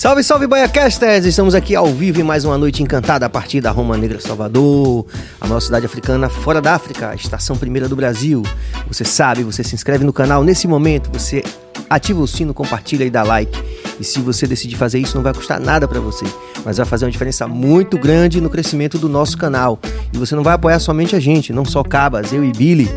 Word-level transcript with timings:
Salve, 0.00 0.22
salve, 0.24 0.46
Baiacasters! 0.46 1.26
Estamos 1.26 1.54
aqui 1.54 1.76
ao 1.76 1.88
vivo 1.88 2.22
em 2.22 2.22
mais 2.22 2.42
uma 2.46 2.56
noite 2.56 2.82
encantada 2.82 3.26
a 3.26 3.28
partir 3.28 3.60
da 3.60 3.70
Roma 3.70 3.98
Negra 3.98 4.18
Salvador, 4.18 5.04
a 5.38 5.46
nossa 5.46 5.66
cidade 5.66 5.84
africana 5.84 6.26
fora 6.30 6.58
da 6.58 6.74
África, 6.74 7.10
a 7.10 7.14
estação 7.14 7.54
primeira 7.54 7.86
do 7.86 7.94
Brasil. 7.94 8.42
Você 8.88 9.04
sabe, 9.04 9.42
você 9.42 9.62
se 9.62 9.74
inscreve 9.74 10.02
no 10.02 10.10
canal 10.10 10.42
nesse 10.42 10.66
momento, 10.66 11.10
você 11.12 11.44
ativa 11.90 12.18
o 12.18 12.26
sino, 12.26 12.54
compartilha 12.54 13.04
e 13.04 13.10
dá 13.10 13.22
like. 13.22 13.62
E 14.00 14.02
se 14.02 14.20
você 14.20 14.46
decidir 14.46 14.76
fazer 14.76 14.98
isso, 14.98 15.14
não 15.14 15.22
vai 15.22 15.34
custar 15.34 15.60
nada 15.60 15.86
para 15.86 16.00
você, 16.00 16.24
mas 16.64 16.78
vai 16.78 16.86
fazer 16.86 17.04
uma 17.04 17.10
diferença 17.10 17.46
muito 17.46 17.98
grande 17.98 18.40
no 18.40 18.48
crescimento 18.48 18.96
do 18.96 19.06
nosso 19.06 19.36
canal. 19.36 19.78
E 20.14 20.16
você 20.16 20.34
não 20.34 20.42
vai 20.42 20.54
apoiar 20.54 20.78
somente 20.78 21.14
a 21.14 21.20
gente, 21.20 21.52
não 21.52 21.66
só 21.66 21.82
Cabas, 21.82 22.32
eu 22.32 22.42
e 22.42 22.52
Billy 22.52 22.88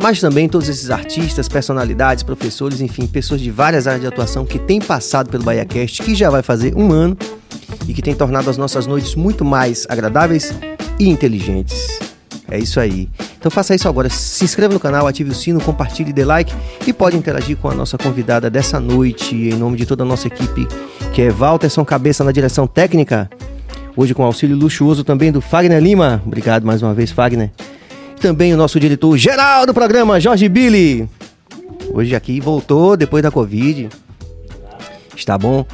mas 0.00 0.20
também 0.20 0.48
todos 0.48 0.68
esses 0.68 0.90
artistas, 0.90 1.48
personalidades, 1.48 2.22
professores, 2.22 2.80
enfim, 2.80 3.06
pessoas 3.06 3.40
de 3.40 3.50
várias 3.50 3.86
áreas 3.86 4.02
de 4.02 4.06
atuação 4.06 4.44
que 4.44 4.58
têm 4.58 4.80
passado 4.80 5.30
pelo 5.30 5.44
BahiaCast, 5.44 6.02
que 6.02 6.14
já 6.14 6.30
vai 6.30 6.42
fazer 6.42 6.74
um 6.76 6.92
ano 6.92 7.16
e 7.88 7.94
que 7.94 8.02
tem 8.02 8.14
tornado 8.14 8.50
as 8.50 8.56
nossas 8.56 8.86
noites 8.86 9.14
muito 9.14 9.44
mais 9.44 9.86
agradáveis 9.88 10.52
e 10.98 11.08
inteligentes. 11.08 11.98
É 12.48 12.58
isso 12.58 12.78
aí. 12.78 13.08
Então 13.38 13.50
faça 13.50 13.74
isso 13.74 13.88
agora. 13.88 14.08
Se 14.08 14.44
inscreva 14.44 14.72
no 14.72 14.78
canal, 14.78 15.06
ative 15.06 15.30
o 15.30 15.34
sino, 15.34 15.60
compartilhe, 15.60 16.12
dê 16.12 16.24
like 16.24 16.54
e 16.86 16.92
pode 16.92 17.16
interagir 17.16 17.56
com 17.56 17.68
a 17.68 17.74
nossa 17.74 17.98
convidada 17.98 18.48
dessa 18.48 18.78
noite, 18.78 19.34
em 19.34 19.54
nome 19.54 19.76
de 19.76 19.84
toda 19.84 20.04
a 20.04 20.06
nossa 20.06 20.28
equipe, 20.28 20.68
que 21.12 21.22
é 21.22 21.30
Walterson 21.30 21.84
Cabeça 21.84 22.22
na 22.22 22.30
direção 22.30 22.66
técnica. 22.66 23.28
Hoje 23.96 24.14
com 24.14 24.22
auxílio 24.22 24.56
luxuoso 24.56 25.02
também 25.02 25.32
do 25.32 25.40
Fagner 25.40 25.82
Lima. 25.82 26.22
Obrigado 26.24 26.64
mais 26.64 26.82
uma 26.82 26.94
vez, 26.94 27.10
Fagner. 27.10 27.50
Também 28.20 28.52
o 28.52 28.56
nosso 28.56 28.80
diretor 28.80 29.16
geral 29.16 29.66
do 29.66 29.74
programa, 29.74 30.18
Jorge 30.18 30.48
Billy. 30.48 31.08
Hoje 31.92 32.14
aqui 32.14 32.40
voltou 32.40 32.96
depois 32.96 33.22
da 33.22 33.30
Covid. 33.30 33.88
Está 35.14 35.38
bom? 35.38 35.64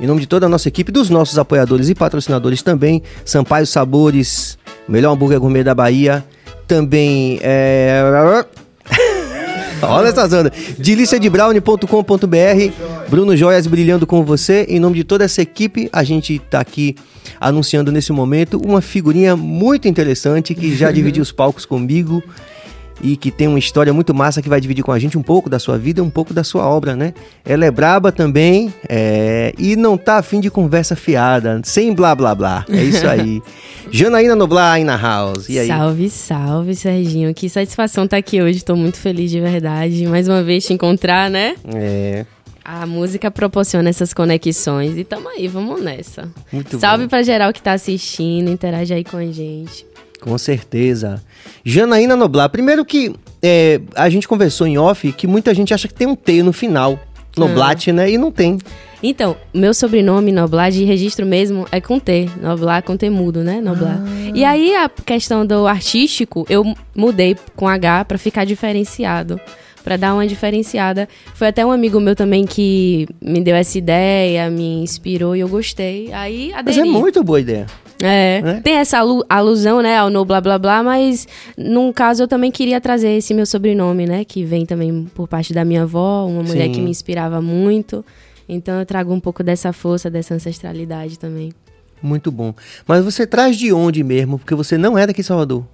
Em 0.00 0.06
nome 0.06 0.20
de 0.20 0.26
toda 0.26 0.46
a 0.46 0.48
nossa 0.48 0.68
equipe, 0.68 0.90
dos 0.90 1.10
nossos 1.10 1.38
apoiadores 1.38 1.88
e 1.88 1.94
patrocinadores 1.94 2.62
também, 2.62 3.02
Sampaio 3.24 3.66
Sabores, 3.66 4.58
melhor 4.88 5.12
hambúrguer 5.12 5.38
gourmet 5.38 5.62
da 5.62 5.74
Bahia. 5.74 6.24
Também 6.66 7.38
é. 7.42 8.02
Olha 9.82 10.08
essa 10.08 10.28
zona. 10.28 10.52
Deliciadebrownie.com.br. 10.78 13.08
Bruno 13.08 13.36
Joias 13.36 13.66
brilhando 13.66 14.06
com 14.06 14.24
você. 14.24 14.64
Em 14.68 14.78
nome 14.78 14.96
de 14.96 15.04
toda 15.04 15.24
essa 15.24 15.42
equipe, 15.42 15.88
a 15.92 16.04
gente 16.04 16.36
está 16.36 16.60
aqui 16.60 16.94
anunciando 17.40 17.90
nesse 17.90 18.12
momento 18.12 18.60
uma 18.64 18.80
figurinha 18.80 19.36
muito 19.36 19.88
interessante 19.88 20.54
que 20.54 20.76
já 20.76 20.90
dividiu 20.90 21.22
os 21.22 21.32
palcos 21.32 21.66
comigo 21.66 22.22
e 23.02 23.16
que 23.16 23.30
tem 23.30 23.48
uma 23.48 23.58
história 23.58 23.92
muito 23.92 24.14
massa 24.14 24.40
que 24.40 24.48
vai 24.48 24.60
dividir 24.60 24.84
com 24.84 24.92
a 24.92 24.98
gente 24.98 25.18
um 25.18 25.22
pouco 25.22 25.50
da 25.50 25.58
sua 25.58 25.76
vida, 25.76 26.02
um 26.02 26.10
pouco 26.10 26.32
da 26.32 26.44
sua 26.44 26.66
obra, 26.66 26.94
né? 26.94 27.12
Ela 27.44 27.64
é 27.66 27.70
braba 27.70 28.12
também 28.12 28.72
é, 28.88 29.52
e 29.58 29.74
não 29.74 29.98
tá 29.98 30.18
afim 30.18 30.40
de 30.40 30.50
conversa 30.50 30.94
fiada, 30.94 31.60
sem 31.64 31.92
blá 31.92 32.14
blá 32.14 32.34
blá. 32.34 32.64
É 32.68 32.82
isso 32.82 33.06
aí. 33.08 33.42
Janaína 33.90 34.34
Noblar 34.34 34.74
aí 34.74 34.84
na 34.84 34.96
house. 34.96 35.48
E 35.48 35.58
aí? 35.58 35.66
Salve, 35.66 36.08
salve, 36.08 36.74
Serginho. 36.74 37.34
Que 37.34 37.48
satisfação 37.48 38.04
estar 38.04 38.16
tá 38.16 38.18
aqui 38.18 38.40
hoje. 38.40 38.64
Tô 38.64 38.76
muito 38.76 38.96
feliz 38.96 39.30
de 39.30 39.40
verdade. 39.40 40.06
Mais 40.06 40.28
uma 40.28 40.42
vez 40.42 40.64
te 40.64 40.72
encontrar, 40.72 41.28
né? 41.28 41.56
É. 41.74 42.24
A 42.64 42.86
música 42.86 43.30
proporciona 43.30 43.90
essas 43.90 44.14
conexões 44.14 44.96
e 44.96 45.02
tamo 45.02 45.28
aí, 45.28 45.48
vamos 45.48 45.82
nessa. 45.82 46.28
Muito 46.52 46.78
Salve 46.78 47.04
bom. 47.04 47.08
pra 47.08 47.22
geral 47.22 47.52
que 47.52 47.60
tá 47.60 47.72
assistindo, 47.72 48.50
interage 48.50 48.94
aí 48.94 49.02
com 49.02 49.16
a 49.16 49.24
gente. 49.24 49.84
Com 50.22 50.38
certeza. 50.38 51.20
Janaína 51.64 52.14
Noblar, 52.14 52.48
primeiro 52.48 52.84
que 52.84 53.12
é, 53.42 53.80
a 53.96 54.08
gente 54.08 54.28
conversou 54.28 54.68
em 54.68 54.78
off 54.78 55.12
que 55.12 55.26
muita 55.26 55.52
gente 55.52 55.74
acha 55.74 55.88
que 55.88 55.94
tem 55.94 56.06
um 56.06 56.14
T 56.14 56.44
no 56.44 56.52
final. 56.52 56.98
Noblat, 57.36 57.88
ah. 57.88 57.92
né? 57.92 58.10
E 58.10 58.16
não 58.16 58.30
tem. 58.30 58.58
Então, 59.02 59.36
meu 59.52 59.74
sobrenome 59.74 60.30
Noblar 60.30 60.70
de 60.70 60.84
registro 60.84 61.26
mesmo 61.26 61.66
é 61.72 61.80
com 61.80 61.98
T. 61.98 62.28
Noblar 62.40 62.84
com 62.84 62.96
T 62.96 63.10
mudo, 63.10 63.42
né? 63.42 63.60
Noblar. 63.60 64.00
Ah. 64.00 64.30
E 64.32 64.44
aí 64.44 64.76
a 64.76 64.88
questão 64.88 65.44
do 65.44 65.66
artístico, 65.66 66.46
eu 66.48 66.62
mudei 66.94 67.36
com 67.56 67.66
H 67.66 68.04
para 68.04 68.16
ficar 68.16 68.44
diferenciado 68.44 69.40
para 69.82 69.96
dar 69.96 70.14
uma 70.14 70.24
diferenciada. 70.24 71.08
Foi 71.34 71.48
até 71.48 71.66
um 71.66 71.72
amigo 71.72 71.98
meu 71.98 72.14
também 72.14 72.46
que 72.46 73.08
me 73.20 73.40
deu 73.40 73.56
essa 73.56 73.76
ideia, 73.76 74.48
me 74.48 74.82
inspirou 74.82 75.34
e 75.34 75.40
eu 75.40 75.48
gostei. 75.48 76.12
Aí 76.12 76.52
aderi. 76.52 76.78
Mas 76.78 76.78
é 76.78 76.84
muito 76.84 77.24
boa 77.24 77.40
ideia. 77.40 77.66
É, 78.02 78.42
né? 78.42 78.60
tem 78.62 78.74
essa 78.74 78.98
alusão, 79.28 79.80
né, 79.80 79.96
ao 79.96 80.10
no 80.10 80.24
blá 80.24 80.40
blá 80.40 80.58
blá, 80.58 80.82
mas 80.82 81.28
num 81.56 81.92
caso 81.92 82.24
eu 82.24 82.28
também 82.28 82.50
queria 82.50 82.80
trazer 82.80 83.10
esse 83.10 83.32
meu 83.32 83.46
sobrenome, 83.46 84.06
né, 84.06 84.24
que 84.24 84.44
vem 84.44 84.66
também 84.66 85.04
por 85.14 85.28
parte 85.28 85.54
da 85.54 85.64
minha 85.64 85.82
avó, 85.82 86.26
uma 86.26 86.42
mulher 86.42 86.66
Sim. 86.66 86.72
que 86.72 86.80
me 86.80 86.90
inspirava 86.90 87.40
muito. 87.40 88.04
Então 88.48 88.80
eu 88.80 88.84
trago 88.84 89.12
um 89.12 89.20
pouco 89.20 89.42
dessa 89.42 89.72
força, 89.72 90.10
dessa 90.10 90.34
ancestralidade 90.34 91.18
também. 91.18 91.52
Muito 92.02 92.32
bom. 92.32 92.52
Mas 92.86 93.04
você 93.04 93.26
traz 93.26 93.56
de 93.56 93.72
onde 93.72 94.02
mesmo? 94.02 94.38
Porque 94.38 94.54
você 94.54 94.76
não 94.76 94.98
é 94.98 95.06
daqui 95.06 95.20
de 95.20 95.26
Salvador. 95.26 95.64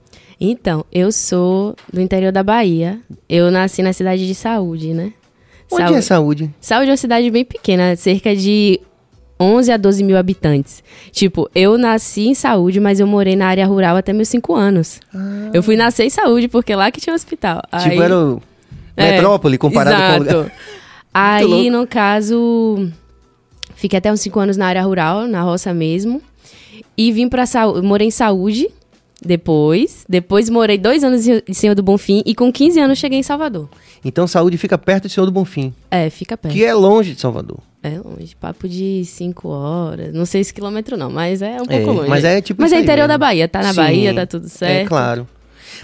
Então, 0.41 0.85
eu 0.93 1.11
sou 1.11 1.75
do 1.93 2.01
interior 2.01 2.31
da 2.31 2.43
Bahia. 2.43 3.01
Eu 3.29 3.51
nasci 3.51 3.83
na 3.83 3.93
cidade 3.93 4.27
de 4.27 4.35
Saúde, 4.35 4.93
né? 4.93 5.13
Onde 5.71 5.83
Saúde. 5.83 5.99
é 5.99 6.01
Saúde? 6.01 6.55
Saúde 6.61 6.89
é 6.89 6.91
uma 6.93 6.97
cidade 6.97 7.31
bem 7.31 7.45
pequena, 7.45 7.97
cerca 7.97 8.37
de 8.37 8.81
11 9.41 9.73
a 9.73 9.77
12 9.77 10.03
mil 10.03 10.17
habitantes. 10.17 10.83
Tipo, 11.13 11.49
eu 11.55 11.79
nasci 11.79 12.29
em 12.29 12.35
Saúde, 12.35 12.81
mas 12.81 13.01
eu 13.01 13.07
morei 13.07 13.37
na 13.37 13.47
área 13.47 13.67
rural 13.67 13.97
até 13.97 14.13
meus 14.13 14.29
5 14.29 14.55
anos. 14.55 15.01
Ah. 15.15 15.51
Eu 15.53 15.63
fui 15.63 15.77
nascer 15.77 16.05
em 16.05 16.11
Saúde, 16.11 16.49
porque 16.49 16.75
lá 16.75 16.91
que 16.91 17.01
tinha 17.01 17.13
um 17.13 17.17
hospital. 17.17 17.63
Tipo, 17.79 17.91
Aí... 17.91 17.99
era 17.99 18.19
o 18.19 18.43
é, 18.97 19.13
metrópole 19.13 19.59
comparado 19.59 19.97
exato. 19.97 20.25
com 20.25 20.31
o 20.31 20.39
lugar. 20.39 20.53
Aí, 21.15 21.71
no 21.71 21.87
caso, 21.87 22.91
fiquei 23.75 23.99
até 23.99 24.13
uns 24.13 24.21
5 24.21 24.39
anos 24.39 24.57
na 24.57 24.67
área 24.67 24.83
rural, 24.83 25.27
na 25.27 25.43
roça 25.43 25.73
mesmo. 25.73 26.21
E 26.97 27.13
vim 27.13 27.29
pra 27.29 27.47
saúde, 27.47 27.87
morei 27.87 28.09
em 28.09 28.11
Saúde, 28.11 28.69
depois, 29.25 30.05
depois 30.09 30.49
morei 30.49 30.79
dois 30.79 31.03
anos 31.03 31.27
em 31.27 31.53
Senhor 31.53 31.75
do 31.75 31.83
Bonfim 31.83 32.23
e 32.27 32.35
com 32.35 32.53
15 32.53 32.81
anos 32.81 32.99
cheguei 32.99 33.19
em 33.19 33.23
Salvador. 33.23 33.69
Então 34.05 34.27
Saúde 34.27 34.57
fica 34.57 34.79
perto 34.79 35.09
de 35.09 35.15
Senhor 35.15 35.27
do 35.27 35.33
Bonfim. 35.33 35.73
É, 35.91 36.09
fica 36.11 36.37
perto. 36.37 36.55
Que 36.55 36.65
é 36.65 36.75
longe 36.75 37.15
de 37.15 37.21
Salvador. 37.21 37.59
É 37.83 37.99
longe, 37.99 38.35
papo 38.35 38.69
de 38.69 39.05
5 39.05 39.49
horas. 39.49 40.13
Não 40.13 40.27
sei 40.27 40.43
se 40.43 40.53
quilômetro 40.53 40.97
não, 40.97 41.11
mas 41.11 41.43
é 41.43 41.61
um 41.63 41.67
pouco 41.67 41.91
é, 41.91 41.93
longe. 41.93 42.09
Mas 42.09 42.25
é 42.25 42.41
tipo 42.41 42.61
Mas 42.61 42.73
é 42.73 42.81
interior 42.81 43.07
da 43.07 43.17
Bahia, 43.17 43.47
tá 43.47 43.63
na 43.63 43.71
Sim, 43.71 43.77
Bahia, 43.77 44.15
tá 44.15 44.27
tudo 44.27 44.49
certo. 44.49 44.85
É 44.85 44.85
claro. 44.85 45.27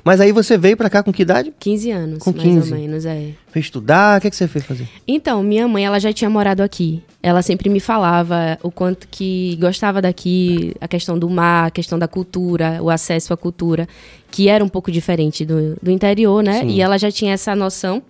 Mas 0.02 0.20
aí 0.20 0.32
você 0.32 0.56
veio 0.58 0.76
para 0.76 0.90
cá 0.90 1.02
com 1.02 1.12
que 1.12 1.22
idade? 1.22 1.52
15 1.58 1.90
anos, 1.90 2.18
com 2.18 2.32
15. 2.32 2.48
mais 2.48 2.72
ou 2.72 2.78
menos, 2.78 3.06
é. 3.06 3.30
Foi 3.48 3.60
estudar? 3.60 4.18
O 4.18 4.20
que, 4.20 4.26
é 4.26 4.30
que 4.30 4.36
você 4.36 4.48
fez 4.48 4.64
fazer? 4.64 4.88
Então, 5.06 5.42
minha 5.42 5.68
mãe, 5.68 5.84
ela 5.84 6.00
já 6.00 6.12
tinha 6.12 6.28
morado 6.28 6.62
aqui. 6.62 7.02
Ela 7.22 7.42
sempre 7.42 7.68
me 7.68 7.80
falava 7.80 8.58
o 8.62 8.70
quanto 8.70 9.06
que 9.08 9.56
gostava 9.60 10.02
daqui, 10.02 10.74
a 10.80 10.88
questão 10.88 11.18
do 11.18 11.28
mar, 11.28 11.66
a 11.68 11.70
questão 11.70 11.98
da 11.98 12.08
cultura, 12.08 12.78
o 12.82 12.90
acesso 12.90 13.32
à 13.32 13.36
cultura, 13.36 13.86
que 14.30 14.48
era 14.48 14.64
um 14.64 14.68
pouco 14.68 14.90
diferente 14.90 15.44
do, 15.44 15.76
do 15.80 15.90
interior, 15.90 16.42
né? 16.42 16.60
Sim. 16.60 16.68
E 16.68 16.80
ela 16.80 16.98
já 16.98 17.10
tinha 17.10 17.32
essa 17.32 17.54
noção. 17.54 18.02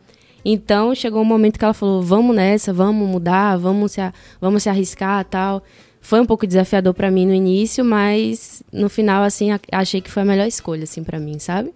Então, 0.44 0.94
chegou 0.94 1.22
um 1.22 1.24
momento 1.24 1.58
que 1.58 1.64
ela 1.64 1.72
falou, 1.72 2.02
vamos 2.02 2.36
nessa, 2.36 2.72
vamos 2.72 3.08
mudar, 3.08 3.56
vamos 3.56 3.92
se, 3.92 4.00
vamos 4.40 4.62
se 4.62 4.68
arriscar 4.68 5.24
tal. 5.24 5.62
Foi 6.00 6.20
um 6.20 6.26
pouco 6.26 6.46
desafiador 6.46 6.92
para 6.92 7.10
mim 7.10 7.26
no 7.26 7.32
início, 7.32 7.82
mas 7.82 8.62
no 8.70 8.90
final, 8.90 9.22
assim, 9.22 9.48
achei 9.72 10.02
que 10.02 10.10
foi 10.10 10.22
a 10.22 10.26
melhor 10.26 10.46
escolha, 10.46 10.84
assim, 10.84 11.02
para 11.02 11.18
mim, 11.18 11.38
sabe? 11.38 11.72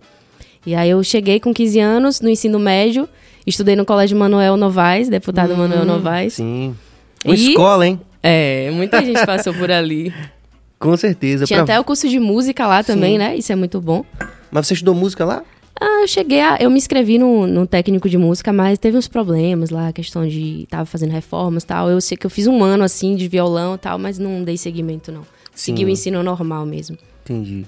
E 0.66 0.74
aí 0.74 0.90
eu 0.90 1.02
cheguei 1.02 1.40
com 1.40 1.54
15 1.54 1.80
anos 1.80 2.20
no 2.20 2.28
ensino 2.28 2.58
médio, 2.58 3.08
estudei 3.46 3.74
no 3.74 3.86
Colégio 3.86 4.18
Manuel 4.18 4.54
Novaes, 4.58 5.08
deputado 5.08 5.54
hum, 5.54 5.56
Manuel 5.56 5.86
Novaes. 5.86 6.34
Sim. 6.34 6.76
Uma 7.24 7.34
e, 7.34 7.48
escola, 7.48 7.86
hein? 7.86 7.98
É, 8.22 8.70
muita 8.72 9.02
gente 9.02 9.24
passou 9.24 9.54
por 9.54 9.70
ali. 9.70 10.12
Com 10.78 10.96
certeza. 10.96 11.46
Tinha 11.46 11.64
pra... 11.64 11.74
até 11.74 11.80
o 11.80 11.84
curso 11.84 12.08
de 12.08 12.20
música 12.20 12.66
lá 12.66 12.84
também, 12.84 13.12
Sim. 13.12 13.18
né? 13.18 13.36
Isso 13.36 13.50
é 13.50 13.56
muito 13.56 13.80
bom. 13.80 14.04
Mas 14.50 14.66
você 14.66 14.74
estudou 14.74 14.94
música 14.94 15.24
lá? 15.24 15.42
Ah, 15.80 16.02
eu 16.02 16.08
cheguei 16.08 16.40
a. 16.40 16.56
Eu 16.60 16.70
me 16.70 16.76
inscrevi 16.76 17.18
no, 17.18 17.46
no 17.46 17.66
técnico 17.66 18.08
de 18.08 18.18
música, 18.18 18.52
mas 18.52 18.78
teve 18.78 18.96
uns 18.96 19.06
problemas 19.06 19.70
lá, 19.70 19.88
a 19.88 19.92
questão 19.92 20.26
de. 20.26 20.66
Tava 20.68 20.84
fazendo 20.84 21.10
reformas 21.10 21.62
e 21.62 21.66
tal. 21.66 21.88
Eu 21.88 22.00
sei 22.00 22.16
que 22.16 22.26
eu 22.26 22.30
fiz 22.30 22.46
um 22.46 22.62
ano 22.64 22.82
assim 22.82 23.14
de 23.14 23.28
violão 23.28 23.76
e 23.76 23.78
tal, 23.78 23.98
mas 23.98 24.18
não 24.18 24.42
dei 24.42 24.56
seguimento, 24.56 25.12
não. 25.12 25.22
Segui 25.54 25.84
o 25.84 25.88
ensino 25.88 26.22
normal 26.22 26.64
mesmo. 26.64 26.96
Entendi. 27.24 27.66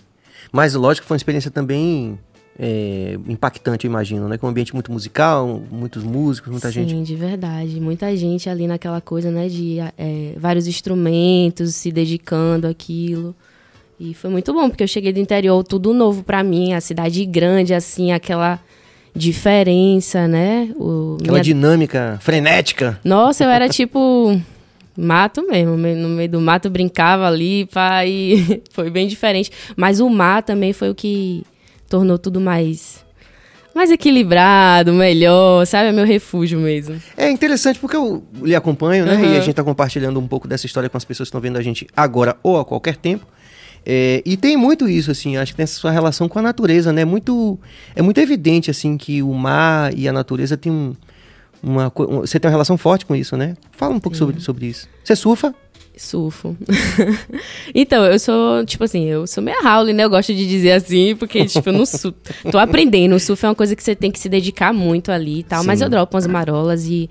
Mas 0.52 0.74
lógico 0.74 1.04
que 1.04 1.08
foi 1.08 1.14
uma 1.14 1.18
experiência 1.18 1.50
também 1.50 2.18
é, 2.58 3.18
impactante, 3.26 3.86
eu 3.86 3.90
imagino, 3.90 4.28
né? 4.28 4.36
Com 4.36 4.46
um 4.46 4.50
ambiente 4.50 4.74
muito 4.74 4.92
musical, 4.92 5.62
muitos 5.70 6.02
músicos, 6.02 6.50
muita 6.50 6.68
Sim, 6.68 6.74
gente. 6.74 6.90
Sim, 6.90 7.02
de 7.02 7.16
verdade. 7.16 7.80
Muita 7.80 8.14
gente 8.16 8.50
ali 8.50 8.66
naquela 8.66 9.00
coisa, 9.00 9.30
né? 9.30 9.48
De 9.48 9.78
é, 9.96 10.34
vários 10.36 10.66
instrumentos, 10.66 11.74
se 11.74 11.90
dedicando 11.90 12.66
àquilo. 12.66 13.34
E 14.00 14.14
foi 14.14 14.30
muito 14.30 14.50
bom, 14.54 14.70
porque 14.70 14.82
eu 14.82 14.88
cheguei 14.88 15.12
do 15.12 15.20
interior, 15.20 15.62
tudo 15.62 15.92
novo 15.92 16.22
para 16.22 16.42
mim, 16.42 16.72
a 16.72 16.80
cidade 16.80 17.22
grande, 17.26 17.74
assim, 17.74 18.12
aquela 18.12 18.58
diferença, 19.14 20.26
né? 20.26 20.70
O, 20.76 21.18
aquela 21.20 21.32
minha... 21.32 21.44
dinâmica 21.44 22.18
frenética. 22.22 22.98
Nossa, 23.04 23.44
eu 23.44 23.50
era 23.50 23.68
tipo 23.68 24.40
mato 24.96 25.46
mesmo, 25.46 25.76
no 25.76 26.08
meio 26.08 26.30
do 26.30 26.40
mato 26.40 26.70
brincava 26.70 27.26
ali, 27.26 27.68
e 28.06 28.62
foi 28.72 28.88
bem 28.88 29.06
diferente. 29.06 29.50
Mas 29.76 30.00
o 30.00 30.08
mar 30.08 30.42
também 30.42 30.72
foi 30.72 30.88
o 30.88 30.94
que 30.94 31.44
tornou 31.86 32.16
tudo 32.16 32.40
mais 32.40 33.04
mais 33.74 33.90
equilibrado, 33.90 34.94
melhor, 34.94 35.66
sabe? 35.66 35.90
É 35.90 35.92
meu 35.92 36.06
refúgio 36.06 36.58
mesmo. 36.58 37.00
É 37.18 37.30
interessante 37.30 37.78
porque 37.78 37.96
eu 37.96 38.24
lhe 38.42 38.54
acompanho, 38.54 39.04
né? 39.04 39.14
Uhum. 39.14 39.34
E 39.34 39.36
a 39.36 39.40
gente 39.40 39.54
tá 39.54 39.62
compartilhando 39.62 40.18
um 40.18 40.26
pouco 40.26 40.48
dessa 40.48 40.64
história 40.64 40.88
com 40.88 40.96
as 40.96 41.04
pessoas 41.04 41.28
que 41.28 41.30
estão 41.30 41.40
vendo 41.40 41.58
a 41.58 41.62
gente 41.62 41.86
agora 41.94 42.36
ou 42.42 42.58
a 42.58 42.64
qualquer 42.64 42.96
tempo. 42.96 43.26
É, 43.84 44.22
e 44.26 44.36
tem 44.36 44.56
muito 44.56 44.88
isso, 44.88 45.10
assim, 45.10 45.36
acho 45.36 45.52
que 45.52 45.56
tem 45.56 45.64
essa 45.64 45.78
sua 45.80 45.90
relação 45.90 46.28
com 46.28 46.38
a 46.38 46.42
natureza, 46.42 46.92
né? 46.92 47.04
Muito, 47.04 47.58
é 47.96 48.02
muito 48.02 48.18
evidente, 48.18 48.70
assim, 48.70 48.96
que 48.96 49.22
o 49.22 49.32
mar 49.32 49.92
e 49.96 50.06
a 50.06 50.12
natureza 50.12 50.56
tem 50.56 50.70
um, 50.70 50.94
uma... 51.62 51.86
um- 51.98 52.20
Você 52.20 52.38
tem 52.38 52.48
uma 52.48 52.52
relação 52.52 52.76
forte 52.76 53.06
com 53.06 53.16
isso, 53.16 53.36
né? 53.36 53.56
Fala 53.72 53.94
um 53.94 54.00
pouco 54.00 54.16
sobre, 54.16 54.40
sobre 54.40 54.66
isso. 54.66 54.86
Você 55.02 55.16
surfa? 55.16 55.54
Surfo. 55.96 56.56
então, 57.74 58.04
eu 58.04 58.18
sou, 58.18 58.64
tipo 58.64 58.84
assim, 58.84 59.04
eu 59.06 59.26
sou 59.26 59.42
meio 59.42 59.58
Howley, 59.66 59.92
né? 59.94 60.04
Eu 60.04 60.10
gosto 60.10 60.34
de 60.34 60.46
dizer 60.48 60.72
assim, 60.72 61.14
porque, 61.16 61.44
tipo, 61.44 61.68
eu 61.68 61.72
não 61.72 61.84
surfo. 61.86 62.14
Tô 62.50 62.58
aprendendo. 62.58 63.14
O 63.14 63.20
surf 63.20 63.44
é 63.44 63.48
uma 63.48 63.54
coisa 63.54 63.74
que 63.76 63.82
você 63.82 63.94
tem 63.94 64.10
que 64.10 64.18
se 64.18 64.28
dedicar 64.28 64.72
muito 64.72 65.10
ali 65.12 65.40
e 65.40 65.42
tal. 65.42 65.62
Mas 65.64 65.78
Sim. 65.78 65.84
eu 65.86 65.90
dropo 65.90 66.16
umas 66.16 66.26
marolas 66.26 66.86
e 66.86 67.08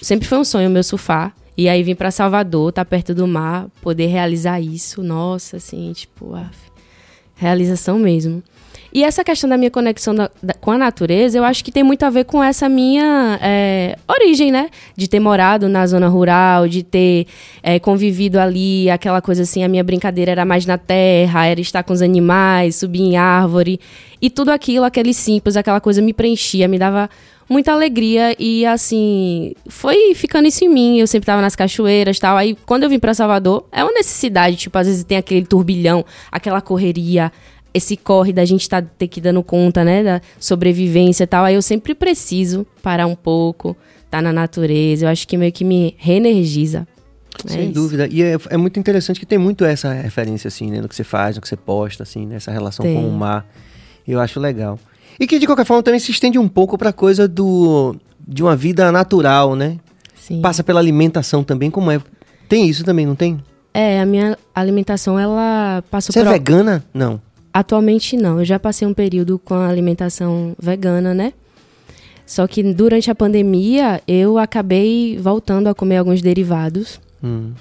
sempre 0.00 0.26
foi 0.26 0.38
um 0.38 0.44
sonho 0.44 0.70
meu 0.70 0.82
surfar. 0.82 1.34
E 1.56 1.68
aí 1.68 1.82
vim 1.82 1.94
pra 1.94 2.10
Salvador, 2.10 2.72
tá 2.72 2.84
perto 2.84 3.14
do 3.14 3.26
mar, 3.26 3.66
poder 3.82 4.06
realizar 4.06 4.60
isso. 4.60 5.02
Nossa, 5.02 5.58
assim, 5.58 5.92
tipo, 5.92 6.34
af, 6.34 6.56
realização 7.34 7.98
mesmo. 7.98 8.42
E 8.94 9.02
essa 9.04 9.24
questão 9.24 9.48
da 9.48 9.56
minha 9.56 9.70
conexão 9.70 10.14
da- 10.14 10.30
da- 10.42 10.52
com 10.52 10.70
a 10.70 10.76
natureza, 10.76 11.38
eu 11.38 11.44
acho 11.44 11.64
que 11.64 11.72
tem 11.72 11.82
muito 11.82 12.02
a 12.04 12.10
ver 12.10 12.24
com 12.24 12.44
essa 12.44 12.68
minha 12.68 13.38
é, 13.40 13.96
origem, 14.06 14.52
né? 14.52 14.68
De 14.94 15.08
ter 15.08 15.18
morado 15.18 15.66
na 15.66 15.86
zona 15.86 16.08
rural, 16.08 16.68
de 16.68 16.82
ter 16.82 17.26
é, 17.62 17.78
convivido 17.78 18.38
ali, 18.38 18.90
aquela 18.90 19.22
coisa 19.22 19.42
assim, 19.44 19.64
a 19.64 19.68
minha 19.68 19.82
brincadeira 19.82 20.30
era 20.32 20.44
mais 20.44 20.66
na 20.66 20.76
terra, 20.76 21.46
era 21.46 21.58
estar 21.60 21.82
com 21.82 21.92
os 21.94 22.02
animais, 22.02 22.76
subir 22.76 23.00
em 23.00 23.16
árvore. 23.16 23.80
E 24.20 24.28
tudo 24.28 24.50
aquilo, 24.50 24.84
aquele 24.84 25.14
simples, 25.14 25.56
aquela 25.56 25.80
coisa 25.80 26.02
me 26.02 26.12
preenchia, 26.12 26.68
me 26.68 26.78
dava 26.78 27.08
muita 27.52 27.72
alegria 27.72 28.34
e 28.38 28.66
assim, 28.66 29.52
foi 29.68 30.14
ficando 30.14 30.48
isso 30.48 30.64
em 30.64 30.68
mim. 30.68 30.98
Eu 30.98 31.06
sempre 31.06 31.26
tava 31.26 31.40
nas 31.40 31.54
cachoeiras 31.54 32.16
e 32.16 32.20
tal. 32.20 32.36
Aí 32.36 32.56
quando 32.66 32.84
eu 32.84 32.88
vim 32.88 32.98
pra 32.98 33.14
Salvador, 33.14 33.66
é 33.70 33.84
uma 33.84 33.92
necessidade, 33.92 34.56
tipo, 34.56 34.76
às 34.76 34.86
vezes 34.86 35.04
tem 35.04 35.18
aquele 35.18 35.46
turbilhão, 35.46 36.04
aquela 36.30 36.60
correria, 36.60 37.30
esse 37.74 37.96
corre 37.96 38.32
da 38.32 38.44
gente 38.44 38.68
tá 38.68 38.82
ter 38.82 39.08
que 39.08 39.20
dando 39.20 39.42
conta, 39.42 39.84
né, 39.84 40.02
da 40.02 40.20
sobrevivência 40.38 41.24
e 41.24 41.26
tal. 41.26 41.44
Aí 41.44 41.54
eu 41.54 41.62
sempre 41.62 41.94
preciso 41.94 42.66
parar 42.82 43.06
um 43.06 43.14
pouco, 43.14 43.76
tá 44.10 44.20
na 44.20 44.32
natureza. 44.32 45.06
Eu 45.06 45.10
acho 45.10 45.26
que 45.26 45.36
meio 45.36 45.52
que 45.52 45.64
me 45.64 45.94
reenergiza. 45.98 46.86
É 47.46 47.48
Sem 47.48 47.64
isso. 47.64 47.72
dúvida. 47.72 48.06
E 48.10 48.22
é, 48.22 48.36
é 48.50 48.56
muito 48.56 48.78
interessante 48.78 49.18
que 49.18 49.26
tem 49.26 49.38
muito 49.38 49.64
essa 49.64 49.92
referência, 49.92 50.48
assim, 50.48 50.70
né? 50.70 50.80
No 50.80 50.88
que 50.88 50.94
você 50.94 51.04
faz, 51.04 51.36
no 51.36 51.42
que 51.42 51.48
você 51.48 51.56
posta, 51.56 52.02
assim, 52.02 52.26
né? 52.26 52.36
Essa 52.36 52.50
relação 52.52 52.84
Tem. 52.84 52.94
com 52.94 53.08
o 53.08 53.12
mar. 53.12 53.46
Eu 54.06 54.20
acho 54.20 54.38
legal. 54.38 54.78
E 55.18 55.26
que, 55.26 55.38
de 55.38 55.46
qualquer 55.46 55.64
forma, 55.64 55.82
também 55.82 56.00
se 56.00 56.10
estende 56.10 56.38
um 56.38 56.48
pouco 56.48 56.76
pra 56.78 56.92
coisa 56.92 57.26
do... 57.28 57.96
De 58.26 58.42
uma 58.42 58.54
vida 58.54 58.92
natural, 58.92 59.56
né? 59.56 59.78
Sim. 60.14 60.40
Passa 60.40 60.62
pela 60.62 60.78
alimentação 60.80 61.42
também, 61.42 61.70
como 61.70 61.90
é? 61.90 62.00
Tem 62.48 62.68
isso 62.68 62.84
também, 62.84 63.04
não 63.04 63.14
tem? 63.16 63.42
É, 63.74 64.00
a 64.00 64.06
minha 64.06 64.38
alimentação, 64.54 65.18
ela 65.18 65.82
passou 65.90 66.12
Você 66.12 66.20
é 66.20 66.24
por... 66.24 66.32
vegana? 66.32 66.84
Não. 66.94 67.20
Atualmente 67.52 68.16
não. 68.16 68.38
Eu 68.38 68.44
já 68.44 68.58
passei 68.58 68.86
um 68.86 68.94
período 68.94 69.38
com 69.38 69.54
a 69.54 69.68
alimentação 69.68 70.54
vegana, 70.58 71.12
né? 71.12 71.32
Só 72.24 72.46
que 72.46 72.62
durante 72.62 73.10
a 73.10 73.14
pandemia 73.14 74.00
eu 74.06 74.38
acabei 74.38 75.18
voltando 75.18 75.66
a 75.68 75.74
comer 75.74 75.96
alguns 75.98 76.22
derivados 76.22 77.00
Hum. 77.22 77.52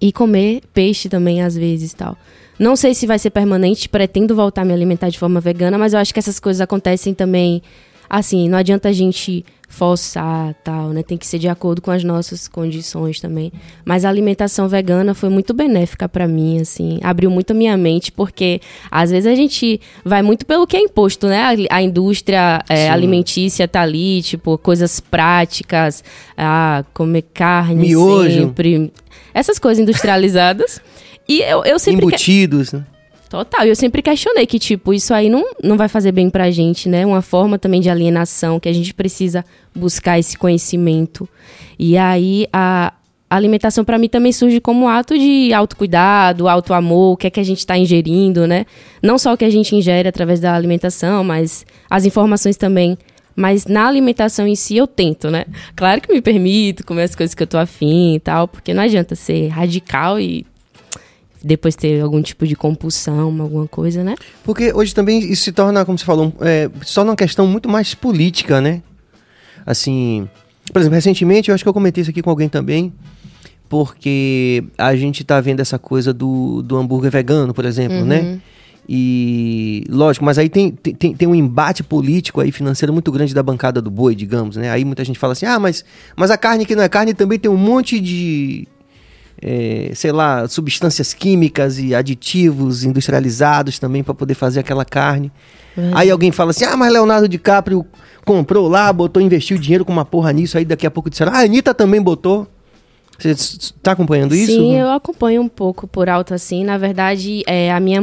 e 0.00 0.12
comer 0.12 0.60
peixe 0.72 1.08
também 1.08 1.42
às 1.42 1.54
vezes, 1.56 1.92
tal. 1.92 2.16
Não 2.60 2.76
sei 2.76 2.92
se 2.94 3.06
vai 3.06 3.18
ser 3.18 3.30
permanente, 3.30 3.88
pretendo 3.88 4.36
voltar 4.36 4.62
a 4.62 4.64
me 4.66 4.72
alimentar 4.74 5.08
de 5.08 5.18
forma 5.18 5.40
vegana, 5.40 5.78
mas 5.78 5.94
eu 5.94 5.98
acho 5.98 6.12
que 6.12 6.18
essas 6.18 6.38
coisas 6.38 6.60
acontecem 6.60 7.14
também 7.14 7.62
assim, 8.10 8.48
não 8.48 8.58
adianta 8.58 8.88
a 8.88 8.92
gente 8.92 9.44
forçar, 9.68 10.52
tal, 10.64 10.88
né? 10.88 11.00
Tem 11.00 11.16
que 11.16 11.24
ser 11.24 11.38
de 11.38 11.46
acordo 11.46 11.80
com 11.80 11.92
as 11.92 12.02
nossas 12.02 12.48
condições 12.48 13.20
também. 13.20 13.52
Mas 13.84 14.04
a 14.04 14.08
alimentação 14.08 14.68
vegana 14.68 15.14
foi 15.14 15.28
muito 15.28 15.54
benéfica 15.54 16.08
pra 16.08 16.26
mim, 16.26 16.60
assim, 16.60 16.98
abriu 17.04 17.30
muito 17.30 17.52
a 17.52 17.54
minha 17.54 17.76
mente, 17.76 18.10
porque 18.10 18.60
às 18.90 19.12
vezes 19.12 19.30
a 19.30 19.34
gente 19.36 19.80
vai 20.04 20.22
muito 20.22 20.44
pelo 20.44 20.66
que 20.66 20.76
é 20.76 20.80
imposto, 20.80 21.28
né? 21.28 21.40
A, 21.70 21.76
a 21.76 21.82
indústria 21.82 22.64
é, 22.68 22.90
alimentícia 22.90 23.68
tá 23.68 23.82
ali, 23.82 24.22
tipo, 24.22 24.58
coisas 24.58 24.98
práticas, 24.98 26.02
ah, 26.36 26.84
comer 26.92 27.22
carne 27.32 27.86
Miojo. 27.86 28.28
sempre, 28.28 28.92
essas 29.32 29.60
coisas 29.60 29.80
industrializadas. 29.80 30.80
E 31.28 31.40
eu, 31.42 31.64
eu 31.64 31.78
sempre... 31.78 32.00
que- 32.00 32.06
Embutidos, 32.06 32.72
né? 32.72 32.84
Total, 33.28 33.64
e 33.64 33.68
eu 33.68 33.76
sempre 33.76 34.02
questionei 34.02 34.44
que, 34.44 34.58
tipo, 34.58 34.92
isso 34.92 35.14
aí 35.14 35.28
não, 35.30 35.44
não 35.62 35.76
vai 35.76 35.88
fazer 35.88 36.10
bem 36.10 36.28
pra 36.28 36.50
gente, 36.50 36.88
né? 36.88 37.06
Uma 37.06 37.22
forma 37.22 37.60
também 37.60 37.80
de 37.80 37.88
alienação, 37.88 38.58
que 38.58 38.68
a 38.68 38.72
gente 38.72 38.92
precisa 38.92 39.44
buscar 39.72 40.18
esse 40.18 40.36
conhecimento. 40.36 41.28
E 41.78 41.96
aí, 41.96 42.48
a 42.52 42.92
alimentação 43.30 43.84
pra 43.84 43.96
mim 43.98 44.08
também 44.08 44.32
surge 44.32 44.58
como 44.60 44.88
ato 44.88 45.16
de 45.16 45.52
autocuidado, 45.52 46.48
auto-amor, 46.48 47.12
o 47.12 47.16
que 47.16 47.28
é 47.28 47.30
que 47.30 47.38
a 47.38 47.44
gente 47.44 47.64
tá 47.64 47.78
ingerindo, 47.78 48.48
né? 48.48 48.66
Não 49.00 49.16
só 49.16 49.32
o 49.32 49.36
que 49.36 49.44
a 49.44 49.50
gente 49.50 49.76
ingere 49.76 50.08
através 50.08 50.40
da 50.40 50.52
alimentação, 50.52 51.22
mas 51.22 51.64
as 51.88 52.04
informações 52.04 52.56
também. 52.56 52.98
Mas 53.36 53.64
na 53.64 53.86
alimentação 53.86 54.44
em 54.44 54.56
si 54.56 54.76
eu 54.76 54.88
tento, 54.88 55.30
né? 55.30 55.44
Claro 55.76 56.00
que 56.00 56.12
me 56.12 56.20
permito 56.20 56.84
comer 56.84 57.04
as 57.04 57.14
coisas 57.14 57.32
que 57.32 57.44
eu 57.44 57.46
tô 57.46 57.58
afim 57.58 58.16
e 58.16 58.18
tal, 58.20 58.48
porque 58.48 58.74
não 58.74 58.82
adianta 58.82 59.14
ser 59.14 59.46
radical 59.46 60.18
e 60.18 60.44
depois 61.42 61.74
ter 61.76 62.00
algum 62.02 62.20
tipo 62.22 62.46
de 62.46 62.54
compulsão, 62.54 63.40
alguma 63.40 63.66
coisa, 63.66 64.04
né? 64.04 64.14
Porque 64.44 64.72
hoje 64.72 64.94
também 64.94 65.18
isso 65.20 65.42
se 65.44 65.52
torna, 65.52 65.84
como 65.84 65.96
você 65.98 66.04
falou, 66.04 66.32
é, 66.40 66.68
se 66.84 66.94
torna 66.94 67.10
uma 67.10 67.16
questão 67.16 67.46
muito 67.46 67.68
mais 67.68 67.94
política, 67.94 68.60
né? 68.60 68.82
Assim, 69.64 70.28
por 70.72 70.80
exemplo, 70.80 70.94
recentemente, 70.96 71.48
eu 71.48 71.54
acho 71.54 71.64
que 71.64 71.68
eu 71.68 71.74
comentei 71.74 72.02
isso 72.02 72.10
aqui 72.10 72.22
com 72.22 72.30
alguém 72.30 72.48
também, 72.48 72.92
porque 73.68 74.64
a 74.76 74.94
gente 74.96 75.22
tá 75.24 75.40
vendo 75.40 75.60
essa 75.60 75.78
coisa 75.78 76.12
do, 76.12 76.62
do 76.62 76.76
hambúrguer 76.76 77.10
vegano, 77.10 77.54
por 77.54 77.64
exemplo, 77.64 78.04
né? 78.04 78.40
E, 78.92 79.84
lógico, 79.88 80.24
mas 80.24 80.36
aí 80.36 80.48
tem, 80.48 80.72
tem- 80.72 80.94
tem, 80.94 81.14
tem 81.14 81.28
um 81.28 81.34
embate 81.34 81.82
político 81.84 82.40
aí, 82.40 82.50
financeiro 82.50 82.92
muito 82.92 83.12
grande 83.12 83.32
da 83.32 83.42
bancada 83.42 83.80
do 83.80 83.88
boi, 83.88 84.16
digamos, 84.16 84.56
né? 84.56 84.68
Aí 84.70 84.84
muita 84.84 85.04
gente 85.04 85.16
fala 85.18 85.32
assim, 85.32 85.46
ah, 85.46 85.60
mas, 85.60 85.84
mas 86.16 86.30
a 86.32 86.36
carne 86.36 86.66
que 86.66 86.74
não 86.74 86.82
é 86.82 86.88
carne 86.88 87.14
também 87.14 87.38
tem 87.38 87.48
um 87.48 87.56
monte 87.56 88.00
de, 88.00 88.66
é, 89.42 89.90
sei 89.94 90.12
lá, 90.12 90.46
substâncias 90.48 91.14
químicas 91.14 91.78
e 91.78 91.94
aditivos 91.94 92.84
industrializados 92.84 93.78
também 93.78 94.02
para 94.02 94.14
poder 94.14 94.34
fazer 94.34 94.60
aquela 94.60 94.84
carne. 94.84 95.30
Aí 95.94 96.10
alguém 96.10 96.30
fala 96.32 96.50
assim: 96.50 96.64
ah, 96.64 96.76
mas 96.76 96.92
Leonardo 96.92 97.28
DiCaprio 97.28 97.86
comprou 98.24 98.68
lá, 98.68 98.92
botou, 98.92 99.22
investiu 99.22 99.56
dinheiro 99.56 99.84
com 99.84 99.92
uma 99.92 100.04
porra 100.04 100.32
nisso. 100.32 100.58
Aí 100.58 100.64
daqui 100.64 100.86
a 100.86 100.90
pouco 100.90 101.08
disseram: 101.08 101.32
ah, 101.32 101.38
a 101.38 101.40
Anitta 101.44 101.72
também 101.72 102.02
botou. 102.02 102.46
Você 103.18 103.30
s- 103.30 103.72
tá 103.82 103.92
acompanhando 103.92 104.34
isso? 104.34 104.52
Sim, 104.52 104.76
eu 104.76 104.90
acompanho 104.90 105.42
um 105.42 105.48
pouco 105.48 105.86
por 105.86 106.08
alto 106.08 106.34
assim. 106.34 106.64
Na 106.64 106.76
verdade, 106.76 107.42
é, 107.46 107.70
a 107.72 107.78
minha 107.78 108.00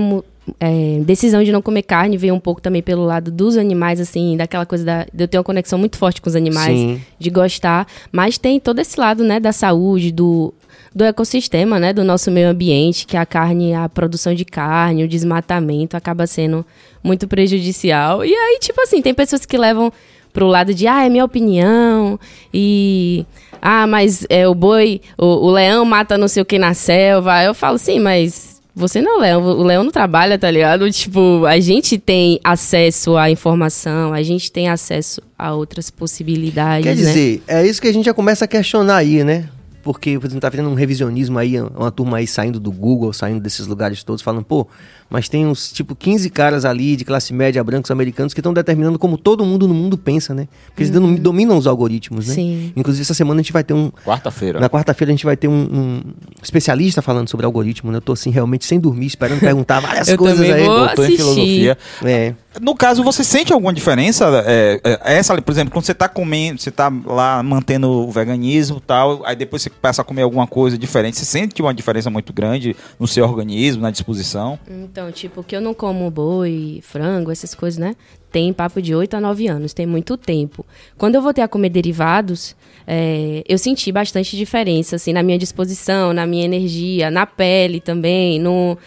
é, 0.59 0.99
decisão 1.03 1.43
de 1.43 1.51
não 1.51 1.61
comer 1.61 1.81
carne 1.83 2.17
veio 2.17 2.33
um 2.33 2.39
pouco 2.39 2.61
também 2.61 2.81
pelo 2.81 3.03
lado 3.03 3.29
dos 3.31 3.57
animais, 3.57 3.99
assim, 3.99 4.37
daquela 4.37 4.65
coisa 4.65 4.85
da, 4.85 5.05
de 5.13 5.23
eu 5.23 5.27
ter 5.27 5.37
uma 5.37 5.43
conexão 5.43 5.77
muito 5.77 5.97
forte 5.97 6.21
com 6.21 6.29
os 6.29 6.35
animais, 6.35 6.77
Sim. 6.79 7.01
de 7.19 7.29
gostar. 7.29 7.85
Mas 8.11 8.37
tem 8.37 8.59
todo 8.59 8.79
esse 8.79 8.99
lado, 8.99 9.23
né, 9.23 9.39
da 9.39 9.51
saúde, 9.51 10.11
do, 10.11 10.53
do 10.97 11.03
ecossistema, 11.03 11.79
né, 11.79 11.93
do 11.93 12.03
nosso 12.03 12.31
meio 12.31 12.49
ambiente, 12.49 13.05
que 13.05 13.15
a 13.15 13.25
carne, 13.25 13.75
a 13.75 13.87
produção 13.87 14.33
de 14.33 14.43
carne, 14.43 15.03
o 15.03 15.07
desmatamento 15.07 15.95
acaba 15.95 16.25
sendo 16.25 16.65
muito 17.03 17.27
prejudicial. 17.27 18.25
E 18.25 18.33
aí, 18.33 18.57
tipo 18.59 18.81
assim, 18.81 18.99
tem 18.99 19.13
pessoas 19.13 19.45
que 19.45 19.57
levam 19.57 19.93
pro 20.33 20.47
lado 20.47 20.73
de, 20.73 20.87
ah, 20.87 21.05
é 21.05 21.09
minha 21.09 21.23
opinião, 21.23 22.19
e. 22.51 23.25
Ah, 23.61 23.87
mas 23.87 24.25
é 24.29 24.47
o 24.47 24.53
boi, 24.53 25.01
o, 25.17 25.25
o 25.25 25.51
leão 25.51 25.83
mata 25.85 26.17
não 26.17 26.27
sei 26.27 26.41
o 26.41 26.45
que 26.45 26.59
na 26.59 26.73
selva. 26.73 27.43
Eu 27.43 27.53
falo, 27.53 27.77
sim, 27.77 27.99
mas 27.99 28.61
você 28.75 29.01
não 29.01 29.23
é 29.23 29.35
o 29.35 29.41
leão, 29.41 29.59
o 29.59 29.63
leão 29.63 29.83
não 29.83 29.91
trabalha, 29.91 30.37
tá 30.37 30.49
ligado? 30.49 30.89
Tipo, 30.93 31.45
a 31.45 31.59
gente 31.59 31.97
tem 31.97 32.39
acesso 32.43 33.17
à 33.17 33.29
informação, 33.29 34.13
a 34.13 34.23
gente 34.23 34.51
tem 34.51 34.67
acesso 34.67 35.21
a 35.37 35.53
outras 35.53 35.91
possibilidades, 35.91 36.83
Quer 36.83 36.95
né? 36.95 37.13
dizer, 37.13 37.43
é 37.47 37.65
isso 37.65 37.81
que 37.81 37.87
a 37.87 37.93
gente 37.93 38.05
já 38.05 38.13
começa 38.13 38.45
a 38.45 38.47
questionar 38.47 38.97
aí, 38.97 39.23
né? 39.23 39.49
Porque, 39.87 40.19
por 40.19 40.25
exemplo, 40.25 40.41
tá 40.41 40.49
vendo 40.49 40.67
um 40.67 40.73
revisionismo 40.73 41.39
aí, 41.39 41.57
uma 41.61 41.89
turma 41.89 42.17
aí 42.17 42.27
saindo 42.27 42.59
do 42.59 42.69
Google, 42.73 43.13
saindo 43.13 43.39
desses 43.39 43.67
lugares 43.67 44.03
todos, 44.03 44.21
falando, 44.21 44.43
pô, 44.43 44.67
mas 45.09 45.29
tem 45.29 45.45
uns, 45.47 45.71
tipo, 45.71 45.95
15 45.95 46.29
caras 46.29 46.65
ali 46.65 46.97
de 46.97 47.05
classe 47.05 47.33
média, 47.33 47.63
brancos 47.63 47.89
americanos, 47.89 48.33
que 48.33 48.41
estão 48.41 48.53
determinando 48.53 48.99
como 48.99 49.17
todo 49.17 49.45
mundo 49.45 49.65
no 49.65 49.73
mundo 49.73 49.97
pensa, 49.97 50.33
né? 50.33 50.49
Porque 50.65 50.83
eles 50.83 50.91
domi- 50.91 51.17
dominam 51.17 51.57
os 51.57 51.65
algoritmos, 51.67 52.27
né? 52.27 52.33
Sim. 52.33 52.73
Inclusive, 52.75 53.03
essa 53.03 53.13
semana 53.13 53.39
a 53.39 53.41
gente 53.41 53.53
vai 53.53 53.63
ter 53.63 53.73
um, 53.73 53.89
Quarta-feira. 54.05 54.59
Na 54.59 54.69
quarta-feira 54.69 55.09
a 55.11 55.15
gente 55.15 55.25
vai 55.25 55.37
ter 55.37 55.47
um, 55.47 55.53
um 55.53 56.01
especialista 56.43 57.01
falando 57.01 57.29
sobre 57.29 57.45
algoritmo, 57.45 57.89
né? 57.89 57.97
Eu 57.97 58.01
tô 58.01 58.11
assim, 58.11 58.29
realmente 58.29 58.65
sem 58.65 58.81
dormir, 58.81 59.05
esperando 59.05 59.39
perguntar 59.39 59.79
várias 59.81 60.09
Eu 60.09 60.17
coisas 60.17 60.41
aí. 60.41 60.65
vou. 60.65 60.79
Doutor 60.85 61.09
em 61.09 61.15
filosofia. 61.15 61.77
É. 62.03 62.33
No 62.61 62.75
caso, 62.75 63.03
você 63.03 63.23
sente 63.23 63.53
alguma 63.53 63.73
diferença? 63.73 64.25
É, 64.45 64.79
é, 64.83 65.17
essa, 65.17 65.39
por 65.41 65.51
exemplo, 65.51 65.71
quando 65.71 65.85
você 65.85 65.93
tá 65.93 66.07
comendo, 66.07 66.61
você 66.61 66.71
tá 66.71 66.91
lá 67.05 67.41
mantendo 67.43 67.89
o 67.89 68.11
veganismo 68.11 68.79
tal, 68.79 69.21
aí 69.25 69.35
depois 69.35 69.61
você 69.61 69.69
passa 69.69 70.01
a 70.01 70.05
comer 70.05 70.23
alguma 70.23 70.47
coisa 70.47 70.77
diferente, 70.77 71.17
você 71.17 71.25
sente 71.25 71.61
uma 71.61 71.73
diferença 71.73 72.09
muito 72.09 72.33
grande 72.33 72.75
no 72.99 73.07
seu 73.07 73.25
organismo, 73.25 73.81
na 73.81 73.91
disposição? 73.91 74.57
Então, 74.69 75.11
tipo, 75.11 75.43
que 75.43 75.55
eu 75.55 75.61
não 75.61 75.73
como 75.73 76.09
boi, 76.09 76.81
frango, 76.83 77.31
essas 77.31 77.53
coisas, 77.53 77.77
né? 77.77 77.95
tem 78.31 78.51
papo 78.53 78.81
de 78.81 78.93
8 78.93 79.15
a 79.15 79.21
9 79.21 79.47
anos, 79.47 79.73
tem 79.73 79.85
muito 79.85 80.17
tempo. 80.17 80.65
Quando 80.97 81.15
eu 81.15 81.21
voltei 81.21 81.43
a 81.43 81.47
comer 81.47 81.69
derivados, 81.69 82.55
é, 82.85 83.43
eu 83.47 83.57
senti 83.57 83.91
bastante 83.91 84.35
diferença, 84.35 84.95
assim, 84.97 85.13
na 85.13 85.23
minha 85.23 85.37
disposição, 85.37 86.13
na 86.13 86.27
minha 86.27 86.45
energia, 86.45 87.09
na 87.09 87.25
pele 87.25 87.79
também, 87.79 88.39
no, 88.39 88.77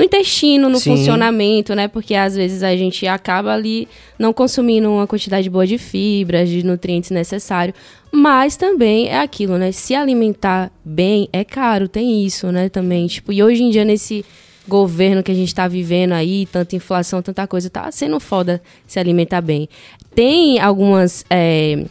no 0.00 0.04
intestino, 0.04 0.70
no 0.70 0.78
Sim. 0.78 0.96
funcionamento, 0.96 1.74
né? 1.74 1.86
Porque 1.86 2.14
às 2.14 2.34
vezes 2.34 2.62
a 2.62 2.74
gente 2.74 3.06
acaba 3.06 3.52
ali 3.52 3.86
não 4.18 4.32
consumindo 4.32 4.90
uma 4.90 5.06
quantidade 5.06 5.50
boa 5.50 5.66
de 5.66 5.76
fibras, 5.76 6.48
de 6.48 6.64
nutrientes 6.64 7.10
necessários. 7.10 7.76
Mas 8.10 8.56
também 8.56 9.08
é 9.08 9.20
aquilo, 9.20 9.58
né? 9.58 9.72
Se 9.72 9.94
alimentar 9.94 10.72
bem 10.82 11.28
é 11.34 11.44
caro, 11.44 11.86
tem 11.86 12.24
isso, 12.24 12.50
né? 12.50 12.70
Também, 12.70 13.06
tipo, 13.08 13.30
e 13.30 13.42
hoje 13.42 13.62
em 13.62 13.68
dia 13.68 13.84
nesse 13.84 14.24
governo 14.66 15.22
que 15.22 15.32
a 15.32 15.34
gente 15.34 15.54
tá 15.54 15.68
vivendo 15.68 16.12
aí, 16.12 16.46
tanta 16.50 16.74
inflação, 16.74 17.20
tanta 17.20 17.46
coisa, 17.46 17.68
tá 17.68 17.92
sendo 17.92 18.18
foda 18.18 18.62
se 18.86 18.98
alimentar 18.98 19.42
bem. 19.42 19.68
Tem 20.14 20.58
algumas 20.60 21.26
é, 21.28 21.84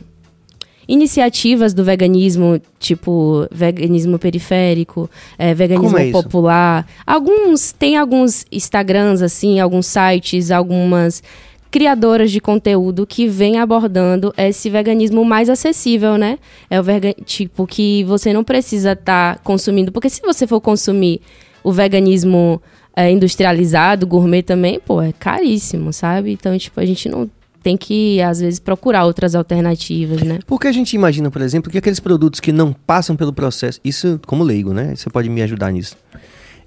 iniciativas 0.89 1.71
do 1.71 1.83
veganismo, 1.83 2.59
tipo 2.79 3.47
veganismo 3.51 4.17
periférico, 4.17 5.07
é, 5.37 5.53
veganismo 5.53 5.95
é 5.99 6.09
popular. 6.09 6.87
Alguns 7.05 7.71
tem 7.71 7.95
alguns 7.95 8.43
Instagrams 8.51 9.21
assim, 9.21 9.59
alguns 9.59 9.85
sites, 9.85 10.49
algumas 10.49 11.21
criadoras 11.69 12.31
de 12.31 12.41
conteúdo 12.41 13.05
que 13.05 13.27
vêm 13.27 13.59
abordando 13.59 14.33
esse 14.35 14.67
veganismo 14.71 15.23
mais 15.23 15.47
acessível, 15.47 16.17
né? 16.17 16.39
É 16.71 16.79
o 16.79 16.83
verga 16.83 17.13
tipo 17.23 17.67
que 17.67 18.03
você 18.05 18.33
não 18.33 18.43
precisa 18.43 18.93
estar 18.93 19.37
consumindo, 19.43 19.91
porque 19.91 20.09
se 20.09 20.21
você 20.23 20.47
for 20.47 20.59
consumir 20.59 21.21
o 21.63 21.71
veganismo 21.71 22.59
é, 22.95 23.11
industrializado, 23.11 24.07
gourmet 24.07 24.41
também, 24.41 24.79
pô, 24.79 24.99
é 24.99 25.11
caríssimo, 25.11 25.93
sabe? 25.93 26.31
Então, 26.31 26.57
tipo, 26.57 26.79
a 26.79 26.85
gente 26.85 27.07
não 27.07 27.29
tem 27.61 27.75
que, 27.77 28.21
às 28.21 28.39
vezes, 28.39 28.59
procurar 28.59 29.05
outras 29.05 29.35
alternativas, 29.35 30.21
né? 30.21 30.39
Porque 30.45 30.67
a 30.67 30.71
gente 30.71 30.93
imagina, 30.93 31.29
por 31.29 31.41
exemplo, 31.41 31.71
que 31.71 31.77
aqueles 31.77 31.99
produtos 31.99 32.39
que 32.39 32.51
não 32.51 32.73
passam 32.73 33.15
pelo 33.15 33.33
processo, 33.33 33.79
isso 33.83 34.19
como 34.25 34.43
leigo, 34.43 34.73
né? 34.73 34.95
Você 34.95 35.09
pode 35.09 35.29
me 35.29 35.41
ajudar 35.41 35.71
nisso. 35.71 35.97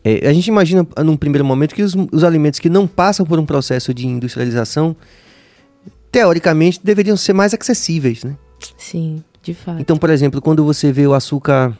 É, 0.05 0.29
a 0.29 0.33
gente 0.33 0.49
imagina, 0.49 0.87
num 1.05 1.17
primeiro 1.17 1.45
momento, 1.45 1.75
que 1.75 1.83
os, 1.83 1.95
os 2.13 2.25
alimentos 2.25 2.59
que 2.61 2.69
não 2.69 2.87
passam 2.87 3.25
por 3.25 3.39
um 3.39 3.47
processo 3.47 3.95
de 3.95 4.07
industrialização, 4.07 4.95
teoricamente, 6.11 6.81
deveriam 6.83 7.17
ser 7.17 7.33
mais 7.33 7.55
acessíveis, 7.55 8.25
né? 8.25 8.37
Sim, 8.77 9.23
de 9.43 9.55
fato. 9.55 9.81
Então, 9.81 9.97
por 9.97 10.11
exemplo, 10.11 10.43
quando 10.43 10.65
você 10.65 10.93
vê 10.93 11.07
o 11.07 11.15
açúcar, 11.15 11.77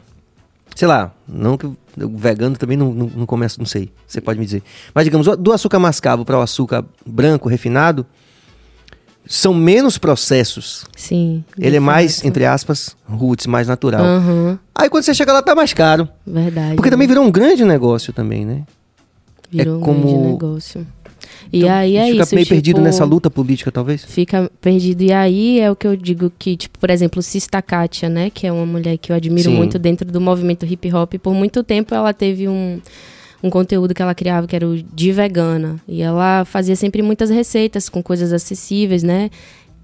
sei 0.75 0.87
lá, 0.87 1.13
não 1.27 1.57
que 1.57 1.65
o 1.65 1.77
vegano 1.97 2.55
também 2.55 2.77
não, 2.77 2.93
não, 2.93 3.07
não 3.07 3.25
começa, 3.25 3.57
não 3.59 3.65
sei, 3.65 3.91
você 4.07 4.19
pode 4.19 4.39
me 4.39 4.45
dizer. 4.45 4.63
Mas 4.93 5.03
digamos, 5.03 5.27
do 5.37 5.51
açúcar 5.51 5.79
mascavo 5.79 6.25
para 6.25 6.39
o 6.39 6.41
açúcar 6.41 6.83
branco, 7.05 7.47
refinado, 7.47 8.05
são 9.25 9.53
menos 9.53 9.97
processos. 9.97 10.85
Sim. 10.95 11.43
Ele 11.57 11.77
é 11.77 11.79
mais, 11.79 12.17
fato. 12.17 12.27
entre 12.27 12.45
aspas, 12.45 12.95
roots, 13.07 13.47
mais 13.47 13.67
natural. 13.67 14.03
Aham, 14.03 14.59
Aí 14.75 14.89
quando 14.89 15.03
você 15.03 15.13
chega 15.13 15.31
lá, 15.33 15.41
tá 15.41 15.55
mais 15.55 15.73
caro. 15.73 16.07
verdade. 16.25 16.75
Porque 16.75 16.89
também 16.89 17.07
virou 17.07 17.23
um 17.23 17.31
grande 17.31 17.63
negócio 17.63 18.11
também, 18.11 18.45
né? 18.45 18.63
Virou 19.51 19.75
é 19.75 19.77
um 19.77 19.81
como- 19.81 20.01
grande 20.07 20.27
negócio. 20.31 20.87
E 21.51 21.59
Então, 21.59 21.71
aí 21.71 21.95
é 21.97 22.07
fica 22.11 22.23
isso, 22.23 22.35
meio 22.35 22.47
perdido 22.47 22.75
tipo, 22.77 22.85
nessa 22.85 23.05
luta 23.05 23.29
política, 23.29 23.71
talvez. 23.71 24.03
Fica 24.03 24.51
perdido. 24.59 25.01
E 25.03 25.11
aí 25.13 25.59
é 25.59 25.69
o 25.69 25.75
que 25.75 25.85
eu 25.85 25.95
digo 25.95 26.31
que, 26.37 26.57
tipo, 26.57 26.79
por 26.79 26.89
exemplo, 26.89 27.21
Sista 27.21 27.61
Katia, 27.61 28.09
né? 28.09 28.29
Que 28.31 28.47
é 28.47 28.51
uma 28.51 28.65
mulher 28.65 28.97
que 28.97 29.11
eu 29.11 29.15
admiro 29.15 29.49
Sim. 29.51 29.55
muito 29.55 29.77
dentro 29.77 30.09
do 30.09 30.19
movimento 30.19 30.65
hip 30.65 30.91
hop. 30.93 31.13
Por 31.21 31.33
muito 31.33 31.63
tempo 31.63 31.93
ela 31.93 32.11
teve 32.13 32.47
um, 32.47 32.81
um 33.43 33.49
conteúdo 33.49 33.93
que 33.93 34.01
ela 34.01 34.15
criava 34.15 34.47
que 34.47 34.55
era 34.55 34.65
o 34.65 34.81
de 34.81 35.11
vegana. 35.11 35.75
E 35.85 36.01
ela 36.01 36.45
fazia 36.45 36.75
sempre 36.77 37.01
muitas 37.01 37.29
receitas 37.29 37.89
com 37.89 38.01
coisas 38.01 38.31
acessíveis, 38.31 39.03
né? 39.03 39.29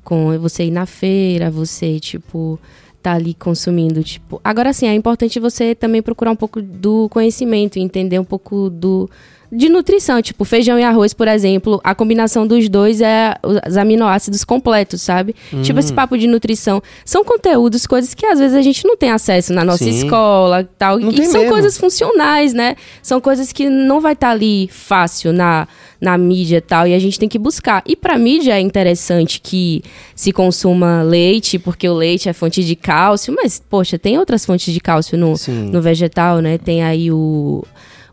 Com 0.04 0.40
você 0.40 0.64
ir 0.64 0.72
na 0.72 0.86
feira, 0.86 1.52
você, 1.52 2.00
tipo, 2.00 2.58
tá 3.04 3.14
ali 3.14 3.34
consumindo, 3.34 4.02
tipo... 4.02 4.40
Agora, 4.44 4.72
sim, 4.72 4.88
é 4.88 4.94
importante 4.94 5.40
você 5.40 5.76
também 5.76 6.02
procurar 6.02 6.32
um 6.32 6.36
pouco 6.38 6.62
do 6.62 7.10
conhecimento, 7.10 7.78
entender 7.78 8.18
um 8.18 8.24
pouco 8.24 8.70
do... 8.70 9.10
De 9.52 9.68
nutrição, 9.68 10.22
tipo, 10.22 10.46
feijão 10.46 10.78
e 10.78 10.84
arroz, 10.84 11.14
por 11.14 11.28
exemplo, 11.28 11.82
a 11.84 11.96
combinação 11.96 12.46
dos 12.46 12.70
dois 12.70 13.02
é 13.02 13.36
os 13.68 13.78
aminoácidos 13.78 14.44
completos, 14.44 15.02
sabe? 15.02 15.36
Tipo, 15.64 15.78
Hum. 15.78 15.80
esse 15.80 15.92
papo 15.94 16.18
de 16.18 16.28
nutrição. 16.28 16.82
São 17.04 17.24
conteúdos, 17.24 17.88
coisas 17.88 18.14
que 18.14 18.26
às 18.26 18.38
vezes 18.38 18.56
a 18.56 18.62
gente 18.62 18.86
não 18.86 18.96
tem 18.96 19.10
acesso 19.12 19.52
na 19.54 19.64
nossa 19.64 19.84
Sim. 19.86 19.90
escola 19.90 20.70
tal. 20.78 21.00
Não 21.00 21.10
e 21.10 21.26
são 21.26 21.42
mesmo. 21.42 21.50
coisas 21.54 21.78
funcionais, 21.78 22.54
né? 22.54 22.76
São 23.02 23.20
coisas 23.20 23.52
que 23.52 23.68
não 23.70 24.00
vai 24.00 24.14
estar 24.14 24.30
ali 24.30 24.70
fácil 24.72 25.34
na, 25.34 25.68
na 26.00 26.18
mídia 26.18 26.58
e 26.58 26.62
tal, 26.62 26.86
e 26.88 26.94
a 26.94 27.00
gente 27.00 27.18
tem 27.20 27.28
que 27.28 27.40
buscar. 27.40 27.82
E 27.88 27.96
pra 27.96 28.18
mídia 28.20 28.54
é 28.54 28.60
interessante 28.62 29.42
que 29.42 29.82
se 30.16 30.32
consuma 30.32 31.02
leite, 31.02 31.58
porque 31.58 31.90
o 31.90 31.94
leite 31.96 32.30
é 32.30 32.34
fonte 32.34 32.64
de 32.64 32.76
cálcio, 32.76 33.34
mas, 33.36 33.62
poxa, 33.70 33.98
tem 33.98 34.18
outras 34.20 34.46
fontes 34.46 34.72
de 34.72 34.80
cálcio 34.80 35.18
no, 35.18 35.36
Sim. 35.36 35.70
no 35.72 35.82
vegetal, 35.82 36.40
né? 36.40 36.58
Tem 36.58 36.84
aí 36.84 37.12
o 37.12 37.64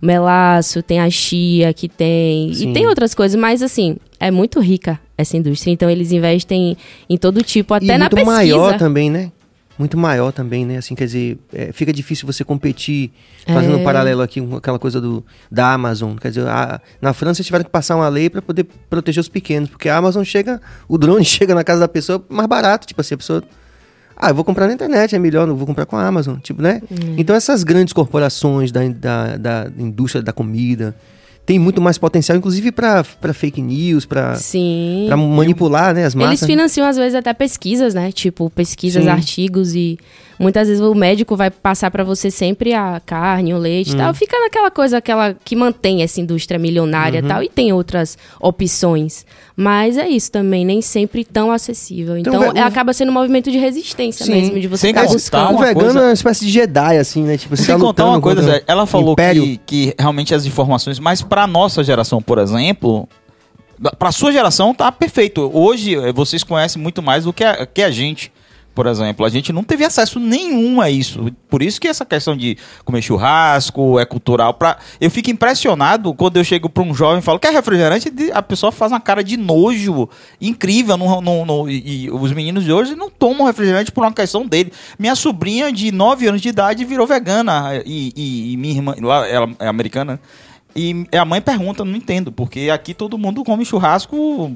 melaço, 0.00 0.82
tem 0.82 1.00
a 1.00 1.10
chia 1.10 1.72
que 1.72 1.88
tem, 1.88 2.52
Sim. 2.54 2.70
e 2.70 2.72
tem 2.72 2.86
outras 2.86 3.14
coisas, 3.14 3.38
mas 3.40 3.62
assim, 3.62 3.96
é 4.20 4.30
muito 4.30 4.60
rica 4.60 4.98
essa 5.18 5.36
indústria, 5.36 5.72
então 5.72 5.88
eles 5.90 6.12
investem 6.12 6.76
em 7.08 7.16
todo 7.16 7.42
tipo, 7.42 7.72
até 7.74 7.84
e 7.86 7.88
na 7.88 7.98
muito 8.00 8.10
pesquisa. 8.14 8.30
maior 8.36 8.76
também, 8.78 9.10
né? 9.10 9.32
Muito 9.78 9.98
maior 9.98 10.32
também, 10.32 10.64
né? 10.64 10.78
Assim, 10.78 10.94
quer 10.94 11.04
dizer, 11.04 11.38
é, 11.52 11.70
fica 11.70 11.92
difícil 11.92 12.26
você 12.26 12.42
competir, 12.42 13.10
fazendo 13.46 13.74
É. 13.74 13.76
um 13.76 13.84
paralelo 13.84 14.22
aqui 14.22 14.40
com 14.40 14.56
aquela 14.56 14.78
coisa 14.78 15.02
do, 15.02 15.22
da 15.52 15.74
Amazon. 15.74 16.16
Quer 16.16 16.28
dizer, 16.28 16.46
a- 16.48 16.80
na 17.00 17.12
França 17.12 17.42
tiveram 17.42 17.62
que 17.62 17.70
passar 17.70 17.94
uma 17.94 18.08
lei 18.08 18.30
para 18.30 18.40
poder 18.40 18.66
proteger 18.88 19.20
os 19.20 19.28
pequenos, 19.28 19.68
porque 19.68 19.90
a 19.90 19.98
Amazon 19.98 20.24
chega, 20.24 20.62
o 20.88 20.96
drone 20.96 21.22
chega 21.26 21.54
na 21.54 21.62
casa 21.62 21.80
da 21.80 21.88
pessoa 21.88 22.24
mais 22.28 22.48
barato, 22.48 22.86
tipo 22.86 23.00
assim, 23.02 23.14
a 23.14 23.18
pessoa. 23.18 23.42
Ah, 24.16 24.30
eu 24.30 24.34
vou 24.34 24.44
comprar 24.44 24.66
na 24.66 24.72
internet, 24.72 25.14
é 25.14 25.18
melhor, 25.18 25.46
não 25.46 25.54
vou 25.56 25.66
comprar 25.66 25.84
com 25.84 25.96
a 25.96 26.06
Amazon, 26.06 26.38
tipo, 26.38 26.62
né? 26.62 26.80
Então 27.18 27.36
essas 27.36 27.62
grandes 27.62 27.92
corporações 27.92 28.72
da, 28.72 28.80
da, 28.88 29.36
da 29.36 29.70
indústria 29.78 30.22
da 30.22 30.32
comida 30.32 30.94
tem 31.46 31.58
muito 31.58 31.80
mais 31.80 31.96
potencial, 31.96 32.36
inclusive 32.36 32.72
para 32.72 33.04
fake 33.32 33.62
news, 33.62 34.04
para 34.04 34.36
para 35.06 35.16
manipular, 35.16 35.94
né, 35.94 36.04
as 36.04 36.14
Eles 36.14 36.26
massas. 36.26 36.46
financiam, 36.46 36.86
às 36.86 36.96
vezes, 36.96 37.14
até 37.14 37.32
pesquisas, 37.32 37.94
né? 37.94 38.10
Tipo, 38.12 38.50
pesquisas, 38.50 39.04
Sim. 39.04 39.08
artigos 39.08 39.74
e 39.74 39.96
muitas 40.38 40.68
vezes 40.68 40.82
o 40.82 40.94
médico 40.94 41.34
vai 41.36 41.50
passar 41.50 41.90
pra 41.90 42.04
você 42.04 42.30
sempre 42.30 42.74
a 42.74 43.00
carne, 43.06 43.54
o 43.54 43.58
leite 43.58 43.92
e 43.92 43.94
Hum. 43.94 43.98
tal. 43.98 44.12
Fica 44.14 44.36
naquela 44.38 44.70
coisa 44.70 44.98
aquela 44.98 45.34
que 45.44 45.54
mantém 45.56 46.02
essa 46.02 46.20
indústria 46.20 46.58
milionária 46.58 47.20
Uhum. 47.20 47.26
e 47.26 47.28
tal. 47.28 47.42
E 47.44 47.48
tem 47.48 47.72
outras 47.72 48.18
opções. 48.40 49.24
Mas 49.58 49.96
é 49.96 50.06
isso 50.06 50.30
também, 50.30 50.64
nem 50.66 50.82
sempre 50.82 51.24
tão 51.24 51.50
acessível. 51.50 52.18
Então, 52.18 52.34
Então, 52.34 52.52
ve- 52.52 52.58
é- 52.58 52.62
acaba 52.62 52.92
sendo 52.92 53.08
um 53.10 53.14
movimento 53.14 53.50
de 53.50 53.56
resistência 53.56 54.26
Sim. 54.26 54.32
mesmo, 54.32 54.60
de 54.60 54.66
você 54.68 54.82
Sem 54.82 54.90
estar 54.90 55.06
buscando. 55.06 55.46
O 55.48 55.50
uma 55.56 55.64
vegano 55.66 55.84
coisa- 55.86 55.98
é 56.00 56.02
uma 56.08 56.12
espécie 56.12 56.44
de 56.44 56.50
Jedi, 56.52 56.98
assim, 56.98 57.22
né? 57.22 57.38
Tipo, 57.38 57.56
você 57.56 57.62
Se 57.62 57.68
tá 57.72 57.78
contar 57.78 58.04
uma 58.04 58.20
coisa, 58.20 58.42
contra 58.42 58.62
ela 58.66 58.84
falou 58.86 59.12
Império. 59.12 59.42
que, 59.42 59.56
que 59.64 59.94
realmente 59.98 60.34
as 60.34 60.44
informações, 60.44 60.98
mas 60.98 61.22
pra 61.36 61.46
nossa 61.46 61.84
geração, 61.84 62.22
por 62.22 62.38
exemplo, 62.38 63.06
pra 63.98 64.10
sua 64.10 64.32
geração 64.32 64.72
tá 64.72 64.90
perfeito. 64.90 65.50
Hoje 65.52 65.94
eh, 65.94 66.10
vocês 66.10 66.42
conhecem 66.42 66.80
muito 66.80 67.02
mais 67.02 67.24
do 67.24 67.32
que 67.32 67.44
a, 67.44 67.66
que 67.66 67.82
a 67.82 67.90
gente. 67.90 68.32
Por 68.74 68.86
exemplo, 68.86 69.24
a 69.24 69.28
gente 69.28 69.52
não 69.52 69.62
teve 69.62 69.84
acesso 69.84 70.18
nenhum 70.18 70.80
a 70.80 70.90
isso. 70.90 71.30
Por 71.50 71.62
isso 71.62 71.78
que 71.78 71.86
essa 71.88 72.06
questão 72.06 72.34
de 72.34 72.56
comer 72.86 73.02
churrasco 73.02 73.98
é 73.98 74.06
cultural. 74.06 74.54
Pra... 74.54 74.78
Eu 74.98 75.10
fico 75.10 75.30
impressionado 75.30 76.14
quando 76.14 76.38
eu 76.38 76.44
chego 76.44 76.70
pra 76.70 76.82
um 76.82 76.94
jovem 76.94 77.18
e 77.18 77.22
falo, 77.22 77.38
quer 77.38 77.52
refrigerante? 77.52 78.08
De- 78.10 78.32
A 78.32 78.42
pessoa 78.42 78.72
faz 78.72 78.92
uma 78.92 79.00
cara 79.00 79.22
de 79.22 79.36
nojo 79.36 80.08
incrível. 80.40 80.96
No, 80.96 81.20
no- 81.20 81.44
no- 81.44 81.70
e 81.70 82.10
os 82.10 82.32
meninos 82.32 82.64
de 82.64 82.72
hoje 82.72 82.94
não 82.94 83.10
tomam 83.10 83.46
refrigerante 83.46 83.92
por 83.92 84.02
uma 84.04 84.12
questão 84.12 84.46
dele. 84.46 84.72
Minha 84.98 85.14
sobrinha 85.14 85.70
de 85.70 85.92
9 85.92 86.28
anos 86.28 86.40
de 86.40 86.48
idade 86.48 86.82
virou 86.86 87.06
vegana. 87.06 87.82
E, 87.84 88.12
e- 88.16 88.52
e 88.52 88.56
minha 88.56 88.74
irmã, 88.74 88.94
ela 88.98 89.54
é 89.58 89.68
americana? 89.68 90.18
E 90.76 91.06
a 91.16 91.24
mãe 91.24 91.40
pergunta, 91.40 91.84
não 91.84 91.96
entendo, 91.96 92.30
porque 92.30 92.70
aqui 92.70 92.92
todo 92.92 93.16
mundo 93.18 93.42
come 93.42 93.64
churrasco 93.64 94.52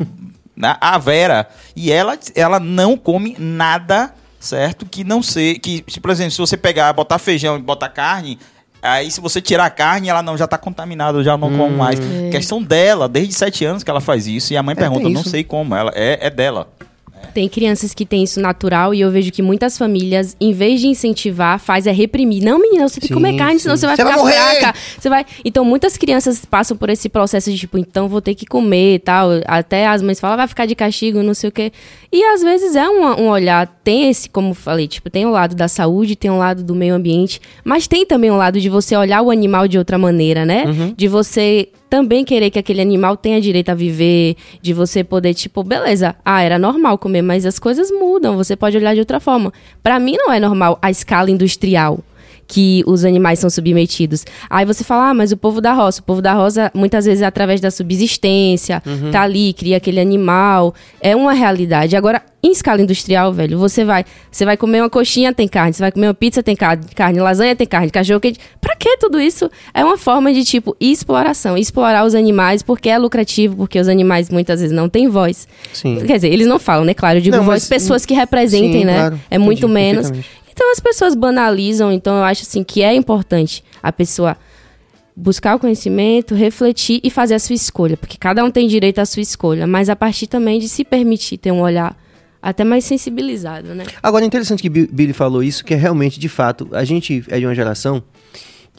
na 0.55 0.77
a 0.81 0.99
Vera. 0.99 1.49
E 1.75 1.91
ela, 1.91 2.19
ela 2.35 2.61
não 2.61 2.97
come 2.97 3.35
nada, 3.39 4.15
certo? 4.39 4.85
Que 4.85 5.03
não 5.03 5.23
sei. 5.23 5.59
Que, 5.59 5.83
se, 5.89 5.99
por 5.99 6.11
exemplo, 6.11 6.33
se 6.33 6.39
você 6.39 6.57
pegar, 6.57 6.93
botar 6.93 7.19
feijão 7.19 7.57
e 7.57 7.63
botar 7.63 7.89
carne. 7.89 8.39
Aí, 8.83 9.11
se 9.11 9.21
você 9.21 9.41
tirar 9.43 9.67
a 9.67 9.71
carne, 9.71 10.09
ela 10.09 10.23
não 10.23 10.39
já 10.39 10.47
tá 10.47 10.57
contaminada, 10.57 11.19
eu 11.19 11.25
já 11.25 11.37
não 11.37 11.51
como 11.51 11.77
mais. 11.77 12.01
É. 12.01 12.31
Questão 12.31 12.63
dela, 12.63 13.09
desde 13.09 13.35
7 13.35 13.65
anos 13.65 13.83
que 13.83 13.91
ela 13.91 14.01
faz 14.01 14.27
isso. 14.27 14.53
E 14.53 14.57
a 14.57 14.63
mãe 14.63 14.75
pergunta, 14.75 15.05
tem 15.05 15.13
não 15.13 15.25
sei 15.25 15.45
como. 15.45 15.75
Ela 15.75 15.93
é, 15.95 16.27
é 16.27 16.31
dela. 16.31 16.69
Tem 17.33 17.49
crianças 17.49 17.95
que 17.95 18.05
têm 18.05 18.23
isso 18.25 18.41
natural 18.41 18.93
e 18.95 19.01
eu 19.01 19.11
vejo 19.11 19.31
que 19.31 19.43
muitas 19.43 19.79
famílias, 19.79 20.37
em 20.41 20.53
vez 20.53 20.81
de 20.81 20.87
incentivar, 20.89 21.59
faz 21.59 21.87
é 21.87 21.93
reprimir. 21.93 22.43
Não, 22.43 22.59
menina, 22.61 22.89
você 22.89 23.01
tem 23.01 23.09
que 23.09 23.15
comer 23.15 23.37
carne, 23.37 23.59
senão 23.61 23.77
sim. 23.77 23.81
você 23.81 23.87
vai 23.87 23.97
Você 23.97 24.05
vai 24.05 24.13
ficar 24.13 24.23
morrer! 24.25 24.57
fraca. 24.61 24.79
Você 24.99 25.09
vai. 25.09 25.27
Então 25.45 25.65
muitas 25.65 25.97
crianças 25.97 26.45
passam 26.45 26.77
por 26.77 26.91
esse 26.91 27.09
processo 27.09 27.51
de 27.51 27.59
tipo, 27.59 27.79
então 27.79 28.09
vou 28.09 28.21
ter 28.21 28.35
que 28.35 28.47
comer 28.47 28.95
e 28.95 28.99
tal. 28.99 29.31
Até 29.47 29.87
as 29.87 30.03
mães 30.03 30.19
falam, 30.21 30.35
"Ah, 30.35 30.39
vai 30.39 30.49
ficar 30.49 30.67
de 30.67 30.75
castigo, 30.75 31.23
não 31.23 31.35
sei 31.35 31.49
o 31.49 31.53
quê. 31.53 31.73
E 32.13 32.23
às 32.25 32.43
vezes 32.43 32.75
é 32.75 32.89
um, 32.89 33.05
um 33.23 33.29
olhar, 33.29 33.67
tem 33.85 34.09
esse, 34.11 34.29
como 34.29 34.51
eu 34.51 34.55
falei, 34.55 34.89
tipo, 34.89 35.09
tem 35.09 35.25
o 35.27 35.31
lado 35.31 35.55
da 35.55 35.69
saúde, 35.69 36.17
tem 36.17 36.31
o 36.31 36.37
lado 36.39 36.63
do 36.65 36.75
meio 36.75 36.95
ambiente, 36.95 37.41
mas 37.65 37.87
tem 37.87 38.05
também 38.05 38.31
o 38.31 38.37
lado 38.37 38.61
de 38.61 38.69
você 38.69 38.97
olhar 38.97 39.23
o 39.23 39.31
animal 39.31 39.69
de 39.69 39.79
outra 39.79 39.97
maneira, 39.97 40.45
né? 40.45 40.65
Uhum. 40.67 40.95
De 40.97 41.07
você 41.07 41.69
também 41.91 42.25
querer 42.25 42.51
que 42.51 42.59
aquele 42.59 42.81
animal 42.81 43.17
tenha 43.17 43.41
direito 43.41 43.69
a 43.69 43.75
viver, 43.75 44.37
de 44.63 44.73
você 44.73 45.03
poder, 45.03 45.35
tipo, 45.35 45.65
beleza, 45.65 46.15
ah, 46.25 46.41
era 46.41 46.57
normal 46.57 46.97
comer, 46.97 47.21
mas 47.21 47.45
as 47.45 47.59
coisas 47.59 47.91
mudam, 47.91 48.37
você 48.37 48.55
pode 48.55 48.77
olhar 48.77 48.95
de 48.95 49.01
outra 49.01 49.19
forma. 49.19 49.53
Para 49.83 49.99
mim 49.99 50.15
não 50.17 50.33
é 50.33 50.39
normal 50.39 50.79
a 50.81 50.89
escala 50.89 51.31
industrial 51.31 51.99
que 52.51 52.83
os 52.85 53.05
animais 53.05 53.39
são 53.39 53.49
submetidos. 53.49 54.27
Aí 54.51 54.65
você 54.65 54.83
fala, 54.83 55.11
ah, 55.11 55.15
mas 55.15 55.31
o 55.31 55.37
povo 55.37 55.61
da 55.61 55.73
roça, 55.73 56.01
o 56.01 56.03
povo 56.03 56.21
da 56.21 56.35
roça 56.35 56.69
muitas 56.75 57.05
vezes 57.05 57.23
é 57.23 57.27
através 57.27 57.61
da 57.61 57.71
subsistência, 57.71 58.83
uhum. 58.85 59.13
tá 59.13 59.23
ali, 59.23 59.53
cria 59.53 59.77
aquele 59.77 60.01
animal, 60.01 60.75
é 61.01 61.15
uma 61.15 61.33
realidade. 61.33 61.95
Agora, 61.97 62.21
em 62.43 62.51
escala 62.51 62.83
industrial, 62.83 63.33
velho, 63.33 63.57
você 63.57 63.85
vai, 63.85 64.05
você 64.33 64.45
vai 64.45 64.57
comer 64.57 64.81
uma 64.81 64.91
coxinha, 64.91 65.33
tem 65.33 65.47
carne, 65.47 65.75
você 65.75 65.81
vai 65.81 65.93
comer 65.93 66.09
uma 66.09 66.15
pizza, 66.15 66.43
tem 66.43 66.57
carne, 66.57 66.83
carne 66.97 67.21
lasanha, 67.21 67.55
tem 67.55 67.69
carne, 67.69 67.89
cachorro 67.89 68.19
quente. 68.19 68.41
Pra 68.61 68.75
que 68.75 68.97
tudo 68.97 69.21
isso? 69.21 69.49
É 69.73 69.85
uma 69.85 69.97
forma 69.97 70.33
de, 70.33 70.43
tipo, 70.43 70.77
exploração, 70.81 71.57
explorar 71.57 72.05
os 72.05 72.17
animais 72.17 72.65
porque 72.65 72.89
é 72.89 72.99
lucrativo, 72.99 73.55
porque 73.57 73.79
os 73.79 73.87
animais 73.87 74.29
muitas 74.29 74.61
vezes 74.61 74.75
não 74.75 74.89
têm 74.89 75.07
voz. 75.09 75.47
Sim. 75.73 76.01
Quer 76.05 76.17
dizer, 76.17 76.33
eles 76.33 76.49
não 76.49 76.59
falam, 76.59 76.85
né? 76.85 76.95
Claro, 76.95 77.19
eu 77.19 77.23
digo 77.23 77.37
não, 77.37 77.45
voz, 77.45 77.69
pessoas 77.69 78.05
que 78.05 78.13
representem, 78.13 78.81
sim, 78.81 78.85
né? 78.85 78.97
Claro, 78.97 79.21
é 79.31 79.39
muito 79.39 79.69
menos. 79.69 80.11
Então 80.61 80.73
as 80.73 80.79
pessoas 80.79 81.15
banalizam, 81.15 81.91
então 81.91 82.19
eu 82.19 82.23
acho 82.23 82.43
assim 82.43 82.63
que 82.63 82.83
é 82.83 82.95
importante 82.95 83.65
a 83.83 83.91
pessoa 83.91 84.37
buscar 85.17 85.57
o 85.57 85.59
conhecimento, 85.59 86.35
refletir 86.35 87.01
e 87.03 87.09
fazer 87.09 87.33
a 87.35 87.39
sua 87.39 87.55
escolha, 87.55 87.97
porque 87.97 88.19
cada 88.19 88.45
um 88.45 88.51
tem 88.51 88.69
direito 88.69 88.99
à 88.99 89.07
sua 89.07 89.23
escolha, 89.23 89.67
mas 89.67 89.89
a 89.89 89.97
partir 89.97 90.27
também 90.27 90.59
de 90.61 90.69
se 90.69 90.85
permitir 90.85 91.39
ter 91.39 91.51
um 91.51 91.63
olhar 91.63 91.97
até 92.43 92.63
mais 92.63 92.85
sensibilizado, 92.85 93.75
né? 93.75 93.85
Agora, 94.03 94.23
é 94.23 94.27
interessante 94.27 94.61
que 94.61 94.69
Billy 94.69 95.15
falou 95.15 95.43
isso, 95.43 95.65
que 95.65 95.73
é 95.73 95.79
realmente, 95.79 96.21
de 96.21 96.29
fato, 96.29 96.69
a 96.73 96.85
gente 96.85 97.25
é 97.29 97.39
de 97.39 97.47
uma 97.47 97.55
geração 97.55 98.03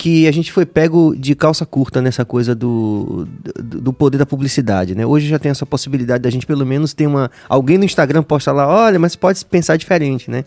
que 0.01 0.27
a 0.27 0.31
gente 0.31 0.51
foi 0.51 0.65
pego 0.65 1.15
de 1.15 1.35
calça 1.35 1.63
curta 1.63 2.01
nessa 2.01 2.25
coisa 2.25 2.55
do, 2.55 3.27
do 3.55 3.93
poder 3.93 4.17
da 4.17 4.25
publicidade, 4.25 4.95
né? 4.95 5.05
Hoje 5.05 5.27
já 5.27 5.37
tem 5.37 5.51
essa 5.51 5.63
possibilidade 5.63 6.23
da 6.23 6.29
gente 6.31 6.47
pelo 6.47 6.65
menos 6.65 6.91
ter 6.91 7.05
uma 7.05 7.29
alguém 7.47 7.77
no 7.77 7.85
Instagram 7.85 8.23
posta 8.23 8.51
lá, 8.51 8.67
olha, 8.67 8.97
mas 8.97 9.15
pode 9.15 9.45
pensar 9.45 9.77
diferente, 9.77 10.31
né? 10.31 10.43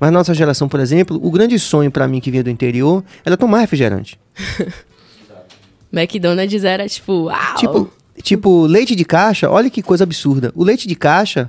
Mas 0.00 0.10
nossa 0.10 0.34
geração, 0.34 0.68
por 0.68 0.80
exemplo, 0.80 1.20
o 1.22 1.30
grande 1.30 1.56
sonho 1.56 1.88
para 1.88 2.08
mim 2.08 2.18
que 2.18 2.32
vinha 2.32 2.42
do 2.42 2.50
interior 2.50 3.04
era 3.24 3.36
tomar 3.36 3.60
refrigerante. 3.60 4.18
McDonald's 5.94 6.64
era 6.64 6.88
tipo, 6.88 7.26
uau. 7.26 7.54
Tipo, 7.58 7.92
tipo, 8.20 8.66
leite 8.66 8.96
de 8.96 9.04
caixa, 9.04 9.48
olha 9.48 9.70
que 9.70 9.82
coisa 9.82 10.02
absurda. 10.02 10.50
O 10.52 10.64
leite 10.64 10.88
de 10.88 10.96
caixa, 10.96 11.48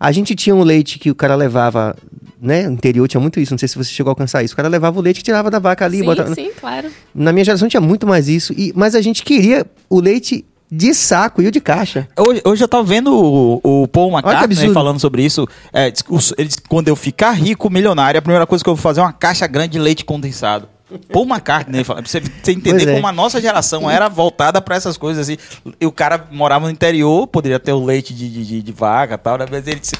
a 0.00 0.10
gente 0.10 0.34
tinha 0.34 0.52
um 0.52 0.64
leite 0.64 0.98
que 0.98 1.12
o 1.12 1.14
cara 1.14 1.36
levava, 1.36 1.94
né? 2.42 2.66
No 2.66 2.72
interior 2.72 3.06
tinha 3.06 3.20
muito 3.20 3.38
isso, 3.38 3.52
não 3.52 3.58
sei 3.58 3.68
se 3.68 3.76
você 3.76 3.90
chegou 3.90 4.10
a 4.10 4.12
alcançar 4.12 4.42
isso. 4.42 4.52
O 4.52 4.56
cara 4.56 4.68
levava 4.68 4.98
o 4.98 5.02
leite 5.02 5.18
que 5.18 5.22
tirava 5.22 5.48
da 5.48 5.60
vaca 5.60 5.84
ali. 5.84 5.98
Sim, 5.98 6.04
botava... 6.04 6.34
sim, 6.34 6.50
claro. 6.58 6.90
Na 7.14 7.32
minha 7.32 7.44
geração 7.44 7.68
tinha 7.68 7.80
muito 7.80 8.04
mais 8.04 8.28
isso, 8.28 8.52
e, 8.56 8.72
mas 8.74 8.96
a 8.96 9.00
gente 9.00 9.22
queria 9.22 9.64
o 9.88 10.00
leite 10.00 10.44
de 10.70 10.92
saco 10.92 11.40
e 11.40 11.46
o 11.46 11.50
de 11.50 11.60
caixa. 11.60 12.08
Hoje, 12.18 12.42
hoje 12.44 12.64
eu 12.64 12.68
tava 12.68 12.82
vendo 12.82 13.12
o, 13.12 13.82
o 13.82 13.86
Paul 13.86 14.10
McCartney 14.10 14.72
falando 14.72 14.98
sobre 14.98 15.22
isso. 15.22 15.46
É, 15.72 15.92
ele 16.38 16.50
quando 16.68 16.88
eu 16.88 16.96
ficar 16.96 17.32
rico, 17.32 17.70
milionário, 17.70 18.18
a 18.18 18.22
primeira 18.22 18.46
coisa 18.46 18.64
que 18.64 18.70
eu 18.70 18.74
vou 18.74 18.82
fazer 18.82 19.00
é 19.00 19.02
uma 19.02 19.12
caixa 19.12 19.46
grande 19.46 19.72
de 19.72 19.78
leite 19.78 20.04
condensado. 20.04 20.66
Paul 21.12 21.26
McCartney, 21.26 21.84
pra 21.84 22.00
você, 22.00 22.20
você 22.20 22.52
entender 22.52 22.88
é. 22.88 22.94
como 22.94 23.06
a 23.06 23.12
nossa 23.12 23.40
geração 23.40 23.90
era 23.90 24.08
voltada 24.08 24.60
para 24.60 24.76
essas 24.76 24.96
coisas 24.96 25.28
assim. 25.28 25.38
E 25.80 25.86
o 25.86 25.92
cara 25.92 26.26
morava 26.30 26.66
no 26.66 26.72
interior, 26.72 27.26
poderia 27.26 27.58
ter 27.58 27.72
o 27.72 27.84
leite 27.84 28.14
de, 28.14 28.28
de, 28.28 28.62
de 28.62 28.72
vaca 28.72 29.14
e 29.14 29.18
tal, 29.18 29.38
né? 29.38 29.46
Mas 29.50 29.66
ele 29.66 29.80
disse, 29.80 29.96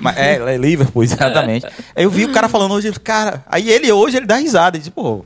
mas, 0.00 0.16
é, 0.16 0.34
é 0.36 0.56
Liverpool, 0.56 1.02
exatamente. 1.04 1.66
Aí 1.94 2.04
eu 2.04 2.10
vi 2.10 2.24
o 2.24 2.32
cara 2.32 2.48
falando 2.48 2.72
hoje, 2.72 2.92
cara, 3.00 3.44
aí 3.46 3.70
ele 3.70 3.90
hoje 3.92 4.16
ele 4.16 4.26
dá 4.26 4.36
risada, 4.36 4.76
ele 4.76 4.82
disse, 4.82 4.90
pô, 4.90 5.24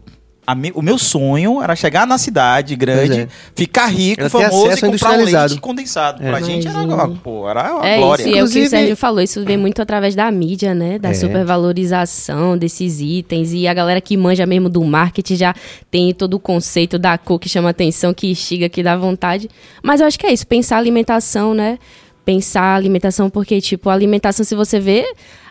mi, 0.55 0.73
o 0.75 0.81
meu 0.81 0.97
sonho 0.97 1.63
era 1.63 1.77
chegar 1.77 2.07
na 2.07 2.17
cidade 2.17 2.75
grande, 2.75 3.21
é. 3.21 3.29
ficar 3.55 3.87
rico, 3.87 4.23
era 4.23 4.31
famoso 4.31 4.73
e 4.73 4.81
comprar 4.81 5.19
um 5.19 5.25
leite 5.25 5.61
condensado. 5.61 6.25
É. 6.25 6.31
Pra 6.31 6.41
gente 6.41 6.67
era, 6.67 6.79
uma, 6.79 7.09
pô, 7.09 7.49
era 7.49 7.75
uma 7.75 7.87
é 7.87 7.99
glória. 7.99 8.23
Isso, 8.23 8.39
é 8.39 8.43
o 8.43 8.49
que 8.49 8.67
o 8.67 8.71
Sérgio 8.71 8.97
falou, 8.97 9.21
isso 9.21 9.45
vem 9.45 9.57
muito 9.57 9.83
através 9.83 10.15
da 10.15 10.31
mídia, 10.31 10.75
né? 10.75 10.99
Da 10.99 11.11
é. 11.11 11.15
supervalorização 11.15 12.57
desses 12.57 13.01
itens. 13.01 13.53
E 13.53 13.69
a 13.69 13.75
galera 13.75 14.01
que 14.01 14.17
manja 14.17 14.47
mesmo 14.47 14.69
do 14.69 14.83
marketing 14.85 15.37
já 15.37 15.55
tem 15.91 16.15
todo 16.15 16.35
o 16.35 16.41
conceito 16.41 16.99
da 16.99 17.19
cor 17.19 17.39
que 17.39 17.49
chama 17.49 17.71
atenção, 17.71 18.15
que 18.15 18.29
instiga, 18.31 18.69
que 18.69 18.83
dá 18.83 18.97
vontade. 18.97 19.49
Mas 19.83 20.01
eu 20.01 20.07
acho 20.07 20.19
que 20.19 20.27
é 20.27 20.33
isso, 20.33 20.47
pensar 20.47 20.79
alimentação, 20.79 21.55
né? 21.55 21.79
Pensar 22.25 22.75
alimentação, 22.75 23.31
porque, 23.31 23.61
tipo, 23.61 23.89
a 23.89 23.93
alimentação, 23.93 24.45
se 24.45 24.55
você 24.55 24.79
vê 24.79 25.05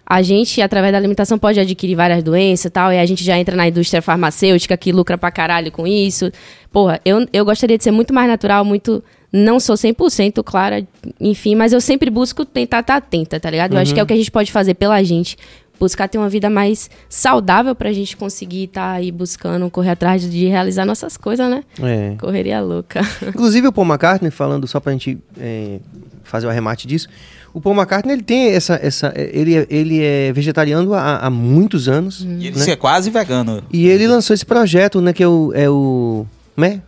a 0.10 0.22
gente, 0.22 0.62
através 0.62 0.94
da 0.94 0.98
alimentação, 0.98 1.38
pode 1.38 1.60
adquirir 1.60 1.96
várias 1.96 2.24
doenças 2.24 2.66
e 2.66 2.70
tal, 2.70 2.94
e 2.94 2.98
a 2.98 3.06
gente 3.06 3.26
já 3.26 3.38
entra 3.38 3.58
na 3.58 3.68
indústria 3.68 4.02
farmacêutica 4.02 4.78
que 4.78 4.94
lucra 4.94 5.18
pra 5.18 5.30
caralho 5.30 5.70
com 5.70 5.86
isso. 5.86 6.32
Porra, 6.72 7.02
eu, 7.04 7.28
eu 7.34 7.44
gostaria 7.44 7.78
de 7.78 7.84
ser 7.84 7.92
muito 7.92 8.14
mais 8.14 8.30
natural, 8.30 8.64
muito. 8.64 9.04
Não 9.34 9.60
sou 9.60 9.76
100% 9.76 10.42
clara, 10.42 10.88
enfim, 11.20 11.54
mas 11.54 11.74
eu 11.74 11.82
sempre 11.82 12.10
busco 12.10 12.46
tentar 12.46 12.80
estar 12.80 12.94
tá 12.94 12.98
atenta, 12.98 13.38
tá 13.38 13.50
ligado? 13.50 13.74
Eu 13.74 13.80
acho 13.80 13.94
que 13.94 14.00
é 14.00 14.02
o 14.02 14.06
uhum. 14.06 14.08
que 14.08 14.14
a 14.14 14.16
gente 14.16 14.32
pode 14.32 14.50
fazer 14.50 14.76
pela 14.76 15.04
gente. 15.04 15.38
Buscar 15.78 16.08
ter 16.08 16.18
uma 16.18 16.30
vida 16.30 16.50
mais 16.50 16.90
saudável 17.10 17.76
pra 17.76 17.92
gente 17.92 18.16
conseguir 18.16 18.64
estar 18.64 18.82
tá 18.82 18.92
aí 18.94 19.12
buscando, 19.12 19.70
correr 19.70 19.92
atrás 19.92 20.22
de 20.28 20.48
realizar 20.48 20.86
nossas 20.86 21.18
coisas, 21.18 21.50
né? 21.52 21.64
É. 21.84 22.16
Correria 22.18 22.62
louca. 22.62 23.02
Inclusive 23.28 23.68
o 23.68 23.74
Paul 23.74 23.86
McCartney, 23.86 24.32
falando 24.32 24.66
só 24.66 24.80
pra 24.80 24.94
gente 24.94 25.20
é, 25.38 25.80
fazer 26.24 26.48
o 26.48 26.50
arremate 26.50 26.88
disso, 26.88 27.10
o 27.58 27.62
Paul 27.62 27.76
McCartney 27.76 28.14
ele 28.14 28.22
tem 28.22 28.50
essa, 28.50 28.80
essa 28.80 29.12
ele, 29.16 29.58
é, 29.58 29.68
ele 29.68 30.04
é 30.04 30.32
vegetariano 30.32 30.94
há, 30.94 31.18
há 31.18 31.30
muitos 31.32 31.90
anos. 31.90 32.22
Hum. 32.22 32.38
E 32.40 32.48
ele 32.48 32.60
né? 32.60 32.70
é 32.70 32.76
quase 32.76 33.10
vegano. 33.10 33.64
E 33.74 33.88
ele 33.88 34.08
lançou 34.08 34.36
esse 34.36 34.46
projeto, 34.46 35.02
né, 35.02 35.12
que 35.12 35.24
é 35.24 35.28
o, 35.28 35.52
é 35.56 35.68
o 35.68 36.28
né? 36.56 36.84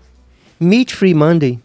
Meat 0.59 0.93
Free 0.93 1.15
Monday. 1.15 1.57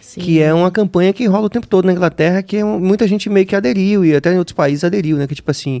Sim. 0.00 0.20
Que 0.20 0.42
é 0.42 0.52
uma 0.52 0.72
campanha 0.72 1.12
que 1.12 1.24
rola 1.26 1.46
o 1.46 1.48
tempo 1.48 1.68
todo 1.68 1.84
na 1.84 1.92
Inglaterra, 1.92 2.42
que 2.42 2.56
é 2.56 2.64
um, 2.64 2.80
muita 2.80 3.06
gente 3.06 3.30
meio 3.30 3.46
que 3.46 3.54
aderiu, 3.54 4.04
e 4.04 4.16
até 4.16 4.34
em 4.34 4.38
outros 4.38 4.56
países 4.56 4.82
aderiu, 4.82 5.16
né? 5.16 5.28
Que 5.28 5.36
tipo 5.36 5.50
assim, 5.52 5.80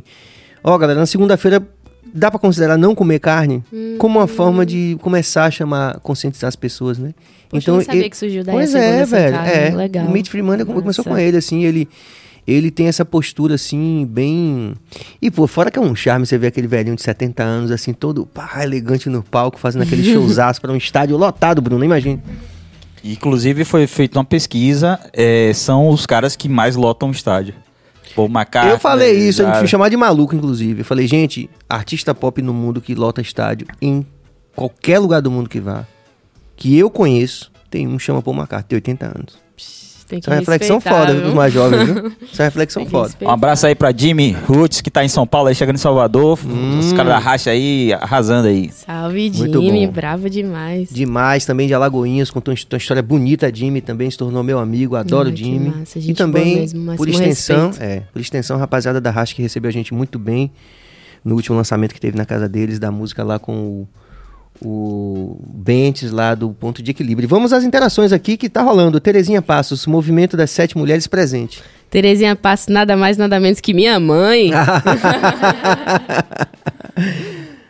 ó, 0.62 0.78
galera, 0.78 1.00
na 1.00 1.06
segunda-feira 1.06 1.60
dá 2.14 2.30
para 2.30 2.38
considerar 2.38 2.78
não 2.78 2.94
comer 2.94 3.18
carne 3.18 3.64
hum. 3.72 3.96
como 3.98 4.20
uma 4.20 4.28
forma 4.28 4.64
de 4.64 4.96
começar 5.00 5.46
a 5.46 5.50
chamar, 5.50 5.98
conscientizar 5.98 6.46
as 6.46 6.54
pessoas, 6.54 6.96
né? 6.96 7.12
Poxa, 7.48 7.64
então, 7.64 7.74
eu 7.74 7.82
sabia 7.82 8.00
ele, 8.02 8.10
que 8.10 8.16
surgiu 8.16 8.44
daí 8.44 8.54
Pois 8.54 8.72
é, 8.72 9.04
velho. 9.04 9.36
Carne, 9.36 9.52
é. 9.52 9.70
Legal. 9.74 10.06
O 10.06 10.10
Meat 10.12 10.30
Free 10.30 10.42
Monday 10.42 10.64
Nossa. 10.64 10.80
começou 10.80 11.04
com 11.04 11.18
ele, 11.18 11.36
assim, 11.38 11.64
ele 11.64 11.88
ele 12.48 12.70
tem 12.70 12.86
essa 12.86 13.04
postura 13.04 13.56
assim, 13.56 14.08
bem. 14.10 14.72
E 15.20 15.30
pô, 15.30 15.46
fora 15.46 15.70
que 15.70 15.78
é 15.78 15.82
um 15.82 15.94
charme 15.94 16.24
você 16.24 16.38
ver 16.38 16.46
aquele 16.46 16.66
velhinho 16.66 16.96
de 16.96 17.02
70 17.02 17.42
anos, 17.42 17.70
assim, 17.70 17.92
todo 17.92 18.24
pá, 18.24 18.62
elegante 18.62 19.10
no 19.10 19.22
palco, 19.22 19.58
fazendo 19.58 19.82
aquele 19.82 20.02
showzaço 20.10 20.58
para 20.58 20.72
um 20.72 20.76
estádio 20.76 21.18
lotado, 21.18 21.60
Bruno, 21.60 21.84
imagina. 21.84 22.22
Inclusive 23.04 23.64
foi 23.66 23.86
feita 23.86 24.18
uma 24.18 24.24
pesquisa, 24.24 24.98
é, 25.12 25.52
são 25.52 25.90
os 25.90 26.06
caras 26.06 26.34
que 26.34 26.48
mais 26.48 26.74
lotam 26.74 27.10
o 27.10 27.12
estádio. 27.12 27.54
Pô, 28.14 28.26
Macaco, 28.26 28.66
eu 28.66 28.78
falei 28.78 29.12
isso, 29.12 29.42
a 29.42 29.52
gente 29.52 29.62
me 29.62 29.68
chamar 29.68 29.90
de 29.90 29.96
maluco, 29.96 30.34
inclusive. 30.34 30.80
Eu 30.80 30.84
falei, 30.86 31.06
gente, 31.06 31.50
artista 31.68 32.14
pop 32.14 32.40
no 32.40 32.54
mundo 32.54 32.80
que 32.80 32.94
lota 32.94 33.20
estádio, 33.20 33.66
em 33.80 34.06
qualquer 34.56 34.98
lugar 34.98 35.20
do 35.20 35.30
mundo 35.30 35.50
que 35.50 35.60
vá, 35.60 35.86
que 36.56 36.76
eu 36.76 36.88
conheço, 36.88 37.52
tem 37.70 37.86
um 37.86 37.98
chama 37.98 38.22
Paul 38.22 38.36
McCartney, 38.36 38.80
tem 38.80 38.94
80 38.94 39.06
anos. 39.06 39.47
Tem 40.08 40.20
que 40.20 40.30
Essa 40.30 40.36
é 40.36 40.38
reflexão 40.38 40.80
foda 40.80 41.12
viu? 41.12 41.22
dos 41.22 41.34
mais 41.34 41.52
jovens, 41.52 41.84
viu? 41.84 42.12
Essa 42.32 42.42
é 42.42 42.46
reflexão 42.46 42.86
foda. 42.86 43.12
Um 43.20 43.28
abraço 43.28 43.66
aí 43.66 43.74
pra 43.74 43.92
Jimmy 43.94 44.32
Roots, 44.32 44.80
que 44.80 44.90
tá 44.90 45.04
em 45.04 45.08
São 45.08 45.26
Paulo, 45.26 45.48
aí 45.48 45.54
chegando 45.54 45.76
em 45.76 45.78
Salvador. 45.78 46.38
Hum. 46.46 46.78
Os 46.78 46.94
caras 46.94 47.12
da 47.12 47.18
racha 47.18 47.50
aí, 47.50 47.92
arrasando 47.92 48.48
aí. 48.48 48.70
Salve, 48.72 49.30
Jimmy, 49.30 49.86
bravo 49.86 50.30
demais. 50.30 50.88
Demais, 50.90 51.44
também 51.44 51.66
de 51.66 51.74
Alagoinhas, 51.74 52.30
contou 52.30 52.54
uma 52.54 52.78
história 52.78 53.02
bonita. 53.02 53.54
Jimmy 53.54 53.82
também 53.82 54.10
se 54.10 54.16
tornou 54.16 54.42
meu 54.42 54.58
amigo, 54.58 54.96
adoro 54.96 55.28
Ai, 55.28 55.36
Jimmy. 55.36 55.68
Massa, 55.68 55.98
e 55.98 56.14
também, 56.14 56.60
mesmo, 56.60 56.96
por 56.96 57.06
extensão, 57.06 57.70
é, 57.78 58.00
por 58.10 58.20
extensão, 58.20 58.56
a 58.56 58.60
rapaziada 58.60 59.02
da 59.02 59.10
racha 59.10 59.34
que 59.34 59.42
recebeu 59.42 59.68
a 59.68 59.72
gente 59.72 59.92
muito 59.92 60.18
bem 60.18 60.50
no 61.22 61.34
último 61.34 61.54
lançamento 61.56 61.92
que 61.92 62.00
teve 62.00 62.16
na 62.16 62.24
casa 62.24 62.48
deles, 62.48 62.78
da 62.78 62.90
música 62.90 63.22
lá 63.22 63.38
com 63.38 63.52
o 63.52 63.88
o 64.62 65.36
Bentes 65.46 66.10
lá 66.10 66.34
do 66.34 66.50
ponto 66.50 66.82
de 66.82 66.90
equilíbrio. 66.90 67.28
Vamos 67.28 67.52
às 67.52 67.62
interações 67.64 68.12
aqui 68.12 68.36
que 68.36 68.48
tá 68.48 68.62
rolando. 68.62 68.98
Terezinha 69.00 69.40
Passos, 69.40 69.86
movimento 69.86 70.36
das 70.36 70.50
sete 70.50 70.76
mulheres 70.76 71.06
presente. 71.06 71.62
Terezinha 71.90 72.34
Passos, 72.36 72.68
nada 72.68 72.96
mais, 72.96 73.16
nada 73.16 73.38
menos 73.40 73.60
que 73.60 73.72
minha 73.72 73.98
mãe. 74.00 74.50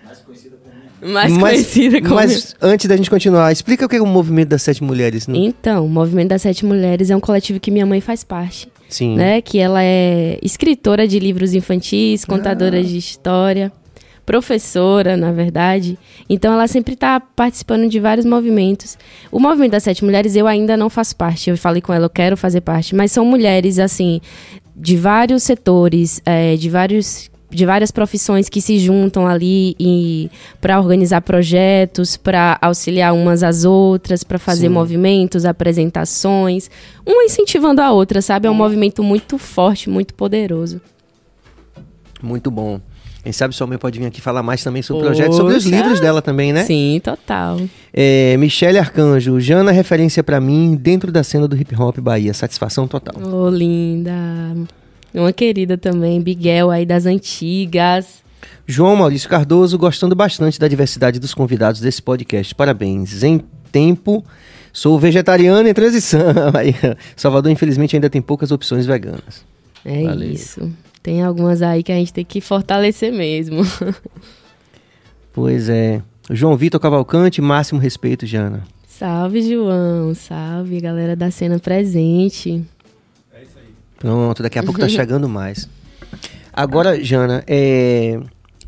mais 0.03 0.19
conhecida 0.21 0.57
como 0.57 1.13
Mais 1.13 1.33
mas, 1.33 1.43
conhecida 1.43 2.01
como 2.01 2.15
Mas 2.15 2.57
antes 2.61 2.87
da 2.87 2.97
gente 2.97 3.11
continuar, 3.11 3.53
explica 3.53 3.87
o 3.87 3.89
que 3.89 3.97
é 3.97 4.03
o 4.03 4.07
movimento 4.07 4.49
das 4.49 4.63
sete 4.63 4.83
mulheres. 4.83 5.27
Né? 5.29 5.37
Então, 5.39 5.85
o 5.87 5.89
movimento 5.89 6.29
das 6.31 6.43
sete 6.43 6.65
mulheres 6.65 7.11
é 7.11 7.17
um 7.17 7.21
coletivo 7.21 7.61
que 7.61 7.71
minha 7.71 7.87
mãe 7.87 8.01
faz 8.01 8.25
parte. 8.25 8.69
Sim. 8.89 9.15
Né? 9.17 9.43
Que 9.43 9.59
ela 9.59 9.85
é 9.85 10.39
escritora 10.43 11.07
de 11.07 11.19
livros 11.19 11.53
infantis, 11.53 12.25
contadora 12.25 12.79
ah. 12.79 12.83
de 12.83 12.97
história 12.97 13.71
professora, 14.29 15.17
na 15.17 15.33
verdade. 15.33 15.99
Então 16.29 16.53
ela 16.53 16.69
sempre 16.69 16.93
está 16.93 17.19
participando 17.19 17.89
de 17.89 17.99
vários 17.99 18.27
movimentos. 18.27 18.99
O 19.33 19.41
movimento 19.41 19.71
das 19.71 19.85
sete 19.85 20.05
mulheres 20.05 20.37
eu 20.37 20.47
ainda 20.47 20.77
não 20.77 20.91
faço 20.91 21.17
parte. 21.17 21.49
Eu 21.49 21.57
falei 21.57 21.81
com 21.81 21.95
ela, 21.95 22.05
eu 22.05 22.11
quero 22.11 22.37
fazer 22.37 22.61
parte, 22.61 22.95
mas 22.95 23.11
são 23.11 23.25
mulheres 23.25 23.79
assim 23.79 24.21
de 24.77 24.99
vários 24.99 25.45
setores, 25.45 26.21
é, 26.27 26.57
de 26.57 26.69
vários 26.69 27.31
de 27.51 27.65
várias 27.65 27.91
profissões 27.91 28.51
que 28.51 28.61
se 28.61 28.79
juntam 28.79 29.27
ali 29.27 30.31
para 30.61 30.79
organizar 30.79 31.23
projetos, 31.23 32.15
para 32.15 32.59
auxiliar 32.61 33.15
umas 33.15 33.43
às 33.43 33.65
outras, 33.65 34.23
para 34.23 34.39
fazer 34.39 34.67
Sim. 34.67 34.75
movimentos, 34.75 35.47
apresentações, 35.47 36.71
uma 37.07 37.25
incentivando 37.25 37.81
a 37.81 37.91
outra, 37.91 38.21
sabe? 38.21 38.47
É 38.47 38.51
um 38.51 38.55
movimento 38.55 39.03
muito 39.03 39.39
forte, 39.39 39.89
muito 39.89 40.13
poderoso. 40.13 40.79
Muito 42.23 42.51
bom. 42.51 42.79
Quem 43.23 43.33
sabe 43.33 43.55
sua 43.55 43.67
mãe 43.67 43.77
pode 43.77 43.99
vir 43.99 44.07
aqui 44.07 44.21
falar 44.21 44.43
mais 44.43 44.63
também 44.63 44.81
sobre 44.81 45.03
o 45.03 45.07
projeto, 45.07 45.33
sobre 45.35 45.55
os 45.55 45.65
livros 45.65 46.01
dela 46.01 46.23
também, 46.23 46.53
né? 46.53 46.65
Sim, 46.65 47.01
total. 47.03 47.61
É, 47.93 48.37
Michele 48.37 48.79
Arcanjo, 48.79 49.41
Jana 49.41 49.73
referência 49.73 50.23
para 50.23 50.41
mim 50.41 50.77
dentro 50.77 51.11
da 51.11 51.23
cena 51.23 51.47
do 51.49 51.57
hip 51.57 51.75
hop 51.77 51.99
Bahia, 51.99 52.33
satisfação 52.33 52.87
total. 52.87 53.21
Ô, 53.21 53.45
oh, 53.45 53.51
linda. 53.51 54.13
Uma 55.13 55.33
querida 55.33 55.77
também, 55.77 56.21
Biguel 56.21 56.71
aí 56.71 56.87
das 56.87 57.07
antigas. 57.07 58.23
João 58.67 58.95
Maurício 58.97 59.29
Cardoso, 59.29 59.77
gostando 59.79 60.15
bastante 60.15 60.61
da 60.61 60.69
diversidade 60.69 61.19
dos 61.19 61.35
convidados 61.35 61.81
desse 61.81 62.03
podcast. 62.03 62.55
Parabéns. 62.55 63.23
Em 63.23 63.43
tempo, 63.73 64.25
sou 64.73 64.99
vegetariano 64.99 65.69
em 65.69 65.75
transição. 65.75 66.21
Salvador, 67.17 67.51
infelizmente, 67.51 67.97
ainda 67.97 68.11
tem 68.11 68.21
poucas 68.23 68.51
opções 68.53 68.87
veganas. 68.87 69.45
É 69.85 70.05
Valeu. 70.05 70.31
isso. 70.31 70.71
Tem 71.03 71.23
algumas 71.23 71.63
aí 71.63 71.83
que 71.83 71.93
a 71.93 71.97
gente 71.97 72.13
tem 72.13 72.25
que 72.25 72.41
fortalecer 72.41 73.13
mesmo. 73.13 73.63
Pois 75.41 75.69
é. 75.69 76.03
João 76.31 76.57
Vitor 76.57 76.81
Cavalcante, 76.81 77.41
máximo 77.41 77.79
respeito, 77.79 78.27
Jana. 78.27 78.65
Salve, 78.89 79.41
João. 79.41 80.13
Salve, 80.13 80.81
galera 80.81 81.15
da 81.15 81.31
cena 81.31 81.61
presente. 81.61 82.65
É 83.33 83.43
isso 83.45 83.57
aí. 83.57 83.67
Pronto, 84.01 84.43
daqui 84.43 84.59
a 84.59 84.65
pouco 84.65 84.81
tá 84.81 84.89
chegando 84.91 85.29
mais. 85.29 85.69
Agora, 86.53 87.01
Jana, 87.05 87.45
é... 87.47 88.19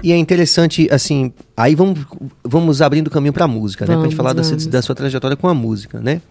E 0.01 0.13
é 0.13 0.17
interessante, 0.17 0.89
assim, 0.93 1.33
aí 1.57 1.75
vamos, 1.75 2.07
vamos 2.45 2.81
abrindo 2.81 3.11
caminho 3.11 3.33
pra 3.33 3.49
música, 3.49 3.85
vamos, 3.85 3.97
né? 3.97 4.03
Pra 4.03 4.11
gente 4.11 4.17
falar 4.17 4.33
da, 4.33 4.43
da, 4.71 4.81
sua 4.81 4.95
trajetória 4.95 5.37
com 5.37 5.49
a 5.49 5.55
música, 5.55 6.01
né? 6.01 6.23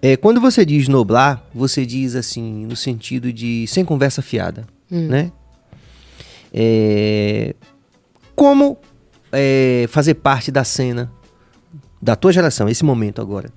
É, 0.00 0.16
quando 0.16 0.40
você 0.40 0.64
diz 0.64 0.88
noblar, 0.88 1.46
você 1.54 1.84
diz 1.84 2.16
assim, 2.16 2.64
no 2.64 2.74
sentido 2.74 3.30
de 3.30 3.66
sem 3.68 3.84
conversa 3.84 4.22
fiada 4.22 4.66
hum. 4.90 5.08
né? 5.08 5.32
É, 6.52 7.54
como 8.34 8.78
é, 9.32 9.86
fazer 9.88 10.14
parte 10.14 10.50
da 10.50 10.64
cena 10.64 11.10
da 12.00 12.14
tua 12.14 12.32
geração, 12.32 12.68
esse 12.68 12.84
momento 12.84 13.20
agora, 13.20 13.50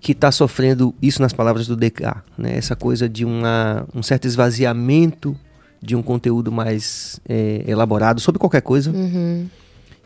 que 0.00 0.12
está 0.12 0.30
sofrendo 0.30 0.94
isso 1.02 1.20
nas 1.20 1.32
palavras 1.32 1.66
do 1.66 1.76
DK, 1.76 2.22
né? 2.36 2.56
Essa 2.56 2.76
coisa 2.76 3.08
de 3.08 3.24
uma, 3.24 3.86
um 3.94 4.02
certo 4.02 4.26
esvaziamento 4.26 5.36
de 5.82 5.94
um 5.94 6.02
conteúdo 6.02 6.50
mais 6.50 7.20
é, 7.28 7.64
elaborado 7.66 8.20
sobre 8.20 8.38
qualquer 8.38 8.62
coisa 8.62 8.90
uhum. 8.90 9.46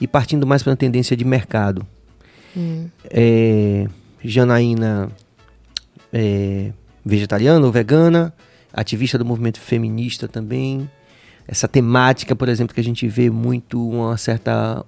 e 0.01 0.07
partindo 0.07 0.47
mais 0.47 0.63
para 0.63 0.71
uma 0.71 0.77
tendência 0.77 1.17
de 1.17 1.25
mercado. 1.25 1.87
Uhum. 2.55 2.89
É, 3.11 3.87
Janaína 4.23 5.11
é, 6.13 6.73
vegetariana 7.05 7.65
ou 7.65 7.73
vegana, 7.73 8.33
ativista 8.73 9.19
do 9.19 9.25
movimento 9.25 9.61
feminista 9.61 10.27
também. 10.27 10.89
Essa 11.47 11.67
temática, 11.67 12.37
por 12.37 12.49
exemplo, 12.49 12.75
que 12.75 12.81
a 12.81 12.85
gente 12.85 13.07
vê 13.09 13.29
muito 13.29 13.89
uma 13.89 14.17
certa 14.17 14.85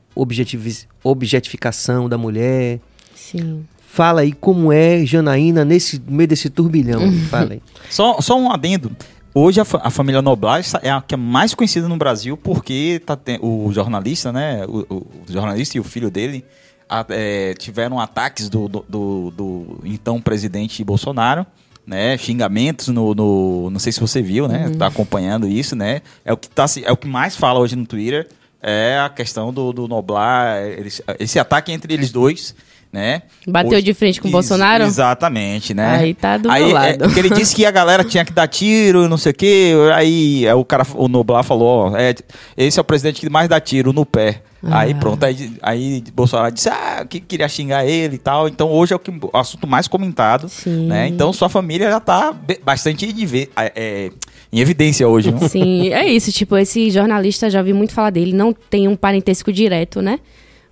objetificação 1.05 2.09
da 2.09 2.17
mulher. 2.17 2.81
Sim. 3.15 3.65
Fala 3.87 4.23
aí 4.23 4.33
como 4.33 4.73
é 4.73 5.05
Janaína 5.05 5.65
nesse 5.65 6.01
meio 6.07 6.29
desse 6.29 6.49
turbilhão. 6.49 7.13
Fala 7.31 7.53
aí. 7.53 7.63
Só, 7.91 8.21
só 8.21 8.39
um 8.39 8.51
adendo. 8.51 8.91
Hoje 9.37 9.61
a, 9.61 9.67
a, 9.83 9.91
família 9.91 10.23
Noblar 10.23 10.63
é 10.81 10.91
a 10.91 11.03
que 11.03 11.15
é 11.15 11.17
mais 11.17 11.55
conhecida 11.55 11.89
no 11.89 11.97
Brasil 11.97 12.37
porque 12.37 13.03
tá 13.05 13.19
o 13.41 13.69
jornalista, 13.73 14.33
né? 14.33 14.65
O, 14.67 14.87
o, 14.89 15.07
jornalista 15.29 15.77
e 15.77 15.81
o 15.81 15.85
filho 15.85 16.09
dele 16.09 16.45
a, 16.89 17.05
é, 17.09 17.53
tiveram 17.55 17.99
ataques 17.99 18.49
do, 18.49 18.69
do, 18.69 18.85
do, 18.89 19.31
do 19.33 19.81
então 19.85 20.21
presidente 20.21 20.85
Bolsonaro 20.85 21.45
né? 21.87 22.17
Xingamentos 22.17 22.89
no, 22.89 23.15
no, 23.15 23.71
Não 23.71 23.79
sei 23.79 23.93
se 23.93 24.01
você 24.01 24.23
viu, 24.23 24.49
né? 24.49 24.67
Uhum. 24.67 24.75
Tá 24.75 24.87
acompanhando 24.87 25.47
isso, 25.47 25.77
né? 25.77 26.03
É 26.25 26.33
o 26.33 26.37
que, 26.37 26.49
tá, 26.49 26.67
é 26.83 26.93
o 26.93 26.97
que 26.97 27.07
mais 27.07 27.37
fala 27.37 27.61
hoje 27.61 27.77
no 27.77 27.87
Twitter. 27.87 28.29
É 28.63 28.99
a 28.99 29.11
questão 29.11 29.53
do, 29.53 29.73
do 29.73 29.87
Noblar, 29.87 30.63
eles, 30.63 31.03
esse 31.19 31.39
ataque 31.39 31.71
entre 31.71 31.93
eles 31.93 32.11
dois. 32.11 32.55
Né? 32.95 33.23
Bateu 33.45 33.73
hoje, 33.73 33.83
de 33.83 33.93
frente 33.93 34.21
com 34.21 34.29
o 34.29 34.31
Bolsonaro? 34.31 34.85
Exatamente, 34.85 35.75
né? 35.75 35.97
Aí 35.97 36.15
tá 36.15 36.39
do 36.39 36.49
aí, 36.49 36.63
meu 36.63 36.71
é, 36.71 36.73
lado. 36.73 37.05
É, 37.13 37.19
ele 37.19 37.29
disse 37.31 37.53
que 37.53 37.67
a 37.67 37.71
galera 37.73 38.05
tinha 38.05 38.25
que 38.25 38.33
dar 38.33 38.47
tiro, 38.47 39.09
não 39.09 39.17
sei 39.17 39.33
o 39.33 39.35
quê. 39.35 39.73
Aí 39.97 40.47
é, 40.47 40.55
o 40.55 40.65
cara, 40.65 40.87
o 40.95 41.09
Noblar 41.09 41.43
falou: 41.43 41.91
ó, 41.91 41.97
é, 41.97 42.15
esse 42.57 42.79
é 42.79 42.81
o 42.81 42.85
presidente 42.85 43.21
que 43.21 43.29
mais 43.29 43.49
dá 43.49 43.59
tiro 43.59 43.93
no 43.93 44.07
pé. 44.07 44.43
Ah. 44.63 44.79
Aí 44.79 44.95
pronto, 44.95 45.25
aí, 45.25 45.55
aí 45.61 46.05
Bolsonaro 46.15 46.55
disse 46.55 46.69
ah, 46.69 47.05
que 47.05 47.19
queria 47.19 47.49
xingar 47.49 47.85
ele 47.85 48.15
e 48.15 48.19
tal. 48.19 48.47
Então 48.47 48.71
hoje 48.71 48.93
é 48.93 48.97
o, 48.97 49.01
que, 49.01 49.11
o 49.11 49.37
assunto 49.37 49.67
mais 49.67 49.89
comentado. 49.89 50.49
Sim. 50.49 50.87
Né? 50.87 51.09
Então 51.09 51.33
sua 51.33 51.49
família 51.49 51.91
já 51.91 51.99
tá 51.99 52.33
bastante 52.65 53.13
de 53.13 53.49
é, 53.57 54.13
em 54.53 54.61
evidência 54.61 55.09
hoje. 55.09 55.35
Sim, 55.51 55.93
é 55.93 56.07
isso. 56.07 56.31
Tipo, 56.31 56.57
esse 56.57 56.93
jornalista 56.93 57.51
já 57.51 57.61
vi 57.61 57.73
muito 57.73 57.93
falar 57.93 58.11
dele. 58.11 58.33
Não 58.33 58.53
tem 58.53 58.87
um 58.87 58.95
parentesco 58.95 59.53
direto, 59.53 60.01
né? 60.01 60.21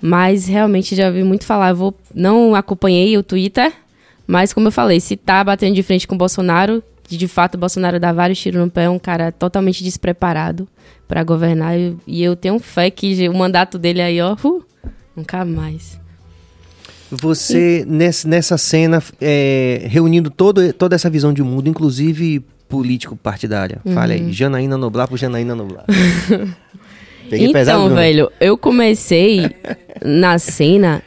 Mas 0.02 0.48
realmente 0.48 0.96
já 0.96 1.08
vi 1.10 1.22
muito 1.22 1.44
falar. 1.44 1.70
Eu 1.70 1.76
vou, 1.76 1.94
não 2.12 2.56
acompanhei 2.56 3.16
o 3.16 3.22
Twitter, 3.22 3.72
mas 4.26 4.52
como 4.52 4.66
eu 4.66 4.72
falei, 4.72 4.98
se 4.98 5.16
tá 5.16 5.44
batendo 5.44 5.76
de 5.76 5.82
frente 5.82 6.08
com 6.08 6.16
o 6.16 6.18
Bolsonaro, 6.18 6.82
de 7.08 7.28
fato 7.28 7.54
o 7.54 7.58
Bolsonaro 7.58 8.00
dá 8.00 8.12
vários 8.12 8.40
tiros 8.40 8.60
no 8.60 8.68
pé, 8.68 8.84
é 8.84 8.90
um 8.90 8.98
cara 8.98 9.30
totalmente 9.30 9.84
despreparado 9.84 10.66
para 11.06 11.22
governar. 11.22 11.74
E 12.04 12.22
eu 12.22 12.34
tenho 12.34 12.58
fé 12.58 12.90
que 12.90 13.28
o 13.28 13.34
mandato 13.34 13.78
dele 13.78 14.02
aí, 14.02 14.20
ó, 14.20 14.34
uh, 14.34 14.64
nunca 15.14 15.44
mais. 15.44 16.00
Você, 17.10 17.86
e... 17.86 18.26
nessa, 18.26 18.56
cena, 18.56 19.02
é, 19.20 19.82
reunindo 19.84 20.30
todo, 20.30 20.72
toda 20.72 20.96
essa 20.96 21.10
visão 21.10 21.32
de 21.32 21.42
mundo, 21.42 21.68
inclusive 21.68 22.42
político 22.68 23.14
partidária. 23.14 23.80
Uhum. 23.84 23.92
Fale 23.92 24.14
aí, 24.14 24.32
Janaína 24.32 24.78
Noblar 24.78 25.06
por 25.06 25.18
Janaína 25.18 25.54
Noblar. 25.54 25.84
Peguei 27.28 27.48
então, 27.48 27.52
pesado, 27.52 27.94
velho, 27.94 28.30
eu 28.40 28.56
comecei 28.56 29.50
na 30.04 30.38
cena, 30.38 31.02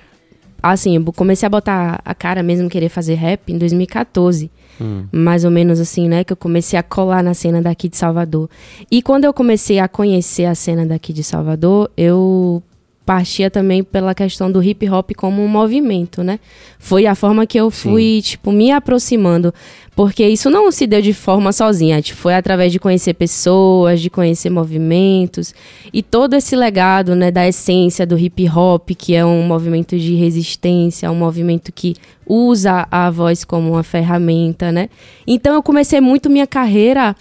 assim, 0.61 0.95
eu 0.95 1.13
comecei 1.13 1.45
a 1.45 1.49
botar 1.49 2.01
a 2.03 2.15
cara 2.15 2.41
mesmo, 2.41 2.69
querer 2.69 2.89
fazer 2.89 3.15
rap 3.15 3.51
em 3.51 3.57
2014. 3.57 4.51
Hum. 4.79 5.05
Mais 5.11 5.45
ou 5.45 5.51
menos 5.51 5.79
assim, 5.79 6.09
né? 6.09 6.23
Que 6.23 6.33
eu 6.33 6.37
comecei 6.37 6.77
a 6.77 6.83
colar 6.83 7.23
na 7.23 7.33
cena 7.33 7.61
daqui 7.61 7.87
de 7.87 7.95
Salvador. 7.95 8.49
E 8.91 9.01
quando 9.01 9.23
eu 9.23 9.33
comecei 9.33 9.79
a 9.79 9.87
conhecer 9.87 10.45
a 10.45 10.55
cena 10.55 10.85
daqui 10.85 11.13
de 11.13 11.23
Salvador, 11.23 11.89
eu 11.95 12.61
partia 13.05 13.51
também 13.51 13.83
pela 13.83 14.15
questão 14.15 14.51
do 14.51 14.63
hip 14.63 14.89
hop 14.89 15.11
como 15.15 15.43
um 15.43 15.47
movimento, 15.47 16.23
né? 16.23 16.39
Foi 16.79 17.05
a 17.05 17.13
forma 17.13 17.45
que 17.45 17.57
eu 17.57 17.69
fui, 17.69 18.15
Sim. 18.15 18.31
tipo, 18.31 18.51
me 18.51 18.71
aproximando. 18.71 19.53
Porque 19.95 20.27
isso 20.27 20.49
não 20.49 20.71
se 20.71 20.85
deu 20.85 21.01
de 21.01 21.13
forma 21.13 21.53
sozinha, 21.53 22.01
tipo, 22.01 22.19
foi 22.19 22.33
através 22.33 22.71
de 22.71 22.79
conhecer 22.79 23.13
pessoas, 23.13 24.01
de 24.01 24.09
conhecer 24.09 24.49
movimentos. 24.49 25.53
E 25.93 26.03
todo 26.03 26.33
esse 26.33 26.55
legado, 26.55 27.15
né, 27.15 27.31
da 27.31 27.47
essência 27.47 28.05
do 28.05 28.17
hip 28.17 28.49
hop, 28.49 28.89
que 28.97 29.15
é 29.15 29.23
um 29.23 29.43
movimento 29.43 29.97
de 29.97 30.15
resistência, 30.15 31.09
um 31.09 31.15
movimento 31.15 31.71
que 31.71 31.95
usa 32.27 32.87
a 32.91 33.09
voz 33.09 33.45
como 33.45 33.71
uma 33.71 33.83
ferramenta, 33.83 34.71
né? 34.71 34.89
Então 35.25 35.53
eu 35.53 35.63
comecei 35.63 36.01
muito 36.01 36.29
minha 36.29 36.47
carreira 36.47 37.15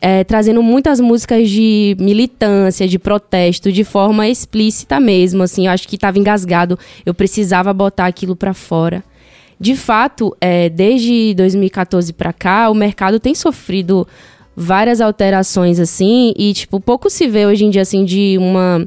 é, 0.00 0.24
trazendo 0.24 0.62
muitas 0.62 1.00
músicas 1.00 1.48
de 1.48 1.96
militância, 1.98 2.86
de 2.86 2.98
protesto, 2.98 3.72
de 3.72 3.84
forma 3.84 4.28
explícita 4.28 5.00
mesmo, 5.00 5.42
assim, 5.42 5.66
eu 5.66 5.72
acho 5.72 5.88
que 5.88 5.96
estava 5.96 6.18
engasgado, 6.18 6.78
eu 7.06 7.14
precisava 7.14 7.72
botar 7.72 8.06
aquilo 8.06 8.36
para 8.36 8.52
fora. 8.52 9.02
De 9.58 9.76
fato, 9.76 10.36
é, 10.40 10.68
desde 10.68 11.34
2014 11.34 12.12
para 12.12 12.32
cá, 12.32 12.68
o 12.68 12.74
mercado 12.74 13.18
tem 13.20 13.34
sofrido 13.34 14.06
várias 14.56 15.00
alterações, 15.00 15.80
assim, 15.80 16.32
e, 16.36 16.52
tipo, 16.52 16.80
pouco 16.80 17.08
se 17.08 17.26
vê 17.26 17.46
hoje 17.46 17.64
em 17.64 17.70
dia, 17.70 17.82
assim, 17.82 18.04
de 18.04 18.36
uma 18.38 18.86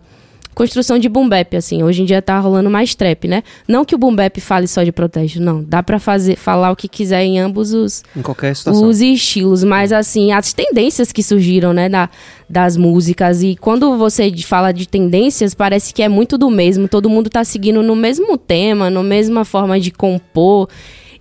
construção 0.58 0.98
de 0.98 1.08
boom 1.08 1.30
bap, 1.30 1.56
assim. 1.56 1.84
Hoje 1.84 2.02
em 2.02 2.06
dia 2.06 2.20
tá 2.20 2.40
rolando 2.40 2.68
mais 2.68 2.96
trap, 2.96 3.28
né? 3.28 3.44
Não 3.68 3.86
que 3.86 3.94
o 3.94 3.98
boom 3.98 4.16
bap 4.16 4.42
fale 4.42 4.68
só 4.68 4.82
de 4.82 4.92
protesto, 4.92 5.40
não. 5.40 5.64
Dá 5.64 5.84
para 5.84 6.00
fazer 6.00 6.36
falar 6.36 6.72
o 6.72 6.76
que 6.76 6.88
quiser 6.88 7.22
em 7.22 7.38
ambos 7.38 7.74
os 7.74 8.04
em 8.16 8.24
qualquer 8.24 8.56
situação. 8.56 8.88
os 8.88 9.00
estilos, 9.00 9.64
mas 9.64 9.94
assim, 9.94 10.32
as 10.32 10.54
tendências 10.54 11.12
que 11.12 11.22
surgiram, 11.22 11.74
né, 11.74 11.88
da, 11.88 12.10
das 12.50 12.76
músicas 12.76 13.44
e 13.44 13.56
quando 13.56 13.96
você 14.00 14.36
fala 14.38 14.72
de 14.72 14.88
tendências, 14.88 15.54
parece 15.54 15.94
que 15.94 16.02
é 16.02 16.10
muito 16.10 16.40
do 16.40 16.50
mesmo, 16.50 16.88
todo 16.88 17.08
mundo 17.08 17.30
tá 17.30 17.44
seguindo 17.44 17.84
no 17.84 17.96
mesmo 17.96 18.36
tema, 18.36 18.90
na 18.90 19.04
mesma 19.04 19.46
forma 19.46 19.80
de 19.80 19.92
compor. 19.92 20.68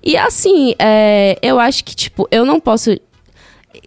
E 0.02 0.16
assim, 0.16 0.74
é, 0.78 1.36
eu 1.42 1.58
acho 1.58 1.84
que, 1.84 1.94
tipo, 1.94 2.28
eu 2.30 2.44
não 2.44 2.60
posso 2.60 2.96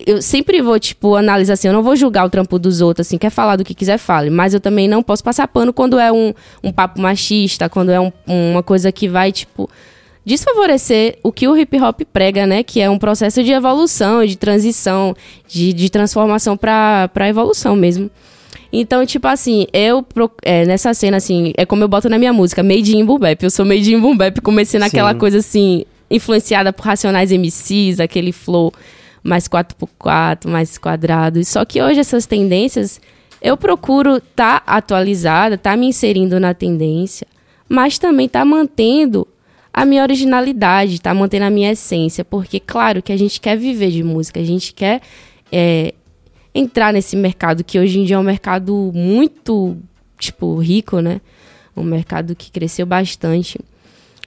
eu 0.06 0.22
sempre 0.22 0.62
vou, 0.62 0.80
tipo, 0.80 1.16
analisar 1.16 1.54
assim, 1.54 1.68
eu 1.68 1.74
não 1.74 1.84
vou 1.84 1.96
julgar 1.96 2.26
o 2.26 2.30
trampo 2.30 2.58
dos 2.58 2.82
outros, 2.82 3.08
assim, 3.08 3.18
quer 3.18 3.30
falar 3.30 3.56
do 3.56 3.64
que 3.64 3.74
quiser, 3.74 3.98
fale. 3.98 4.30
Mas 4.30 4.54
eu 4.54 4.60
também 4.60 4.88
não 4.88 5.04
posso 5.04 5.24
passar 5.24 5.48
pano 5.48 5.74
quando 5.74 6.00
é 6.00 6.12
um, 6.12 6.34
um 6.64 6.72
papo 6.72 7.02
machista, 7.02 7.70
quando 7.70 7.92
é 7.92 8.00
um, 8.00 8.12
uma 8.28 8.64
coisa 8.64 8.92
que 8.92 9.08
vai, 9.08 9.32
tipo, 9.32 9.70
desfavorecer 10.26 11.18
o 11.24 11.32
que 11.32 11.48
o 11.48 11.58
hip 11.58 11.80
hop 11.82 12.02
prega, 12.14 12.46
né? 12.46 12.64
Que 12.64 12.82
é 12.82 12.90
um 12.90 12.98
processo 12.98 13.44
de 13.44 13.52
evolução, 13.52 14.26
de 14.26 14.38
transição, 14.38 15.16
de, 15.48 15.74
de 15.74 15.90
transformação 15.90 16.56
para 16.56 17.28
evolução 17.28 17.76
mesmo. 17.76 18.10
Então, 18.72 19.06
tipo 19.06 19.28
assim, 19.28 19.66
eu 19.74 20.06
é, 20.44 20.66
nessa 20.66 20.94
cena, 20.94 21.18
assim, 21.18 21.52
é 21.58 21.66
como 21.66 21.84
eu 21.84 21.88
boto 21.88 22.08
na 22.08 22.20
minha 22.20 22.32
música, 22.32 22.62
Made 22.62 22.96
in 22.96 23.04
Boom 23.04 23.18
Bap. 23.18 23.44
Eu 23.44 23.50
sou 23.50 23.66
Made 23.66 23.94
in 23.94 24.00
Boom 24.00 24.16
Bap, 24.16 24.40
comecei 24.42 24.80
naquela 24.80 25.14
Sim. 25.14 25.18
coisa 25.18 25.40
assim, 25.40 25.84
influenciada 26.10 26.72
por 26.72 26.86
Racionais 26.86 27.32
MCs, 27.32 28.00
aquele 28.00 28.32
flow 28.32 28.72
mais 29.23 29.47
4x4, 29.47 30.47
mais 30.47 30.77
quadrado. 30.77 31.43
Só 31.43 31.65
que 31.65 31.82
hoje 31.82 31.99
essas 31.99 32.25
tendências, 32.25 32.99
eu 33.41 33.58
procuro 33.58 34.17
estar 34.17 34.63
atualizada, 34.65 35.58
tá 35.58 35.75
me 35.75 35.88
inserindo 35.88 36.39
na 36.39 36.53
tendência, 36.53 37.27
mas 37.67 37.97
também 37.97 38.27
tá 38.27 38.43
mantendo 38.43 39.27
a 39.73 39.86
minha 39.86 40.01
originalidade, 40.01 40.99
tá 40.99 41.13
mantendo 41.13 41.45
a 41.45 41.49
minha 41.49 41.71
essência, 41.71 42.25
porque 42.25 42.60
claro 42.60 43.01
que 43.01 43.12
a 43.12 43.17
gente 43.17 43.39
quer 43.39 43.58
viver 43.58 43.91
de 43.91 44.03
música, 44.03 44.39
a 44.39 44.43
gente 44.43 44.73
quer 44.73 45.01
é, 45.51 45.93
entrar 46.53 46.91
nesse 46.91 47.15
mercado 47.15 47.63
que 47.63 47.79
hoje 47.79 47.99
em 47.99 48.03
dia 48.03 48.15
é 48.15 48.19
um 48.19 48.23
mercado 48.23 48.91
muito, 48.93 49.77
tipo, 50.17 50.58
rico, 50.58 50.99
né? 50.99 51.21
Um 51.75 51.84
mercado 51.84 52.36
que 52.36 52.51
cresceu 52.51 52.86
bastante. 52.86 53.60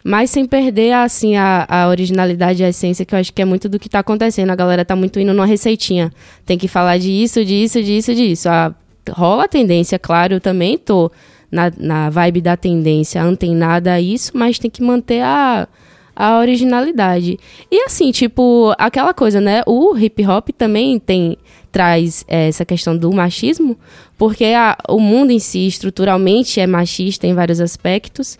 Mas 0.05 0.31
sem 0.31 0.45
perder, 0.47 0.93
assim, 0.93 1.37
a, 1.37 1.65
a 1.69 1.89
originalidade 1.89 2.63
e 2.63 2.65
a 2.65 2.69
essência, 2.69 3.05
que 3.05 3.15
eu 3.15 3.19
acho 3.19 3.33
que 3.33 3.41
é 3.41 3.45
muito 3.45 3.69
do 3.69 3.79
que 3.79 3.89
tá 3.89 4.01
acontecendo. 4.01 4.51
A 4.51 4.57
galera 4.57 4.85
tá 4.85 4.97
muito 4.97 5.21
indo 5.21 5.33
numa 5.33 5.47
receitinha. 5.47 6.13
Tem 6.45 6.59
que 6.59 6.67
falar 6.69 6.99
disso, 6.99 7.45
disso, 7.45 7.83
disso, 7.83 8.15
disso. 8.15 8.49
Ah, 8.49 8.75
rola 9.11 9.45
a 9.45 9.49
tendência, 9.49 9.99
claro, 9.99 10.35
eu 10.35 10.41
também 10.41 10.77
tô 10.77 11.11
na, 11.51 11.71
na 11.77 12.11
vibe 12.11 12.41
da 12.41 12.57
tendência, 12.57 13.23
antenada 13.23 13.93
a 13.93 14.01
isso, 14.01 14.33
mas 14.35 14.59
tem 14.59 14.71
que 14.71 14.83
manter 14.83 15.21
a, 15.23 15.69
a 16.17 16.39
originalidade. 16.39 17.39
E 17.71 17.83
assim, 17.85 18.11
tipo, 18.11 18.75
aquela 18.79 19.15
coisa, 19.15 19.41
né? 19.41 19.63
O 19.67 19.97
hip 19.97 20.27
hop 20.27 20.49
também 20.57 20.99
tem 20.99 21.37
traz 21.71 22.25
eh, 22.29 22.49
essa 22.49 22.65
questão 22.67 22.97
do 22.97 23.11
machismo, 23.13 23.79
porque 24.19 24.45
a- 24.47 24.77
o 24.89 24.99
mundo 25.01 25.31
em 25.31 25.39
si 25.39 25.67
estruturalmente 25.67 26.61
é 26.61 26.67
machista 26.67 27.27
em 27.27 27.35
vários 27.35 27.61
aspectos. 27.61 28.39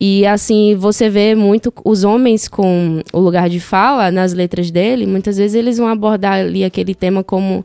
E 0.00 0.26
assim, 0.26 0.74
você 0.76 1.08
vê 1.08 1.34
muito 1.34 1.72
os 1.84 2.02
homens 2.04 2.48
com 2.48 3.00
o 3.12 3.20
lugar 3.20 3.48
de 3.48 3.60
fala 3.60 4.10
nas 4.10 4.32
letras 4.32 4.70
dele, 4.70 5.06
muitas 5.06 5.36
vezes 5.36 5.54
eles 5.54 5.78
vão 5.78 5.86
abordar 5.86 6.34
ali 6.40 6.64
aquele 6.64 6.94
tema 6.94 7.22
como 7.22 7.64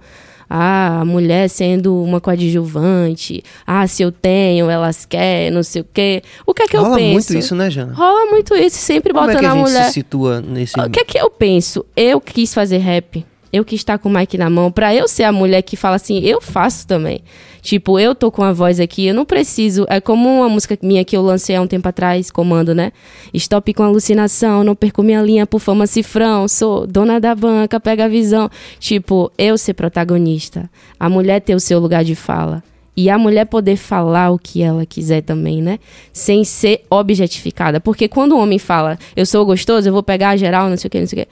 ah, 0.49 0.99
a 1.01 1.05
mulher 1.05 1.49
sendo 1.49 2.01
uma 2.01 2.21
coadjuvante, 2.21 3.43
ah, 3.65 3.85
se 3.87 4.03
eu 4.03 4.11
tenho, 4.11 4.69
elas 4.69 5.05
querem, 5.05 5.51
não 5.51 5.63
sei 5.63 5.81
o 5.81 5.85
quê. 5.93 6.21
O 6.45 6.53
que 6.53 6.63
é 6.63 6.67
que 6.67 6.77
eu 6.77 6.83
Rola 6.83 6.95
penso? 6.95 7.13
muito 7.13 7.43
isso, 7.43 7.55
né, 7.55 7.69
Jana? 7.69 7.93
Rola 7.93 8.29
muito 8.29 8.55
isso, 8.55 8.77
sempre 8.77 9.13
Como 9.13 9.25
é 9.25 9.33
botando 9.33 9.39
que 9.41 9.45
a 9.45 9.51
a 9.51 9.55
gente 9.55 9.63
mulher. 9.63 9.83
se 9.85 9.93
situa 9.93 10.41
nesse... 10.41 10.79
O 10.79 10.89
que 10.89 10.99
é 10.99 11.03
que 11.03 11.17
eu 11.17 11.29
penso? 11.29 11.85
Eu 11.95 12.21
quis 12.21 12.53
fazer 12.53 12.77
rap. 12.77 13.25
Eu 13.51 13.63
quis 13.65 13.79
estar 13.79 13.97
com 13.97 14.09
o 14.09 14.11
mic 14.11 14.37
na 14.37 14.49
mão. 14.49 14.71
Pra 14.71 14.93
eu 14.93 15.07
ser 15.07 15.23
a 15.23 15.31
mulher 15.31 15.61
que 15.61 15.75
fala 15.75 15.95
assim, 15.95 16.19
eu 16.19 16.41
faço 16.41 16.85
também. 16.85 17.21
Tipo, 17.67 17.99
eu 17.99 18.15
tô 18.15 18.31
com 18.31 18.43
a 18.43 18.53
voz 18.53 18.79
aqui, 18.79 19.07
eu 19.07 19.13
não 19.13 19.25
preciso. 19.25 19.85
É 19.89 19.99
como 19.99 20.37
uma 20.37 20.47
música 20.47 20.79
minha 20.81 21.03
que 21.03 21.17
eu 21.17 21.21
lancei 21.21 21.53
há 21.53 21.61
um 21.61 21.67
tempo 21.67 21.85
atrás, 21.85 22.31
comando, 22.31 22.73
né? 22.73 22.93
Stop 23.33 23.73
com 23.73 23.83
alucinação, 23.83 24.63
não 24.63 24.73
perco 24.73 25.03
minha 25.03 25.21
linha 25.21 25.45
por 25.45 25.59
fama 25.59 25.85
cifrão. 25.85 26.47
Sou 26.47 26.87
dona 26.87 27.19
da 27.19 27.35
banca, 27.35 27.77
pega 27.77 28.05
a 28.05 28.07
visão. 28.07 28.49
Tipo, 28.79 29.29
eu 29.37 29.57
ser 29.57 29.73
protagonista. 29.73 30.69
A 30.97 31.09
mulher 31.09 31.41
ter 31.41 31.55
o 31.55 31.59
seu 31.59 31.77
lugar 31.77 32.05
de 32.05 32.15
fala. 32.15 32.63
E 32.95 33.09
a 33.09 33.17
mulher 33.17 33.43
poder 33.43 33.75
falar 33.75 34.29
o 34.29 34.39
que 34.39 34.63
ela 34.63 34.85
quiser 34.85 35.21
também, 35.21 35.61
né? 35.61 35.77
Sem 36.13 36.45
ser 36.45 36.85
objetificada. 36.89 37.81
Porque 37.81 38.07
quando 38.07 38.31
o 38.31 38.39
homem 38.39 38.59
fala, 38.59 38.97
eu 39.13 39.25
sou 39.25 39.45
gostoso, 39.45 39.89
eu 39.89 39.93
vou 39.93 40.01
pegar 40.01 40.29
a 40.29 40.37
geral, 40.37 40.69
não 40.69 40.77
sei 40.77 40.87
o 40.87 40.91
que, 40.91 40.99
não 41.01 41.07
sei 41.07 41.23
o 41.23 41.25
que. 41.25 41.31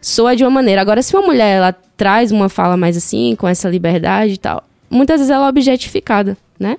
Soa 0.00 0.34
de 0.34 0.42
uma 0.42 0.50
maneira. 0.50 0.80
Agora, 0.80 1.02
se 1.02 1.14
uma 1.14 1.26
mulher 1.26 1.58
ela 1.58 1.76
traz 1.98 2.32
uma 2.32 2.48
fala 2.48 2.78
mais 2.78 2.96
assim, 2.96 3.36
com 3.36 3.46
essa 3.46 3.68
liberdade 3.68 4.32
e 4.32 4.38
tal, 4.38 4.64
muitas 4.90 5.20
vezes 5.20 5.30
ela 5.30 5.46
é 5.46 5.48
objetificada, 5.48 6.36
né? 6.58 6.78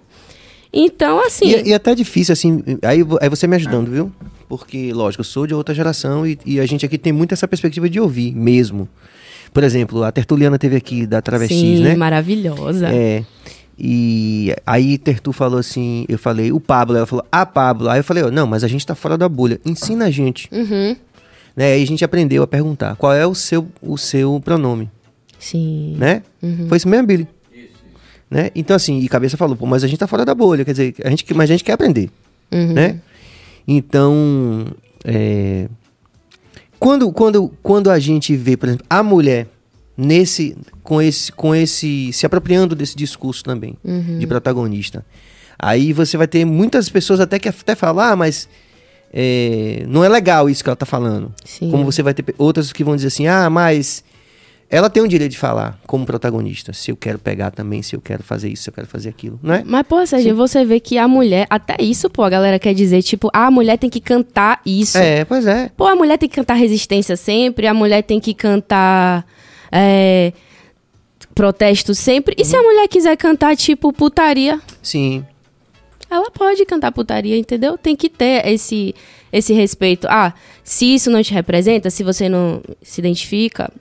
Então, 0.72 1.26
assim. 1.26 1.48
E, 1.48 1.70
e 1.70 1.74
até 1.74 1.96
difícil, 1.96 2.34
assim, 2.34 2.62
aí, 2.84 3.00
aí 3.22 3.30
você 3.30 3.48
me 3.48 3.56
ajudando, 3.56 3.90
viu? 3.90 4.12
Porque, 4.48 4.94
lógico, 4.94 5.22
eu 5.22 5.26
sou 5.26 5.48
de 5.48 5.54
outra 5.54 5.74
geração 5.74 6.26
e, 6.26 6.38
e 6.46 6.60
a 6.60 6.66
gente 6.66 6.86
aqui 6.86 6.98
tem 6.98 7.12
muito 7.12 7.34
essa 7.34 7.48
perspectiva 7.48 7.90
de 7.90 8.00
ouvir 8.00 8.34
mesmo. 8.36 8.88
Por 9.54 9.64
exemplo, 9.64 10.04
a 10.04 10.12
Tertuliana 10.12 10.58
teve 10.58 10.76
aqui 10.76 11.06
da 11.06 11.22
Travestis, 11.22 11.58
sim, 11.58 11.84
né? 11.84 11.96
maravilhosa. 11.96 12.90
É. 12.90 13.24
E 13.80 14.54
aí 14.66 14.98
Tertu 14.98 15.32
falou 15.32 15.60
assim, 15.60 16.06
eu 16.10 16.18
falei, 16.18 16.52
o 16.52 16.60
Pablo, 16.60 16.98
ela 16.98 17.06
falou, 17.06 17.26
ah, 17.32 17.46
Pablo. 17.46 17.90
Aí 17.90 18.00
eu 18.00 18.04
falei, 18.04 18.24
ó, 18.24 18.32
não, 18.32 18.48
mas 18.48 18.64
a 18.64 18.68
gente 18.68 18.86
tá 18.86 18.96
fora 18.96 19.18
da 19.18 19.30
bolha. 19.30 19.60
Ensina 19.66 20.06
a 20.06 20.12
gente. 20.12 20.50
Uhum. 20.52 20.96
Né? 21.56 21.74
Aí 21.74 21.84
a 21.84 21.88
gente 21.88 22.04
aprendeu 22.04 22.44
a 22.44 22.48
perguntar, 22.48 22.96
qual 22.96 23.14
é 23.14 23.26
o 23.26 23.36
seu, 23.36 23.68
o 23.82 23.98
seu 23.98 24.40
pronome, 24.44 24.90
Sim. 25.40 25.96
né? 25.98 26.24
Foi 26.68 26.78
isso 26.78 26.88
mesmo, 26.88 27.08
Billy? 27.08 27.28
Né? 28.30 28.52
Então, 28.56 28.76
assim, 28.76 29.00
e 29.00 29.08
cabeça 29.08 29.38
falou, 29.38 29.56
pô, 29.56 29.66
mas 29.66 29.84
a 29.84 29.88
gente 29.88 30.00
tá 30.00 30.08
fora 30.08 30.26
da 30.26 30.36
bolha, 30.36 30.66
quer 30.66 30.72
dizer, 30.72 30.96
a 31.04 31.10
gente, 31.10 31.26
mas 31.34 31.50
a 31.50 31.54
gente 31.54 31.64
quer 31.64 31.74
aprender, 31.74 32.10
Uhum. 32.52 32.74
né? 32.74 33.00
Então, 33.68 34.66
é, 35.04 35.68
quando, 36.80 37.12
quando, 37.12 37.50
quando 37.64 37.90
a 37.90 38.00
gente 38.00 38.36
vê, 38.36 38.56
por 38.58 38.68
exemplo, 38.70 38.86
a 38.90 39.02
mulher 39.02 39.48
nesse, 39.98 40.56
com 40.84 41.02
esse, 41.02 41.32
com 41.32 41.56
esse, 41.56 42.12
se 42.14 42.26
apropriando 42.26 42.76
desse 42.76 42.96
discurso 42.96 43.44
também, 43.44 43.76
Uhum. 43.84 44.20
de 44.20 44.28
protagonista, 44.28 45.06
aí 45.58 45.92
você 45.94 46.18
vai 46.18 46.28
ter 46.28 46.46
muitas 46.46 46.90
pessoas 46.90 47.20
até 47.20 47.40
que 47.40 47.48
até 47.50 47.76
falar, 47.76 48.12
ah, 48.12 48.16
mas 48.16 48.48
é, 49.14 49.86
não 49.88 50.04
é 50.04 50.10
legal 50.10 50.50
isso 50.50 50.64
que 50.64 50.70
ela 50.70 50.76
tá 50.76 50.86
falando. 50.86 51.34
Sim. 51.46 51.72
Como 51.72 51.84
você 51.86 52.04
vai 52.04 52.14
ter 52.14 52.24
outras 52.38 52.72
que 52.74 52.84
vão 52.84 52.96
dizer 52.96 53.08
assim, 53.08 53.26
ah, 53.28 53.50
mas 53.50 54.04
ela 54.70 54.90
tem 54.90 55.02
o 55.02 55.08
direito 55.08 55.32
de 55.32 55.38
falar 55.38 55.80
como 55.88 56.06
protagonista, 56.06 56.74
se 56.74 56.92
eu 56.92 56.98
quero 56.98 57.18
pegar 57.18 57.52
também, 57.52 57.82
se 57.82 57.96
eu 57.96 58.02
quero 58.02 58.22
fazer 58.22 58.50
isso, 58.50 58.64
se 58.64 58.70
eu 58.70 58.74
quero 58.74 58.88
fazer 58.88 59.08
aquilo, 59.10 59.40
não 59.42 59.54
é? 59.54 59.64
Mas, 59.66 59.88
pô, 59.88 60.06
Sérgio, 60.06 60.36
você 60.36 60.66
vê 60.66 60.80
que 60.80 60.98
a 60.98 61.08
mulher, 61.08 61.48
até 61.50 61.78
isso, 61.80 62.10
pô, 62.10 62.24
a 62.24 62.30
galera 62.30 62.60
quer 62.60 62.74
dizer, 62.74 63.02
tipo, 63.02 63.30
ah, 63.34 63.48
a 63.48 63.52
mulher 63.52 63.78
tem 63.78 63.90
que 63.90 64.02
cantar 64.02 64.60
isso. 64.66 64.98
É, 64.98 65.24
pois 65.24 65.48
é. 65.48 65.72
Pô, 65.78 65.86
a 65.86 65.96
mulher 65.96 66.18
tem 66.18 66.28
que 66.28 66.36
cantar 66.36 66.56
resistência 66.56 67.16
sempre, 67.16 67.66
a 67.66 67.74
mulher 67.74 68.02
tem 68.02 68.20
que 68.20 68.34
cantar 68.34 69.26
é, 69.72 70.34
protesto 71.34 71.96
sempre. 71.96 72.36
E 72.38 72.44
se 72.44 72.56
a 72.56 72.62
mulher 72.62 72.90
quiser 72.90 73.16
cantar, 73.16 73.56
tipo, 73.56 73.94
putaria, 73.94 74.60
Sim. 74.82 75.26
ela 76.10 76.30
pode 76.30 76.66
cantar 76.66 76.92
putaria, 76.92 77.38
entendeu? 77.38 77.78
Tem 77.78 77.96
que 77.96 78.10
ter 78.10 78.46
esse, 78.46 78.94
esse 79.32 79.54
respeito. 79.54 80.08
Ah, 80.10 80.34
se 80.62 80.94
isso 80.94 81.10
não 81.10 81.24
te 81.24 81.34
representa, 81.34 81.90
se 81.90 82.04
você 82.04 82.28
não 82.28 82.62
se 82.82 83.00
identifica, 83.00 83.72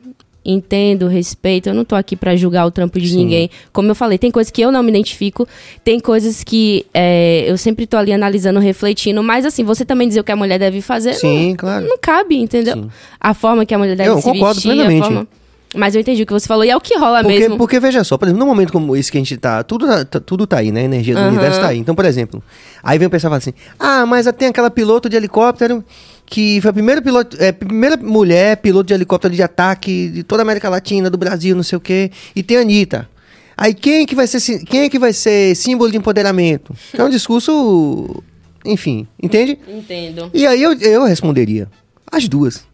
entendo, 0.47 1.09
respeito. 1.09 1.69
Eu 1.69 1.75
não 1.75 1.85
tô 1.85 1.95
aqui 1.97 2.15
pra 2.17 2.37
julgar 2.37 2.65
o 2.67 2.71
trampo 2.71 2.99
de 3.01 3.09
Sim. 3.09 3.17
ninguém. 3.17 3.51
Como 3.73 3.89
eu 3.91 3.95
falei, 3.95 4.17
tem 4.19 4.31
coisas 4.31 4.51
que 4.51 4.63
eu 4.63 4.71
não 4.71 4.83
me 4.83 4.91
identifico, 4.91 5.47
tem 5.85 5.99
coisas 6.01 6.45
que 6.45 6.87
é, 6.95 7.45
eu 7.47 7.59
sempre 7.59 7.87
tô 7.87 7.97
ali 7.97 8.13
analisando, 8.13 8.61
refletindo. 8.61 9.23
Mas 9.23 9.45
assim, 9.45 9.65
você 9.65 9.85
também 9.85 10.07
dizer 10.09 10.21
o 10.21 10.25
que 10.25 10.33
a 10.33 10.37
mulher 10.37 10.59
deve 10.59 10.81
fazer, 10.81 11.15
Sim, 11.15 11.51
não, 11.51 11.57
claro. 11.57 11.87
não 11.87 11.99
cabe, 12.01 12.37
entendeu? 12.37 12.75
Sim. 12.77 12.91
A 13.21 13.35
forma 13.35 13.67
que 13.67 13.75
a 13.75 13.79
mulher 13.79 13.97
deve 13.97 14.11
Eu 14.11 14.17
se 14.19 14.23
concordo 14.23 14.55
vestir, 14.55 14.69
plenamente. 14.69 15.03
a 15.03 15.05
forma... 15.07 15.29
Mas 15.75 15.95
eu 15.95 16.01
entendi 16.01 16.23
o 16.23 16.27
que 16.27 16.33
você 16.33 16.47
falou 16.47 16.65
e 16.65 16.71
é 16.71 16.77
o 16.77 16.81
que 16.81 16.97
rola 16.97 17.23
Porque, 17.23 17.39
mesmo. 17.41 17.59
porque 17.59 17.79
veja 17.81 18.03
só, 18.03 18.17
por 18.17 18.27
exemplo, 18.27 18.39
num 18.41 18.47
momento 18.47 18.73
como 18.73 18.97
esse 18.97 19.11
que 19.13 19.19
a 19.19 19.21
gente 19.21 19.37
tá, 19.37 19.63
tudo, 19.63 19.87
tá- 19.87 20.05
tá- 20.07 20.21
tudo 20.21 20.47
tá 20.47 20.59
aí, 20.59 20.71
né? 20.73 20.83
A 20.83 20.85
energia 20.85 21.13
do 21.15 21.21
Aham. 21.21 21.29
universo 21.31 21.61
tá 21.61 21.67
aí. 21.67 21.79
Então, 21.79 21.95
por 21.95 22.05
exemplo, 22.07 22.43
aí 22.83 22.97
vem 22.99 23.09
o 23.09 23.11
pessoal 23.11 23.29
e 23.29 23.33
fala 23.33 23.39
assim: 23.39 23.53
ah, 23.79 24.07
mas 24.07 24.27
tem 24.39 24.49
aquela 24.49 24.71
piloto 24.71 25.09
de 25.09 25.17
helicóptero 25.17 25.85
que 26.27 26.61
foi 26.61 26.71
a 26.71 26.75
primeira 26.75 27.01
piloto, 27.01 27.37
é, 27.41 27.53
primeira 27.53 27.97
mulher 27.97 28.57
piloto 28.57 28.89
de 28.89 28.95
helicóptero 28.95 29.35
de 29.35 29.43
ataque 29.43 30.09
de 30.09 30.23
toda 30.25 30.43
a 30.43 30.45
América 30.45 30.69
Latina, 30.69 31.09
do 31.09 31.17
Brasil, 31.17 31.55
não 31.55 31.63
sei 31.63 31.79
o 31.79 31.81
quê, 31.81 32.11
e 32.35 32.43
tem 32.43 32.59
a 32.59 32.61
Anitta. 32.61 33.09
Aí 33.57 33.73
quem 33.73 34.03
é 34.03 34.07
que 34.07 34.15
vai 34.15 34.27
ser, 34.27 34.65
quem 34.65 34.83
é 34.83 34.89
que 34.89 34.99
vai 34.99 35.13
ser 35.13 35.55
símbolo 35.55 35.91
de 35.91 35.97
empoderamento? 35.97 36.75
É 36.93 37.03
um 37.03 37.09
discurso, 37.09 38.23
enfim, 38.65 39.07
entende? 39.23 39.59
Entendo. 39.67 40.31
E 40.35 40.47
aí 40.47 40.63
eu, 40.63 40.75
eu 40.75 41.05
responderia: 41.05 41.69
as 42.11 42.29
duas. 42.29 42.67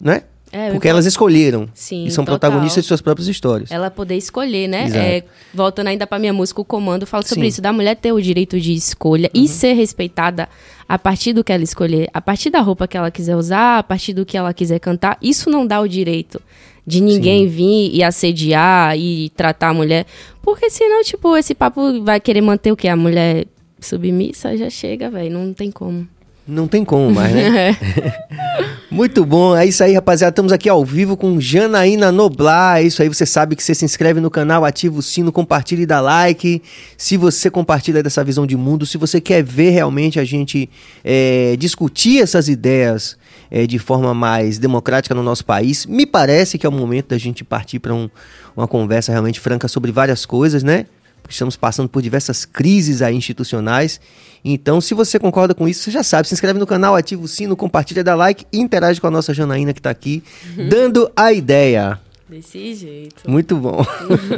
Né? 0.00 0.22
É, 0.52 0.70
Porque 0.70 0.88
elas 0.88 1.06
escolheram 1.06 1.68
Sim, 1.72 2.06
e 2.06 2.10
são 2.10 2.24
total. 2.24 2.38
protagonistas 2.38 2.82
de 2.82 2.88
suas 2.88 3.00
próprias 3.00 3.28
histórias. 3.28 3.70
Ela 3.70 3.90
poder 3.90 4.16
escolher, 4.16 4.66
né? 4.66 4.88
É, 4.92 5.24
voltando 5.54 5.86
ainda 5.86 6.06
pra 6.06 6.18
minha 6.18 6.32
música, 6.32 6.60
o 6.60 6.64
comando 6.64 7.06
fala 7.06 7.22
sobre 7.22 7.34
Sim. 7.34 7.40
Uhum. 7.42 7.48
isso, 7.48 7.62
da 7.62 7.72
mulher 7.72 7.94
ter 7.94 8.12
o 8.12 8.20
direito 8.20 8.58
de 8.58 8.74
escolha 8.74 9.30
e 9.32 9.46
ser 9.46 9.74
respeitada 9.74 10.48
a 10.88 10.98
partir 10.98 11.32
do 11.32 11.44
que 11.44 11.52
ela 11.52 11.62
escolher, 11.62 12.08
a 12.12 12.20
partir 12.20 12.50
da 12.50 12.60
roupa 12.60 12.88
que 12.88 12.96
ela 12.96 13.12
quiser 13.12 13.36
usar, 13.36 13.78
a 13.78 13.82
partir 13.82 14.12
do 14.12 14.26
que 14.26 14.36
ela 14.36 14.52
quiser 14.52 14.80
cantar. 14.80 15.16
Isso 15.22 15.48
não 15.48 15.64
dá 15.64 15.80
o 15.80 15.86
direito 15.86 16.40
de 16.84 17.00
ninguém 17.00 17.46
vir 17.46 17.94
e 17.94 18.02
assediar 18.02 18.98
e 18.98 19.30
tratar 19.30 19.68
a 19.68 19.74
mulher. 19.74 20.04
Porque 20.42 20.68
senão, 20.68 21.04
tipo, 21.04 21.36
esse 21.36 21.54
papo 21.54 22.02
vai 22.02 22.18
querer 22.18 22.40
manter 22.40 22.72
o 22.72 22.76
que? 22.76 22.88
A 22.88 22.96
mulher 22.96 23.46
submissa 23.78 24.56
já 24.56 24.68
chega, 24.68 25.08
velho. 25.08 25.30
Não 25.30 25.54
tem 25.54 25.70
como. 25.70 26.08
Não 26.46 26.66
tem 26.66 26.84
como 26.84 27.10
mais, 27.12 27.32
né? 27.32 27.76
Muito 28.90 29.24
bom, 29.24 29.56
é 29.56 29.64
isso 29.64 29.84
aí, 29.84 29.92
rapaziada. 29.94 30.32
Estamos 30.32 30.50
aqui 30.52 30.68
ao 30.68 30.84
vivo 30.84 31.16
com 31.16 31.40
Janaína 31.40 32.10
Noblar. 32.10 32.78
É 32.78 32.82
isso 32.82 33.00
aí, 33.00 33.08
você 33.08 33.24
sabe 33.24 33.54
que 33.54 33.62
você 33.62 33.72
se 33.72 33.84
inscreve 33.84 34.20
no 34.20 34.28
canal, 34.30 34.64
ativa 34.64 34.98
o 34.98 35.02
sino, 35.02 35.30
compartilha 35.30 35.82
e 35.82 35.86
dá 35.86 36.00
like. 36.00 36.60
Se 36.98 37.16
você 37.16 37.48
compartilha 37.50 38.02
dessa 38.02 38.24
visão 38.24 38.46
de 38.46 38.56
mundo, 38.56 38.84
se 38.84 38.98
você 38.98 39.20
quer 39.20 39.44
ver 39.44 39.70
realmente 39.70 40.18
a 40.18 40.24
gente 40.24 40.68
é, 41.04 41.54
discutir 41.56 42.20
essas 42.20 42.48
ideias 42.48 43.16
é, 43.48 43.64
de 43.64 43.78
forma 43.78 44.12
mais 44.12 44.58
democrática 44.58 45.14
no 45.14 45.22
nosso 45.22 45.44
país, 45.44 45.86
me 45.86 46.04
parece 46.04 46.58
que 46.58 46.66
é 46.66 46.68
o 46.68 46.72
momento 46.72 47.08
da 47.10 47.18
gente 47.18 47.44
partir 47.44 47.78
para 47.78 47.94
um- 47.94 48.10
uma 48.56 48.66
conversa 48.66 49.12
realmente 49.12 49.38
franca 49.38 49.68
sobre 49.68 49.92
várias 49.92 50.26
coisas, 50.26 50.64
né? 50.64 50.86
Estamos 51.34 51.56
passando 51.56 51.88
por 51.88 52.02
diversas 52.02 52.44
crises 52.44 53.02
aí 53.02 53.14
institucionais. 53.16 54.00
Então, 54.44 54.80
se 54.80 54.94
você 54.94 55.18
concorda 55.18 55.54
com 55.54 55.68
isso, 55.68 55.82
você 55.82 55.90
já 55.90 56.02
sabe. 56.02 56.26
Se 56.28 56.34
inscreve 56.34 56.58
no 56.58 56.66
canal, 56.66 56.96
ativa 56.96 57.22
o 57.22 57.28
sino, 57.28 57.54
compartilha, 57.56 58.02
dá 58.02 58.14
like 58.14 58.46
e 58.52 58.58
interage 58.58 59.00
com 59.00 59.06
a 59.06 59.10
nossa 59.10 59.34
Janaína 59.34 59.72
que 59.72 59.80
está 59.80 59.90
aqui, 59.90 60.22
dando 60.68 61.10
a 61.14 61.32
ideia. 61.32 62.00
Desse 62.28 62.74
jeito. 62.74 63.28
Muito 63.28 63.56
bom. 63.56 63.84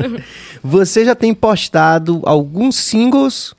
você 0.62 1.04
já 1.04 1.14
tem 1.14 1.34
postado 1.34 2.20
alguns 2.24 2.76
singles 2.76 3.54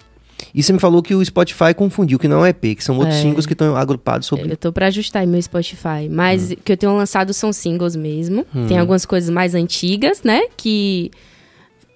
e 0.54 0.62
você 0.62 0.74
me 0.74 0.80
falou 0.80 1.02
que 1.02 1.15
o 1.15 1.24
Spotify 1.24 1.74
confundiu, 1.76 2.19
que 2.19 2.28
não 2.28 2.46
é 2.46 2.50
EP, 2.50 2.76
que 2.76 2.84
são 2.84 2.98
outros 2.98 3.15
É. 3.17 3.22
singles 3.22 3.46
que 3.46 3.54
estão 3.54 3.76
agrupados 3.76 4.28
sobre. 4.28 4.52
Eu 4.52 4.58
tô 4.58 4.72
pra 4.72 4.88
ajustar 4.88 5.22
aí 5.22 5.28
meu 5.28 5.41
Spotify. 5.41 6.10
Mas 6.10 6.52
Hum. 6.52 6.54
o 6.54 6.58
que 6.58 6.72
eu 6.72 6.78
tenho 6.78 6.96
lançado 6.96 7.34
são 7.34 7.52
singles 7.54 7.96
mesmo. 7.96 8.46
Tem 8.67 8.78
algumas 8.78 9.06
coisas 9.06 9.30
mais 9.30 9.56
antigas, 9.56 10.22
né? 10.24 10.41
Que, 10.58 11.10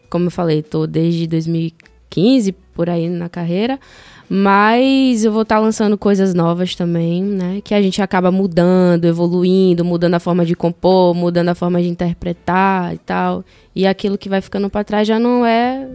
como 0.10 0.26
eu 0.26 0.32
falei, 0.32 0.62
tô 0.62 0.88
desde 0.88 1.28
2015 1.28 2.52
por 2.74 2.89
aí 2.89 3.10
na 3.10 3.30
carreira. 3.30 3.80
Mas 4.30 5.24
eu 5.24 5.32
vou 5.32 5.43
estar 5.43 5.58
lançando 5.58 5.98
coisas 5.98 6.34
novas 6.34 6.76
também, 6.76 7.24
né? 7.24 7.62
Que 7.63 7.74
a 7.74 7.82
gente 7.82 8.02
acaba 8.02 8.30
mudando, 8.30 9.06
evoluindo, 9.06 9.86
mudando 9.86 10.15
a 10.15 10.20
forma 10.20 10.46
de 10.46 10.54
compor, 10.54 11.15
mudando 11.15 11.50
a 11.50 11.56
forma 11.56 11.82
de 11.82 11.88
interpretar 11.88 12.93
e 12.93 12.98
tal. 12.98 13.43
E 13.74 13.88
aquilo 13.88 14.17
que 14.17 14.28
vai 14.28 14.41
ficando 14.41 14.70
pra 14.70 14.84
trás 14.84 15.08
já 15.08 15.17
não 15.17 15.46
é 15.46 15.88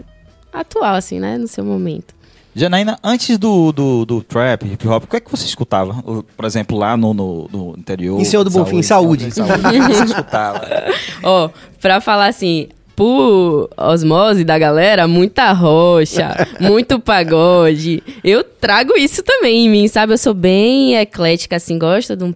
atual, 0.51 0.95
assim, 0.95 1.21
né? 1.21 1.37
No 1.37 1.47
seu 1.47 1.63
momento. 1.63 2.15
Janaína, 2.55 2.99
antes 3.03 3.39
do, 3.39 3.73
do, 3.73 4.05
do 4.05 4.23
trap, 4.23 4.67
hip 4.67 4.87
hop, 4.87 5.05
o 5.05 5.07
que 5.07 5.17
é 5.17 5.21
que 5.21 5.31
você 5.31 5.47
escutava? 5.47 6.03
Por 6.37 6.45
exemplo, 6.45 6.77
lá 6.77 6.97
no, 6.97 7.15
no, 7.15 7.49
no 7.51 7.75
interior. 7.79 8.21
Em 8.21 8.25
Senhor 8.25 8.45
do 8.45 8.51
Bonfim, 8.51 8.83
saúde. 8.83 9.31
saúde. 9.31 9.53
O 9.55 9.71
que 9.71 9.95
você 9.95 10.05
escutava? 10.05 10.61
Ó, 11.23 11.51
pra 11.81 12.01
falar 12.01 12.27
assim, 12.27 12.69
por 12.95 13.71
osmose 13.77 14.45
da 14.45 14.59
galera, 14.59 15.09
muita 15.09 15.53
rocha, 15.53 16.49
muito 16.61 17.01
pagode. 17.01 18.03
Eu 18.23 18.45
trago 18.45 18.97
isso 18.97 19.23
também 19.23 19.67
em 19.67 19.69
mim, 19.69 19.89
sabe? 19.89 20.13
Eu 20.13 20.19
sou 20.19 20.35
bem 20.35 20.97
eclética, 20.97 21.57
assim, 21.57 21.79
gosto 21.79 22.17
de, 22.17 22.25
um, 22.25 22.35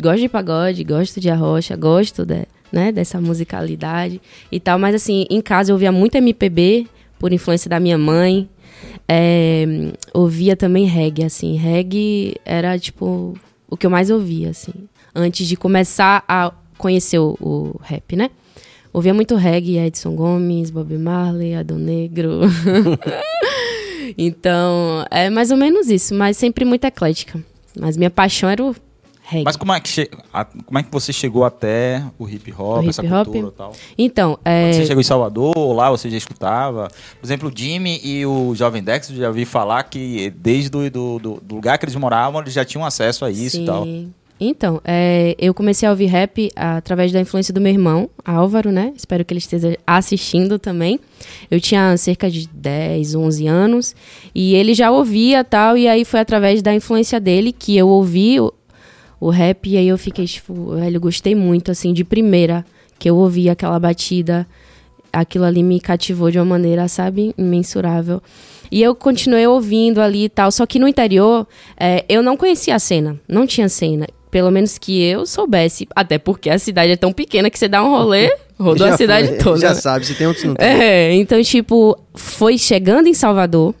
gosto 0.00 0.20
de 0.20 0.28
pagode, 0.28 0.84
gosto 0.84 1.20
de 1.20 1.30
arrocha, 1.30 1.76
gosto 1.76 2.24
de, 2.24 2.46
né, 2.72 2.90
dessa 2.92 3.20
musicalidade 3.20 4.20
e 4.50 4.58
tal. 4.58 4.78
Mas, 4.78 4.94
assim, 4.94 5.26
em 5.30 5.40
casa 5.40 5.70
eu 5.70 5.74
ouvia 5.74 5.92
muito 5.92 6.16
MPB, 6.16 6.86
por 7.18 7.32
influência 7.32 7.68
da 7.68 7.80
minha 7.80 7.98
mãe. 7.98 8.48
É, 9.08 9.66
ouvia 10.14 10.56
também 10.56 10.86
reggae, 10.86 11.24
assim. 11.24 11.56
Reggae 11.56 12.36
era, 12.44 12.78
tipo, 12.78 13.34
o 13.68 13.76
que 13.76 13.86
eu 13.86 13.90
mais 13.90 14.10
ouvia, 14.10 14.50
assim. 14.50 14.72
Antes 15.14 15.46
de 15.46 15.56
começar 15.56 16.24
a 16.28 16.52
conhecer 16.76 17.18
o, 17.18 17.36
o 17.40 17.80
rap, 17.82 18.14
né? 18.14 18.30
Ouvia 18.92 19.12
muito 19.14 19.36
reggae, 19.36 19.78
Edson 19.78 20.14
Gomes, 20.14 20.70
Bob 20.70 20.96
Marley, 20.98 21.54
Adão 21.54 21.78
Negro. 21.78 22.40
então, 24.16 25.04
é 25.10 25.30
mais 25.30 25.50
ou 25.50 25.56
menos 25.56 25.88
isso, 25.88 26.14
mas 26.14 26.36
sempre 26.36 26.64
muito 26.64 26.84
eclética. 26.84 27.42
Mas 27.78 27.96
minha 27.96 28.10
paixão 28.10 28.48
era 28.48 28.62
o 28.64 28.74
reggae. 29.22 29.44
Mas 29.44 29.56
como 29.56 29.72
é, 29.72 29.80
que 29.80 29.88
che- 29.88 30.10
como 30.66 30.78
é 30.78 30.82
que 30.82 30.90
você 30.90 31.12
chegou 31.12 31.44
até 31.44 32.02
o 32.18 32.28
hip 32.28 32.52
hop, 32.58 32.84
O 32.84 32.88
essa 32.88 33.04
hip 33.04 33.12
hop? 33.12 33.24
cultura 33.26 33.48
e 33.48 33.56
tal? 33.56 33.72
Então, 33.96 34.38
é, 34.44 34.72
Você 34.72 34.86
chegou 34.86 35.00
em 35.00 35.04
Salvador, 35.04 35.54
lá 35.74 35.90
você 35.90 36.08
já 36.10 36.16
escutava? 36.16 36.88
Por 37.20 37.26
exemplo, 37.26 37.48
o 37.48 37.52
Jimmy 37.56 38.00
e 38.02 38.24
o 38.26 38.54
Jovem 38.54 38.82
Dex, 38.82 39.10
eu 39.10 39.16
já 39.16 39.30
vi 39.30 39.44
falar 39.44 39.82
que 39.84 40.30
desde 40.30 40.70
do, 40.70 40.88
do- 40.90 41.18
do 41.42 41.54
lugar 41.54 41.78
que 41.78 41.84
eles 41.84 41.94
moravam, 41.94 42.40
eles 42.40 42.54
já 42.54 42.64
tinham 42.64 42.84
acesso 42.84 43.24
a 43.24 43.30
isso 43.30 43.56
Sim. 43.56 43.62
e 43.62 43.66
tal. 43.66 43.86
Então, 44.40 44.80
é, 44.84 45.34
eu 45.38 45.52
comecei 45.52 45.88
a 45.88 45.90
ouvir 45.90 46.06
rap 46.06 46.50
através 46.54 47.10
da 47.10 47.20
influência 47.20 47.52
do 47.52 47.60
meu 47.60 47.72
irmão, 47.72 48.08
Álvaro, 48.24 48.70
né? 48.70 48.92
Espero 48.96 49.24
que 49.24 49.32
ele 49.32 49.38
esteja 49.38 49.76
assistindo 49.84 50.58
também. 50.58 51.00
Eu 51.50 51.60
tinha 51.60 51.96
cerca 51.96 52.30
de 52.30 52.48
10, 52.48 53.16
11 53.16 53.46
anos 53.48 53.96
e 54.32 54.54
ele 54.54 54.74
já 54.74 54.92
ouvia 54.92 55.42
tal, 55.42 55.76
e 55.76 55.88
aí 55.88 56.04
foi 56.04 56.20
através 56.20 56.62
da 56.62 56.72
influência 56.72 57.18
dele 57.18 57.52
que 57.52 57.76
eu 57.76 57.88
ouvi 57.88 58.38
o, 58.38 58.52
o 59.18 59.28
rap 59.28 59.68
e 59.68 59.76
aí 59.76 59.88
eu 59.88 59.98
fiquei, 59.98 60.26
tipo, 60.26 60.76
velho, 60.76 61.00
gostei 61.00 61.34
muito, 61.34 61.72
assim, 61.72 61.92
de 61.92 62.04
primeira, 62.04 62.64
que 62.96 63.10
eu 63.10 63.16
ouvi 63.16 63.50
aquela 63.50 63.78
batida, 63.80 64.46
aquilo 65.12 65.44
ali 65.44 65.64
me 65.64 65.80
cativou 65.80 66.30
de 66.30 66.38
uma 66.38 66.44
maneira, 66.44 66.86
sabe, 66.86 67.34
imensurável. 67.36 68.22
E 68.70 68.82
eu 68.82 68.94
continuei 68.94 69.46
ouvindo 69.46 70.00
ali 70.00 70.24
e 70.24 70.28
tal, 70.28 70.52
só 70.52 70.64
que 70.64 70.78
no 70.78 70.86
interior 70.86 71.46
é, 71.76 72.04
eu 72.08 72.22
não 72.22 72.36
conhecia 72.36 72.76
a 72.76 72.78
cena, 72.78 73.18
não 73.26 73.46
tinha 73.46 73.68
cena. 73.68 74.06
Pelo 74.30 74.50
menos 74.50 74.78
que 74.78 75.02
eu 75.02 75.24
soubesse, 75.24 75.88
até 75.94 76.18
porque 76.18 76.50
a 76.50 76.58
cidade 76.58 76.92
é 76.92 76.96
tão 76.96 77.12
pequena 77.12 77.48
que 77.50 77.58
você 77.58 77.68
dá 77.68 77.82
um 77.82 77.90
rolê, 77.90 78.34
rodou 78.58 78.86
Já 78.86 78.94
a 78.94 78.96
cidade 78.96 79.28
foi, 79.28 79.38
toda. 79.38 79.58
Já 79.58 79.68
né? 79.70 79.74
sabe, 79.74 80.06
se 80.06 80.14
tem 80.14 80.26
outros 80.26 80.44
não 80.46 80.54
tem. 80.54 80.66
É, 80.66 81.14
então, 81.14 81.42
tipo, 81.42 81.98
foi 82.14 82.58
chegando 82.58 83.06
em 83.06 83.14
Salvador 83.14 83.74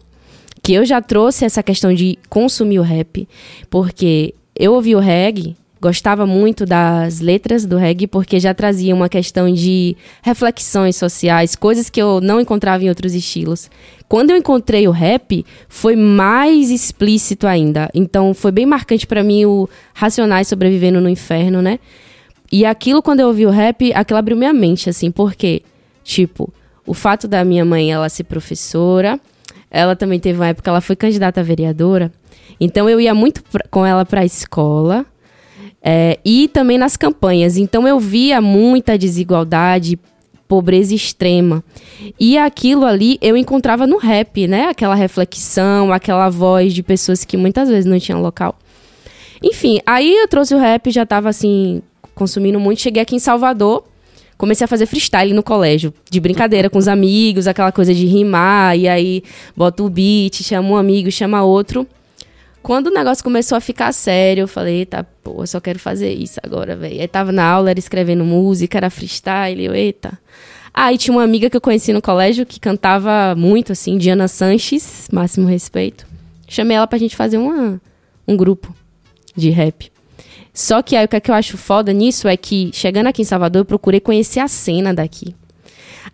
que 0.62 0.72
eu 0.74 0.84
já 0.84 1.00
trouxe 1.00 1.44
essa 1.44 1.62
questão 1.62 1.94
de 1.94 2.18
consumir 2.28 2.78
o 2.78 2.82
rap, 2.82 3.28
porque 3.70 4.34
eu 4.58 4.74
ouvi 4.74 4.94
o 4.94 4.98
reggae, 4.98 5.56
gostava 5.80 6.26
muito 6.26 6.66
das 6.66 7.20
letras 7.20 7.64
do 7.64 7.76
reggae, 7.76 8.06
porque 8.06 8.40
já 8.40 8.52
trazia 8.52 8.94
uma 8.94 9.08
questão 9.08 9.52
de 9.52 9.96
reflexões 10.22 10.96
sociais, 10.96 11.54
coisas 11.54 11.88
que 11.88 12.00
eu 12.00 12.20
não 12.20 12.40
encontrava 12.40 12.84
em 12.84 12.88
outros 12.88 13.14
estilos. 13.14 13.70
Quando 14.08 14.30
eu 14.30 14.36
encontrei 14.36 14.88
o 14.88 14.90
rap, 14.90 15.44
foi 15.68 15.94
mais 15.94 16.70
explícito 16.70 17.46
ainda. 17.46 17.90
Então, 17.94 18.32
foi 18.34 18.50
bem 18.50 18.66
marcante 18.66 19.06
pra 19.06 19.22
mim 19.22 19.44
o 19.44 19.68
Racionais 19.94 20.48
sobrevivendo 20.48 21.00
no 21.00 21.08
inferno, 21.08 21.60
né? 21.60 21.78
E 22.50 22.64
aquilo, 22.64 23.02
quando 23.02 23.20
eu 23.20 23.26
ouvi 23.28 23.44
o 23.44 23.50
rap, 23.50 23.92
aquilo 23.92 24.18
abriu 24.18 24.36
minha 24.36 24.52
mente, 24.54 24.88
assim, 24.88 25.10
porque, 25.10 25.62
tipo, 26.02 26.52
o 26.86 26.94
fato 26.94 27.28
da 27.28 27.44
minha 27.44 27.64
mãe 27.64 27.92
ela 27.92 28.08
ser 28.08 28.24
professora, 28.24 29.20
ela 29.70 29.94
também 29.94 30.18
teve 30.18 30.38
uma 30.38 30.48
época 30.48 30.70
ela 30.70 30.80
foi 30.80 30.96
candidata 30.96 31.40
a 31.40 31.44
vereadora, 31.44 32.10
então 32.58 32.88
eu 32.88 32.98
ia 32.98 33.14
muito 33.14 33.44
pra- 33.44 33.66
com 33.70 33.84
ela 33.84 34.06
pra 34.06 34.24
escola 34.24 35.04
é, 35.82 36.18
e 36.24 36.48
também 36.48 36.78
nas 36.78 36.96
campanhas. 36.96 37.56
Então 37.56 37.86
eu 37.86 37.98
via 37.98 38.40
muita 38.40 38.98
desigualdade, 38.98 39.98
pobreza 40.46 40.94
extrema. 40.94 41.62
E 42.18 42.38
aquilo 42.38 42.84
ali 42.84 43.18
eu 43.20 43.36
encontrava 43.36 43.86
no 43.86 43.98
rap, 43.98 44.46
né? 44.46 44.68
Aquela 44.68 44.94
reflexão, 44.94 45.92
aquela 45.92 46.28
voz 46.28 46.72
de 46.72 46.82
pessoas 46.82 47.24
que 47.24 47.36
muitas 47.36 47.68
vezes 47.68 47.84
não 47.84 47.98
tinham 47.98 48.22
local. 48.22 48.58
Enfim, 49.42 49.78
aí 49.86 50.12
eu 50.16 50.26
trouxe 50.26 50.54
o 50.54 50.58
rap, 50.58 50.90
já 50.90 51.06
tava 51.06 51.28
assim, 51.28 51.82
consumindo 52.14 52.58
muito. 52.58 52.80
Cheguei 52.80 53.02
aqui 53.02 53.14
em 53.14 53.20
Salvador, 53.20 53.84
comecei 54.36 54.64
a 54.64 54.68
fazer 54.68 54.86
freestyle 54.86 55.32
no 55.32 55.42
colégio, 55.42 55.94
de 56.10 56.18
brincadeira 56.18 56.68
com 56.68 56.78
os 56.78 56.88
amigos, 56.88 57.46
aquela 57.46 57.70
coisa 57.70 57.94
de 57.94 58.06
rimar, 58.06 58.76
e 58.76 58.88
aí 58.88 59.22
bota 59.56 59.82
o 59.82 59.88
beat, 59.88 60.42
chama 60.42 60.70
um 60.70 60.76
amigo, 60.76 61.10
chama 61.10 61.44
outro. 61.44 61.86
Quando 62.68 62.88
o 62.88 62.90
negócio 62.90 63.24
começou 63.24 63.56
a 63.56 63.62
ficar 63.62 63.90
sério, 63.94 64.42
eu 64.42 64.46
falei, 64.46 64.80
eita, 64.80 65.02
pô, 65.24 65.42
eu 65.42 65.46
só 65.46 65.58
quero 65.58 65.78
fazer 65.78 66.12
isso 66.12 66.38
agora, 66.42 66.76
velho. 66.76 67.00
Aí 67.00 67.08
tava 67.08 67.32
na 67.32 67.42
aula, 67.42 67.70
era 67.70 67.78
escrevendo 67.78 68.22
música, 68.26 68.76
era 68.76 68.90
freestyle, 68.90 69.64
eu, 69.64 69.74
eita. 69.74 70.18
Aí 70.74 70.98
tinha 70.98 71.16
uma 71.16 71.24
amiga 71.24 71.48
que 71.48 71.56
eu 71.56 71.62
conheci 71.62 71.94
no 71.94 72.02
colégio 72.02 72.44
que 72.44 72.60
cantava 72.60 73.34
muito, 73.34 73.72
assim, 73.72 73.96
Diana 73.96 74.28
Sanches, 74.28 75.08
máximo 75.10 75.48
respeito. 75.48 76.06
Chamei 76.46 76.76
ela 76.76 76.86
pra 76.86 76.98
gente 76.98 77.16
fazer 77.16 77.38
uma, 77.38 77.80
um 78.28 78.36
grupo 78.36 78.76
de 79.34 79.48
rap. 79.48 79.90
Só 80.52 80.82
que 80.82 80.94
aí 80.94 81.06
o 81.06 81.08
que, 81.08 81.16
é 81.16 81.20
que 81.20 81.30
eu 81.30 81.34
acho 81.34 81.56
foda 81.56 81.90
nisso 81.94 82.28
é 82.28 82.36
que, 82.36 82.70
chegando 82.74 83.06
aqui 83.06 83.22
em 83.22 83.24
Salvador, 83.24 83.62
eu 83.62 83.64
procurei 83.64 83.98
conhecer 83.98 84.40
a 84.40 84.46
cena 84.46 84.92
daqui. 84.92 85.34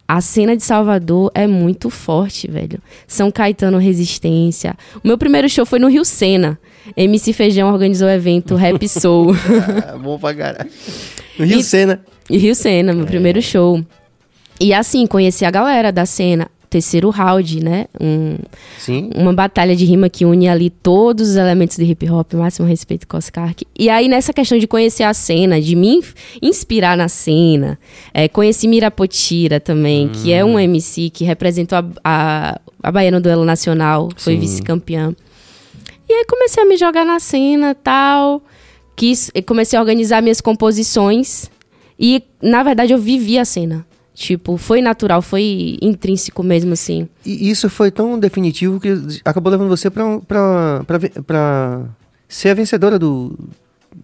A 0.06 0.20
cena 0.20 0.54
de 0.56 0.62
Salvador 0.62 1.30
é 1.34 1.46
muito 1.46 1.88
forte, 1.88 2.46
velho. 2.50 2.78
São 3.06 3.30
Caetano 3.30 3.78
Resistência. 3.78 4.74
O 5.02 5.08
meu 5.08 5.16
primeiro 5.16 5.48
show 5.48 5.64
foi 5.64 5.78
no 5.78 5.88
Rio 5.88 6.04
Sena. 6.04 6.58
MC 6.96 7.32
Feijão 7.32 7.72
organizou 7.72 8.08
o 8.08 8.10
evento 8.10 8.54
Rap 8.56 8.86
Soul. 8.86 9.34
É 9.94 9.96
bom 9.98 10.18
pra 10.18 10.34
caralho. 10.34 10.70
No 11.38 11.46
Rio 11.46 11.58
E- 11.60 11.64
Sena. 11.64 12.00
e 12.28 12.36
Rio 12.36 12.54
Sena, 12.54 12.92
meu 12.92 13.06
primeiro 13.06 13.40
show. 13.40 13.82
E 14.60 14.74
assim, 14.74 15.06
conheci 15.06 15.44
a 15.44 15.50
galera 15.50 15.90
da 15.90 16.04
cena. 16.04 16.48
Terceiro 16.74 17.08
round, 17.08 17.62
né? 17.62 17.86
Um, 18.00 18.36
Sim. 18.80 19.08
uma 19.14 19.32
batalha 19.32 19.76
de 19.76 19.84
rima 19.84 20.10
que 20.10 20.24
une 20.24 20.48
ali 20.48 20.70
todos 20.70 21.28
os 21.28 21.36
elementos 21.36 21.76
de 21.76 21.84
hip 21.84 22.10
hop, 22.10 22.34
máximo 22.34 22.66
respeito 22.66 23.06
com 23.06 23.16
Oscar. 23.16 23.54
E 23.78 23.88
aí, 23.88 24.08
nessa 24.08 24.32
questão 24.32 24.58
de 24.58 24.66
conhecer 24.66 25.04
a 25.04 25.14
cena, 25.14 25.60
de 25.60 25.76
me 25.76 26.02
inspirar 26.42 26.96
na 26.96 27.06
cena, 27.06 27.78
é, 28.12 28.26
conheci 28.26 28.66
Mirapotira 28.66 29.60
também, 29.60 30.08
que 30.08 30.32
é 30.32 30.44
um 30.44 30.58
MC 30.58 31.10
que 31.10 31.22
representou 31.22 31.78
a, 31.78 31.84
a, 32.04 32.60
a 32.82 32.90
Bahia 32.90 33.12
no 33.12 33.20
duelo 33.20 33.44
nacional, 33.44 34.08
foi 34.16 34.36
vice-campeã. 34.36 35.14
E 36.08 36.12
aí 36.12 36.24
comecei 36.24 36.60
a 36.60 36.66
me 36.66 36.76
jogar 36.76 37.04
na 37.04 37.20
cena 37.20 37.72
tal. 37.72 38.42
Quis, 38.96 39.30
comecei 39.46 39.78
a 39.78 39.80
organizar 39.80 40.20
minhas 40.20 40.40
composições. 40.40 41.48
E, 41.96 42.20
na 42.42 42.64
verdade, 42.64 42.92
eu 42.92 42.98
vivi 42.98 43.38
a 43.38 43.44
cena. 43.44 43.86
Tipo, 44.14 44.56
foi 44.56 44.80
natural, 44.80 45.20
foi 45.20 45.76
intrínseco 45.82 46.42
mesmo, 46.44 46.72
assim. 46.72 47.08
E 47.26 47.50
isso 47.50 47.68
foi 47.68 47.90
tão 47.90 48.16
definitivo 48.16 48.78
que 48.78 48.88
acabou 49.24 49.50
levando 49.50 49.68
você 49.68 49.90
pra, 49.90 50.20
pra, 50.20 50.84
pra, 50.86 50.98
pra 51.26 51.82
ser 52.28 52.50
a 52.50 52.54
vencedora 52.54 52.96
do. 52.96 53.36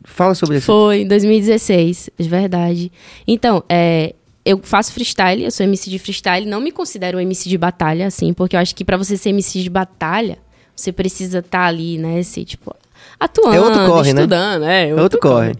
Fala 0.03 0.35
sobre 0.35 0.57
isso. 0.57 0.67
Foi, 0.67 1.03
em 1.03 1.07
2016, 1.07 2.11
de 2.19 2.29
verdade. 2.29 2.91
Então, 3.27 3.63
é, 3.69 4.15
eu 4.45 4.59
faço 4.63 4.93
freestyle, 4.93 5.45
eu 5.45 5.51
sou 5.53 5.65
MC 5.65 5.89
de 5.89 5.99
freestyle, 6.01 6.45
não 6.45 6.61
me 6.61 6.73
considero 6.73 7.19
um 7.19 7.21
MC 7.21 7.49
de 7.49 7.57
batalha, 7.57 8.07
assim, 8.09 8.33
porque 8.33 8.57
eu 8.57 8.61
acho 8.61 8.75
que 8.75 8.85
pra 8.85 8.97
você 8.97 9.17
ser 9.17 9.29
MC 9.31 9.63
de 9.63 9.71
batalha, 9.71 10.39
você 10.75 10.91
precisa 10.91 11.39
estar 11.39 11.67
ali, 11.67 11.99
né, 11.99 12.21
se, 12.25 12.45
tipo, 12.45 12.75
atuando, 13.19 13.55
É 13.57 13.61
outro 13.61 13.87
corre, 13.87 14.13
né? 14.13 14.21
estudando, 14.23 14.65
é, 14.65 14.89
É 14.89 14.95
outro 14.95 15.21
corre. 15.21 15.53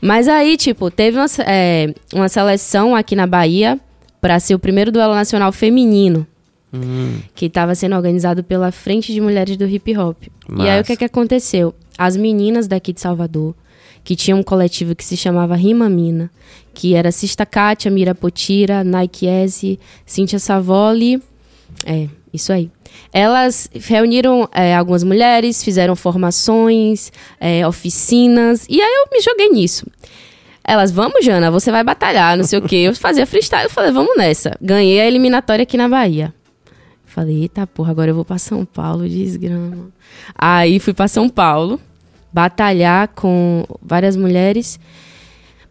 Mas 0.00 0.26
aí, 0.26 0.56
tipo, 0.56 0.90
teve 0.90 1.18
uma, 1.18 1.26
é, 1.46 1.94
uma 2.12 2.28
seleção 2.28 2.96
aqui 2.96 3.14
na 3.14 3.26
Bahia 3.26 3.78
pra 4.22 4.40
ser 4.40 4.54
o 4.54 4.58
primeiro 4.58 4.90
duelo 4.90 5.14
nacional 5.14 5.52
feminino, 5.52 6.26
Hum, 6.74 7.20
que 7.34 7.44
estava 7.46 7.74
sendo 7.74 7.94
organizado 7.94 8.42
pela 8.42 8.72
Frente 8.72 9.12
de 9.12 9.20
Mulheres 9.20 9.58
do 9.58 9.66
Hip 9.66 9.94
Hop. 9.98 10.16
E 10.58 10.66
aí, 10.66 10.80
o 10.80 10.84
que 10.84 10.96
que 10.96 11.04
aconteceu? 11.04 11.74
As 11.98 12.16
meninas 12.16 12.66
daqui 12.66 12.94
de 12.94 13.00
Salvador, 13.02 13.54
que 14.02 14.16
tinham 14.16 14.38
um 14.38 14.42
coletivo 14.42 14.94
que 14.96 15.04
se 15.04 15.14
chamava 15.14 15.54
Rima 15.54 15.90
Mina, 15.90 16.30
que 16.72 16.94
era 16.94 17.12
Sista 17.12 17.44
Kátia, 17.44 17.90
Mira 17.90 18.14
Potira, 18.14 18.82
Nike 18.82 19.26
S, 19.26 19.78
Cíntia 20.06 20.38
Savoli, 20.38 21.22
é, 21.84 22.08
isso 22.32 22.50
aí. 22.54 22.70
Elas 23.12 23.68
reuniram 23.74 24.48
é, 24.50 24.74
algumas 24.74 25.04
mulheres, 25.04 25.62
fizeram 25.62 25.94
formações, 25.94 27.12
é, 27.38 27.66
oficinas, 27.68 28.64
e 28.66 28.80
aí 28.80 28.94
eu 28.94 29.08
me 29.12 29.20
joguei 29.20 29.50
nisso. 29.50 29.86
Elas, 30.64 30.92
vamos, 30.92 31.24
Jana, 31.24 31.50
você 31.50 31.70
vai 31.70 31.82
batalhar, 31.82 32.36
não 32.36 32.44
sei 32.44 32.58
o 32.58 32.62
quê. 32.62 32.76
Eu 32.76 32.94
fazia 32.94 33.26
freestyle, 33.26 33.64
eu 33.64 33.70
falei, 33.70 33.90
vamos 33.90 34.16
nessa. 34.16 34.56
Ganhei 34.60 35.00
a 35.00 35.06
eliminatória 35.06 35.64
aqui 35.64 35.76
na 35.76 35.88
Bahia. 35.88 36.32
Falei, 37.04 37.42
eita 37.42 37.66
porra, 37.66 37.90
agora 37.90 38.10
eu 38.10 38.14
vou 38.14 38.24
pra 38.24 38.38
São 38.38 38.64
Paulo, 38.64 39.08
desgrama. 39.08 39.90
Aí 40.34 40.78
fui 40.78 40.94
pra 40.94 41.08
São 41.08 41.28
Paulo, 41.28 41.80
batalhar 42.32 43.08
com 43.08 43.64
várias 43.82 44.16
mulheres. 44.16 44.78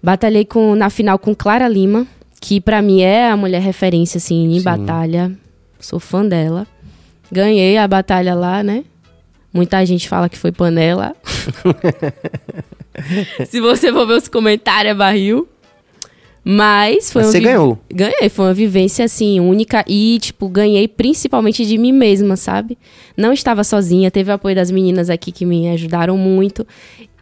Batalhei 0.04 0.46
com, 0.46 0.76
na 0.76 0.90
final 0.90 1.18
com 1.18 1.34
Clara 1.34 1.68
Lima, 1.68 2.06
que 2.40 2.60
pra 2.60 2.82
mim 2.82 3.02
é 3.02 3.30
a 3.30 3.38
mulher 3.38 3.62
referência, 3.62 4.18
assim, 4.18 4.46
em 4.46 4.60
Sim. 4.60 4.64
batalha. 4.64 5.32
Sou 5.80 6.00
fã 6.00 6.26
dela. 6.26 6.68
Ganhei 7.32 7.78
a 7.78 7.88
batalha 7.88 8.36
lá, 8.36 8.62
né? 8.62 8.84
Muita 9.54 9.86
gente 9.86 10.08
fala 10.08 10.30
que 10.30 10.38
foi 10.38 10.52
panela. 10.52 11.16
Se 13.48 13.60
você 13.62 13.92
for 13.92 14.06
ver 14.08 14.18
os 14.18 14.28
comentários, 14.28 14.92
é 14.92 14.96
barril. 14.96 15.48
Mas 16.44 17.12
foi 17.12 17.22
Mas 17.22 17.32
você 17.32 17.40
vi- 17.40 17.46
ganhou. 17.46 17.78
Ganhei, 17.94 18.28
foi 18.30 18.46
uma 18.46 18.54
vivência 18.54 19.06
assim, 19.06 19.40
única 19.40 19.86
e, 19.88 20.18
tipo, 20.20 20.50
ganhei 20.50 20.88
principalmente 20.88 21.64
de 21.66 21.78
mim 21.78 21.92
mesma, 21.92 22.36
sabe? 22.36 22.78
Não 23.16 23.32
estava 23.32 23.64
sozinha, 23.64 24.10
teve 24.10 24.32
o 24.32 24.34
apoio 24.34 24.56
das 24.56 24.72
meninas 24.72 25.10
aqui 25.10 25.32
que 25.32 25.46
me 25.46 25.70
ajudaram 25.70 26.18
muito. 26.18 26.66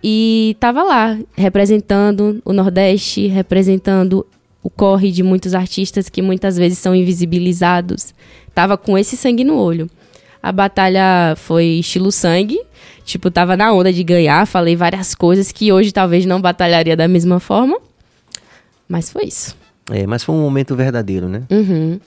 E 0.01 0.55
tava 0.57 0.83
lá, 0.83 1.17
representando 1.35 2.41
o 2.45 2.53
Nordeste, 2.53 3.27
representando 3.27 4.25
o 4.63 4.69
corre 4.69 5.11
de 5.11 5.21
muitos 5.21 5.53
artistas 5.53 6.07
que 6.07 6.21
muitas 6.21 6.55
vezes 6.55 6.77
são 6.79 6.95
invisibilizados. 6.95 8.13
Tava 8.55 8.77
com 8.77 8.97
esse 8.97 9.17
sangue 9.17 9.43
no 9.43 9.57
olho. 9.57 9.89
A 10.41 10.53
batalha 10.53 11.33
foi 11.35 11.65
estilo 11.65 12.09
sangue, 12.13 12.61
tipo, 13.09 13.31
tava 13.31 13.57
na 13.57 13.73
onda 13.73 13.91
de 13.91 14.03
ganhar, 14.03 14.45
falei 14.45 14.75
várias 14.75 15.15
coisas 15.15 15.51
que 15.51 15.71
hoje 15.71 15.91
talvez 15.91 16.25
não 16.25 16.39
batalharia 16.39 16.95
da 16.95 17.07
mesma 17.07 17.39
forma. 17.39 17.79
Mas 18.87 19.09
foi 19.09 19.25
isso. 19.25 19.55
É, 19.91 20.05
mas 20.05 20.23
foi 20.23 20.35
um 20.35 20.41
momento 20.41 20.75
verdadeiro, 20.75 21.27
né? 21.27 21.43
Uhum. 21.49 21.99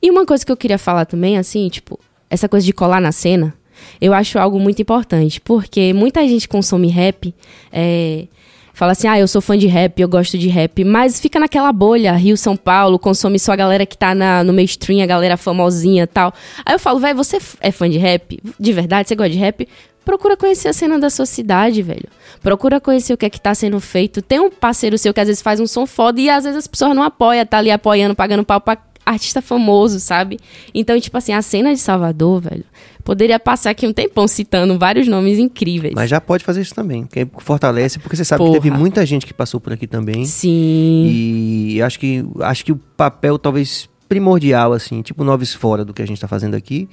E 0.00 0.10
uma 0.10 0.24
coisa 0.24 0.46
que 0.46 0.52
eu 0.52 0.56
queria 0.56 0.78
falar 0.78 1.04
também, 1.04 1.36
assim, 1.36 1.68
tipo, 1.68 1.98
essa 2.30 2.48
coisa 2.48 2.64
de 2.64 2.72
colar 2.72 3.00
na 3.00 3.10
cena, 3.10 3.52
eu 4.00 4.14
acho 4.14 4.38
algo 4.38 4.60
muito 4.60 4.80
importante, 4.80 5.40
porque 5.40 5.92
muita 5.92 6.26
gente 6.26 6.48
consome 6.48 6.88
rap, 6.88 7.34
é, 7.72 8.26
fala 8.78 8.92
assim, 8.92 9.08
ah, 9.08 9.18
eu 9.18 9.26
sou 9.26 9.40
fã 9.40 9.58
de 9.58 9.66
rap, 9.66 10.00
eu 10.00 10.08
gosto 10.08 10.38
de 10.38 10.46
rap, 10.46 10.84
mas 10.84 11.18
fica 11.18 11.40
naquela 11.40 11.72
bolha, 11.72 12.12
Rio, 12.12 12.36
São 12.36 12.56
Paulo, 12.56 12.96
consome 12.96 13.36
só 13.36 13.50
a 13.50 13.56
galera 13.56 13.84
que 13.84 13.98
tá 13.98 14.14
na, 14.14 14.44
no 14.44 14.52
mainstream, 14.52 15.02
a 15.02 15.06
galera 15.06 15.36
famosinha 15.36 16.06
tal. 16.06 16.32
Aí 16.64 16.76
eu 16.76 16.78
falo, 16.78 17.00
velho, 17.00 17.16
você 17.16 17.38
é 17.60 17.72
fã 17.72 17.90
de 17.90 17.98
rap? 17.98 18.40
De 18.58 18.72
verdade, 18.72 19.08
você 19.08 19.16
gosta 19.16 19.30
de 19.30 19.38
rap? 19.38 19.68
Procura 20.04 20.36
conhecer 20.36 20.68
a 20.68 20.72
cena 20.72 20.96
da 20.96 21.10
sua 21.10 21.26
cidade, 21.26 21.82
velho. 21.82 22.08
Procura 22.40 22.80
conhecer 22.80 23.12
o 23.12 23.16
que 23.16 23.26
é 23.26 23.30
que 23.30 23.40
tá 23.40 23.52
sendo 23.52 23.80
feito. 23.80 24.22
Tem 24.22 24.38
um 24.38 24.48
parceiro 24.48 24.96
seu 24.96 25.12
que 25.12 25.18
às 25.18 25.26
vezes 25.26 25.42
faz 25.42 25.58
um 25.58 25.66
som 25.66 25.84
foda 25.84 26.20
e 26.20 26.30
às 26.30 26.44
vezes 26.44 26.58
as 26.58 26.66
pessoas 26.68 26.94
não 26.94 27.02
apoiam, 27.02 27.44
tá 27.44 27.58
ali 27.58 27.72
apoiando, 27.72 28.14
pagando 28.14 28.44
pau 28.44 28.60
pra 28.60 28.78
artista 29.04 29.42
famoso, 29.42 29.98
sabe? 29.98 30.38
Então, 30.72 31.00
tipo 31.00 31.18
assim, 31.18 31.32
a 31.32 31.42
cena 31.42 31.74
de 31.74 31.80
Salvador, 31.80 32.42
velho, 32.42 32.64
poderia 33.08 33.40
passar 33.40 33.70
aqui 33.70 33.86
um 33.86 33.92
tempão 33.92 34.28
citando 34.28 34.78
vários 34.78 35.08
nomes 35.08 35.38
incríveis. 35.38 35.94
Mas 35.96 36.10
já 36.10 36.20
pode 36.20 36.44
fazer 36.44 36.60
isso 36.60 36.74
também, 36.74 37.06
que 37.06 37.26
fortalece, 37.38 37.98
porque 37.98 38.14
você 38.14 38.22
sabe 38.22 38.40
Porra. 38.44 38.52
que 38.58 38.60
teve 38.60 38.76
muita 38.76 39.06
gente 39.06 39.24
que 39.24 39.32
passou 39.32 39.58
por 39.58 39.72
aqui 39.72 39.86
também. 39.86 40.26
Sim. 40.26 41.06
E 41.10 41.80
acho 41.80 41.98
que, 41.98 42.22
acho 42.40 42.62
que 42.66 42.70
o 42.72 42.76
papel 42.76 43.38
talvez 43.38 43.88
primordial, 44.10 44.74
assim, 44.74 45.00
tipo 45.00 45.24
Noves 45.24 45.54
Fora 45.54 45.86
do 45.86 45.94
que 45.94 46.02
a 46.02 46.06
gente 46.06 46.20
tá 46.20 46.28
fazendo 46.28 46.54
aqui, 46.54 46.86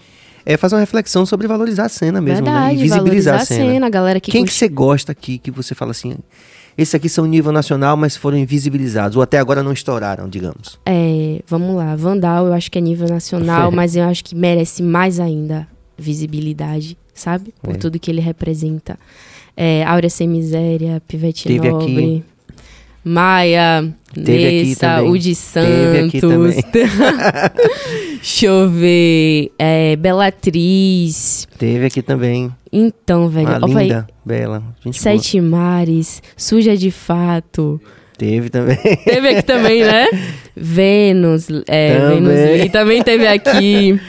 é 0.45 0.55
fazer 0.55 0.75
uma 0.75 0.79
reflexão 0.79 1.25
sobre 1.25 1.47
valorizar 1.47 1.87
a 1.87 1.89
cena 1.89 2.21
mesmo, 2.21 2.45
Verdade, 2.45 2.75
né? 2.77 2.79
E 2.79 2.83
visibilizar 2.83 3.41
a 3.41 3.45
cena. 3.45 3.85
a 3.85 3.89
galera 3.89 4.21
que 4.21 4.31
Quem 4.31 4.45
que 4.45 4.51
curte- 4.51 4.57
você 4.57 4.69
gosta 4.69 5.11
aqui, 5.11 5.37
que 5.37 5.51
você 5.51 5.75
fala 5.75 5.91
assim, 5.91 6.15
esses 6.77 6.95
aqui 6.95 7.09
são 7.09 7.25
nível 7.25 7.51
nacional, 7.51 7.97
mas 7.97 8.15
foram 8.15 8.37
invisibilizados, 8.37 9.17
ou 9.17 9.21
até 9.21 9.37
agora 9.37 9.61
não 9.61 9.73
estouraram, 9.73 10.29
digamos. 10.29 10.79
É, 10.85 11.41
vamos 11.45 11.75
lá, 11.75 11.93
Vandal 11.93 12.47
eu 12.47 12.53
acho 12.53 12.71
que 12.71 12.77
é 12.77 12.81
nível 12.81 13.09
nacional, 13.09 13.69
mas 13.75 13.97
eu 13.97 14.05
acho 14.05 14.23
que 14.23 14.33
merece 14.33 14.81
mais 14.81 15.19
ainda 15.19 15.67
visibilidade, 15.97 16.97
sabe? 17.13 17.53
Por 17.61 17.75
É. 17.75 17.77
tudo 17.77 17.99
que 17.99 18.09
ele 18.11 18.21
representa. 18.21 18.97
É, 19.57 19.83
Áurea 19.85 20.09
Sem 20.09 20.27
Miséria, 20.27 21.01
Pivete 21.07 21.47
Teve 21.47 21.69
Nobre, 21.69 21.85
aqui. 21.85 22.23
Maia, 23.03 23.93
Teve 24.13 24.63
Nessa, 24.69 24.97
aqui 24.97 25.35
Santos. 25.35 26.55
Deixa 28.15 28.45
eu 28.47 28.69
ver. 28.69 29.51
É, 29.59 29.95
Belatriz. 29.95 31.47
Teve 31.57 31.85
aqui 31.85 32.01
também, 32.01 32.51
Então, 32.71 33.29
velho. 33.29 33.47
uma 33.47 33.67
vai- 33.67 33.83
linda, 33.83 34.07
bela, 34.25 34.63
gente 34.83 35.01
boa. 35.01 35.17
Sete 35.17 35.39
Mares, 35.39 36.21
Suja 36.35 36.75
de 36.75 36.89
Fato. 36.91 37.79
Teve 38.17 38.49
também. 38.49 38.77
Teve 38.77 39.27
aqui 39.29 39.41
também, 39.43 39.83
né? 39.83 40.07
Vênus, 40.55 41.47
é, 41.67 41.99
Também. 41.99 42.23
Vênus 42.23 42.59
Lee 42.61 42.69
também 42.69 43.03
teve 43.03 43.27
aqui. 43.27 43.99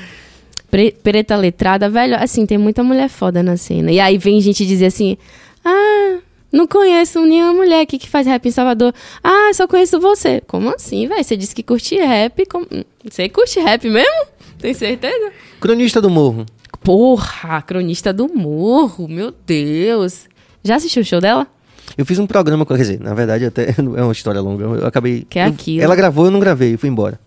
Pre- 0.76 0.92
Preta 1.02 1.34
Letrada, 1.36 1.88
velho, 1.88 2.16
assim, 2.16 2.44
tem 2.44 2.58
muita 2.58 2.82
mulher 2.84 3.08
foda 3.08 3.42
na 3.42 3.56
cena. 3.56 3.90
E 3.90 3.98
aí 3.98 4.18
vem 4.18 4.38
gente 4.42 4.66
dizer 4.66 4.84
assim: 4.86 5.16
ah, 5.64 6.18
não 6.52 6.66
conheço 6.66 7.18
nenhuma 7.24 7.54
mulher 7.54 7.80
aqui 7.80 7.96
que 7.98 8.06
faz 8.10 8.26
rap 8.26 8.44
em 8.46 8.50
Salvador. 8.50 8.92
Ah, 9.24 9.50
só 9.54 9.66
conheço 9.66 9.98
você. 9.98 10.42
Como 10.46 10.68
assim, 10.68 11.08
velho? 11.08 11.24
Você 11.24 11.34
disse 11.34 11.54
que 11.54 11.62
curte 11.62 11.96
rap. 11.96 12.44
como- 12.44 12.66
Você 13.10 13.26
curte 13.30 13.58
rap 13.58 13.88
mesmo? 13.88 14.26
Tem 14.58 14.74
certeza? 14.74 15.32
Cronista 15.58 15.98
do 16.02 16.10
Morro. 16.10 16.44
Porra, 16.84 17.62
cronista 17.62 18.12
do 18.12 18.28
morro, 18.28 19.08
meu 19.08 19.32
Deus. 19.46 20.28
Já 20.62 20.76
assistiu 20.76 21.00
o 21.00 21.04
show 21.06 21.20
dela? 21.22 21.46
Eu 21.96 22.04
fiz 22.04 22.18
um 22.18 22.26
programa 22.26 22.66
com 22.66 22.74
quer 22.74 22.82
dizer, 22.82 23.00
na 23.00 23.14
verdade 23.14 23.46
até 23.46 23.70
é 23.78 24.02
uma 24.02 24.12
história 24.12 24.42
longa. 24.42 24.62
Eu 24.62 24.86
acabei. 24.86 25.26
Que 25.28 25.38
é 25.38 25.46
eu- 25.46 25.50
aquilo. 25.52 25.82
Ela 25.82 25.96
gravou, 25.96 26.26
eu 26.26 26.30
não 26.30 26.38
gravei, 26.38 26.74
eu 26.74 26.78
fui 26.78 26.90
embora. 26.90 27.18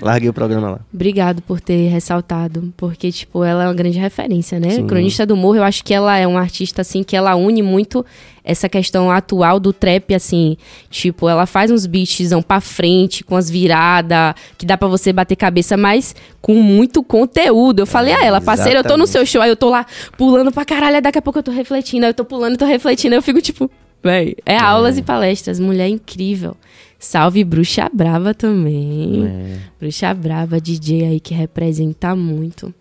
Larguei 0.00 0.28
o 0.28 0.32
programa 0.32 0.70
lá. 0.70 0.80
Obrigado 0.92 1.42
por 1.42 1.60
ter 1.60 1.88
ressaltado, 1.88 2.72
porque, 2.76 3.10
tipo, 3.10 3.42
ela 3.44 3.64
é 3.64 3.66
uma 3.66 3.74
grande 3.74 3.98
referência, 3.98 4.60
né? 4.60 4.70
Sim. 4.70 4.86
Cronista 4.86 5.26
do 5.26 5.36
Morro, 5.36 5.56
eu 5.56 5.64
acho 5.64 5.84
que 5.84 5.92
ela 5.92 6.16
é 6.16 6.26
uma 6.26 6.40
artista, 6.40 6.82
assim, 6.82 7.02
que 7.02 7.16
ela 7.16 7.34
une 7.36 7.62
muito 7.62 8.04
essa 8.44 8.66
questão 8.66 9.10
atual 9.10 9.60
do 9.60 9.74
trap, 9.74 10.14
assim, 10.14 10.56
tipo, 10.88 11.28
ela 11.28 11.44
faz 11.44 11.70
uns 11.70 11.84
beatzão 11.84 12.40
pra 12.40 12.62
frente, 12.62 13.22
com 13.22 13.36
as 13.36 13.50
viradas, 13.50 14.34
que 14.56 14.64
dá 14.64 14.76
pra 14.78 14.88
você 14.88 15.12
bater 15.12 15.36
cabeça, 15.36 15.76
mas 15.76 16.16
com 16.40 16.54
muito 16.54 17.02
conteúdo. 17.02 17.80
Eu 17.80 17.86
falei 17.86 18.14
a 18.14 18.24
ela, 18.24 18.40
parceira, 18.40 18.78
eu 18.78 18.84
tô 18.84 18.96
no 18.96 19.06
seu 19.06 19.26
show, 19.26 19.42
aí 19.42 19.50
eu 19.50 19.56
tô 19.56 19.68
lá 19.68 19.84
pulando 20.16 20.50
pra 20.50 20.64
caralho, 20.64 21.02
daqui 21.02 21.18
a 21.18 21.22
pouco 21.22 21.40
eu 21.40 21.42
tô 21.42 21.50
refletindo, 21.50 22.06
aí 22.06 22.10
eu 22.10 22.14
tô 22.14 22.24
pulando 22.24 22.54
e 22.54 22.56
tô 22.56 22.64
refletindo, 22.64 23.14
aí 23.14 23.18
eu 23.18 23.22
fico, 23.22 23.42
tipo, 23.42 23.70
véi, 24.02 24.34
é 24.46 24.56
aulas 24.56 24.96
e 24.96 25.02
palestras, 25.02 25.60
mulher 25.60 25.88
incrível. 25.88 26.56
Salve 26.98 27.44
Bruxa 27.44 27.88
Brava 27.92 28.34
também. 28.34 29.26
É. 29.26 29.58
Bruxa 29.78 30.12
Brava, 30.12 30.60
DJ 30.60 31.04
aí 31.04 31.20
que 31.20 31.32
representa 31.32 32.14
muito. 32.16 32.74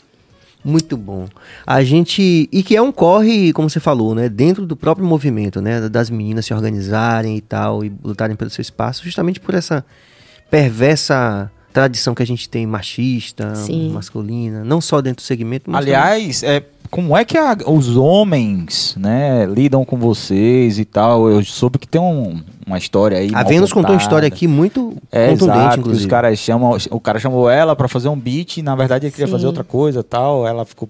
Muito 0.64 0.98
bom. 0.98 1.28
A 1.66 1.84
gente. 1.84 2.50
E 2.52 2.64
que 2.64 2.76
é 2.76 2.82
um 2.82 2.92
corre, 2.92 3.54
como 3.54 3.70
você 3.70 3.80
falou, 3.80 4.14
né? 4.14 4.28
Dentro 4.28 4.66
do 4.66 4.76
próprio 4.76 5.08
movimento, 5.08 5.62
né? 5.62 5.88
Das 5.88 6.10
meninas 6.10 6.46
se 6.46 6.54
organizarem 6.54 7.38
e 7.38 7.42
tal, 7.42 7.86
e 7.86 7.94
lutarem 8.04 8.36
pelo 8.36 8.50
seu 8.50 8.62
espaço, 8.62 9.04
justamente 9.04 9.40
por 9.40 9.54
essa 9.56 9.86
perversa 10.50 11.52
tradição 11.72 12.16
que 12.16 12.24
a 12.24 12.26
gente 12.26 12.50
tem 12.50 12.66
machista, 12.66 13.54
Sim. 13.54 13.92
masculina, 13.92 14.64
não 14.64 14.82
só 14.82 15.00
dentro 15.00 15.24
do 15.24 15.28
segmento, 15.28 15.70
mas 15.70 15.86
Aliás, 15.86 16.42
é, 16.42 16.64
como 16.90 17.16
é 17.18 17.24
que 17.26 17.38
a- 17.38 17.58
os 17.68 17.96
homens, 17.98 18.96
né, 19.00 19.46
lidam 19.46 19.84
com 19.86 19.98
vocês 19.98 20.80
e 20.80 20.86
tal? 20.86 21.30
Eu 21.30 21.44
soube 21.44 21.78
que 21.80 21.88
tem 21.88 22.00
um- 22.02 22.42
uma 22.66 22.78
história 22.78 23.18
aí. 23.18 23.32
A 23.34 23.44
Vênus 23.44 23.72
contou 23.72 23.92
uma 23.92 23.98
contada. 23.98 24.04
história 24.04 24.28
aqui 24.28 24.48
muito 24.48 24.96
É, 25.12 25.30
contundente, 25.30 25.58
exato, 25.60 25.74
que 25.76 25.80
inclusive. 25.80 26.06
Os 26.06 26.10
caras 26.10 26.40
chamam, 26.40 26.78
o 26.92 27.00
cara 27.00 27.20
chamou 27.20 27.50
ela 27.50 27.76
pra 27.76 27.88
fazer 27.88 28.10
um 28.10 28.18
beat 28.20 28.58
e 28.58 28.62
na 28.62 28.76
verdade 28.76 29.06
ele 29.06 29.12
queria 29.12 29.28
Sim. 29.28 29.32
fazer 29.32 29.48
outra 29.48 29.64
coisa 29.64 30.04
tal. 30.04 30.48
Ela 30.48 30.66
ficou 30.66 30.90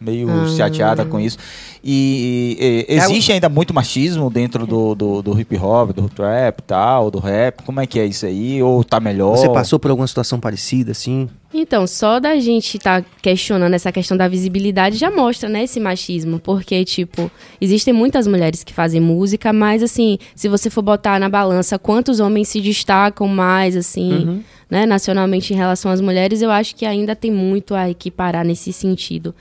meio 0.00 0.28
Ah. 0.30 0.48
chateada 0.56 1.04
com 1.04 1.18
isso. 1.18 1.38
E, 1.82 2.84
e, 2.88 2.94
É 2.94 2.96
existe 2.98 3.32
ainda 3.32 3.48
muito 3.48 3.72
machismo 3.72 4.28
dentro 4.30 4.66
do, 4.66 4.94
do, 4.94 5.22
do 5.22 5.40
hip 5.40 5.56
hop, 5.56 5.90
do 5.92 6.08
trap 6.08 6.58
e 6.58 6.62
tal, 6.62 7.10
do 7.10 7.18
rap. 7.18 7.62
Como 7.62 7.80
é 7.80 7.86
que 7.86 7.98
é 7.98 8.06
isso 8.06 8.26
aí? 8.26 8.62
Ou 8.62 8.82
tá 8.84 9.00
melhor? 9.00 9.36
Você 9.36 9.48
passou 9.48 9.78
por 9.78 9.90
alguma 9.90 10.06
situação 10.06 10.38
parecida, 10.40 10.92
assim? 10.92 11.28
Então, 11.52 11.86
só 11.86 12.20
da 12.20 12.38
gente 12.38 12.76
estar 12.76 13.02
questionando 13.22 13.72
essa 13.74 13.90
questão 13.90 14.16
da 14.16 14.28
visibilidade 14.28 14.96
já 14.98 15.10
mostra, 15.10 15.48
né, 15.48 15.64
esse 15.64 15.80
machismo. 15.80 16.38
Porque, 16.38 16.84
tipo, 16.84 17.30
existem 17.60 17.94
muitas 17.94 18.26
mulheres 18.26 18.62
que 18.62 18.74
fazem 18.74 19.00
música, 19.00 19.52
mas, 19.52 19.82
assim, 19.82 20.18
se 20.34 20.48
você 20.48 20.68
for 20.68 20.82
botar 20.82 21.18
na 21.18 21.28
balança 21.28 21.78
quantos 21.78 22.20
homens 22.20 22.48
se 22.48 22.60
destacam 22.60 23.26
mais, 23.26 23.76
assim, 23.76 24.42
né, 24.70 24.84
nacionalmente 24.84 25.54
em 25.54 25.56
relação 25.56 25.90
às 25.90 26.00
mulheres, 26.02 26.42
eu 26.42 26.50
acho 26.50 26.76
que 26.76 26.84
ainda 26.84 27.16
tem 27.16 27.30
muito 27.30 27.74
a 27.74 27.88
equiparar 27.88 28.44
nesse 28.44 28.70
sentido. 28.72 29.34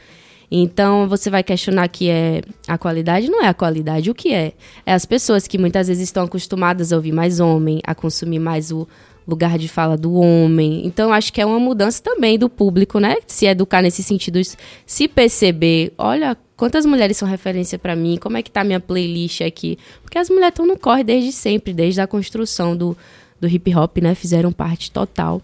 Então, 0.50 1.08
você 1.10 1.30
vai 1.30 1.44
questionar 1.44 1.88
que 1.90 2.10
é 2.10 2.42
a 2.68 2.78
qualidade? 2.78 3.30
Não 3.30 3.44
é 3.44 3.48
a 3.48 3.54
qualidade. 3.54 4.10
O 4.10 4.16
que 4.16 4.34
é? 4.34 4.54
É 4.86 4.94
as 4.94 5.06
pessoas 5.06 5.46
que 5.46 5.58
muitas 5.58 5.88
vezes 5.88 6.04
estão 6.04 6.24
acostumadas 6.24 6.94
a 6.94 6.96
ouvir 6.96 7.12
mais 7.12 7.40
homem, 7.40 7.82
a 7.86 7.94
consumir 7.94 8.40
mais 8.40 8.72
o 8.72 8.88
lugar 9.28 9.58
de 9.58 9.68
fala 9.68 9.98
do 9.98 10.14
homem. 10.14 10.86
Então, 10.86 11.12
acho 11.12 11.34
que 11.34 11.42
é 11.42 11.46
uma 11.46 11.60
mudança 11.60 12.02
também 12.02 12.40
do 12.40 12.50
público, 12.50 12.98
né? 12.98 13.18
Se 13.28 13.46
educar 13.46 13.82
nesse 13.82 14.02
sentido, 14.02 14.40
se 14.86 15.08
perceber, 15.10 15.92
olha, 15.98 16.38
quantas 16.56 16.86
mulheres 16.86 17.18
são 17.18 17.28
referência 17.28 17.78
para 17.78 17.94
mim, 17.94 18.18
como 18.18 18.38
é 18.38 18.42
que 18.42 18.50
tá 18.50 18.62
a 18.62 18.64
minha 18.64 18.80
playlist 18.80 19.42
aqui? 19.42 19.78
Porque 20.02 20.18
as 20.18 20.30
mulheres 20.30 20.54
estão 20.54 20.66
no 20.66 20.80
corre 20.80 21.04
desde 21.04 21.34
sempre, 21.34 21.74
desde 21.74 22.00
a 22.00 22.08
construção 22.08 22.76
do, 22.76 22.96
do 23.40 23.50
hip 23.50 23.76
hop, 23.76 23.98
né? 23.98 24.16
Fizeram 24.16 24.54
parte 24.54 24.90
total. 24.92 25.42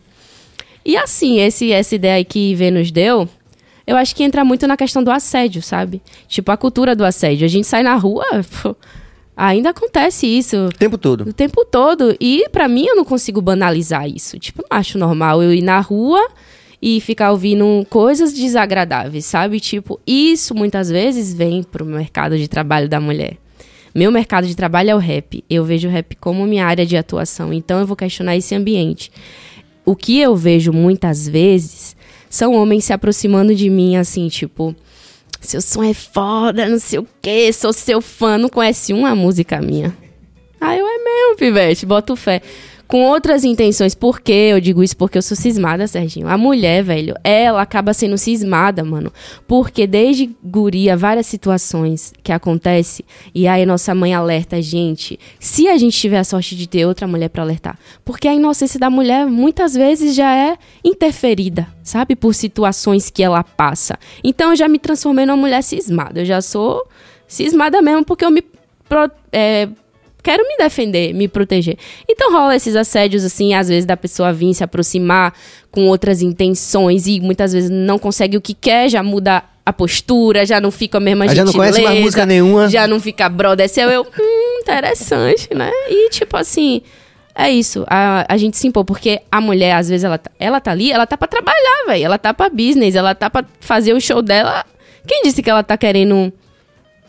E 0.85 0.95
assim, 0.95 1.39
esse, 1.39 1.71
essa 1.71 1.95
ideia 1.95 2.23
que 2.23 2.55
Vênus 2.55 2.89
deu, 2.89 3.27
eu 3.85 3.95
acho 3.97 4.15
que 4.15 4.23
entra 4.23 4.43
muito 4.45 4.65
na 4.67 4.77
questão 4.77 5.03
do 5.03 5.11
assédio, 5.11 5.61
sabe? 5.61 6.01
Tipo, 6.27 6.51
a 6.51 6.57
cultura 6.57 6.95
do 6.95 7.03
assédio. 7.03 7.45
A 7.45 7.49
gente 7.49 7.67
sai 7.67 7.83
na 7.83 7.95
rua, 7.95 8.25
pô, 8.61 8.75
ainda 9.35 9.69
acontece 9.71 10.25
isso 10.27 10.67
O 10.67 10.69
tempo 10.71 10.97
todo. 10.97 11.29
o 11.29 11.33
tempo 11.33 11.65
todo. 11.65 12.15
E 12.19 12.47
pra 12.51 12.67
mim 12.67 12.85
eu 12.85 12.95
não 12.95 13.05
consigo 13.05 13.41
banalizar 13.41 14.07
isso. 14.07 14.39
Tipo, 14.39 14.61
não 14.69 14.77
acho 14.77 14.97
normal 14.97 15.41
eu 15.43 15.53
ir 15.53 15.61
na 15.61 15.79
rua 15.79 16.25
e 16.81 16.99
ficar 16.99 17.31
ouvindo 17.31 17.85
coisas 17.89 18.33
desagradáveis, 18.33 19.25
sabe? 19.25 19.59
Tipo, 19.59 19.99
isso 20.05 20.53
muitas 20.53 20.89
vezes 20.89 21.33
vem 21.33 21.63
pro 21.63 21.85
mercado 21.85 22.37
de 22.37 22.47
trabalho 22.47 22.89
da 22.89 22.99
mulher. 22.99 23.37
Meu 23.95 24.11
mercado 24.11 24.47
de 24.47 24.55
trabalho 24.55 24.89
é 24.89 24.95
o 24.95 24.97
rap. 24.97 25.43
Eu 25.49 25.63
vejo 25.63 25.87
o 25.87 25.91
rap 25.91 26.15
como 26.15 26.45
minha 26.47 26.65
área 26.65 26.85
de 26.85 26.97
atuação. 26.97 27.53
Então 27.53 27.79
eu 27.79 27.85
vou 27.85 27.95
questionar 27.95 28.35
esse 28.35 28.55
ambiente. 28.55 29.11
O 29.85 29.95
que 29.95 30.19
eu 30.19 30.35
vejo 30.35 30.73
muitas 30.73 31.27
vezes 31.27 31.95
são 32.33 32.55
homens 32.55 32.85
se 32.85 32.91
aproximando 32.91 33.53
de 33.53 33.69
mim 33.69 33.95
assim, 33.95 34.27
tipo, 34.27 34.75
seu 35.39 35.61
som 35.61 35.83
é 35.83 35.93
foda, 35.93 36.67
não 36.67 36.79
sei 36.79 36.97
o 36.97 37.07
quê, 37.21 37.53
sou 37.53 37.71
seu 37.71 38.01
fã, 38.01 38.39
não 38.39 38.49
conhece 38.49 38.91
uma 38.91 39.13
música 39.13 39.61
minha. 39.61 39.95
Ah, 40.59 40.75
eu 40.75 40.83
é 40.83 40.97
mesmo, 40.97 41.37
pivete, 41.37 41.85
boto 41.85 42.15
fé. 42.15 42.41
Com 42.93 43.05
outras 43.05 43.43
intenções. 43.43 43.95
Por 43.95 44.21
quê? 44.21 44.49
Eu 44.51 44.61
digo 44.61 44.83
isso 44.83 44.95
porque 44.95 45.17
eu 45.17 45.21
sou 45.23 45.35
cismada, 45.35 45.87
Serginho. 45.87 46.27
A 46.27 46.37
mulher, 46.37 46.83
velho, 46.83 47.15
ela 47.23 47.59
acaba 47.59 47.91
sendo 47.91 48.19
cismada, 48.19 48.83
mano. 48.83 49.11
Porque 49.47 49.87
desde 49.87 50.29
guria, 50.43 50.95
várias 50.95 51.25
situações 51.25 52.13
que 52.21 52.31
acontecem, 52.31 53.03
e 53.33 53.47
aí 53.47 53.65
nossa 53.65 53.95
mãe 53.95 54.13
alerta 54.13 54.57
a 54.57 54.61
gente. 54.61 55.19
Se 55.39 55.67
a 55.67 55.75
gente 55.75 55.97
tiver 55.97 56.19
a 56.19 56.23
sorte 56.23 56.55
de 56.55 56.67
ter 56.67 56.85
outra 56.85 57.07
mulher 57.07 57.29
pra 57.29 57.41
alertar. 57.41 57.79
Porque 58.05 58.27
a 58.27 58.35
inocência 58.35 58.79
da 58.79 58.91
mulher 58.91 59.25
muitas 59.25 59.73
vezes 59.73 60.13
já 60.13 60.31
é 60.31 60.55
interferida, 60.85 61.67
sabe? 61.81 62.15
Por 62.15 62.35
situações 62.35 63.09
que 63.09 63.23
ela 63.23 63.43
passa. 63.43 63.97
Então 64.23 64.51
eu 64.51 64.55
já 64.55 64.67
me 64.67 64.77
transformei 64.77 65.25
numa 65.25 65.35
mulher 65.35 65.63
cismada. 65.63 66.19
Eu 66.21 66.25
já 66.25 66.43
sou 66.43 66.87
cismada 67.27 67.81
mesmo 67.81 68.05
porque 68.05 68.23
eu 68.23 68.29
me 68.29 68.43
pro- 68.87 69.09
é, 69.31 69.67
quero 70.23 70.41
me 70.47 70.57
defender, 70.57 71.13
me 71.13 71.27
proteger. 71.27 71.77
Então 72.09 72.31
rola 72.31 72.55
esses 72.55 72.75
assédios, 72.75 73.23
assim, 73.23 73.53
às 73.53 73.67
vezes 73.67 73.85
da 73.85 73.97
pessoa 73.97 74.31
vir 74.33 74.53
se 74.53 74.63
aproximar 74.63 75.33
com 75.69 75.87
outras 75.87 76.21
intenções 76.21 77.05
e 77.05 77.19
muitas 77.19 77.51
vezes 77.53 77.69
não 77.69 77.99
consegue 77.99 78.37
o 78.37 78.41
que 78.41 78.53
quer, 78.53 78.89
já 78.89 79.03
muda 79.03 79.43
a 79.65 79.71
postura, 79.73 80.45
já 80.45 80.59
não 80.59 80.71
fica 80.71 80.97
a 80.97 81.01
mesma 81.01 81.25
Aí 81.25 81.35
já 81.35 81.45
não 81.45 81.53
conhece 81.53 81.81
mais 81.81 81.99
música 81.99 82.25
nenhuma. 82.25 82.69
Já 82.69 82.87
não 82.87 82.99
fica 82.99 83.29
brother, 83.29 83.67
seu 83.69 83.89
eu, 83.89 84.01
hum, 84.03 84.59
interessante, 84.61 85.53
né? 85.53 85.71
E 85.89 86.09
tipo 86.09 86.35
assim, 86.37 86.81
é 87.35 87.49
isso, 87.49 87.83
a, 87.87 88.25
a 88.27 88.37
gente 88.37 88.57
se 88.57 88.67
impor, 88.67 88.83
porque 88.85 89.21
a 89.31 89.39
mulher, 89.41 89.73
às 89.73 89.89
vezes, 89.89 90.03
ela, 90.03 90.17
tá- 90.17 90.31
ela 90.39 90.59
tá 90.59 90.71
ali, 90.71 90.91
ela 90.91 91.07
tá 91.07 91.17
pra 91.17 91.27
trabalhar, 91.27 91.85
velho, 91.87 92.05
ela 92.05 92.17
tá 92.17 92.33
pra 92.33 92.49
business, 92.49 92.95
ela 92.95 93.15
tá 93.15 93.29
pra 93.29 93.43
fazer 93.59 93.93
o 93.93 93.99
show 94.01 94.21
dela. 94.21 94.65
Quem 95.07 95.23
disse 95.23 95.41
que 95.41 95.49
ela 95.49 95.63
tá 95.63 95.75
querendo 95.77 96.31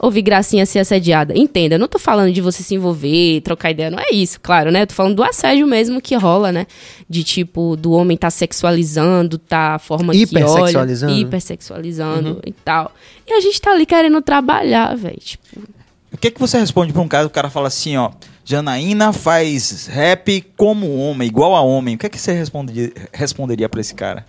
ouvir 0.05 0.23
gracinha 0.23 0.67
ser 0.67 0.81
assediada. 0.81 1.37
Entenda, 1.37 1.77
eu 1.77 1.79
não 1.79 1.89
tô 1.89 1.99
falando 1.99 2.33
de 2.33 2.41
você 2.41 2.63
se 2.63 2.75
envolver, 2.75 3.41
trocar 3.43 3.71
ideia, 3.71 3.91
não 3.91 3.99
é 3.99 4.13
isso, 4.13 4.41
claro, 4.41 4.71
né? 4.71 4.83
Eu 4.83 4.87
tô 4.87 4.95
falando 4.95 5.17
do 5.17 5.25
assédio 5.25 5.67
mesmo 5.67 6.01
que 6.01 6.15
rola, 6.15 6.53
né? 6.53 6.67
De 7.09 7.25
tipo, 7.25 7.77
do 7.77 7.93
homem 7.93 8.17
tá 8.17 8.31
sexualizando, 8.31 9.39
tá 9.39 9.75
a 9.75 9.79
forma 9.79 10.13
que 10.13 10.19
olha. 10.19 10.25
Hipersexualizando. 10.25 11.15
Hipersexualizando 11.15 12.41
e 12.47 12.53
tal. 12.53 12.93
E 13.27 13.33
a 13.33 13.41
gente 13.41 13.61
tá 13.61 13.71
ali 13.71 13.87
querendo 13.87 14.21
trabalhar, 14.21 14.97
velho. 14.97 15.19
Tipo, 15.19 15.61
O 16.13 16.19
que, 16.19 16.31
que 16.31 16.41
você 16.41 16.59
responde 16.59 16.93
pra 16.93 17.03
um 17.03 17.09
cara? 17.09 17.27
O 17.27 17.31
cara 17.31 17.51
fala 17.51 17.69
assim, 17.69 17.97
ó. 17.97 18.11
Janaína 18.45 19.13
faz 19.13 19.87
rap 19.87 20.45
como 20.55 20.95
homem, 20.97 21.27
igual 21.27 21.55
a 21.57 21.63
homem. 21.63 21.95
O 21.95 21.99
que, 21.99 22.11
que 22.11 22.21
você 22.21 22.33
responderia, 22.33 22.93
responderia 23.13 23.69
pra 23.69 23.81
esse 23.81 23.95
cara? 23.95 24.27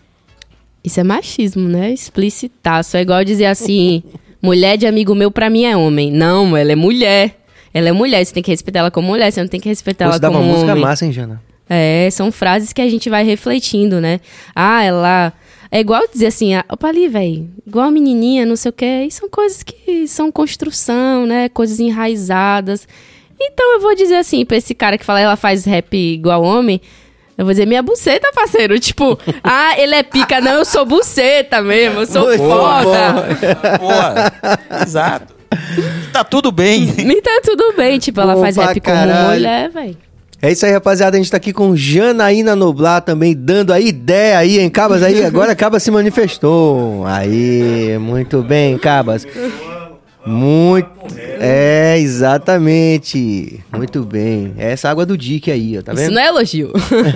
isso 0.85 0.99
é 0.99 1.03
machismo, 1.03 1.67
né? 1.67 1.91
Explicitaço. 1.91 2.95
É 2.95 3.01
igual 3.01 3.23
dizer 3.25 3.47
assim: 3.47 4.03
mulher 4.45 4.77
de 4.77 4.85
amigo 4.87 5.13
meu 5.15 5.29
pra 5.31 5.49
mim 5.49 5.65
é 5.65 5.75
homem. 5.75 6.11
Não, 6.11 6.55
ela 6.55 6.71
é 6.71 6.75
mulher. 6.75 7.35
Ela 7.73 7.89
é 7.89 7.91
mulher, 7.91 8.23
você 8.25 8.33
tem 8.33 8.41
que 8.43 8.51
respeitar 8.51 8.79
ela 8.79 8.91
como 8.91 9.09
mulher, 9.09 9.29
você 9.31 9.41
não 9.41 9.49
tem 9.49 9.59
que 9.59 9.67
respeitar 9.67 10.05
Pô, 10.05 10.09
ela 10.11 10.13
Você 10.13 10.21
dá 10.21 10.27
como 10.29 10.39
uma 10.39 10.47
música 10.49 10.71
homem. 10.71 10.83
massa, 10.83 11.05
hein, 11.05 11.11
Jana? 11.11 11.41
É, 11.69 12.07
são 12.11 12.31
frases 12.31 12.71
que 12.71 12.81
a 12.81 12.87
gente 12.89 13.09
vai 13.09 13.23
refletindo, 13.25 13.99
né? 13.99 14.21
Ah, 14.55 14.83
ela. 14.83 15.33
É 15.71 15.79
igual 15.79 16.03
dizer 16.09 16.27
assim, 16.27 16.53
ah, 16.53 16.63
opa 16.69 16.87
ali, 16.87 17.09
velho, 17.09 17.49
igual 17.67 17.87
a 17.87 17.91
menininha, 17.91 18.45
não 18.45 18.55
sei 18.55 18.69
o 18.69 18.73
quê. 18.73 19.05
E 19.07 19.11
são 19.11 19.27
coisas 19.27 19.61
que 19.63 20.07
são 20.07 20.31
construção, 20.31 21.25
né? 21.25 21.49
Coisas 21.49 21.79
enraizadas. 21.79 22.87
Então 23.41 23.73
eu 23.73 23.81
vou 23.81 23.93
dizer 23.93 24.15
assim, 24.15 24.45
pra 24.45 24.55
esse 24.55 24.73
cara 24.73 24.97
que 24.97 25.03
fala 25.03 25.19
ela 25.19 25.35
faz 25.35 25.65
rap 25.65 25.97
igual 25.97 26.43
homem, 26.43 26.79
eu 27.37 27.45
vou 27.45 27.53
dizer 27.53 27.65
minha 27.65 27.81
buceta, 27.81 28.31
parceiro. 28.33 28.79
Tipo, 28.79 29.17
ah, 29.43 29.79
ele 29.79 29.95
é 29.95 30.03
pica, 30.03 30.39
não, 30.39 30.53
eu 30.53 30.65
sou 30.65 30.85
buceta 30.85 31.61
mesmo, 31.61 32.01
eu 32.01 32.07
sou 32.07 32.27
Muito 32.27 32.43
foda. 32.43 33.77
Boa. 33.79 34.31
Exato. 34.83 35.33
Tá 36.11 36.23
tudo 36.23 36.51
bem. 36.51 36.93
E 36.97 37.21
tá 37.21 37.41
tudo 37.43 37.73
bem, 37.77 37.99
tipo, 37.99 38.19
ela 38.19 38.33
Pô, 38.33 38.41
faz 38.41 38.57
rap 38.57 38.79
como 38.79 38.95
caralho. 38.95 39.29
mulher, 39.31 39.69
velho. 39.69 39.97
É 40.41 40.51
isso 40.51 40.65
aí, 40.65 40.71
rapaziada. 40.71 41.15
A 41.15 41.19
gente 41.19 41.31
tá 41.31 41.37
aqui 41.37 41.51
com 41.53 41.75
Janaína 41.75 42.55
Noblar 42.55 43.01
também, 43.01 43.33
dando 43.35 43.71
a 43.73 43.79
ideia 43.79 44.37
aí, 44.37 44.59
hein, 44.59 44.69
Cabas? 44.69 45.01
Aí, 45.01 45.23
agora 45.23 45.55
Cabas 45.55 45.81
se 45.81 45.89
manifestou. 45.89 47.05
Aí, 47.05 47.97
muito 47.99 48.43
bem, 48.43 48.77
Cabas. 48.77 49.25
Muito. 50.25 50.89
É, 51.39 51.97
exatamente. 51.99 53.59
Muito 53.71 54.03
bem. 54.03 54.53
É 54.57 54.71
essa 54.71 54.89
água 54.89 55.05
do 55.05 55.17
Dick 55.17 55.51
aí, 55.51 55.77
ó, 55.77 55.81
tá 55.81 55.93
Isso 55.93 56.03
vendo? 56.03 56.13
não 56.15 56.21
é 56.21 56.27
elogio. 56.27 56.71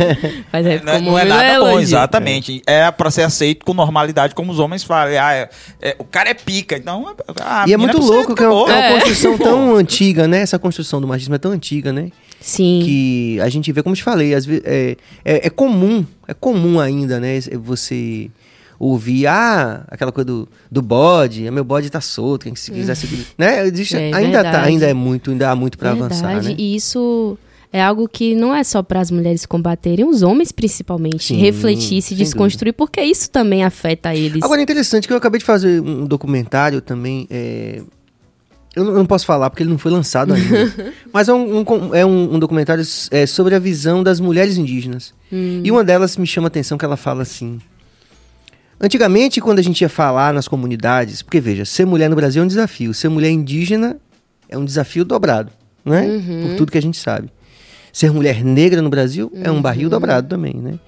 Faz 0.52 0.66
rap 0.66 0.84
Não 0.84 0.94
é, 0.94 0.96
como 0.98 1.12
não 1.12 1.20
é 1.20 1.26
nada 1.26 1.44
bom, 1.60 1.68
elogio. 1.68 1.80
exatamente. 1.82 2.62
É 2.68 2.90
pra 2.92 3.10
ser 3.10 3.24
aceito 3.24 3.66
com 3.66 3.74
normalidade, 3.74 4.36
como 4.36 4.52
os 4.52 4.60
homens 4.60 4.84
falam. 4.84 5.14
Ah, 5.20 5.34
é- 5.34 5.50
é- 5.82 5.96
o 5.98 6.04
cara 6.04 6.30
é 6.30 6.34
pica, 6.34 6.78
então. 6.78 7.14
a 7.40 7.66
E 7.68 7.74
é 7.74 7.78
muito 7.78 8.00
louco 8.00 8.36
que 8.36 8.44
é 8.44 8.48
uma, 8.48 8.70
é 8.72 8.76
uma 8.76 8.86
É. 8.86 8.94
construção 9.00 9.38
tão 9.40 9.76
antiga, 9.76 10.28
né? 10.28 10.42
Essa 10.42 10.60
construção 10.60 11.02
do 11.02 11.08
machismo 11.08 11.36
é 11.36 11.40
tão 11.40 11.52
antiga, 11.52 11.92
né? 11.92 12.10
Sim. 12.42 12.82
que 12.86 13.38
a 13.42 13.50
gente 13.50 13.70
vê, 13.74 13.84
como 13.84 13.92
eu 13.94 13.98
te 13.98 14.04
falei, 14.04 14.34
às 14.34 14.46
vezes, 14.46 14.64
é, 14.66 14.96
é, 15.26 15.48
é 15.48 15.50
comum, 15.50 16.06
é 16.26 16.34
comum 16.34 16.80
ainda, 16.80 17.20
né? 17.20 17.38
Você 17.62 18.30
ouvir, 18.80 19.28
ah, 19.28 19.84
aquela 19.90 20.12
coisa 20.12 20.26
do, 20.26 20.48
do 20.72 20.82
bode, 20.82 21.46
ah, 21.46 21.52
meu 21.52 21.66
bode 21.66 21.90
tá 21.90 22.00
solto, 22.00 22.44
quem 22.46 22.56
se 22.56 22.72
quiser 22.72 22.96
seguir. 22.96 23.28
Né? 23.38 23.68
Existe, 23.68 23.98
É 23.98 24.14
ainda, 24.14 24.42
tá, 24.42 24.62
ainda 24.62 24.86
é 24.86 24.94
muito, 24.94 25.32
ainda 25.32 25.52
há 25.52 25.56
muito 25.56 25.78
pra 25.78 25.92
avançar, 25.92 26.42
né? 26.42 26.56
E 26.58 26.76
isso 26.76 27.38
é 27.72 27.84
algo 27.84 28.08
que 28.08 28.34
não 28.34 28.56
é 28.56 28.64
só 28.64 28.82
para 28.82 29.02
as 29.02 29.12
mulheres 29.12 29.46
combaterem, 29.46 30.06
os 30.06 30.24
homens 30.24 30.52
principalmente, 30.52 31.26
Sim, 31.26 31.38
refletir, 31.38 32.02
se 32.02 32.16
desconstruir, 32.16 32.74
porque 32.74 33.02
isso 33.02 33.30
também 33.30 33.64
afeta 33.64 34.16
eles. 34.16 34.42
Agora 34.42 34.62
é 34.62 34.64
interessante 34.64 35.08
que 35.08 35.14
eu 35.14 35.18
acabei 35.18 35.40
de 35.40 35.46
fazer 35.46 35.82
um 35.82 36.06
documentário 36.06 36.82
também. 36.82 37.28
é, 37.30 37.82
Eu 38.76 38.86
não, 38.86 39.06
posso 39.06 39.26
falar 39.26 39.50
porque 39.50 39.62
ele 39.62 39.70
não 39.70 39.78
foi 39.78 39.92
lançado 39.92 40.34
ainda. 40.34 40.94
Mas 41.12 41.28
é 41.28 41.34
um, 41.34 41.60
um 41.60 41.96
é 41.96 42.06
um, 42.06 42.36
um 42.36 42.40
documentário 42.40 42.84
é, 43.12 43.26
sobre 43.26 43.54
a 43.54 43.60
visão 43.60 44.02
das 44.02 44.20
mulheres 44.20 44.58
indígenas. 44.58 45.14
Hum. 45.32 45.62
E 45.64 45.70
uma 45.70 45.84
delas 45.84 46.16
me 46.18 46.26
chama 46.26 46.48
a 46.48 46.50
atenção 46.50 46.78
que 46.78 46.86
ela 46.86 46.98
fala 46.98 47.22
assim. 47.22 47.60
Antigamente, 48.80 49.42
quando 49.42 49.60
a 49.60 49.62
gente 49.62 49.82
ia 49.82 49.90
falar 49.90 50.34
nas 50.34 50.48
comunidades, 50.48 51.22
porque 51.22 51.42
veja, 51.42 51.66
ser 51.66 51.86
mulher 51.86 52.10
no 52.10 52.16
Brasil 52.16 52.42
é 52.42 52.46
um 52.46 52.48
desafio, 52.48 52.94
ser 52.94 53.10
mulher 53.10 53.30
indígena 53.30 53.98
é 54.48 54.58
um 54.58 54.64
desafio 54.64 55.04
dobrado, 55.04 55.52
né? 55.84 56.08
Uhum. 56.08 56.48
Por 56.48 56.56
tudo 56.56 56.72
que 56.72 56.78
a 56.78 56.82
gente 56.82 56.98
sabe. 56.98 57.30
Ser 57.92 58.12
mulher 58.12 58.44
negra 58.44 58.82
no 58.82 58.90
Brasil 58.90 59.32
é 59.36 59.52
um 59.52 59.62
barril 59.62 59.90
dobrado 59.90 60.28
também, 60.28 60.54
né? 60.54 60.80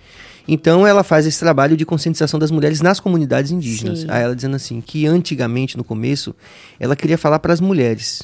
Então 0.47 0.87
ela 0.87 1.03
faz 1.03 1.25
esse 1.25 1.39
trabalho 1.39 1.77
de 1.77 1.85
conscientização 1.85 2.39
das 2.39 2.51
mulheres 2.51 2.81
nas 2.81 2.99
comunidades 2.99 3.51
indígenas. 3.51 3.99
Sim. 3.99 4.07
Aí 4.09 4.23
ela 4.23 4.35
dizendo 4.35 4.55
assim 4.55 4.81
que 4.81 5.05
antigamente 5.05 5.77
no 5.77 5.83
começo 5.83 6.35
ela 6.79 6.95
queria 6.95 7.17
falar 7.17 7.39
para 7.39 7.53
as 7.53 7.61
mulheres. 7.61 8.23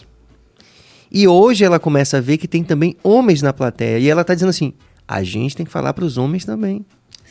E 1.12 1.28
hoje 1.28 1.64
ela 1.64 1.80
começa 1.80 2.18
a 2.18 2.22
ver 2.22 2.38
que 2.38 2.48
tem 2.48 2.64
também 2.64 2.96
homens 3.04 3.42
na 3.42 3.54
plateia 3.54 4.00
e 4.00 4.10
ela 4.10 4.24
tá 4.24 4.34
dizendo 4.34 4.50
assim: 4.50 4.74
a 5.08 5.24
gente 5.24 5.56
tem 5.56 5.66
que 5.66 5.72
falar 5.72 5.94
para 5.94 6.04
os 6.04 6.18
homens 6.18 6.44
também, 6.44 6.86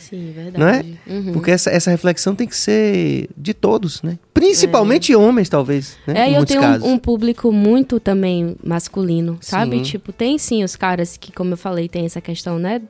Sim, 0.09 0.33
verdade. 0.33 0.59
não 0.59 0.69
é? 0.69 0.85
Uhum. 1.07 1.33
Porque 1.33 1.51
essa, 1.51 1.71
essa 1.71 1.91
reflexão 1.91 2.35
tem 2.35 2.47
que 2.47 2.57
ser 2.57 3.29
de 3.37 3.53
todos, 3.55 4.03
né? 4.03 4.19
Principalmente 4.33 5.15
homens, 5.15 5.49
talvez, 5.49 5.97
né? 6.07 6.21
É, 6.21 6.31
em 6.31 6.35
eu 6.35 6.45
tenho 6.45 6.63
um, 6.63 6.93
um 6.93 6.99
público 6.99 7.51
muito 7.51 7.99
também 7.99 8.57
masculino, 8.63 9.39
sabe? 9.41 9.77
Sim. 9.79 9.83
Tipo, 9.83 10.13
tem 10.13 10.39
sim 10.39 10.63
os 10.63 10.77
caras 10.77 11.17
que, 11.17 11.33
como 11.33 11.53
eu 11.53 11.57
falei, 11.57 11.89
tem 11.89 12.05
essa 12.05 12.21
questão, 12.21 12.59
né? 12.59 12.83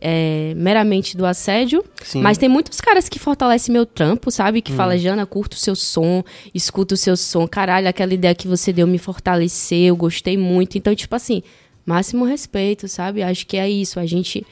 é, 0.00 0.54
meramente 0.56 1.16
do 1.16 1.26
assédio, 1.26 1.84
Sim. 2.02 2.20
Hum. 2.20 2.22
mas 2.22 2.38
tem 2.38 2.48
muitos 2.48 2.80
caras 2.80 3.08
que 3.08 3.18
fortalecem 3.18 3.72
meu 3.72 3.84
trampo, 3.84 4.30
sabe? 4.30 4.62
Que 4.62 4.72
fala, 4.72 4.96
Jana, 4.96 5.26
curto 5.26 5.54
o 5.54 5.58
seu 5.58 5.76
som, 5.76 6.24
escuta 6.54 6.94
o 6.94 6.96
seu 6.96 7.16
som, 7.16 7.46
caralho, 7.46 7.88
aquela 7.88 8.14
ideia 8.14 8.34
que 8.34 8.48
você 8.48 8.72
deu 8.72 8.86
me 8.86 8.98
fortaleceu, 8.98 9.94
gostei 9.94 10.36
muito. 10.36 10.78
Então, 10.78 10.94
tipo 10.94 11.14
assim, 11.14 11.42
máximo 11.84 12.24
respeito, 12.24 12.88
sabe? 12.88 13.22
Acho 13.22 13.46
que 13.46 13.56
é 13.56 13.68
isso. 13.68 14.00
A 14.00 14.06
gente 14.06 14.46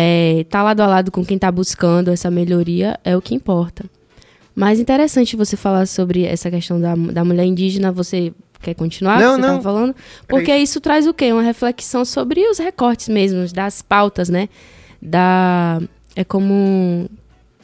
é, 0.00 0.44
tá 0.48 0.62
lado 0.62 0.80
a 0.80 0.86
lado 0.86 1.10
com 1.10 1.24
quem 1.24 1.36
tá 1.36 1.50
buscando 1.50 2.12
essa 2.12 2.30
melhoria 2.30 2.96
é 3.02 3.16
o 3.16 3.20
que 3.20 3.34
importa. 3.34 3.84
Mas 4.54 4.78
interessante 4.78 5.34
você 5.34 5.56
falar 5.56 5.88
sobre 5.88 6.24
essa 6.24 6.48
questão 6.48 6.80
da, 6.80 6.94
da 6.94 7.24
mulher 7.24 7.44
indígena. 7.44 7.90
Você 7.90 8.32
quer 8.62 8.74
continuar? 8.74 9.18
Não, 9.18 9.34
você 9.34 9.40
não. 9.40 9.60
Falando? 9.60 9.96
Porque 10.28 10.54
isso 10.54 10.80
traz 10.80 11.04
o 11.08 11.12
quê? 11.12 11.32
Uma 11.32 11.42
reflexão 11.42 12.04
sobre 12.04 12.48
os 12.48 12.58
recortes 12.58 13.08
mesmo, 13.08 13.44
das 13.52 13.82
pautas, 13.82 14.28
né? 14.28 14.48
Da. 15.02 15.82
É 16.14 16.22
como 16.22 17.10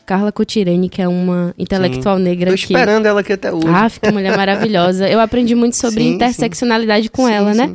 Carla 0.04 0.32
Cotirene, 0.32 0.88
que 0.88 1.00
é 1.00 1.06
uma 1.06 1.54
intelectual 1.56 2.18
negra 2.18 2.50
Tô 2.50 2.56
que. 2.56 2.64
esperando 2.64 3.06
ela 3.06 3.20
aqui 3.20 3.32
até 3.32 3.52
hoje. 3.52 3.68
Ah, 3.68 3.88
que 3.88 4.10
mulher 4.10 4.36
maravilhosa. 4.36 5.08
Eu 5.08 5.20
aprendi 5.20 5.54
muito 5.54 5.76
sobre 5.76 6.02
Sim, 6.04 6.14
interseccionalidade 6.14 7.08
com 7.10 7.26
Sim, 7.26 7.32
ela, 7.32 7.54
né? 7.54 7.72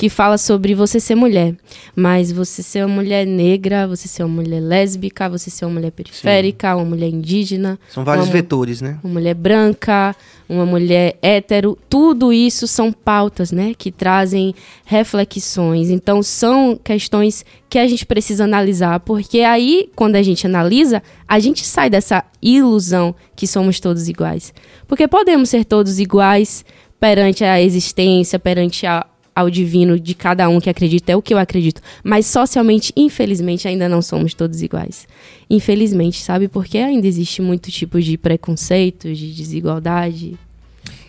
Sim. 0.00 0.06
Que 0.06 0.08
fala 0.08 0.38
sobre 0.38 0.74
você 0.74 0.98
ser 0.98 1.14
mulher. 1.14 1.54
Mas 1.94 2.32
você 2.32 2.62
ser 2.62 2.86
uma 2.86 2.94
mulher 2.96 3.26
negra, 3.26 3.86
você 3.86 4.08
ser 4.08 4.24
uma 4.24 4.42
mulher 4.42 4.60
lésbica, 4.60 5.28
você 5.28 5.50
ser 5.50 5.66
uma 5.66 5.74
mulher 5.74 5.90
periférica, 5.90 6.74
uma 6.74 6.86
mulher 6.86 7.08
indígena, 7.08 7.78
São 7.90 8.02
vários 8.02 8.26
uma, 8.26 8.32
vetores, 8.32 8.80
né? 8.80 8.98
uma 9.04 9.12
mulher 9.12 9.34
branca, 9.34 10.16
uma 10.48 10.64
mulher 10.64 11.18
hétero. 11.20 11.76
Tudo 11.88 12.32
isso 12.32 12.66
são 12.66 12.90
pautas, 12.90 13.52
né? 13.52 13.74
Que 13.76 13.92
trazem 13.92 14.54
reflexões. 14.86 15.90
Então, 15.90 16.22
são 16.22 16.80
questões 16.82 17.44
que 17.68 17.78
a 17.78 17.86
gente 17.86 18.06
precisa 18.06 18.44
analisar. 18.44 19.00
Porque 19.00 19.40
aí, 19.40 19.90
quando 19.94 20.16
a 20.16 20.22
gente 20.22 20.46
analisa, 20.46 21.02
a 21.28 21.38
gente 21.38 21.62
sai 21.64 21.90
dessa 21.90 22.24
ilusão 22.40 23.14
que 23.36 23.46
somos 23.46 23.78
todos 23.78 24.08
iguais. 24.08 24.54
Porque 24.88 25.06
podemos 25.06 25.50
ser 25.50 25.66
todos 25.66 26.00
iguais 26.00 26.64
perante 26.98 27.44
a 27.44 27.60
existência, 27.60 28.38
perante 28.38 28.86
a, 28.86 29.06
ao 29.34 29.50
divino 29.50 29.98
de 29.98 30.14
cada 30.14 30.48
um 30.48 30.60
que 30.60 30.70
acredita, 30.70 31.12
é 31.12 31.16
o 31.16 31.22
que 31.22 31.32
eu 31.32 31.38
acredito. 31.38 31.80
Mas 32.02 32.26
socialmente, 32.26 32.92
infelizmente, 32.96 33.66
ainda 33.66 33.88
não 33.88 34.02
somos 34.02 34.34
todos 34.34 34.62
iguais. 34.62 35.06
Infelizmente, 35.48 36.22
sabe? 36.22 36.48
Porque 36.48 36.78
ainda 36.78 37.06
existe 37.06 37.42
muito 37.42 37.70
tipo 37.70 38.00
de 38.00 38.16
preconceito, 38.16 39.12
de 39.12 39.32
desigualdade. 39.32 40.38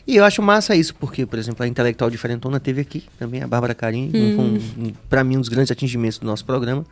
E 0.07 0.15
eu 0.15 0.25
acho 0.25 0.41
massa 0.41 0.75
isso, 0.75 0.95
porque, 0.95 1.25
por 1.25 1.37
exemplo, 1.37 1.63
a 1.63 1.67
Intelectual 1.67 2.09
Diferentona 2.09 2.59
teve 2.59 2.81
aqui 2.81 3.03
também, 3.19 3.41
a 3.41 3.47
Bárbara 3.47 3.73
Carim, 3.73 4.11
um, 4.13 4.41
um, 4.41 4.55
um, 4.55 4.93
para 5.09 5.23
mim 5.23 5.37
um 5.37 5.39
dos 5.39 5.49
grandes 5.49 5.71
atingimentos 5.71 6.17
do 6.17 6.25
nosso 6.25 6.43
programa. 6.43 6.85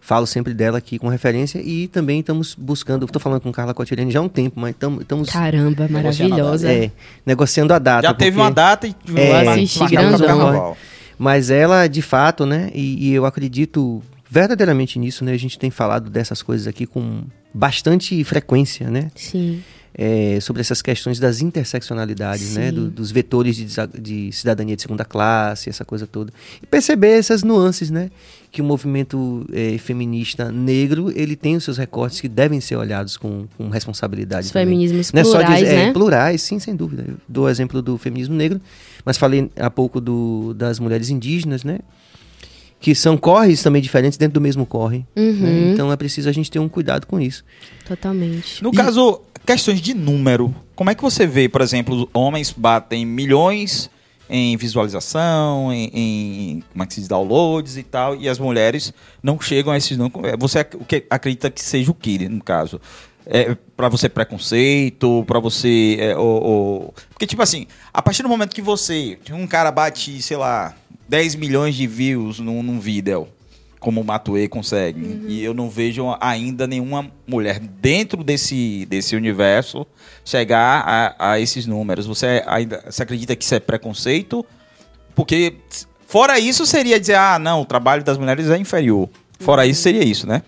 Falo 0.00 0.26
sempre 0.26 0.54
dela 0.54 0.78
aqui 0.78 0.98
com 0.98 1.08
referência 1.08 1.60
e 1.60 1.86
também 1.88 2.20
estamos 2.20 2.54
buscando, 2.54 3.04
estou 3.04 3.20
falando 3.20 3.40
com 3.40 3.52
Carla 3.52 3.74
Cotirene 3.74 4.10
já 4.10 4.20
há 4.20 4.22
um 4.22 4.28
tempo, 4.28 4.58
mas 4.58 4.74
tamo- 4.76 5.02
estamos 5.02 5.28
Caramba, 5.28 5.86
maravilhosa. 5.88 6.70
é, 6.72 6.90
negociando 7.26 7.74
a 7.74 7.78
data. 7.78 8.06
Já 8.08 8.14
teve 8.14 8.30
porque- 8.32 8.40
uma 8.42 8.50
data 8.50 8.86
e 8.86 8.94
É, 9.16 9.44
vai 9.44 9.48
assisti 9.58 9.78
marcar 9.80 9.96
pra 10.00 10.08
grandão. 10.18 10.26
carnaval. 10.26 10.76
Mas 11.18 11.50
ela, 11.50 11.86
de 11.88 12.00
fato, 12.00 12.46
né? 12.46 12.70
E, 12.74 13.08
e 13.08 13.12
eu 13.14 13.26
acredito 13.26 14.02
verdadeiramente 14.30 14.98
nisso, 14.98 15.24
né? 15.24 15.32
A 15.32 15.38
gente 15.38 15.58
tem 15.58 15.70
falado 15.70 16.08
dessas 16.08 16.42
coisas 16.42 16.66
aqui 16.68 16.86
com 16.86 17.22
bastante 17.52 18.22
frequência, 18.24 18.88
né? 18.90 19.10
Sim. 19.16 19.62
É, 20.00 20.38
sobre 20.40 20.60
essas 20.60 20.80
questões 20.80 21.18
das 21.18 21.40
interseccionalidades, 21.42 22.54
né? 22.54 22.68
Sim. 22.68 22.74
Do- 22.74 22.90
dos 22.90 23.10
vetores 23.10 23.56
de, 23.56 23.66
de 24.00 24.30
cidadania 24.32 24.76
de 24.76 24.82
segunda 24.82 25.04
classe, 25.04 25.68
essa 25.68 25.84
coisa 25.84 26.06
toda. 26.06 26.32
E 26.62 26.66
perceber 26.66 27.18
essas 27.18 27.42
nuances, 27.42 27.90
né? 27.90 28.10
Que 28.50 28.62
o 28.62 28.64
movimento 28.64 29.46
é, 29.52 29.76
feminista 29.78 30.50
negro, 30.50 31.12
ele 31.14 31.36
tem 31.36 31.54
os 31.56 31.64
seus 31.64 31.76
recortes 31.76 32.20
que 32.20 32.28
devem 32.28 32.60
ser 32.60 32.76
olhados 32.76 33.16
com, 33.16 33.46
com 33.58 33.68
responsabilidade 33.68 34.46
Os 34.46 34.52
também. 34.52 34.66
feminismos 34.66 35.12
Não 35.12 35.20
é 35.20 35.24
só 35.24 35.38
plurais, 35.38 35.60
dizer, 35.60 35.74
é, 35.74 35.86
né? 35.86 35.92
plurais, 35.92 36.42
sim, 36.42 36.58
sem 36.58 36.74
dúvida. 36.74 37.04
Eu 37.06 37.16
dou 37.28 37.44
o 37.44 37.48
exemplo 37.48 37.82
do 37.82 37.98
feminismo 37.98 38.34
negro, 38.34 38.58
mas 39.04 39.18
falei 39.18 39.50
há 39.56 39.68
pouco 39.68 40.00
do, 40.00 40.54
das 40.54 40.78
mulheres 40.78 41.10
indígenas, 41.10 41.62
né? 41.62 41.80
Que 42.80 42.94
são 42.94 43.16
corres 43.18 43.62
também 43.62 43.82
diferentes 43.82 44.16
dentro 44.16 44.34
do 44.34 44.40
mesmo 44.40 44.64
corre. 44.64 44.98
né? 45.14 45.22
Uhum. 45.22 45.72
Então 45.72 45.92
é 45.92 45.96
preciso 45.96 46.28
a 46.28 46.32
gente 46.32 46.50
ter 46.50 46.58
um 46.58 46.68
cuidado 46.68 47.06
com 47.06 47.20
isso. 47.20 47.44
Totalmente. 47.86 48.62
No 48.62 48.70
E- 48.70 48.76
caso, 48.76 49.20
questões 49.44 49.80
de 49.80 49.92
número, 49.94 50.54
como 50.76 50.88
é 50.88 50.94
que 50.94 51.02
você 51.02 51.26
vê, 51.26 51.48
por 51.48 51.60
exemplo, 51.60 51.94
os 51.94 52.08
homens 52.14 52.54
batem 52.56 53.04
milhões 53.04 53.90
em 54.30 54.56
visualização, 54.56 55.72
em, 55.72 55.90
em 55.94 56.64
como 56.72 56.82
é 56.82 56.86
que 56.86 56.94
se 56.94 57.00
diz, 57.00 57.08
downloads 57.08 57.76
e 57.76 57.82
tal, 57.82 58.14
e 58.16 58.28
as 58.28 58.38
mulheres 58.38 58.92
não 59.22 59.40
chegam 59.40 59.72
a 59.72 59.76
esses 59.76 59.96
números. 59.96 60.32
Você 60.38 60.58
ac- 60.60 60.76
o 60.76 60.84
que 60.84 61.06
acredita 61.08 61.50
que 61.50 61.60
seja 61.60 61.90
o 61.90 61.94
que, 61.94 62.28
no 62.28 62.42
caso? 62.42 62.80
É, 63.26 63.54
para 63.76 63.88
você 63.88 64.08
preconceito, 64.08 65.22
para 65.26 65.38
você. 65.38 65.96
é, 66.00 66.16
ou- 66.16 66.42
ou- 66.42 66.94
Porque, 67.10 67.26
tipo 67.26 67.42
assim, 67.42 67.66
a 67.92 68.00
partir 68.00 68.22
do 68.22 68.28
momento 68.28 68.54
que 68.54 68.62
você. 68.62 69.18
Um 69.30 69.46
cara 69.46 69.70
bate, 69.70 70.20
sei 70.22 70.36
lá, 70.36 70.74
10 71.08 71.34
milhões 71.34 71.74
de 71.74 71.86
views 71.86 72.38
num, 72.38 72.62
num 72.62 72.80
vídeo, 72.80 73.28
como 73.80 74.00
o 74.00 74.04
Matue 74.04 74.48
consegue, 74.48 75.22
e 75.28 75.42
eu 75.42 75.54
não 75.54 75.70
vejo 75.70 76.04
ainda 76.20 76.66
nenhuma 76.66 77.10
mulher 77.26 77.60
dentro 77.60 78.24
desse, 78.24 78.84
desse 78.86 79.14
universo 79.14 79.86
chegar 80.24 80.82
a, 80.86 81.32
a 81.32 81.40
esses 81.40 81.64
números. 81.66 82.06
Você 82.06 82.42
ainda 82.46 82.82
você 82.90 83.02
acredita 83.02 83.36
que 83.36 83.44
isso 83.44 83.54
é 83.54 83.60
preconceito? 83.60 84.44
Porque, 85.14 85.54
fora 86.06 86.38
isso, 86.38 86.64
seria 86.66 86.98
dizer, 87.00 87.14
ah, 87.16 87.38
não, 87.38 87.62
o 87.62 87.64
trabalho 87.64 88.02
das 88.04 88.18
mulheres 88.18 88.48
é 88.50 88.56
inferior. 88.58 89.08
Fora 89.40 89.66
isso, 89.66 89.82
seria 89.82 90.04
isso, 90.04 90.26
né? 90.26 90.42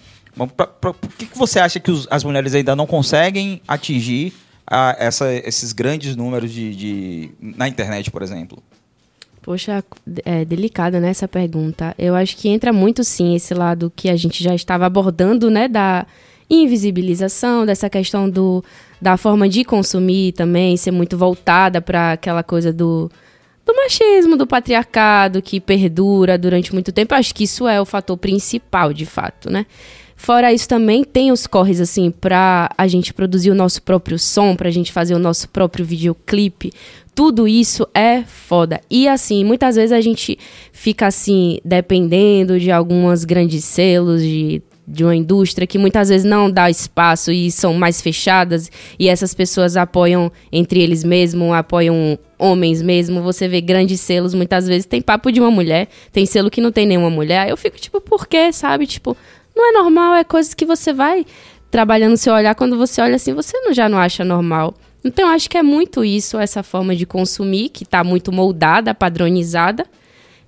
Por 0.81 0.95
que, 1.19 1.27
que 1.27 1.37
você 1.39 1.59
acha 1.61 1.79
que 1.81 1.91
os- 1.91 2.07
as 2.11 2.25
mulheres 2.25 2.55
ainda 2.55 2.75
não 2.77 2.87
conseguem 2.87 3.61
atingir 3.67 4.33
ah, 4.67 4.95
essa- 4.99 5.33
esses 5.33 5.73
grandes 5.73 6.15
números 6.15 6.53
de, 6.53 6.75
de- 6.77 7.31
na 7.41 7.67
internet, 7.69 8.11
por 8.11 8.23
exemplo? 8.23 8.63
Poxa, 9.43 9.83
é 10.25 10.45
delicada, 10.45 11.01
né, 11.01 11.11
essa 11.11 11.27
pergunta. 11.27 11.95
Eu 11.99 12.15
acho 12.15 12.37
que 12.37 12.49
entra 12.49 12.73
muito, 12.73 13.03
sim, 13.03 13.35
esse 13.35 13.55
lado 13.55 13.91
que 13.95 14.11
a 14.11 14.17
gente 14.17 14.45
já 14.45 14.55
estava 14.55 14.85
abordando, 14.85 15.51
né, 15.51 15.67
da 15.67 16.07
invisibilização, 16.49 17.65
dessa 17.65 17.89
questão 17.89 18.29
do, 18.29 18.63
da 19.01 19.17
forma 19.17 19.49
de 19.49 19.65
consumir 19.65 20.33
também, 20.33 20.77
ser 20.77 20.91
muito 20.91 21.17
voltada 21.17 21.81
para 21.81 22.13
aquela 22.13 22.43
coisa 22.43 22.73
do, 22.73 23.11
do 23.65 23.75
machismo, 23.75 24.37
do 24.37 24.47
patriarcado, 24.47 25.41
que 25.41 25.61
perdura 25.61 26.37
durante 26.37 26.75
muito 26.75 26.93
tempo. 26.93 27.15
Acho 27.15 27.35
que 27.35 27.45
isso 27.45 27.67
é 27.67 27.81
o 27.81 27.87
fator 27.87 28.17
principal, 28.17 28.93
de 28.93 29.07
fato, 29.07 29.49
né? 29.49 29.65
Fora 30.17 30.53
isso, 30.53 30.69
também 30.69 31.03
tem 31.03 31.33
os 31.33 31.47
corres, 31.47 31.81
assim, 31.81 32.11
pra 32.11 32.71
a 32.77 32.87
gente 32.87 33.15
produzir 33.15 33.51
o 33.51 33.55
nosso 33.55 33.81
próprio 33.81 34.19
som, 34.19 34.55
pra 34.55 34.71
gente 34.71 34.93
fazer 34.93 35.15
o 35.15 35.19
nosso 35.19 35.49
próprio 35.49 35.83
videoclipe. 35.83 36.73
Tudo 37.21 37.47
isso 37.47 37.87
é 37.93 38.23
foda. 38.23 38.81
E, 38.91 39.07
assim, 39.07 39.45
muitas 39.45 39.77
vezes 39.77 39.93
a 39.93 40.01
gente 40.01 40.39
fica, 40.73 41.07
assim, 41.07 41.59
dependendo 41.63 42.59
de 42.59 42.71
algumas 42.71 43.27
grandes 43.27 43.63
selos, 43.63 44.23
de, 44.23 44.63
de 44.89 45.05
uma 45.05 45.15
indústria 45.15 45.67
que 45.67 45.77
muitas 45.77 46.09
vezes 46.09 46.25
não 46.25 46.51
dá 46.51 46.71
espaço 46.71 47.31
e 47.31 47.51
são 47.51 47.75
mais 47.75 48.01
fechadas. 48.01 48.71
E 48.99 49.07
essas 49.07 49.35
pessoas 49.35 49.77
apoiam 49.77 50.33
entre 50.51 50.81
eles 50.81 51.05
mesmos, 51.05 51.53
apoiam 51.53 52.19
homens 52.39 52.81
mesmo. 52.81 53.21
Você 53.21 53.47
vê 53.47 53.61
grandes 53.61 54.01
selos, 54.01 54.33
muitas 54.33 54.67
vezes 54.67 54.87
tem 54.87 55.03
papo 55.03 55.31
de 55.31 55.43
uma 55.43 55.51
mulher, 55.51 55.89
tem 56.11 56.25
selo 56.25 56.49
que 56.51 56.63
não 56.63 56.73
tem 56.73 56.87
nenhuma 56.87 57.11
mulher. 57.11 57.51
Eu 57.51 57.57
fico, 57.59 57.77
tipo, 57.77 58.01
por 58.01 58.27
quê, 58.27 58.51
sabe? 58.51 58.87
Tipo, 58.87 59.15
não 59.55 59.69
é 59.69 59.73
normal, 59.73 60.15
é 60.15 60.25
coisas 60.25 60.55
que 60.55 60.65
você 60.65 60.91
vai 60.91 61.27
trabalhando 61.71 62.17
seu 62.17 62.33
olhar, 62.33 62.55
quando 62.55 62.79
você 62.79 63.03
olha 63.03 63.17
assim, 63.17 63.35
você 63.35 63.59
não, 63.61 63.75
já 63.75 63.91
não 63.91 63.99
acha 63.99 64.25
normal. 64.25 64.75
Então, 65.05 65.29
eu 65.29 65.33
acho 65.35 65.49
que 65.49 65.57
é 65.57 65.63
muito 65.63 66.05
isso, 66.05 66.39
essa 66.39 66.63
forma 66.63 66.95
de 66.95 67.07
consumir, 67.07 67.71
que 67.71 67.85
está 67.85 68.05
muito 68.05 68.31
moldada, 68.31 68.95
padronizada. 68.95 69.87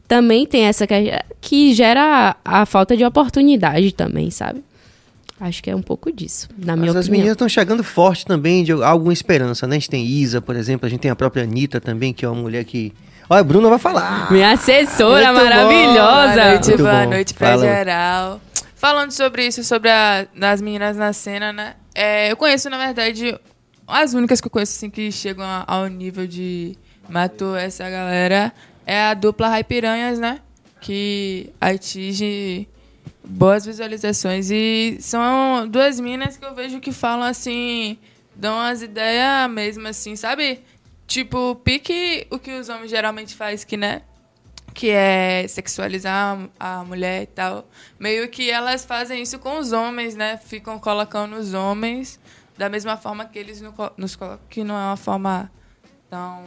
Também 0.06 0.44
tem 0.46 0.64
essa 0.64 0.86
que, 0.86 0.94
que 1.40 1.72
gera 1.72 2.36
a, 2.44 2.62
a 2.62 2.66
falta 2.66 2.96
de 2.96 3.04
oportunidade 3.04 3.92
também, 3.92 4.30
sabe? 4.30 4.62
Acho 5.40 5.62
que 5.62 5.70
é 5.70 5.74
um 5.74 5.82
pouco 5.82 6.12
disso, 6.12 6.48
na 6.56 6.76
minha 6.76 6.88
Mas 6.92 6.96
as 6.96 7.06
opinião. 7.06 7.18
meninas 7.20 7.32
estão 7.34 7.48
chegando 7.48 7.82
forte 7.82 8.24
também 8.24 8.62
de 8.62 8.70
alguma 8.72 9.12
esperança, 9.12 9.66
né? 9.66 9.76
A 9.76 9.78
gente 9.78 9.90
tem 9.90 10.04
Isa, 10.04 10.40
por 10.40 10.54
exemplo, 10.54 10.86
a 10.86 10.88
gente 10.90 11.00
tem 11.00 11.10
a 11.10 11.16
própria 11.16 11.42
Anitta 11.42 11.80
também, 11.80 12.12
que 12.12 12.24
é 12.24 12.28
uma 12.28 12.40
mulher 12.40 12.64
que. 12.64 12.92
Olha, 13.28 13.40
a 13.40 13.44
Bruna 13.44 13.68
vai 13.68 13.78
falar. 13.78 14.30
Minha 14.30 14.52
assessora 14.52 15.32
Muito 15.32 15.38
bom. 15.38 15.44
maravilhosa. 15.50 16.34
Boa 16.34 16.50
noite, 16.50 16.68
Muito 16.68 16.82
boa 16.82 17.04
bom. 17.04 17.10
noite 17.10 17.34
pra 17.34 17.48
Fala. 17.48 17.62
geral. 17.62 18.40
falando 18.76 19.10
sobre 19.12 19.46
isso, 19.46 19.64
sobre 19.64 19.88
a, 19.90 20.26
das 20.36 20.60
meninas 20.60 20.96
na 20.96 21.12
cena, 21.12 21.52
né? 21.52 21.74
É, 21.94 22.30
eu 22.30 22.36
conheço, 22.36 22.68
na 22.70 22.76
verdade, 22.78 23.34
as 23.86 24.14
únicas 24.14 24.40
que 24.40 24.46
eu 24.46 24.50
conheço 24.50 24.76
assim, 24.76 24.90
que 24.90 25.10
chegam 25.10 25.46
ao 25.66 25.86
nível 25.86 26.26
de 26.26 26.76
matou 27.08 27.56
essa 27.56 27.88
galera 27.88 28.52
é 28.86 29.00
a 29.02 29.14
dupla 29.14 29.48
Raipiranhas, 29.48 30.18
né? 30.18 30.40
Que 30.80 31.52
atinge 31.60 32.68
boas 33.24 33.64
visualizações. 33.64 34.50
E 34.50 34.98
são 35.00 35.66
duas 35.68 36.00
minas 36.00 36.36
que 36.36 36.44
eu 36.44 36.54
vejo 36.54 36.80
que 36.80 36.92
falam 36.92 37.26
assim, 37.26 37.98
dão 38.34 38.58
as 38.58 38.82
ideias 38.82 39.50
mesmo, 39.50 39.86
assim, 39.86 40.16
sabe? 40.16 40.60
Tipo, 41.06 41.54
pique 41.56 42.26
o 42.30 42.38
que 42.38 42.52
os 42.52 42.68
homens 42.68 42.90
geralmente 42.90 43.34
fazem, 43.34 43.66
que, 43.66 43.76
né? 43.76 44.02
Que 44.74 44.90
é 44.90 45.46
sexualizar 45.46 46.48
a 46.58 46.82
mulher 46.84 47.22
e 47.22 47.26
tal. 47.26 47.68
Meio 47.98 48.28
que 48.28 48.50
elas 48.50 48.84
fazem 48.84 49.22
isso 49.22 49.38
com 49.38 49.58
os 49.58 49.72
homens, 49.72 50.16
né? 50.16 50.38
Ficam 50.38 50.78
colocando 50.78 51.36
os 51.36 51.52
homens 51.52 52.18
da 52.56 52.68
mesma 52.68 52.96
forma 52.96 53.24
que 53.24 53.38
eles 53.38 53.60
no- 53.60 53.74
nos 53.96 54.16
colocam. 54.16 54.40
Que 54.48 54.62
não 54.64 54.74
é 54.74 54.84
uma 54.86 54.96
forma 54.96 55.50
tão 56.10 56.44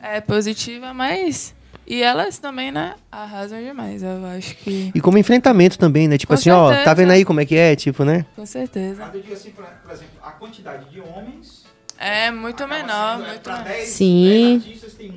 é 0.00 0.20
positiva, 0.20 0.92
mas. 0.94 1.54
E 1.86 2.00
elas 2.02 2.38
também, 2.38 2.70
né? 2.70 2.94
Arrasam 3.10 3.60
demais, 3.62 4.02
eu 4.02 4.24
acho 4.26 4.56
que. 4.58 4.92
E 4.94 5.00
como 5.00 5.18
enfrentamento 5.18 5.78
também, 5.78 6.06
né? 6.08 6.16
Tipo 6.16 6.28
Com 6.28 6.34
assim, 6.34 6.50
ó, 6.50 6.68
tá 6.68 6.74
certeza. 6.76 6.94
vendo 6.94 7.10
aí 7.10 7.24
como 7.24 7.40
é 7.40 7.44
que 7.46 7.56
é? 7.56 7.74
Tipo, 7.74 8.04
né? 8.04 8.24
Com 8.36 8.46
certeza. 8.46 9.10
Eu 9.12 9.20
digo 9.20 9.34
assim, 9.34 9.50
por 9.50 9.64
exemplo, 9.90 10.12
a 10.22 10.30
quantidade 10.32 10.88
de 10.90 11.00
homens. 11.00 11.61
É 12.04 12.32
muito 12.32 12.66
menor, 12.66 13.18
muito 13.18 13.48
menor. 13.48 13.64
Sim. 13.84 14.60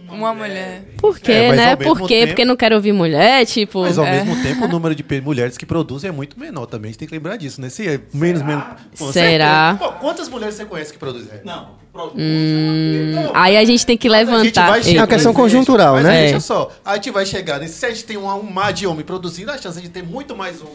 uma, 0.07 0.13
Uma 0.15 0.33
mulher. 0.35 0.83
Por 0.97 1.19
quê, 1.19 1.31
É, 1.31 1.47
mas 1.47 1.57
né? 1.57 1.75
Por 1.75 1.97
quê? 2.01 2.07
tempo- 2.19 2.27
Porque 2.27 2.45
não 2.45 2.55
quero 2.55 2.75
ouvir 2.75 2.91
mulher, 2.91 3.43
tipo. 3.47 3.81
Mas 3.81 3.97
ao 3.97 4.05
É. 4.05 4.23
mesmo 4.23 4.41
tempo, 4.43 4.65
o 4.65 4.67
número 4.69 4.93
de 4.93 5.03
mulheres 5.21 5.57
que 5.57 5.65
produzem 5.65 6.09
é 6.09 6.11
muito 6.13 6.39
menor 6.39 6.67
também. 6.67 6.89
A 6.89 6.91
gente 6.91 6.99
tem 6.99 7.07
que 7.07 7.13
lembrar 7.15 7.37
disso, 7.37 7.59
né? 7.59 7.69
Se 7.69 7.87
é 7.87 7.99
menos, 8.13 8.43
menos. 8.43 8.63
Com 8.99 9.11
Será? 9.11 9.75
Pô, 9.79 9.93
quantas 9.93 10.29
mulheres 10.29 10.53
você 10.55 10.65
conhece 10.65 10.93
que 10.93 10.99
produzem 10.99 11.27
rap? 11.31 11.43
Não. 11.43 11.83
Hum, 12.15 13.31
aí 13.33 13.55
a 13.57 13.63
gente 13.63 13.85
tem 13.85 13.97
que 13.97 14.07
A 14.07 14.19
gente 14.19 14.27
levantar. 14.29 14.69
vai 14.69 14.81
É 14.81 14.97
uma 14.97 15.07
questão 15.07 15.31
mas 15.33 15.41
conjuntural, 15.41 15.95
mas 15.95 16.03
né? 16.03 16.21
Veja 16.23 16.35
É. 16.35 16.39
só, 16.39 16.71
a 16.83 16.95
gente 16.95 17.09
vai 17.09 17.25
chegar. 17.25 17.59
nesse- 17.59 17.75
Se 17.75 17.85
a 17.85 17.89
gente 17.89 18.03
tem 18.03 18.17
um, 18.17 18.27
um 18.27 18.43
mar 18.51 18.73
de 18.73 18.85
homem 18.85 19.03
produzindo, 19.05 19.49
a 19.51 19.57
chance 19.57 19.81
de 19.81 19.89
ter 19.89 20.03
muito 20.03 20.35
mais 20.35 20.61
um 20.61 20.65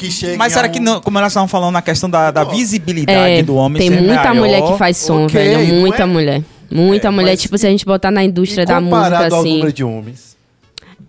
que 0.00 0.10
chegue. 0.10 0.36
Mas 0.36 0.52
será 0.52 0.68
um- 0.68 0.70
que, 0.70 0.80
não, 0.80 1.00
como 1.00 1.18
elas 1.18 1.32
estavam 1.32 1.48
falando 1.48 1.72
na 1.74 1.82
questão 1.82 2.08
da, 2.08 2.30
da 2.30 2.42
visibilidade 2.44 3.34
É, 3.40 3.42
do 3.42 3.54
homem 3.54 3.80
tem 3.80 3.90
ser 3.90 4.00
muita 4.02 4.22
maior, 4.34 4.34
mulher 4.36 4.62
que 4.62 4.78
faz 4.78 4.96
som, 4.96 5.24
ok, 5.24 5.34
velho. 5.40 5.74
não 5.74 5.80
Muita 5.80 6.02
é? 6.02 6.06
mulher. 6.06 6.42
Muita 6.70 7.08
É, 7.08 7.10
mulher, 7.10 7.36
tipo, 7.36 7.58
se 7.58 7.66
a 7.66 7.70
gente 7.70 7.84
botar 7.84 8.10
na 8.10 8.24
indústria 8.24 8.62
e 8.62 8.66
da 8.66 8.80
música, 8.80 8.96
comparado 9.04 9.34
ao 9.34 9.40
assim. 9.40 9.52
número 9.54 9.72
de 9.72 9.84
homens. 9.84 10.30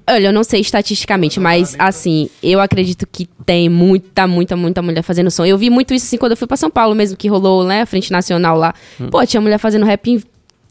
Olha, 0.09 0.27
eu 0.27 0.33
não 0.33 0.43
sei 0.43 0.59
estatisticamente, 0.61 1.39
mas 1.39 1.75
assim, 1.79 2.29
eu 2.41 2.59
acredito 2.59 3.07
que 3.09 3.29
tem 3.45 3.69
muita, 3.69 4.27
muita, 4.27 4.57
muita 4.57 4.81
mulher 4.81 5.03
fazendo 5.03 5.29
som. 5.31 5.45
Eu 5.45 5.57
vi 5.57 5.69
muito 5.69 5.93
isso 5.93 6.05
assim 6.07 6.17
quando 6.17 6.31
eu 6.31 6.37
fui 6.37 6.47
pra 6.47 6.57
São 6.57 6.69
Paulo 6.71 6.95
mesmo, 6.95 7.15
que 7.15 7.27
rolou, 7.29 7.63
né, 7.63 7.81
a 7.81 7.85
Frente 7.85 8.11
Nacional 8.11 8.57
lá. 8.57 8.73
Hum. 8.99 9.07
Pô, 9.09 9.23
tinha 9.25 9.39
mulher 9.39 9.59
fazendo 9.59 9.85
rap 9.85 10.09
em 10.11 10.21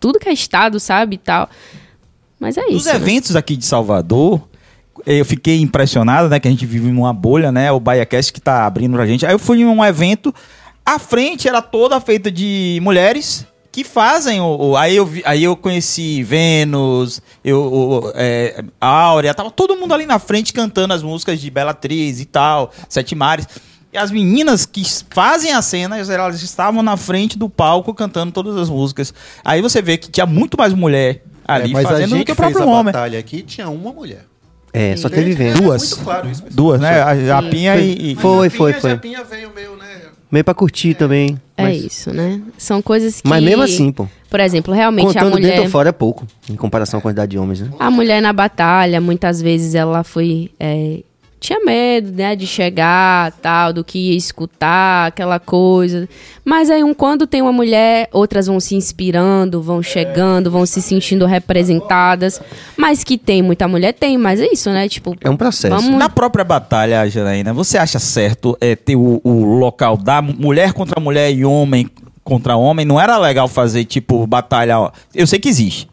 tudo 0.00 0.18
que 0.18 0.28
é 0.28 0.32
estado, 0.32 0.78
sabe, 0.80 1.14
e 1.14 1.18
tal. 1.18 1.48
Mas 2.38 2.58
é 2.58 2.66
isso. 2.68 2.88
né? 2.88 2.96
eventos 2.96 3.36
aqui 3.36 3.54
de 3.56 3.64
Salvador, 3.64 4.42
eu 5.06 5.24
fiquei 5.24 5.60
impressionado, 5.60 6.28
né? 6.28 6.38
Que 6.40 6.48
a 6.48 6.50
gente 6.50 6.66
vive 6.66 6.90
numa 6.90 7.12
bolha, 7.12 7.50
né? 7.52 7.70
O 7.72 7.80
BaiaCast 7.80 8.32
que 8.32 8.40
tá 8.40 8.64
abrindo 8.66 8.94
pra 8.94 9.06
gente. 9.06 9.24
Aí 9.26 9.32
eu 9.32 9.38
fui 9.38 9.60
em 9.60 9.64
um 9.66 9.84
evento, 9.84 10.34
a 10.84 10.98
frente 10.98 11.48
era 11.48 11.60
toda 11.62 12.00
feita 12.00 12.30
de 12.30 12.78
mulheres 12.82 13.46
que 13.72 13.84
fazem 13.84 14.40
o. 14.40 14.70
o- 14.70 14.76
aí, 14.76 14.96
eu 14.96 15.06
vi- 15.06 15.22
aí 15.24 15.44
eu 15.44 15.54
conheci 15.56 16.22
Vênus, 16.24 17.22
eu, 17.44 17.60
o- 17.62 18.12
é, 18.14 18.64
Áurea, 18.80 19.32
tava 19.32 19.50
todo 19.50 19.76
mundo 19.76 19.94
ali 19.94 20.06
na 20.06 20.18
frente 20.18 20.52
cantando 20.52 20.92
as 20.92 21.02
músicas 21.02 21.40
de 21.40 21.50
Belatriz 21.50 22.20
e 22.20 22.24
tal, 22.24 22.72
Sete 22.88 23.14
Mares. 23.14 23.46
E 23.92 23.98
as 23.98 24.10
meninas 24.10 24.66
que 24.66 24.82
fazem 25.10 25.52
as 25.52 25.64
cenas, 25.64 26.08
elas 26.10 26.40
estavam 26.42 26.80
na 26.82 26.96
frente 26.96 27.36
do 27.36 27.48
palco 27.48 27.92
cantando 27.92 28.30
todas 28.32 28.56
as 28.56 28.68
músicas. 28.68 29.12
Aí 29.44 29.60
você 29.60 29.82
vê 29.82 29.96
que 29.98 30.08
tinha 30.10 30.26
muito 30.26 30.56
mais 30.56 30.72
mulher 30.72 31.22
ali 31.46 31.70
É, 31.70 31.72
mas 31.72 31.86
a 31.86 31.88
fazendo 31.88 32.10
do 32.10 32.16
gente 32.16 32.26
que 32.26 32.32
o 32.32 32.34
fez 32.36 32.52
próprio 32.52 32.72
a 32.72 32.72
homem. 32.72 32.92
batalha 32.92 33.18
aqui, 33.18 33.42
tinha 33.42 33.68
uma 33.68 33.92
mulher. 33.92 34.26
É, 34.72 34.96
só 34.96 35.08
teve 35.08 35.32
vendo. 35.32 35.58
É 35.58 35.60
Duas. 35.62 35.90
muito 35.90 36.04
claro 36.04 36.30
isso. 36.30 36.44
Duas, 36.50 36.80
né? 36.80 37.02
A 37.02 37.16
Japinha 37.16 37.74
Foi- 37.74 37.82
e. 37.98 38.14
Mas 38.14 38.22
Foi, 38.22 38.50
foi, 38.50 38.72
foi. 38.74 38.90
Japinha 38.90 39.24
veio 39.24 39.50
meio, 39.54 39.76
né? 39.76 39.86
Meio 40.30 40.44
pra 40.44 40.54
curtir 40.54 40.94
também. 40.94 41.36
É 41.56 41.62
mas, 41.64 41.82
isso, 41.84 42.12
né? 42.12 42.40
São 42.56 42.80
coisas 42.80 43.20
que. 43.20 43.28
Mas 43.28 43.42
mesmo 43.42 43.62
assim, 43.62 43.90
pô. 43.90 44.06
Por 44.30 44.38
exemplo, 44.38 44.72
realmente 44.72 45.06
a 45.08 45.12
Contando 45.22 45.32
mulher. 45.32 45.48
dentro 45.48 45.64
ou 45.64 45.68
fora 45.70 45.88
é 45.88 45.92
pouco, 45.92 46.24
em 46.48 46.54
comparação 46.54 46.98
à 47.00 47.02
quantidade 47.02 47.32
de 47.32 47.38
homens, 47.38 47.60
né? 47.60 47.68
A 47.80 47.90
mulher 47.90 48.22
na 48.22 48.32
batalha, 48.32 49.00
muitas 49.00 49.42
vezes 49.42 49.74
ela 49.74 50.04
foi. 50.04 50.50
é, 50.60 51.00
tinha 51.40 51.58
medo, 51.64 52.12
né, 52.12 52.36
de 52.36 52.46
chegar, 52.46 53.32
tal, 53.40 53.72
do 53.72 53.82
que 53.82 54.10
ia 54.10 54.16
escutar, 54.16 55.06
aquela 55.08 55.40
coisa. 55.40 56.06
Mas 56.44 56.68
aí, 56.70 56.84
um, 56.84 56.92
quando 56.92 57.26
tem 57.26 57.40
uma 57.40 57.50
mulher, 57.52 58.08
outras 58.12 58.46
vão 58.46 58.60
se 58.60 58.74
inspirando, 58.74 59.62
vão 59.62 59.82
chegando, 59.82 60.50
vão 60.50 60.66
se 60.66 60.82
sentindo 60.82 61.24
representadas. 61.24 62.40
Mas 62.76 63.02
que 63.02 63.16
tem 63.16 63.42
muita 63.42 63.66
mulher, 63.66 63.92
tem, 63.94 64.18
mas 64.18 64.40
é 64.40 64.48
isso, 64.52 64.70
né? 64.70 64.88
Tipo, 64.88 65.16
É 65.20 65.30
um 65.30 65.36
processo. 65.36 65.74
Vamos- 65.74 65.98
Na 65.98 66.08
própria 66.08 66.44
batalha, 66.44 67.08
Janaína, 67.08 67.52
você 67.54 67.78
acha 67.78 67.98
certo 67.98 68.56
é, 68.60 68.76
ter 68.76 68.96
o, 68.96 69.20
o 69.24 69.44
local 69.58 69.96
da 69.96 70.20
mulher 70.20 70.72
contra 70.72 71.00
mulher 71.00 71.32
e 71.32 71.44
homem 71.44 71.88
contra 72.22 72.54
homem? 72.56 72.84
Não 72.84 73.00
era 73.00 73.16
legal 73.18 73.48
fazer, 73.48 73.84
tipo, 73.84 74.26
batalha. 74.26 74.78
ó, 74.78 74.90
Eu 75.14 75.26
sei 75.26 75.38
que 75.38 75.48
existe. 75.48 75.88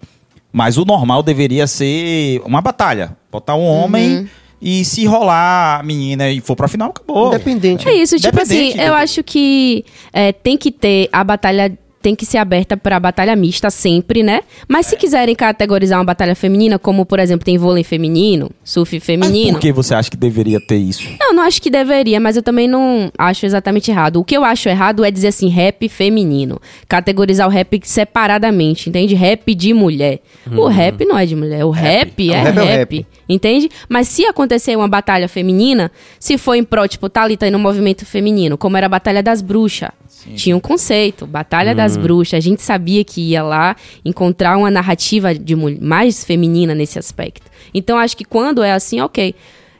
Mas 0.51 0.77
o 0.77 0.85
normal 0.85 1.21
deveria 1.23 1.67
ser 1.67 2.41
uma 2.45 2.61
batalha. 2.61 3.15
Botar 3.31 3.55
um 3.55 3.65
homem 3.65 4.27
e 4.61 4.83
se 4.83 5.05
rolar 5.05 5.79
a 5.79 5.83
menina 5.83 6.29
e 6.29 6.41
for 6.41 6.55
pra 6.55 6.67
final, 6.67 6.89
acabou. 6.89 7.27
Independente. 7.27 7.87
É 7.87 7.93
isso, 7.93 8.17
tipo 8.17 8.41
assim, 8.41 8.55
Independente, 8.55 8.77
eu 8.77 8.83
entendeu? 8.83 8.93
acho 8.95 9.23
que 9.23 9.85
é, 10.11 10.31
tem 10.31 10.57
que 10.57 10.71
ter 10.71 11.09
a 11.11 11.23
batalha. 11.23 11.77
Tem 12.01 12.15
que 12.15 12.25
ser 12.25 12.37
aberta 12.37 12.77
pra 12.77 12.99
batalha 12.99 13.35
mista 13.35 13.69
sempre, 13.69 14.21
né? 14.23 14.41
Mas 14.67 14.85
se 14.85 14.95
quiserem 14.95 15.35
categorizar 15.35 15.97
uma 15.99 16.05
batalha 16.05 16.35
feminina, 16.35 16.77
como 16.77 17.05
por 17.05 17.19
exemplo 17.19 17.43
tem 17.43 17.57
vôlei 17.57 17.83
feminino, 17.83 18.51
surf 18.63 18.95
Mas 18.95 19.03
feminino. 19.03 19.53
por 19.53 19.59
que 19.61 19.71
você 19.73 19.93
acha 19.95 20.09
que 20.09 20.15
deveria 20.17 20.59
ter 20.59 20.77
isso? 20.77 21.09
Não, 21.19 21.33
não 21.33 21.43
acho 21.43 21.61
que 21.61 21.69
deveria, 21.69 22.19
mas 22.19 22.35
eu 22.37 22.43
também 22.43 22.67
não 22.67 23.11
acho 23.17 23.45
exatamente 23.45 23.89
errado. 23.91 24.19
O 24.19 24.23
que 24.23 24.37
eu 24.37 24.43
acho 24.43 24.69
errado 24.69 25.03
é 25.03 25.11
dizer 25.11 25.27
assim, 25.29 25.49
rap 25.49 25.89
feminino. 25.89 26.61
Categorizar 26.87 27.47
o 27.47 27.51
rap 27.51 27.79
separadamente, 27.83 28.89
entende? 28.89 29.15
Rap 29.15 29.53
de 29.53 29.73
mulher. 29.73 30.19
O 30.51 30.67
rap 30.67 31.03
não 31.05 31.17
é 31.17 31.25
de 31.25 31.35
mulher, 31.35 31.65
o 31.65 31.69
rap, 31.71 32.31
é, 32.31 32.39
O 32.39 32.43
rap 32.43 32.57
é 32.57 32.61
o 32.61 32.65
rap, 32.65 32.95
rap. 32.97 33.07
entende? 33.27 33.69
Mas 33.89 34.07
se 34.07 34.25
acontecer 34.25 34.75
uma 34.75 34.87
batalha 34.87 35.27
feminina, 35.27 35.91
se 36.19 36.37
for 36.37 36.55
em 36.55 36.63
pró, 36.63 36.87
tipo, 36.87 37.09
Thalita 37.09 37.45
aí 37.45 37.51
no 37.51 37.59
movimento 37.59 38.05
feminino, 38.05 38.57
como 38.57 38.77
era 38.77 38.85
a 38.85 38.89
Batalha 38.89 39.21
das 39.21 39.41
Bruxas. 39.41 39.89
Tinha 40.35 40.57
um 40.57 40.59
conceito, 40.59 41.27
Batalha 41.27 41.75
das 41.75 41.95
Bruxas. 41.95 42.37
A 42.37 42.39
gente 42.39 42.61
sabia 42.61 43.03
que 43.03 43.21
ia 43.21 43.43
lá 43.43 43.75
encontrar 44.03 44.57
uma 44.57 44.71
narrativa 44.71 45.33
de 45.33 45.55
mais 45.55 46.23
feminina 46.23 46.73
nesse 46.73 46.97
aspecto. 46.97 47.49
Então, 47.73 47.97
acho 47.97 48.17
que 48.17 48.25
quando 48.25 48.63
é 48.63 48.73
assim, 48.73 48.99
ok. 48.99 49.35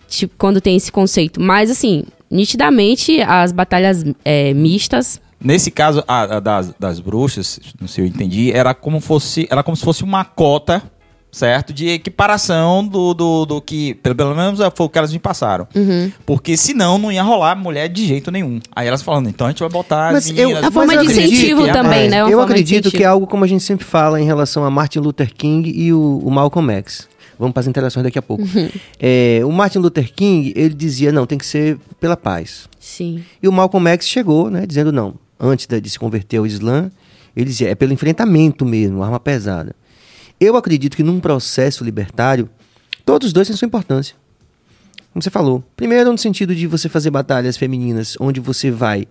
Tipo, 0.08 0.36
quando 0.38 0.62
tem 0.62 0.76
esse 0.76 0.92
conceito. 0.92 1.42
Mas, 1.42 1.70
assim, 1.70 2.06
nitidamente, 2.30 3.22
as 3.22 3.52
batalhas 3.52 4.06
é, 4.24 4.54
mistas. 4.54 5.20
Nesse 5.40 5.70
caso, 5.70 6.04
a, 6.08 6.38
a 6.38 6.40
das, 6.40 6.74
das 6.80 7.00
bruxas, 7.00 7.60
não 7.80 7.88
sei 7.88 8.06
se 8.06 8.10
eu 8.10 8.16
entendi, 8.16 8.52
era 8.52 8.74
como, 8.74 9.00
fosse, 9.00 9.48
era 9.50 9.64
como 9.64 9.76
se 9.76 9.84
fosse 9.84 10.04
uma 10.04 10.24
cota, 10.24 10.82
certo? 11.32 11.72
De 11.74 11.88
equiparação 11.90 12.86
do, 12.88 13.14
do, 13.14 13.46
do 13.46 13.62
que, 13.62 13.94
pelo, 13.96 14.16
pelo 14.16 14.36
menos 14.36 14.60
foi 14.76 14.86
o 14.86 14.90
que 14.90 14.98
elas 14.98 15.14
me 15.14 15.20
passaram. 15.20 15.68
Uhum. 15.76 16.12
Porque 16.26 16.58
senão 16.58 16.98
não 16.98 17.12
ia 17.12 17.22
rolar 17.24 17.56
mulher 17.56 17.88
de 17.90 18.06
jeito 18.06 18.32
nenhum. 18.32 18.60
Aí 18.76 18.88
elas 18.88 19.02
falando, 19.02 19.30
então 19.30 19.46
a 19.48 19.50
gente 19.52 19.60
vai 19.60 19.70
botar 19.70 20.12
Mas 20.14 20.26
as 20.26 20.30
eu- 20.30 20.36
meninas... 20.50 20.64
A 20.64 20.72
forma 20.72 20.94
eu 20.94 21.02
de 21.02 21.08
acredito 21.08 21.32
incentivo 21.34 21.66
que- 21.66 21.72
também, 21.74 22.10
né? 22.10 22.24
Uma 22.24 22.32
Eu 22.32 22.42
acredito 22.42 22.90
que 22.92 23.04
é 23.04 23.06
algo 23.06 23.28
como 23.28 23.44
a 23.44 23.48
gente 23.48 23.64
sempre 23.64 23.86
fala 23.86 24.20
em 24.20 24.26
relação 24.26 24.64
a 24.66 24.70
Martin 24.72 25.00
Luther 25.00 25.34
King 25.34 25.70
e 25.76 25.94
o, 25.94 26.22
o 26.24 26.32
Malcolm 26.32 26.72
X. 26.74 27.08
Vamos 27.40 27.54
para 27.54 27.62
as 27.62 27.68
interações 27.68 28.04
daqui 28.04 28.18
a 28.18 28.22
pouco. 28.22 28.42
Uhum. 28.44 28.70
É, 29.00 29.42
o 29.46 29.52
Martin 29.52 29.78
Luther 29.78 30.12
King, 30.12 30.54
ele 30.56 30.74
dizia, 30.74 31.12
não, 31.12 31.28
tem 31.28 31.38
que 31.38 31.46
ser 31.46 31.78
pela 32.00 32.18
paz. 32.18 32.68
Sim. 32.80 33.24
E 33.44 33.48
o 33.48 33.52
Malcolm 33.52 33.88
X 33.92 34.08
chegou, 34.08 34.50
né, 34.50 34.66
dizendo 34.66 34.92
não. 34.92 35.14
Antes 35.40 35.68
de, 35.68 35.80
de 35.80 35.88
se 35.88 36.00
converter 36.00 36.38
ao 36.38 36.48
Islã, 36.48 36.90
ele 37.36 37.46
dizia, 37.46 37.70
é 37.70 37.76
pelo 37.76 37.94
enfrentamento 37.94 38.66
mesmo, 38.66 39.04
arma 39.04 39.20
pesada. 39.20 39.76
Eu 40.40 40.56
acredito 40.56 40.96
que 40.96 41.04
num 41.04 41.20
processo 41.20 41.84
libertário, 41.84 42.50
todos 43.06 43.28
os 43.28 43.34
dois 43.34 43.48
têm 43.48 43.58
sua 43.58 43.66
importância. 43.66 44.16
Como 45.14 45.22
você 45.24 45.30
falou. 45.30 45.64
Primeiro, 45.76 46.12
no 46.12 46.18
sentido 46.18 46.54
de 46.54 46.68
você 46.68 46.88
fazer 46.88 47.10
batalhas 47.10 47.58
femininas, 47.58 48.16
onde 48.20 48.40
você 48.40 48.70
vai 48.70 49.08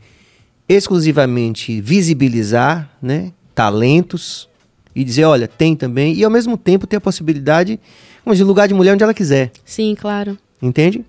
exclusivamente 0.69 1.81
visibilizar 1.81 2.91
né, 3.01 3.33
talentos 3.55 4.49
e 4.95 5.05
dizer, 5.05 5.25
olha, 5.25 5.47
tem 5.49 5.77
também, 5.77 6.15
e 6.15 6.25
ao 6.25 6.31
mesmo 6.31 6.57
tempo 6.57 6.87
ter 6.87 6.97
a 6.97 7.01
possibilidade 7.01 7.79
dizer, 8.25 8.45
lugar 8.45 8.67
de 8.67 8.75
mulher 8.75 8.93
onde 8.95 9.03
ela 9.03 9.15
quiser. 9.15 9.51
Sim, 9.65 9.95
claro. 9.99 10.39
Entende? 10.61 11.05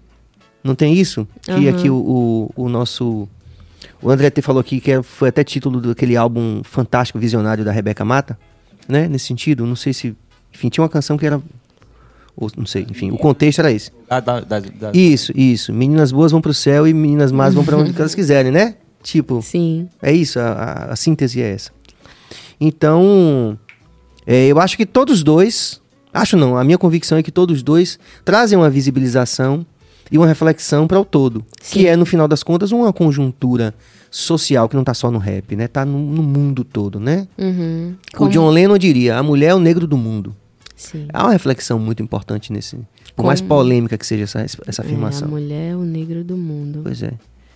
Não 0.63 0.75
tem 0.75 0.93
isso? 0.93 1.27
Que 1.43 1.51
Aham. 1.51 1.69
aqui 1.69 1.89
o, 1.89 1.95
o, 2.55 2.63
o 2.65 2.69
nosso. 2.69 3.27
O 4.01 4.09
André 4.09 4.29
T 4.29 4.41
falou 4.41 4.59
aqui 4.59 4.79
que 4.81 4.91
é- 4.91 5.01
foi 5.03 5.29
até 5.29 5.43
título 5.43 5.79
daquele 5.79 6.15
álbum 6.17 6.61
fantástico, 6.63 7.17
visionário 7.17 7.63
da 7.63 7.71
Rebeca 7.71 8.03
Mata, 8.03 8.37
né? 8.87 9.07
Nesse 9.07 9.25
sentido, 9.25 9.65
não 9.65 9.75
sei 9.75 9.93
se. 9.93 10.15
Enfim, 10.53 10.69
tinha 10.69 10.81
uma 10.83 10.89
canção 10.89 11.17
que 11.17 11.25
era 11.25 11.41
Ou 12.35 12.49
não 12.55 12.65
sei, 12.65 12.85
enfim, 12.89 13.09
o 13.11 13.17
contexto 13.17 13.59
era 13.59 13.71
esse. 13.71 13.91
Da- 14.07 14.19
da- 14.19 14.39
da- 14.41 14.59
da- 14.59 14.91
Isso, 14.93 15.31
isso. 15.35 15.73
Meninas 15.73 16.11
boas 16.11 16.31
vão 16.31 16.39
pro 16.41 16.53
céu 16.53 16.87
e 16.87 16.93
meninas 16.93 17.31
más 17.31 17.53
vão 17.53 17.65
pra 17.65 17.77
onde 17.77 17.93
elas 17.97 18.13
quiserem, 18.15 18.51
né? 18.51 18.75
Tipo, 19.03 19.41
Sim. 19.41 19.87
é 20.01 20.11
isso, 20.11 20.39
a, 20.39 20.43
a- 20.51 20.93
a 20.93 20.95
síntese 20.95 21.41
é 21.41 21.51
essa. 21.53 21.71
Então, 22.59 23.57
é, 24.25 24.47
eu 24.47 24.59
acho 24.59 24.75
que 24.77 24.85
todos 24.85 25.23
dois, 25.23 25.81
acho 26.13 26.35
não, 26.37 26.57
a 26.57 26.63
minha 26.63 26.77
convicção 26.77 27.17
é 27.17 27.23
que 27.23 27.31
todos 27.31 27.61
dois 27.63 27.99
trazem 28.25 28.57
uma 28.57 28.69
visibilização 28.69 29.65
e 30.11 30.17
uma 30.17 30.27
reflexão 30.27 30.87
para 30.87 30.99
o 30.99 31.05
todo, 31.05 31.45
Sim. 31.61 31.79
que 31.79 31.87
é, 31.87 31.95
no 31.95 32.05
final 32.05 32.27
das 32.27 32.41
contas, 32.43 32.71
uma 32.71 32.91
conjuntura 32.93 33.73
social 34.09 34.67
que 34.69 34.75
não 34.75 34.83
tá 34.83 34.93
só 34.93 35.09
no 35.11 35.17
rap, 35.19 35.55
né? 35.55 35.67
Tá 35.67 35.85
no, 35.85 35.97
no 35.99 36.23
mundo 36.23 36.63
todo, 36.63 36.99
né? 36.99 37.27
Uhum. 37.37 37.95
O 38.19 38.27
John 38.29 38.49
Lennon 38.49 38.77
diria, 38.77 39.17
a 39.17 39.23
mulher 39.23 39.47
é 39.49 39.55
o 39.55 39.59
negro 39.59 39.85
do 39.87 39.97
mundo. 39.97 40.35
Sim. 40.75 41.07
Há 41.11 41.23
uma 41.23 41.31
reflexão 41.31 41.79
muito 41.79 42.03
importante 42.03 42.53
nesse, 42.53 42.77
por 43.15 43.25
mais 43.25 43.41
polêmica 43.41 43.97
que 43.97 44.05
seja 44.05 44.23
essa, 44.25 44.39
essa 44.41 44.81
É, 44.81 44.83
a 44.83 44.85
afirmação. 44.85 45.27
mulher 45.27 45.71
é 45.71 45.75
o 45.75 45.81
negro 45.81 46.23
do 46.23 46.37
mundo. 46.37 46.81
Pois 46.83 47.01
é. 47.01 47.13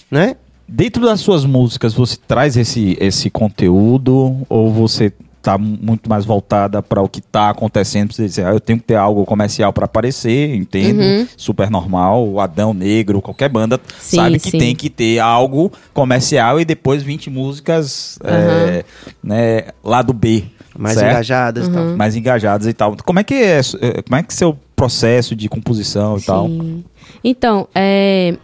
Né? 0.09 0.35
Dentro 0.67 1.05
das 1.05 1.19
suas 1.19 1.45
músicas, 1.45 1.93
você 1.93 2.17
traz 2.17 2.57
esse, 2.57 2.97
esse 2.99 3.29
conteúdo 3.29 4.37
ou 4.49 4.71
você 4.73 5.13
tá 5.41 5.57
muito 5.57 6.09
mais 6.09 6.23
voltada 6.25 6.81
para 6.81 7.01
o 7.01 7.09
que 7.09 7.21
tá 7.21 7.49
acontecendo? 7.49 8.13
Você 8.13 8.25
dizer, 8.25 8.45
ah, 8.45 8.51
eu 8.51 8.59
tenho 8.59 8.79
que 8.79 8.85
ter 8.85 8.95
algo 8.95 9.25
comercial 9.25 9.73
para 9.73 9.85
aparecer, 9.85 10.55
entendo, 10.55 11.01
Uhum. 11.01 11.27
super 11.35 11.69
normal, 11.69 12.27
o 12.27 12.39
Adão 12.39 12.73
Negro, 12.73 13.21
qualquer 13.21 13.49
banda 13.49 13.79
Sim, 13.99 14.17
sabe 14.17 14.39
que 14.39 14.51
sim. 14.51 14.57
tem 14.59 14.75
que 14.75 14.89
ter 14.89 15.19
algo 15.19 15.71
comercial 15.93 16.59
e 16.59 16.65
depois 16.65 17.01
20 17.03 17.29
músicas 17.29 18.17
é, 18.23 18.83
né, 19.23 19.63
lado 19.83 20.13
B. 20.13 20.43
Mais 20.77 20.97
certo? 20.97 21.11
engajadas 21.11 21.67
e 21.67 21.71
tal. 21.71 21.85
mais 21.97 22.15
engajadas 22.15 22.65
e 22.67 22.73
tal. 22.73 22.95
Como 23.03 23.19
é 23.19 23.23
que 23.25 23.33
é, 23.33 23.59
eh, 23.59 24.01
como 24.03 24.15
é 24.15 24.23
que 24.23 24.31
é 24.31 24.35
seu 24.35 24.57
processo 24.73 25.35
de 25.35 25.49
composição 25.49 26.17
e 26.17 26.21
tal? 26.21 26.47
Sim. 26.47 26.83
Então, 27.23 27.67
é. 27.75 28.35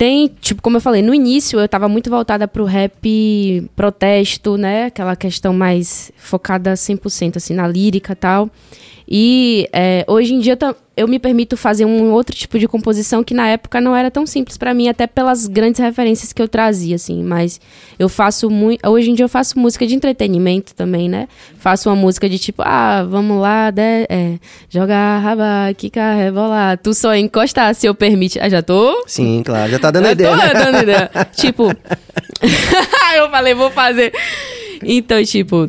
Tem, 0.00 0.28
tipo, 0.40 0.62
como 0.62 0.78
eu 0.78 0.80
falei, 0.80 1.02
no 1.02 1.12
início 1.12 1.60
eu 1.60 1.68
tava 1.68 1.86
muito 1.86 2.08
voltada 2.08 2.48
pro 2.48 2.64
rap 2.64 3.68
protesto, 3.76 4.56
né? 4.56 4.86
Aquela 4.86 5.14
questão 5.14 5.52
mais 5.52 6.10
focada 6.16 6.72
100% 6.72 7.36
assim 7.36 7.52
na 7.52 7.68
lírica 7.68 8.14
e 8.14 8.16
tal. 8.16 8.50
E 9.10 9.68
é, 9.72 10.04
hoje 10.06 10.34
em 10.34 10.38
dia 10.38 10.56
eu 10.96 11.08
me 11.08 11.18
permito 11.18 11.56
fazer 11.56 11.84
um 11.84 12.12
outro 12.12 12.36
tipo 12.36 12.58
de 12.60 12.68
composição 12.68 13.24
que 13.24 13.34
na 13.34 13.48
época 13.48 13.80
não 13.80 13.96
era 13.96 14.08
tão 14.08 14.24
simples 14.24 14.56
pra 14.56 14.72
mim, 14.72 14.88
até 14.88 15.06
pelas 15.06 15.48
grandes 15.48 15.80
referências 15.80 16.32
que 16.32 16.40
eu 16.40 16.46
trazia, 16.46 16.94
assim. 16.94 17.22
Mas 17.24 17.60
eu 17.98 18.08
faço 18.08 18.48
muito. 18.48 18.88
Hoje 18.88 19.10
em 19.10 19.14
dia 19.14 19.24
eu 19.24 19.28
faço 19.28 19.58
música 19.58 19.84
de 19.84 19.96
entretenimento 19.96 20.74
também, 20.76 21.08
né? 21.08 21.26
Faço 21.58 21.88
uma 21.88 21.96
música 21.96 22.28
de 22.28 22.38
tipo, 22.38 22.62
ah, 22.64 23.04
vamos 23.08 23.40
lá, 23.40 23.70
de, 23.70 24.06
é, 24.08 24.38
jogar 24.68 25.18
raba, 25.18 25.74
quicar, 25.76 26.16
rebolar. 26.16 26.78
Tu 26.78 26.94
só 26.94 27.12
encostar 27.16 27.74
se 27.74 27.86
eu 27.86 27.94
permite. 27.96 28.38
Ah, 28.38 28.48
já 28.48 28.62
tô? 28.62 29.02
Sim, 29.08 29.42
claro. 29.44 29.72
Já 29.72 29.78
tá 29.80 29.90
dando 29.90 30.04
Já 30.04 30.12
ideia. 30.12 30.30
tô 30.30 30.36
né? 30.36 30.52
dando 30.54 30.82
ideia. 30.82 31.10
tipo, 31.34 31.64
eu 33.16 33.28
falei, 33.28 33.54
vou 33.54 33.70
fazer. 33.72 34.12
Então, 34.82 35.22
tipo, 35.24 35.68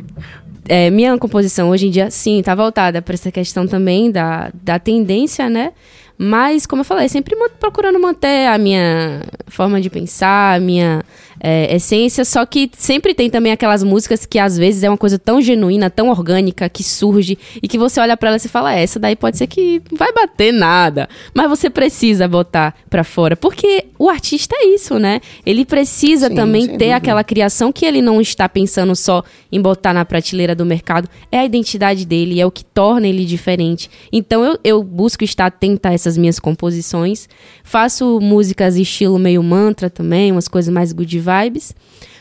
é, 0.73 0.89
minha 0.89 1.17
composição 1.17 1.69
hoje 1.69 1.87
em 1.87 1.89
dia, 1.89 2.09
sim, 2.09 2.41
tá 2.41 2.55
voltada 2.55 3.01
para 3.01 3.13
essa 3.13 3.29
questão 3.29 3.67
também 3.67 4.09
da, 4.09 4.49
da 4.53 4.79
tendência, 4.79 5.49
né? 5.49 5.73
Mas, 6.17 6.65
como 6.65 6.79
eu 6.79 6.85
falei, 6.85 7.09
sempre 7.09 7.35
procurando 7.59 7.99
manter 7.99 8.47
a 8.47 8.57
minha 8.57 9.21
forma 9.47 9.81
de 9.81 9.89
pensar, 9.89 10.55
a 10.55 10.59
minha 10.61 11.03
é, 11.43 11.75
essência, 11.75 12.23
só 12.23 12.45
que 12.45 12.69
sempre 12.77 13.13
tem 13.13 13.29
também 13.29 13.51
aquelas 13.51 13.83
músicas 13.83 14.25
que 14.25 14.37
às 14.37 14.57
vezes 14.57 14.83
é 14.83 14.89
uma 14.89 14.97
coisa 14.97 15.17
tão 15.17 15.41
genuína, 15.41 15.89
tão 15.89 16.09
orgânica, 16.09 16.69
que 16.69 16.83
surge 16.83 17.37
e 17.61 17.67
que 17.67 17.77
você 17.77 17.99
olha 17.99 18.15
pra 18.15 18.29
ela 18.29 18.37
e 18.37 18.47
fala, 18.47 18.75
"É, 18.75 18.83
essa 18.83 18.99
daí 18.99 19.15
pode 19.15 19.37
ser 19.37 19.47
que 19.47 19.81
não 19.91 19.97
vai 19.97 20.13
bater 20.13 20.53
nada, 20.53 21.09
mas 21.33 21.49
você 21.49 21.69
precisa 21.69 22.27
botar 22.27 22.75
pra 22.89 23.03
fora, 23.03 23.35
porque 23.35 23.85
o 23.97 24.09
artista 24.09 24.55
é 24.57 24.65
isso, 24.67 24.99
né? 24.99 25.19
Ele 25.45 25.65
precisa 25.65 26.27
Sim, 26.27 26.35
também 26.35 26.67
ter 26.67 26.73
dúvida. 26.73 26.95
aquela 26.95 27.23
criação 27.23 27.71
que 27.71 27.85
ele 27.85 28.01
não 28.01 28.21
está 28.21 28.47
pensando 28.47 28.95
só 28.95 29.23
em 29.51 29.59
botar 29.59 29.93
na 29.93 30.05
prateleira 30.05 30.53
do 30.55 30.65
mercado, 30.65 31.09
é 31.31 31.39
a 31.39 31.45
identidade 31.45 32.05
dele, 32.05 32.39
é 32.39 32.45
o 32.45 32.51
que 32.51 32.63
torna 32.63 33.07
ele 33.07 33.25
diferente. 33.25 33.89
Então 34.11 34.43
eu, 34.45 34.59
eu 34.63 34.83
busco 34.83 35.23
estar 35.23 35.47
atenta 35.47 35.89
a 35.89 35.93
essas 35.93 36.17
minhas 36.17 36.39
composições, 36.39 37.27
faço 37.63 38.19
músicas 38.21 38.75
estilo 38.75 39.17
meio 39.19 39.41
mantra 39.43 39.89
também, 39.89 40.31
umas 40.31 40.47
coisas 40.47 40.73
mais 40.73 40.91
good 40.91 41.19
vibes. 41.43 41.73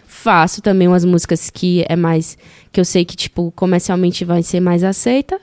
Faço 0.06 0.61
também 0.61 0.86
umas 0.86 1.04
músicas 1.04 1.50
que 1.50 1.84
é 1.88 1.96
mais 1.96 2.36
que 2.72 2.80
eu 2.80 2.84
sei 2.84 3.04
que 3.04 3.16
tipo 3.16 3.50
comercialmente 3.56 4.24
vai 4.24 4.42
ser 4.42 4.61
mais 4.61 4.84
aceita. 4.84 5.40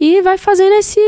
E 0.00 0.20
vai 0.20 0.36
fazendo 0.36 0.72
esse, 0.72 0.98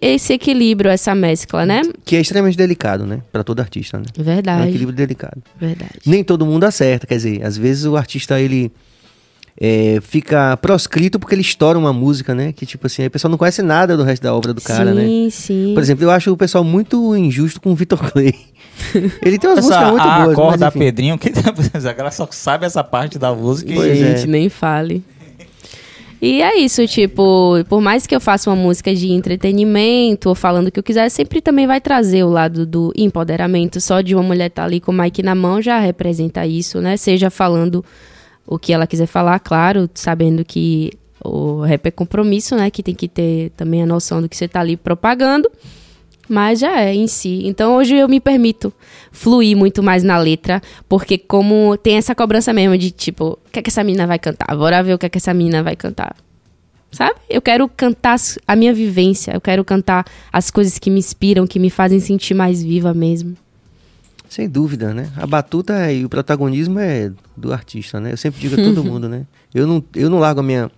esse 0.00 0.32
equilíbrio, 0.32 0.90
essa 0.90 1.14
mescla, 1.14 1.64
né? 1.64 1.82
Que 2.04 2.16
é 2.16 2.20
extremamente 2.20 2.56
delicado, 2.58 3.06
né? 3.06 3.22
Pra 3.30 3.44
todo 3.44 3.60
artista, 3.60 3.98
né? 3.98 4.04
É 4.18 4.20
um 4.20 4.24
Verdade. 4.24 4.68
equilíbrio 4.68 4.96
delicado. 4.96 5.40
Verdade. 5.60 6.00
Nem 6.04 6.24
todo 6.24 6.44
mundo 6.44 6.64
acerta, 6.64 7.06
quer 7.06 7.14
dizer, 7.14 7.44
às 7.44 7.56
vezes 7.56 7.84
o 7.84 7.96
artista 7.96 8.40
ele 8.40 8.72
é, 9.60 9.98
fica 10.00 10.56
proscrito 10.56 11.18
porque 11.18 11.34
ele 11.34 11.42
estoura 11.42 11.78
uma 11.78 11.92
música, 11.92 12.34
né? 12.34 12.52
Que 12.52 12.64
tipo 12.64 12.86
assim, 12.86 13.02
aí 13.02 13.08
o 13.08 13.10
pessoal 13.10 13.30
não 13.30 13.38
conhece 13.38 13.62
nada 13.62 13.96
do 13.96 14.02
resto 14.02 14.22
da 14.22 14.34
obra 14.34 14.52
do 14.54 14.60
cara, 14.60 14.94
né? 14.94 15.04
sim, 15.04 15.28
sim. 15.30 15.74
Por 15.74 15.82
exemplo, 15.82 16.04
eu 16.04 16.10
acho 16.10 16.32
o 16.32 16.36
pessoal 16.36 16.64
muito 16.64 17.14
injusto 17.16 17.60
com 17.60 17.72
o 17.72 17.74
Vitor 17.74 17.98
Clay. 18.10 18.34
Ele 19.22 19.38
tem 19.38 19.50
umas 19.50 19.58
Essa 19.58 19.68
músicas 19.68 19.90
muito 19.90 20.08
a 20.08 20.18
boas, 20.24 20.32
acorda 20.32 20.66
mas 20.66 20.74
enfim. 20.74 20.78
Pedrinho, 20.78 21.18
que 21.18 21.28
a 21.74 21.92
galera 21.92 22.10
só 22.10 22.26
sabe 22.30 22.66
essa 22.66 22.82
parte 22.82 23.18
da 23.18 23.32
música 23.34 23.70
e 23.70 23.74
Pois 23.74 24.00
é. 24.00 24.16
Gente, 24.16 24.26
nem 24.26 24.48
fale. 24.48 25.04
E 26.20 26.40
é 26.40 26.56
isso, 26.56 26.86
tipo, 26.86 27.64
por 27.68 27.80
mais 27.80 28.06
que 28.06 28.14
eu 28.14 28.20
faça 28.20 28.48
uma 28.48 28.54
música 28.54 28.94
de 28.94 29.10
entretenimento 29.10 30.28
ou 30.28 30.36
falando 30.36 30.68
o 30.68 30.70
que 30.70 30.78
eu 30.78 30.82
quiser, 30.84 31.08
sempre 31.08 31.40
também 31.40 31.66
vai 31.66 31.80
trazer 31.80 32.22
o 32.22 32.28
lado 32.28 32.64
do 32.64 32.92
empoderamento. 32.96 33.80
Só 33.80 34.00
de 34.00 34.14
uma 34.14 34.22
mulher 34.22 34.46
estar 34.46 34.62
ali 34.62 34.80
com 34.80 34.92
o 34.92 34.94
mic 34.94 35.20
na 35.20 35.34
mão 35.34 35.60
já 35.60 35.80
representa 35.80 36.46
isso, 36.46 36.80
né? 36.80 36.96
Seja 36.96 37.28
falando 37.28 37.84
o 38.46 38.58
que 38.58 38.72
ela 38.72 38.86
quiser 38.86 39.06
falar, 39.06 39.38
claro, 39.40 39.88
sabendo 39.94 40.44
que 40.44 40.92
o 41.24 41.60
rap 41.62 41.86
é 41.86 41.90
compromisso, 41.90 42.56
né? 42.56 42.70
Que 42.70 42.82
tem 42.82 42.94
que 42.94 43.08
ter 43.08 43.50
também 43.56 43.82
a 43.82 43.86
noção 43.86 44.20
do 44.20 44.28
que 44.28 44.36
você 44.36 44.48
tá 44.48 44.60
ali 44.60 44.76
propagando. 44.76 45.50
Mas 46.28 46.60
já 46.60 46.80
é 46.80 46.94
em 46.94 47.06
si. 47.06 47.42
Então 47.44 47.76
hoje 47.76 47.96
eu 47.96 48.08
me 48.08 48.20
permito 48.20 48.72
fluir 49.10 49.56
muito 49.56 49.82
mais 49.82 50.02
na 50.02 50.18
letra, 50.18 50.60
porque 50.88 51.18
como 51.18 51.76
tem 51.76 51.96
essa 51.96 52.14
cobrança 52.14 52.52
mesmo 52.52 52.76
de 52.78 52.90
tipo, 52.90 53.38
o 53.46 53.50
que 53.50 53.58
é 53.58 53.62
que 53.62 53.70
essa 53.70 53.84
menina 53.84 54.06
vai 54.06 54.18
cantar? 54.18 54.56
Bora 54.56 54.82
ver 54.82 54.94
o 54.94 54.98
que 54.98 55.06
é 55.06 55.08
que 55.08 55.18
essa 55.18 55.34
menina 55.34 55.62
vai 55.62 55.76
cantar. 55.76 56.16
Sabe? 56.90 57.14
Eu 57.28 57.40
quero 57.40 57.68
cantar 57.68 58.16
a 58.46 58.54
minha 58.54 58.72
vivência, 58.72 59.32
eu 59.32 59.40
quero 59.40 59.64
cantar 59.64 60.04
as 60.30 60.50
coisas 60.50 60.78
que 60.78 60.90
me 60.90 60.98
inspiram, 60.98 61.46
que 61.46 61.58
me 61.58 61.70
fazem 61.70 61.98
sentir 62.00 62.34
mais 62.34 62.62
viva 62.62 62.92
mesmo. 62.92 63.34
Sem 64.32 64.48
dúvida, 64.48 64.94
né? 64.94 65.12
A 65.14 65.26
batuta 65.26 65.92
e 65.92 66.06
o 66.06 66.08
protagonismo 66.08 66.78
é 66.78 67.12
do 67.36 67.52
artista, 67.52 68.00
né? 68.00 68.12
Eu 68.12 68.16
sempre 68.16 68.40
digo 68.40 68.58
a 68.58 68.64
todo 68.64 68.80
mundo, 68.82 69.06
né? 69.06 69.26
Eu 69.52 69.66
não, 69.66 69.84
eu 69.94 70.08
não 70.08 70.18
largo 70.18 70.40
a 70.40 70.42
minha. 70.42 70.70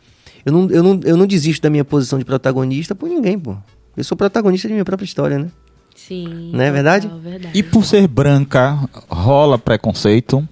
Eu 0.44 0.52
não, 0.52 0.68
eu, 0.72 0.82
não, 0.82 1.00
eu 1.04 1.16
não 1.16 1.24
desisto 1.24 1.62
da 1.62 1.70
minha 1.70 1.84
posição 1.84 2.18
de 2.18 2.24
protagonista 2.24 2.96
por 2.96 3.08
ninguém, 3.08 3.38
pô. 3.38 3.56
Eu 3.96 4.02
sou 4.02 4.16
protagonista 4.16 4.66
de 4.66 4.74
minha 4.74 4.84
própria 4.84 5.04
história, 5.06 5.38
né? 5.38 5.52
Sim. 5.94 6.50
Não 6.52 6.64
é 6.64 6.72
verdade? 6.72 7.08
verdade. 7.22 7.56
E 7.56 7.62
por 7.62 7.84
ser 7.84 8.08
branca, 8.08 8.76
rola 9.08 9.56
preconceito? 9.56 10.48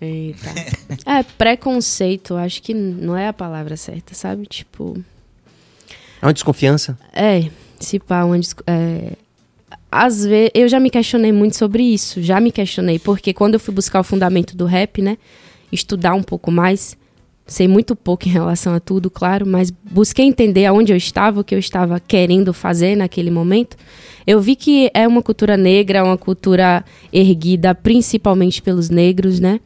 Eita. 0.00 0.50
é, 1.06 1.22
preconceito, 1.22 2.34
acho 2.34 2.60
que 2.62 2.74
não 2.74 3.16
é 3.16 3.28
a 3.28 3.32
palavra 3.32 3.76
certa, 3.76 4.12
sabe? 4.12 4.44
Tipo. 4.46 5.00
É 6.20 6.26
uma 6.26 6.34
desconfiança. 6.34 6.98
É, 7.12 7.48
se 7.78 8.00
pá, 8.00 8.24
uma 8.24 8.36
é, 8.66 9.12
às 9.94 10.26
vezes 10.26 10.50
eu 10.54 10.66
já 10.66 10.80
me 10.80 10.90
questionei 10.90 11.30
muito 11.30 11.56
sobre 11.56 11.84
isso, 11.84 12.20
já 12.20 12.40
me 12.40 12.50
questionei, 12.50 12.98
porque 12.98 13.32
quando 13.32 13.54
eu 13.54 13.60
fui 13.60 13.72
buscar 13.72 14.00
o 14.00 14.04
fundamento 14.04 14.56
do 14.56 14.66
rap, 14.66 15.00
né, 15.00 15.16
estudar 15.70 16.14
um 16.14 16.22
pouco 16.22 16.50
mais, 16.50 16.96
sei 17.46 17.68
muito 17.68 17.94
pouco 17.94 18.26
em 18.26 18.32
relação 18.32 18.74
a 18.74 18.80
tudo, 18.80 19.08
claro, 19.08 19.46
mas 19.46 19.70
busquei 19.70 20.24
entender 20.24 20.66
aonde 20.66 20.92
eu 20.92 20.96
estava, 20.96 21.40
o 21.40 21.44
que 21.44 21.54
eu 21.54 21.60
estava 21.60 22.00
querendo 22.00 22.52
fazer 22.52 22.96
naquele 22.96 23.30
momento. 23.30 23.76
Eu 24.26 24.40
vi 24.40 24.56
que 24.56 24.90
é 24.92 25.06
uma 25.06 25.22
cultura 25.22 25.56
negra, 25.56 26.02
uma 26.02 26.18
cultura 26.18 26.84
erguida 27.12 27.72
principalmente 27.72 28.60
pelos 28.60 28.90
negros, 28.90 29.38
né? 29.38 29.60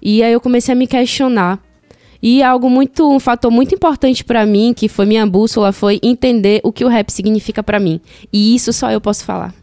E 0.00 0.22
aí 0.22 0.32
eu 0.32 0.40
comecei 0.40 0.72
a 0.72 0.76
me 0.76 0.86
questionar. 0.86 1.58
E 2.22 2.42
algo 2.42 2.68
muito, 2.68 3.10
um 3.10 3.18
fator 3.18 3.50
muito 3.50 3.74
importante 3.74 4.24
pra 4.24 4.44
mim, 4.44 4.74
que 4.74 4.88
foi 4.88 5.06
minha 5.06 5.26
bússola, 5.26 5.72
foi 5.72 5.98
entender 6.02 6.60
o 6.62 6.72
que 6.72 6.84
o 6.84 6.88
rap 6.88 7.10
significa 7.10 7.62
pra 7.62 7.80
mim. 7.80 8.00
E 8.32 8.54
isso 8.54 8.72
só 8.72 8.90
eu 8.90 9.00
posso 9.00 9.24
falar. 9.24 9.54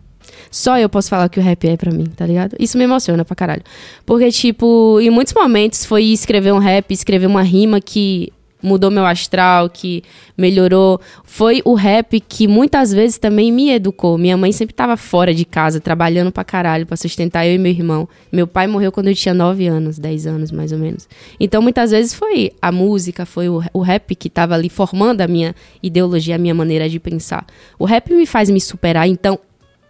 Só 0.50 0.78
eu 0.78 0.90
posso 0.90 1.10
falar 1.10 1.28
o 1.28 1.30
que 1.30 1.40
o 1.40 1.44
rap 1.44 1.68
é 1.68 1.76
pra 1.78 1.92
mim, 1.92 2.06
tá 2.06 2.26
ligado? 2.26 2.56
Isso 2.60 2.78
me 2.78 2.84
emociona 2.84 3.26
pra 3.26 3.36
caralho. 3.36 3.64
Porque, 4.06 4.32
tipo, 4.32 5.00
em 5.02 5.10
muitos 5.10 5.34
momentos 5.34 5.86
foi 5.86 6.04
escrever 6.06 6.54
um 6.54 6.58
rap, 6.58 6.92
escrever 6.92 7.28
uma 7.28 7.44
rima 7.44 7.82
que 7.82 8.32
mudou 8.62 8.90
meu 8.90 9.06
astral, 9.06 9.70
que 9.70 10.04
melhorou. 10.38 11.00
Foi 11.24 11.62
o 11.64 11.74
rap 11.74 12.20
que 12.20 12.48
muitas 12.48 12.92
vezes 12.92 13.18
também 13.18 13.52
me 13.52 13.72
educou. 13.72 14.18
Minha 14.18 14.38
mãe 14.38 14.52
sempre 14.52 14.74
estava 14.74 14.98
fora 14.98 15.34
de 15.34 15.46
casa, 15.46 15.80
trabalhando 15.80 16.32
pra 16.32 16.44
caralho, 16.44 16.86
pra 16.86 16.98
sustentar 16.98 17.46
eu 17.46 17.56
e 17.56 17.58
meu 17.58 17.72
irmão. 17.72 18.08
Meu 18.32 18.48
pai 18.48 18.68
morreu 18.68 18.92
quando 18.92 19.08
eu 19.08 19.16
tinha 19.16 19.34
9 19.34 19.68
anos, 19.68 20.00
10 20.00 20.28
anos 20.28 20.52
mais 20.52 20.72
ou 20.72 20.78
menos. 20.78 21.08
Então 21.40 21.62
muitas 21.62 21.92
vezes 21.92 22.14
foi 22.14 22.52
a 22.62 22.72
música, 22.72 23.26
foi 23.26 23.50
o, 23.50 23.62
o 23.74 23.82
rap 23.82 24.16
que 24.16 24.28
estava 24.28 24.56
ali 24.56 24.70
formando 24.70 25.22
a 25.22 25.28
minha 25.28 25.56
ideologia, 25.82 26.36
a 26.36 26.40
minha 26.40 26.56
maneira 26.56 26.90
de 26.90 27.00
pensar. 27.00 27.46
O 27.78 27.86
rap 27.86 28.14
me 28.14 28.26
faz 28.26 28.50
me 28.50 28.60
superar, 28.60 29.08
então 29.08 29.40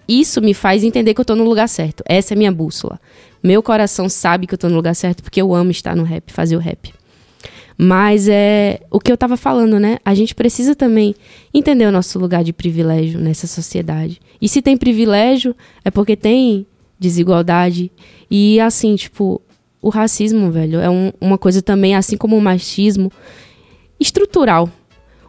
isso 0.07 0.41
me 0.41 0.53
faz 0.53 0.83
entender 0.83 1.13
que 1.13 1.19
eu 1.19 1.25
tô 1.25 1.35
no 1.35 1.43
lugar 1.43 1.67
certo. 1.67 2.01
Essa 2.05 2.33
é 2.33 2.37
minha 2.37 2.51
bússola. 2.51 2.99
Meu 3.43 3.61
coração 3.61 4.07
sabe 4.07 4.47
que 4.47 4.53
eu 4.53 4.57
tô 4.57 4.69
no 4.69 4.75
lugar 4.75 4.95
certo 4.95 5.21
porque 5.21 5.41
eu 5.41 5.53
amo 5.53 5.69
estar 5.69 5.95
no 5.95 6.03
rap, 6.03 6.31
fazer 6.31 6.55
o 6.55 6.59
rap. 6.59 6.93
Mas 7.77 8.27
é 8.27 8.79
o 8.89 8.99
que 8.99 9.11
eu 9.11 9.17
tava 9.17 9.37
falando, 9.37 9.79
né? 9.79 9.99
A 10.03 10.15
gente 10.15 10.33
precisa 10.33 10.75
também 10.75 11.13
entender 11.53 11.85
o 11.85 11.91
nosso 11.91 12.17
lugar 12.17 12.43
de 12.43 12.51
privilégio 12.51 13.19
nessa 13.19 13.45
sociedade. 13.45 14.19
E 14.41 14.49
se 14.49 14.61
tem 14.63 14.75
privilégio, 14.75 15.55
é 15.85 15.91
porque 15.91 16.15
tem 16.15 16.65
desigualdade. 16.99 17.91
E 18.31 18.59
assim, 18.59 18.95
tipo, 18.95 19.39
o 19.79 19.89
racismo, 19.89 20.49
velho, 20.51 20.79
é 20.79 20.89
um- 20.89 21.11
uma 21.21 21.37
coisa 21.37 21.61
também, 21.61 21.95
assim 21.95 22.17
como 22.17 22.35
o 22.35 22.41
machismo, 22.41 23.11
estrutural. 23.99 24.69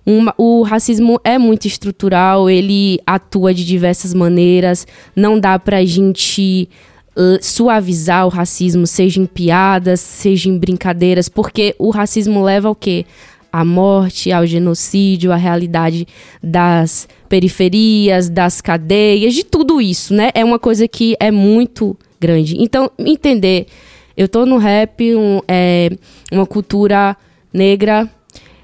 Uma- 0.07 0.34
o 0.38 0.62
racismo 0.62 1.20
é 1.22 1.36
muito 1.36 1.66
estrutural, 1.66 2.49
ele 2.49 2.99
atua 3.07 3.53
de 3.53 3.62
diversas 3.64 4.14
maneiras, 4.14 4.86
não 5.14 5.38
dá 5.38 5.59
pra 5.59 5.84
gente 5.84 6.66
suavizar 7.41 8.27
o 8.27 8.29
racismo, 8.29 8.87
seja 8.87 9.21
em 9.21 9.27
piadas, 9.27 10.01
seja 10.01 10.49
em 10.49 10.59
brincadeiras, 10.59 11.29
porque 11.29 11.75
o 11.79 11.91
racismo 11.91 12.43
leva 12.43 12.69
ao 12.69 12.75
quê? 12.75 13.05
À 13.53 13.64
morte, 13.64 14.31
ao 14.31 14.47
genocídio, 14.47 15.33
à 15.33 15.37
realidade 15.37 16.07
das 16.43 17.09
periferias, 17.29 18.29
das 18.29 18.61
cadeias, 18.61 19.35
de 19.35 19.45
tudo 19.45 19.81
isso, 19.81 20.14
né? 20.14 20.31
É 20.35 20.45
uma 20.45 20.59
coisa 20.59 20.87
que 20.87 21.16
é 21.19 21.31
muito 21.31 21.97
grande. 22.21 22.57
Então, 22.59 22.91
entender, 22.99 23.66
eu 24.16 24.29
tô 24.29 24.45
no 24.45 24.59
rap, 24.59 25.14
um, 25.14 25.41
é, 25.49 25.91
uma 26.31 26.47
cultura 26.47 27.16
negra, 27.53 28.09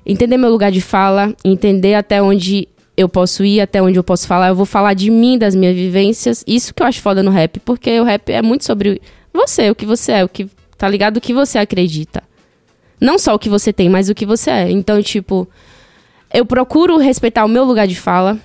entender 0.05 0.37
meu 0.37 0.51
lugar 0.51 0.71
de 0.71 0.81
fala, 0.81 1.35
entender 1.45 1.95
até 1.95 2.23
onde 2.23 2.69
eu 2.97 3.09
posso 3.09 3.45
ir, 3.45 3.61
até 3.61 3.83
onde 3.83 3.99
eu 3.99 4.05
posso 4.05 4.27
falar. 4.27 4.49
Eu 4.49 4.55
vou 4.55 4.67
falar 4.67 4.95
de 4.95 5.11
mim, 5.11 5.37
das 5.37 5.55
minhas 5.55 5.75
vivências. 5.75 6.45
Isso 6.47 6.73
que 6.73 6.83
eu 6.83 6.87
acho 6.87 7.01
foda 7.01 7.23
no 7.23 7.31
rap, 7.31 7.59
porque 7.61 7.99
o 8.01 8.05
rap 8.05 8.31
é 8.31 8.43
muito 8.43 8.65
sobre 8.65 9.01
você, 9.33 9.71
o 9.71 9.75
que 9.75 9.85
você 9.85 10.13
é, 10.13 10.25
o 10.25 10.29
que 10.29 10.49
tá 10.79 10.89
ligado, 10.89 11.17
o 11.17 11.21
que 11.21 11.35
você 11.35 11.59
acredita. 11.59 12.23
Não 13.01 13.19
só 13.19 13.35
o 13.35 13.39
que 13.39 13.49
você 13.49 13.73
tem, 13.73 13.89
mas 13.89 14.09
o 14.09 14.15
que 14.15 14.25
você 14.25 14.51
é. 14.51 14.71
Então, 14.71 15.03
tipo, 15.03 15.49
eu 16.33 16.47
procuro 16.47 16.97
respeitar 16.97 17.45
o 17.45 17.49
meu 17.49 17.65
lugar 17.65 17.87
de 17.87 17.97
fala 17.97 18.39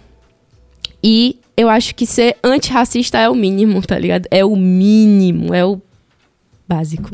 e 1.04 1.38
eu 1.56 1.70
acho 1.70 1.93
que 1.93 2.06
ser 2.06 2.38
antirracista 2.43 3.18
é 3.18 3.30
o 3.30 3.36
mínimo, 3.36 3.82
tá 3.86 3.97
ligado? 3.97 4.28
É 4.32 4.43
o 4.43 4.56
mínimo, 4.56 5.54
é 5.54 5.64
o 5.66 5.80
básico. 6.68 7.12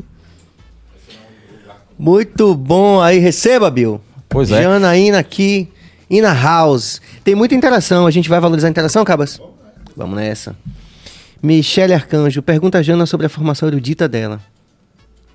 Muito 1.97 2.53
bom 2.53 3.01
aí, 3.01 3.19
receba, 3.19 3.69
Bill. 3.71 4.01
Pois 4.27 4.51
é. 4.51 4.63
Janaína 4.63 5.19
aqui, 5.19 5.69
Ina 6.09 6.33
House. 6.33 7.01
Tem 7.23 7.35
muita 7.35 7.55
interação, 7.55 8.05
a 8.05 8.11
gente 8.11 8.29
vai 8.29 8.39
valorizar 8.39 8.67
a 8.67 8.71
interação, 8.71 9.03
Cabas? 9.03 9.39
Vamos 9.95 10.15
nessa. 10.15 10.55
Michele 11.41 11.93
Arcanjo 11.93 12.41
pergunta 12.41 12.79
a 12.79 12.81
Jana 12.81 13.05
sobre 13.05 13.25
a 13.25 13.29
formação 13.29 13.67
erudita 13.67 14.07
dela. 14.07 14.41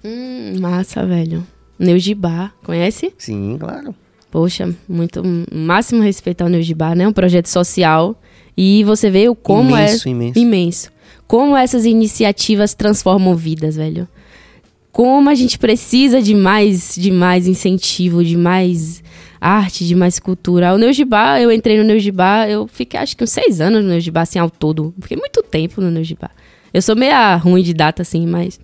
Hum, 0.04 0.58
massa, 0.60 1.04
velho. 1.06 1.46
Neugibá, 1.78 2.52
conhece? 2.64 3.12
Sim, 3.18 3.56
claro. 3.58 3.94
Poxa, 4.30 4.72
muito 4.88 5.22
máximo 5.52 6.02
respeito 6.02 6.42
ao 6.42 6.48
Neugibá, 6.48 6.94
né? 6.94 7.06
Um 7.06 7.12
projeto 7.12 7.46
social. 7.48 8.20
E 8.56 8.84
você 8.84 9.10
vê 9.10 9.28
o 9.28 9.34
como 9.34 9.70
Imenso, 9.70 10.08
é 10.08 10.10
imenso. 10.10 10.38
imenso. 10.38 10.90
Como 11.26 11.56
essas 11.56 11.84
iniciativas 11.84 12.74
transformam 12.74 13.34
vidas, 13.34 13.76
velho. 13.76 14.06
Como 14.92 15.30
a 15.30 15.34
gente 15.34 15.58
precisa 15.58 16.20
de 16.20 16.34
mais, 16.34 16.94
de 16.96 17.10
mais 17.10 17.46
incentivo, 17.46 18.24
de 18.24 18.36
mais 18.36 19.02
arte, 19.40 19.86
de 19.86 19.94
mais 19.94 20.18
cultura. 20.18 20.74
O 20.74 20.78
Neugibá, 20.78 21.40
eu 21.40 21.50
entrei 21.50 21.78
no 21.78 21.84
Neugibá, 21.84 22.48
eu 22.48 22.66
fiquei 22.66 23.00
acho 23.00 23.16
que 23.16 23.24
uns 23.24 23.30
seis 23.30 23.60
anos 23.60 23.82
no 23.82 23.88
Neugibá, 23.88 24.22
assim, 24.22 24.38
ao 24.38 24.50
todo. 24.50 24.94
Fiquei 25.00 25.16
muito 25.16 25.42
tempo 25.42 25.80
no 25.80 25.90
Neugibá. 25.90 26.30
Eu 26.72 26.82
sou 26.82 26.94
meio 26.94 27.14
ruim 27.38 27.62
de 27.62 27.74
data, 27.74 28.02
assim, 28.02 28.26
mas... 28.26 28.60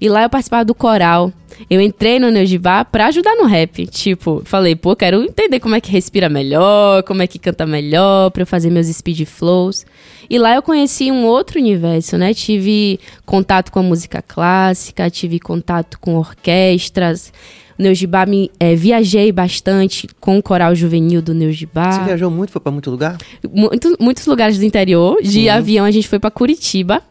E 0.00 0.08
lá 0.08 0.22
eu 0.24 0.28
participava 0.28 0.64
do 0.64 0.74
coral. 0.74 1.32
Eu 1.70 1.80
entrei 1.80 2.18
no 2.18 2.30
Neugibá 2.30 2.84
pra 2.84 3.06
ajudar 3.06 3.36
no 3.36 3.44
rap. 3.44 3.86
Tipo, 3.86 4.42
falei, 4.44 4.74
pô, 4.74 4.94
quero 4.96 5.22
entender 5.22 5.60
como 5.60 5.74
é 5.74 5.80
que 5.80 5.90
respira 5.90 6.28
melhor, 6.28 7.02
como 7.04 7.22
é 7.22 7.26
que 7.26 7.38
canta 7.38 7.64
melhor, 7.64 8.30
pra 8.30 8.42
eu 8.42 8.46
fazer 8.46 8.70
meus 8.70 8.88
speed 8.88 9.24
flows. 9.24 9.86
E 10.28 10.38
lá 10.38 10.54
eu 10.54 10.62
conheci 10.62 11.12
um 11.12 11.24
outro 11.24 11.60
universo, 11.60 12.18
né? 12.18 12.34
Tive 12.34 12.98
contato 13.24 13.70
com 13.70 13.78
a 13.78 13.82
música 13.82 14.20
clássica, 14.20 15.08
tive 15.08 15.38
contato 15.38 15.98
com 16.00 16.16
orquestras. 16.16 17.32
O 17.78 17.82
Neugibá 17.82 18.24
me 18.24 18.50
eh, 18.60 18.74
viajei 18.76 19.32
bastante 19.32 20.06
com 20.20 20.38
o 20.38 20.42
coral 20.42 20.74
juvenil 20.74 21.20
do 21.20 21.34
Neugibá. 21.34 21.90
Você 21.92 22.04
viajou 22.04 22.30
muito, 22.30 22.50
foi 22.52 22.60
pra 22.60 22.70
muito 22.70 22.90
lugar? 22.90 23.16
Muito- 23.52 23.96
muitos 24.00 24.26
lugares 24.26 24.56
do 24.58 24.64
interior. 24.64 25.20
De 25.22 25.48
avião 25.48 25.84
a 25.84 25.90
gente 25.90 26.06
foi 26.08 26.18
pra 26.18 26.30
Curitiba. 26.30 27.02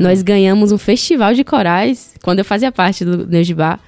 Nós 0.00 0.22
ganhamos 0.22 0.70
um 0.72 0.78
festival 0.78 1.34
de 1.34 1.42
corais 1.44 2.14
quando 2.22 2.38
eu 2.38 2.44
fazia 2.44 2.70
parte 2.70 3.04
do 3.04 3.26
Neugibá. 3.26 3.78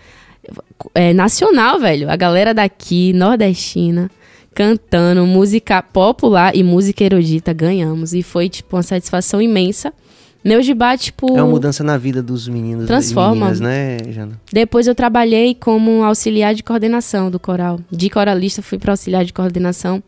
É 0.95 1.13
nacional, 1.13 1.79
velho. 1.81 2.11
A 2.11 2.17
galera 2.17 2.53
daqui, 2.55 3.13
nordestina, 3.13 4.11
cantando 4.55 5.27
música 5.27 5.83
popular 5.83 6.55
e 6.57 6.63
música 6.63 7.05
erudita, 7.05 7.53
ganhamos. 7.53 8.13
E 8.15 8.23
foi, 8.23 8.49
tipo, 8.49 8.77
uma 8.77 8.83
satisfação 8.83 9.41
imensa. 9.43 9.93
Neugibá, 10.47 10.97
tipo... 10.97 11.37
É 11.37 11.43
uma 11.43 11.51
mudança 11.51 11.83
na 11.83 11.99
vida 11.99 12.23
dos 12.23 12.47
meninos 12.47 12.87
Transforma. 12.87 13.35
e 13.35 13.39
meninas, 13.39 13.61
né, 13.61 13.99
Jana? 14.11 14.41
Depois 14.53 14.87
eu 14.87 14.95
trabalhei 14.95 15.55
como 15.55 16.05
auxiliar 16.05 16.55
de 16.55 16.63
coordenação 16.63 17.31
do 17.31 17.41
coral. 17.41 17.81
De 17.91 18.09
coralista 18.09 18.63
fui 18.63 18.79
para 18.79 18.93
auxiliar 18.93 19.25
de 19.25 19.33
coordenação. 19.33 20.03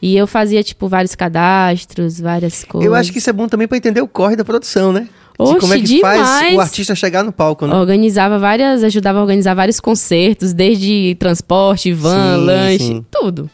E 0.00 0.16
eu 0.16 0.26
fazia, 0.26 0.62
tipo, 0.62 0.88
vários 0.88 1.14
cadastros, 1.14 2.18
várias 2.18 2.64
coisas. 2.64 2.86
Eu 2.86 2.94
acho 2.94 3.12
que 3.12 3.18
isso 3.18 3.28
é 3.28 3.32
bom 3.32 3.46
também 3.46 3.68
pra 3.68 3.76
entender 3.76 4.00
o 4.00 4.08
corre 4.08 4.36
da 4.36 4.44
produção, 4.44 4.92
né? 4.92 5.02
De 5.38 5.50
Oxe, 5.50 5.60
como 5.60 5.74
é 5.74 5.80
que 5.80 6.00
faz 6.00 6.18
demais. 6.18 6.56
o 6.56 6.60
artista 6.60 6.94
chegar 6.94 7.24
no 7.24 7.32
palco, 7.32 7.66
né? 7.66 7.74
Organizava 7.74 8.38
várias, 8.38 8.84
ajudava 8.84 9.18
a 9.18 9.22
organizar 9.22 9.54
vários 9.54 9.80
concertos, 9.80 10.52
desde 10.52 11.16
transporte, 11.18 11.92
van, 11.92 12.38
Sim, 12.38 12.44
lanche, 12.44 12.84
sim. 12.84 13.04
tudo. 13.10 13.50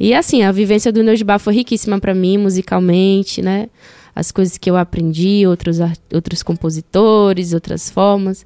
E 0.00 0.14
assim, 0.14 0.42
a 0.42 0.50
vivência 0.50 0.90
do 0.90 1.02
Neujibá 1.02 1.38
foi 1.38 1.54
riquíssima 1.54 2.00
pra 2.00 2.14
mim, 2.14 2.38
musicalmente, 2.38 3.42
né? 3.42 3.68
As 4.14 4.30
coisas 4.30 4.58
que 4.58 4.70
eu 4.70 4.76
aprendi, 4.76 5.46
outros, 5.46 5.78
outros 6.12 6.42
compositores, 6.42 7.52
outras 7.52 7.90
formas. 7.90 8.44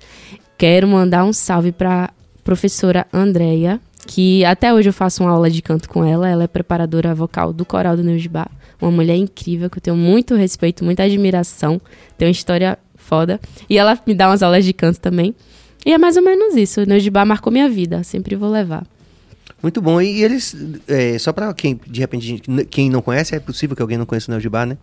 Quero 0.56 0.88
mandar 0.88 1.24
um 1.24 1.32
salve 1.32 1.72
pra 1.72 2.10
professora 2.44 3.06
Andréia, 3.12 3.80
que 4.06 4.44
até 4.44 4.72
hoje 4.72 4.88
eu 4.88 4.92
faço 4.92 5.22
uma 5.22 5.32
aula 5.32 5.50
de 5.50 5.60
canto 5.60 5.88
com 5.88 6.04
ela. 6.04 6.28
Ela 6.28 6.44
é 6.44 6.46
preparadora 6.46 7.14
vocal 7.14 7.52
do 7.52 7.64
coral 7.64 7.96
do 7.96 8.04
Neujibá. 8.04 8.46
Uma 8.80 8.90
mulher 8.90 9.16
incrível, 9.16 9.68
que 9.68 9.78
eu 9.78 9.82
tenho 9.82 9.96
muito 9.96 10.34
respeito, 10.34 10.84
muita 10.84 11.02
admiração. 11.02 11.80
Tem 12.16 12.28
uma 12.28 12.32
história 12.32 12.78
foda. 12.94 13.40
E 13.68 13.78
ela 13.78 13.98
me 14.06 14.14
dá 14.14 14.28
umas 14.28 14.42
aulas 14.42 14.64
de 14.64 14.72
canto 14.72 15.00
também. 15.00 15.34
E 15.84 15.92
é 15.92 15.98
mais 15.98 16.16
ou 16.16 16.22
menos 16.22 16.56
isso. 16.56 16.82
O 16.82 16.86
Neujibá 16.86 17.24
marcou 17.24 17.52
minha 17.52 17.68
vida. 17.68 18.02
Sempre 18.04 18.36
vou 18.36 18.50
levar. 18.50 18.86
Muito 19.62 19.80
bom. 19.80 20.00
E 20.00 20.22
eles, 20.22 20.56
é, 20.86 21.18
só 21.18 21.32
pra 21.32 21.52
quem, 21.54 21.80
de 21.86 22.00
repente, 22.00 22.42
quem 22.70 22.90
não 22.90 23.00
conhece, 23.00 23.34
é 23.34 23.40
possível 23.40 23.74
que 23.74 23.82
alguém 23.82 23.96
não 23.98 24.06
conheça 24.06 24.30
o 24.30 24.32
Neogibá, 24.32 24.66
né? 24.66 24.76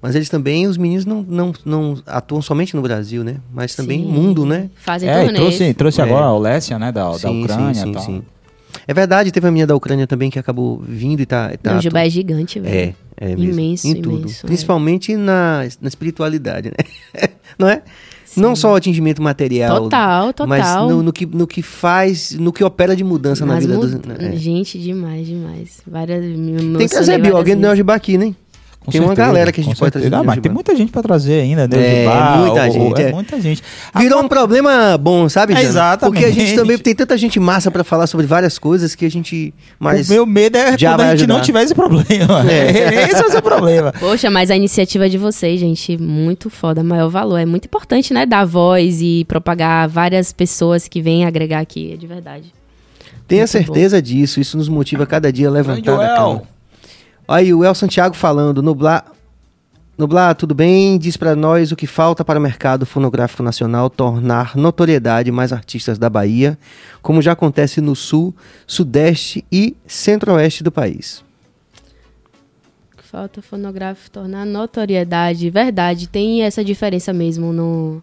Mas 0.00 0.14
eles 0.14 0.28
também, 0.28 0.66
os 0.66 0.78
meninos 0.78 1.04
não, 1.04 1.22
não, 1.28 1.52
não 1.64 2.02
atuam 2.06 2.40
somente 2.40 2.74
no 2.74 2.80
Brasil, 2.80 3.22
né? 3.22 3.36
Mas 3.52 3.74
também 3.74 4.00
Sim. 4.00 4.06
no 4.06 4.12
mundo, 4.12 4.46
né? 4.46 4.70
Fazem 4.76 5.08
É, 5.08 5.12
e 5.12 5.24
turnês. 5.24 5.38
trouxe, 5.56 5.74
trouxe 5.74 6.00
É. 6.00 6.04
agora 6.04 6.26
a 6.26 6.32
Olécia, 6.32 6.78
né, 6.78 6.90
da, 6.90 7.10
da 7.10 7.18
Sim, 7.18 7.42
Ucrânia 7.42 7.74
sim, 7.74 7.80
e 7.80 7.84
sim, 7.84 7.92
tal. 7.92 8.02
sim. 8.02 8.22
É 8.86 8.94
verdade, 8.94 9.30
teve 9.30 9.46
a 9.46 9.50
menina 9.50 9.66
da 9.66 9.76
Ucrânia 9.76 10.06
também 10.06 10.30
que 10.30 10.38
acabou 10.38 10.80
vindo 10.86 11.20
e 11.20 11.26
tá... 11.26 11.50
tá 11.62 11.72
Neujibá 11.72 12.06
é 12.06 12.08
gigante, 12.10 12.58
velho. 12.60 12.74
É, 12.74 12.94
é 13.18 13.36
mesmo. 13.36 13.44
Imenso, 13.52 13.86
em 13.88 13.94
tudo. 14.00 14.18
imenso, 14.20 14.46
é. 14.46 14.46
Principalmente 14.46 15.16
na, 15.16 15.66
na 15.80 15.88
espiritualidade, 15.88 16.70
né? 16.70 17.28
não 17.58 17.68
é? 17.68 17.82
Não 18.36 18.54
só 18.56 18.72
o 18.72 18.74
atingimento 18.76 19.22
material. 19.22 19.82
Total, 19.82 20.32
total. 20.32 20.46
Mas 20.46 20.76
no, 20.90 21.02
no 21.02 21.12
que, 21.12 21.26
no 21.26 21.46
que 21.46 21.62
faz, 21.62 22.32
no 22.32 22.52
que 22.52 22.62
opera 22.62 22.94
de 22.94 23.02
mudança 23.04 23.44
na 23.46 23.54
Mas 23.54 23.64
vida 23.66 23.74
mu- 23.76 23.80
dos. 23.80 23.94
é. 24.18 24.32
Gente, 24.36 24.78
demais, 24.78 25.26
demais. 25.26 25.80
Várias, 25.86 26.22
Tem 26.22 26.76
que 26.78 26.88
trazer, 26.88 27.18
várias 27.18 27.34
alguém 27.34 27.54
do. 27.56 27.60
Neogibá 27.62 27.94
aqui, 27.94 28.16
né? 28.18 28.34
Com 28.82 28.90
Tem 28.90 28.98
uma 29.00 29.08
certeza, 29.08 29.26
galera 29.28 29.52
que 29.52 29.60
a 29.60 29.64
gente 29.64 29.76
pode 29.76 29.92
certeza. 29.92 30.10
trazer 30.10 30.22
Ah, 30.22 30.26
mas 30.26 30.40
tem 30.40 30.50
muita 30.50 30.74
gente 30.74 30.90
pra 30.90 31.02
trazer 31.02 31.42
ainda, 31.42 31.68
né? 31.68 31.76
É, 31.76 32.04
Neogibá, 32.06 32.36
muita 32.38 32.62
o- 32.62 32.68
o- 32.68 32.72
gente, 32.72 33.02
É, 33.02 33.08
é. 33.08 33.12
muita 33.12 33.40
gente. 33.40 33.62
Virou 33.94 34.22
um 34.22 34.26
problema 34.28 34.96
bom, 34.96 35.28
sabe, 35.28 35.52
É, 35.52 35.56
Jana? 35.56 35.68
exatamente. 35.68 36.12
Porque 36.14 36.24
a 36.24 36.32
gente 36.32 36.54
também 36.56 36.78
tem 36.78 36.94
tanta 36.94 37.18
gente 37.18 37.38
massa 37.38 37.70
pra 37.70 37.84
falar 37.84 38.06
sobre 38.06 38.26
várias 38.26 38.58
coisas 38.58 38.94
que 38.94 39.04
a 39.04 39.10
gente. 39.10 39.52
Mas. 39.78 40.08
O 40.08 40.12
meu 40.14 40.24
medo 40.24 40.56
é 40.56 40.78
já 40.78 40.92
quando 40.92 41.00
a 41.02 41.04
gente 41.10 41.14
ajudar. 41.16 41.34
não 41.34 41.40
tiver 41.42 41.62
esse 41.62 41.74
problema. 41.74 42.50
É. 42.50 43.04
Esse 43.12 43.22
é 43.22 43.26
o 43.26 43.30
seu 43.30 43.42
problema. 43.42 43.92
Poxa, 44.00 44.30
mas 44.30 44.50
a 44.50 44.56
iniciativa 44.56 45.10
de 45.10 45.18
vocês, 45.18 45.60
gente, 45.60 45.98
muito 45.98 46.48
foda, 46.48 46.82
maior 46.82 47.10
valor. 47.10 47.36
É 47.36 47.44
muito 47.44 47.66
importante, 47.66 48.14
né? 48.14 48.24
Dar 48.24 48.46
voz 48.46 49.00
e 49.02 49.26
propagar 49.28 49.88
várias 49.90 50.32
pessoas 50.32 50.88
que 50.88 51.02
vêm 51.02 51.26
agregar 51.26 51.60
aqui, 51.60 51.92
é 51.92 51.96
de 51.96 52.06
verdade. 52.06 52.50
Tenha 53.28 53.42
Muito 53.42 53.50
certeza 53.50 54.00
disso, 54.00 54.40
isso 54.40 54.56
nos 54.56 54.68
motiva 54.70 55.02
a 55.04 55.06
cada 55.06 55.30
dia 55.30 55.48
a 55.48 55.50
levantar 55.50 55.82
Grande 55.82 56.00
da 56.08 56.16
cama. 56.16 56.42
Aí 57.30 57.54
o 57.54 57.64
El 57.64 57.76
Santiago 57.76 58.16
falando, 58.16 58.60
Nublar, 58.60 59.04
Nublar, 59.96 60.34
tudo 60.34 60.52
bem? 60.52 60.98
Diz 60.98 61.16
pra 61.16 61.36
nós 61.36 61.70
o 61.70 61.76
que 61.76 61.86
falta 61.86 62.24
para 62.24 62.40
o 62.40 62.42
mercado 62.42 62.84
fonográfico 62.84 63.40
nacional 63.40 63.88
tornar 63.88 64.56
notoriedade 64.56 65.30
mais 65.30 65.52
artistas 65.52 65.96
da 65.96 66.10
Bahia, 66.10 66.58
como 67.00 67.22
já 67.22 67.30
acontece 67.30 67.80
no 67.80 67.94
sul, 67.94 68.34
sudeste 68.66 69.44
e 69.52 69.76
centro-oeste 69.86 70.64
do 70.64 70.72
país. 70.72 71.24
Falta 72.96 73.40
fonográfico 73.40 74.10
tornar 74.10 74.44
notoriedade. 74.44 75.50
Verdade, 75.50 76.08
tem 76.08 76.42
essa 76.42 76.64
diferença 76.64 77.12
mesmo 77.12 77.52
no 77.52 78.02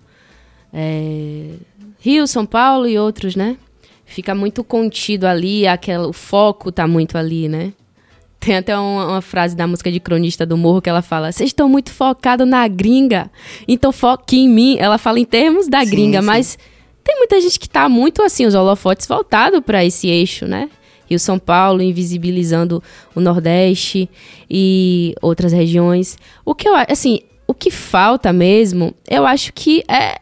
é, 0.71 1.55
Rio, 1.99 2.25
São 2.27 2.45
Paulo 2.45 2.87
e 2.87 2.97
outros, 2.97 3.35
né? 3.35 3.57
Fica 4.05 4.33
muito 4.33 4.63
contido 4.63 5.25
ali, 5.25 5.67
aquela, 5.67 6.07
o 6.07 6.13
foco 6.13 6.71
tá 6.71 6.87
muito 6.87 7.17
ali, 7.17 7.49
né? 7.49 7.73
Tem 8.47 8.55
até 8.55 8.79
uma, 8.79 9.07
uma 9.07 9.21
frase 9.21 9.57
da 9.57 9.67
música 9.67 9.91
de 9.91 9.99
cronista 9.99 10.45
do 10.45 10.55
Morro 10.55 10.81
que 10.81 10.89
ela 10.89 11.01
fala: 11.01 11.33
Vocês 11.33 11.49
estão 11.49 11.67
muito 11.67 11.91
focados 11.91 12.47
na 12.47 12.65
gringa, 12.65 13.29
então 13.67 13.91
foque 13.91 14.37
em 14.37 14.47
mim. 14.47 14.77
Ela 14.79 14.97
fala 14.97 15.19
em 15.19 15.25
termos 15.25 15.67
da 15.67 15.83
Sim, 15.83 15.91
gringa, 15.91 16.21
sim. 16.21 16.25
mas 16.25 16.57
tem 17.03 17.17
muita 17.17 17.41
gente 17.41 17.59
que 17.59 17.67
tá 17.67 17.89
muito 17.89 18.21
assim, 18.21 18.45
os 18.45 18.55
holofotes 18.55 19.05
voltados 19.05 19.59
para 19.59 19.83
esse 19.83 20.07
eixo, 20.07 20.47
né? 20.47 20.69
Rio 21.09 21.19
São 21.19 21.37
Paulo, 21.37 21.81
invisibilizando 21.81 22.81
o 23.13 23.19
Nordeste 23.19 24.09
e 24.49 25.13
outras 25.21 25.51
regiões. 25.51 26.17
O 26.45 26.55
que 26.55 26.69
eu 26.69 26.73
assim, 26.73 27.19
o 27.45 27.53
que 27.53 27.69
falta 27.69 28.31
mesmo, 28.31 28.95
eu 29.09 29.25
acho 29.25 29.51
que 29.51 29.83
é, 29.89 30.21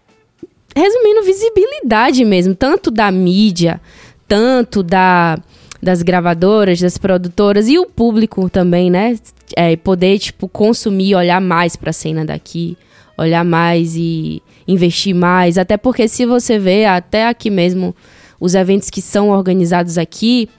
resumindo, 0.75 1.21
visibilidade 1.21 2.25
mesmo, 2.25 2.55
tanto 2.55 2.89
da 2.89 3.11
mídia, 3.11 3.79
tanto 4.27 4.81
da, 4.81 5.37
das 5.81 6.01
gravadoras, 6.01 6.79
das 6.79 6.97
produtoras 6.97 7.67
e 7.67 7.77
o 7.77 7.85
público 7.85 8.49
também, 8.49 8.89
né? 8.89 9.17
É, 9.55 9.75
poder, 9.75 10.17
tipo, 10.19 10.47
consumir, 10.47 11.15
olhar 11.15 11.41
mais 11.41 11.75
pra 11.75 11.93
cena 11.93 12.25
daqui, 12.25 12.77
olhar 13.17 13.43
mais 13.43 13.95
e 13.95 14.41
investir 14.67 15.13
mais. 15.13 15.57
Até 15.57 15.77
porque 15.77 16.07
se 16.07 16.25
você 16.25 16.57
vê, 16.57 16.85
até 16.85 17.27
aqui 17.27 17.49
mesmo, 17.49 17.95
os 18.39 18.55
eventos 18.55 18.89
que 18.89 19.01
são 19.01 19.29
organizados 19.29 19.97
aqui, 19.97 20.49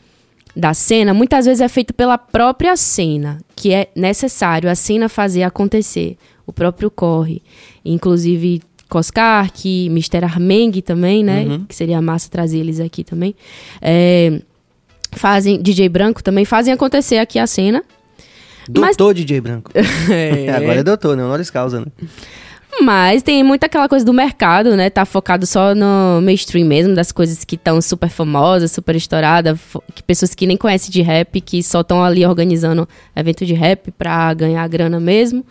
da 0.57 0.73
cena, 0.73 1.13
muitas 1.13 1.45
vezes 1.45 1.61
é 1.61 1.69
feito 1.69 1.93
pela 1.93 2.17
própria 2.17 2.75
cena, 2.77 3.39
que 3.55 3.75
é 3.75 3.89
necessário 3.95 4.71
a 4.71 4.75
cena 4.75 5.07
fazer 5.07 5.43
acontecer. 5.43 6.17
O 6.47 6.53
próprio 6.53 6.91
corre. 6.91 7.43
Inclusive, 7.85 8.63
Coscark, 8.89 9.87
Mr. 9.87 10.25
Armeng 10.25 10.81
também, 10.81 11.23
né? 11.23 11.45
Uhum. 11.45 11.65
Que 11.67 11.75
seria 11.75 12.01
massa 12.01 12.31
trazer 12.31 12.59
eles 12.59 12.81
aqui 12.81 13.05
também. 13.05 13.35
É, 13.83 14.41
fazem, 15.17 15.61
DJ 15.61 15.89
Branco 15.89 16.23
também 16.23 16.45
fazem 16.45 16.73
acontecer 16.73 17.19
aqui 17.19 17.39
a 17.39 17.47
cena. 17.47 17.83
Mas- 18.69 18.97
Doutor 18.97 19.15
DJ 19.15 19.41
Branco. 19.41 19.71
Agora 20.57 20.81
é 20.81 20.83
doutor, 20.83 21.17
né? 21.17 21.25
Honoris 21.25 21.51
causa, 21.51 21.81
né? 21.81 21.87
Mas 22.83 23.23
tem 23.23 23.43
muito 23.43 23.65
aquela 23.65 23.89
coisa 23.89 24.05
do 24.05 24.13
mercado, 24.13 24.77
né? 24.77 24.91
Tá 24.91 25.07
focado 25.07 25.47
só 25.47 25.75
no 25.75 26.21
mainstream 26.23 26.67
mesmo, 26.67 26.95
das 26.95 27.11
coisas 27.11 27.43
que 27.43 27.55
estão 27.55 27.81
super 27.81 28.11
famosas, 28.11 28.71
super 28.71 28.95
estouradas, 28.95 29.59
que 29.95 30.03
pessoas 30.03 30.35
que 30.35 30.47
nem 30.47 30.57
conhecem 30.59 30.91
de 30.91 31.01
rap, 31.01 31.41
que 31.41 31.63
só 31.63 31.81
estão 31.81 32.05
ali 32.05 32.27
organizando 32.27 32.87
evento 33.15 33.47
de 33.47 33.55
rap 33.55 33.91
pra 33.93 34.35
ganhar 34.35 34.69
grana 34.69 35.01
mesmo. 35.01 35.43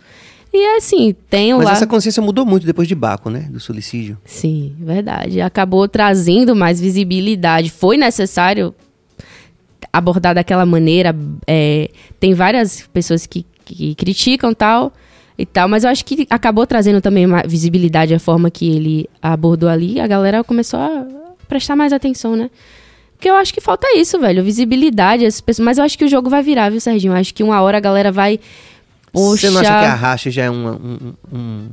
E 0.54 0.76
assim, 0.76 1.14
tem 1.28 1.52
Mas 1.54 1.64
lá. 1.64 1.72
essa 1.72 1.86
consciência 1.86 2.22
mudou 2.22 2.46
muito 2.46 2.64
depois 2.64 2.86
de 2.86 2.94
Baco, 2.94 3.28
né? 3.28 3.48
Do 3.50 3.58
suicídio. 3.58 4.16
Sim, 4.24 4.74
verdade. 4.78 5.40
Acabou 5.40 5.88
trazendo 5.88 6.54
mais 6.54 6.80
visibilidade. 6.80 7.70
Foi 7.70 7.96
necessário 7.96 8.72
abordar 9.96 10.34
daquela 10.34 10.64
maneira. 10.66 11.14
é, 11.46 11.90
tem 12.20 12.34
várias 12.34 12.82
pessoas 12.92 13.26
que, 13.26 13.44
que 13.64 13.94
criticam 13.94 14.52
tal 14.54 14.92
e 15.38 15.44
tal, 15.44 15.68
mas 15.68 15.84
eu 15.84 15.90
acho 15.90 16.04
que 16.04 16.26
acabou 16.30 16.66
trazendo 16.66 17.00
também 17.00 17.26
uma 17.26 17.42
visibilidade 17.46 18.14
a 18.14 18.18
forma 18.18 18.50
que 18.50 18.68
ele 18.70 19.08
abordou 19.20 19.68
ali. 19.68 20.00
A 20.00 20.06
galera 20.06 20.42
começou 20.42 20.80
a 20.80 21.06
prestar 21.48 21.76
mais 21.76 21.92
atenção, 21.92 22.34
né? 22.36 22.50
Porque 23.16 23.30
eu 23.30 23.34
acho 23.36 23.52
que 23.54 23.60
falta 23.60 23.86
isso, 23.96 24.18
velho. 24.20 24.44
Visibilidade. 24.44 25.24
As 25.24 25.40
pessoas... 25.40 25.64
Mas 25.64 25.78
eu 25.78 25.84
acho 25.84 25.96
que 25.96 26.04
o 26.04 26.08
jogo 26.08 26.28
vai 26.28 26.42
virar, 26.42 26.70
viu, 26.70 26.80
Serginho? 26.80 27.12
Eu 27.12 27.16
acho 27.16 27.32
que 27.32 27.42
uma 27.42 27.60
hora 27.62 27.78
a 27.78 27.80
galera 27.80 28.12
vai. 28.12 28.38
Poxa, 29.12 29.46
Você 29.48 29.50
não 29.50 29.60
acha 29.60 29.70
que 29.70 29.84
a 29.86 29.94
racha 29.94 30.30
já 30.30 30.44
é 30.44 30.50
uma- 30.50 30.72
um, 30.72 31.12
um, 31.32 31.68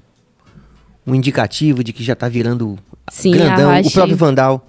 um 1.08 1.16
indicativo 1.16 1.84
de 1.84 1.92
que 1.92 2.02
já 2.02 2.16
tá 2.16 2.30
virando 2.30 2.80
Sim, 3.12 3.32
grandão? 3.32 3.82
O 3.82 3.92
próprio 3.92 4.16
Vandal. 4.16 4.66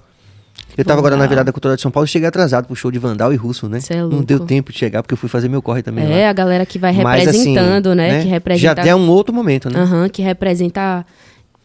Eu 0.77 0.85
tava 0.85 0.99
agora 0.99 1.17
na 1.17 1.27
virada 1.27 1.53
cultural 1.53 1.77
de 1.77 1.83
São 1.83 1.91
Paulo, 1.91 2.07
cheguei 2.07 2.29
atrasado 2.29 2.67
pro 2.67 2.75
show 2.75 2.91
de 2.91 2.99
Vandal 2.99 3.33
e 3.33 3.37
Russo, 3.37 3.69
né? 3.69 3.79
É 3.89 3.97
não 4.03 4.23
deu 4.23 4.41
tempo 4.41 4.73
de 4.73 4.79
chegar, 4.79 5.03
porque 5.03 5.15
eu 5.15 5.19
fui 5.19 5.29
fazer 5.29 5.49
meu 5.49 5.63
corre 5.63 5.83
também 5.83 6.05
É, 6.05 6.25
lá. 6.25 6.31
a 6.31 6.33
galera 6.33 6.67
que 6.67 6.79
vai 6.79 6.93
Mas, 6.93 7.29
assim, 7.29 7.55
representando, 7.55 7.95
né? 7.95 8.23
Que 8.23 8.29
representa. 8.29 8.83
Já 8.83 8.89
é 8.91 8.95
um 8.95 9.09
outro 9.09 9.33
momento, 9.35 9.71
né? 9.71 9.79
Aham, 9.79 10.09
que 10.09 10.21
representa 10.23 11.07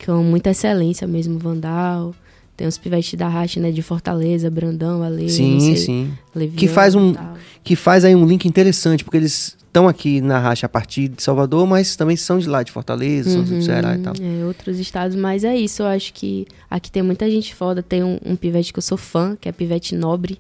com 0.05 0.23
muita 0.23 0.51
excelência 0.51 1.07
mesmo, 1.07 1.39
Vandal. 1.39 2.13
Tem 2.55 2.67
os 2.67 2.77
pivetes 2.77 3.13
da 3.17 3.27
Racha, 3.27 3.59
né? 3.59 3.71
De 3.71 3.81
Fortaleza, 3.81 4.49
Brandão, 4.49 5.01
Ale. 5.01 5.29
sim, 5.29 5.59
sei, 5.59 5.75
sim. 5.77 6.11
Leviano 6.35 6.57
Que 6.59 6.67
faz 6.67 6.93
um-. 6.93 7.15
Que 7.63 7.75
faz 7.75 8.03
aí 8.03 8.13
um 8.15 8.25
link 8.25 8.45
interessante, 8.47 9.03
porque 9.03 9.17
eles 9.17 9.55
estão 9.69 9.87
aqui 9.87 10.19
na 10.19 10.39
racha 10.39 10.65
a 10.65 10.69
partir 10.69 11.07
de 11.07 11.21
Salvador, 11.21 11.65
mas 11.65 11.95
também 11.95 12.17
são 12.17 12.39
de 12.39 12.49
lá, 12.49 12.63
de 12.63 12.71
Fortaleza, 12.71 13.29
são 13.29 13.43
do 13.43 13.61
Ceará 13.61 13.95
e 13.95 13.99
tal. 13.99 14.13
É, 14.19 14.45
outros 14.45 14.79
estados, 14.79 15.15
mas 15.15 15.43
é 15.43 15.55
isso. 15.55 15.83
Eu 15.83 15.87
acho 15.87 16.11
que 16.13 16.47
aqui 16.69 16.91
tem 16.91 17.03
muita 17.03 17.29
gente 17.29 17.55
foda. 17.55 17.81
Tem 17.81 18.03
um, 18.03 18.19
um 18.25 18.35
pivete 18.35 18.73
que 18.73 18.79
eu 18.79 18.83
sou 18.83 18.97
fã, 18.97 19.37
que 19.39 19.47
é 19.47 19.51
Pivete 19.51 19.95
Nobre, 19.95 20.39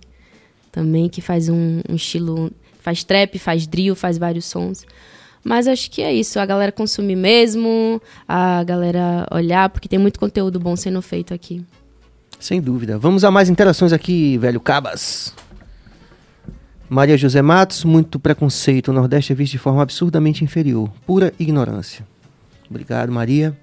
também, 0.71 1.07
que 1.07 1.21
faz 1.21 1.47
um, 1.47 1.79
um 1.87 1.95
estilo. 1.95 2.51
Faz 2.81 3.03
trap, 3.03 3.37
faz 3.37 3.67
drill, 3.67 3.95
faz 3.95 4.17
vários 4.17 4.45
sons. 4.45 4.85
Mas 5.43 5.67
acho 5.67 5.89
que 5.91 6.01
é 6.01 6.13
isso. 6.13 6.39
A 6.39 6.45
galera 6.45 6.71
consumir 6.71 7.15
mesmo, 7.15 8.01
a 8.27 8.63
galera 8.63 9.27
olhar, 9.31 9.69
porque 9.69 9.87
tem 9.87 9.99
muito 9.99 10.19
conteúdo 10.19 10.59
bom 10.59 10.75
sendo 10.75 11.01
feito 11.01 11.33
aqui. 11.33 11.63
Sem 12.39 12.59
dúvida. 12.61 12.97
Vamos 12.97 13.23
a 13.23 13.29
mais 13.29 13.49
interações 13.49 13.93
aqui, 13.93 14.37
velho 14.37 14.59
Cabas. 14.59 15.33
Maria 16.89 17.17
José 17.17 17.41
Matos, 17.41 17.83
muito 17.83 18.19
preconceito. 18.19 18.87
O 18.89 18.93
Nordeste 18.93 19.31
é 19.31 19.35
visto 19.35 19.51
de 19.53 19.57
forma 19.59 19.81
absurdamente 19.83 20.43
inferior. 20.43 20.89
Pura 21.05 21.31
ignorância. 21.39 22.05
Obrigado, 22.69 23.11
Maria. 23.11 23.55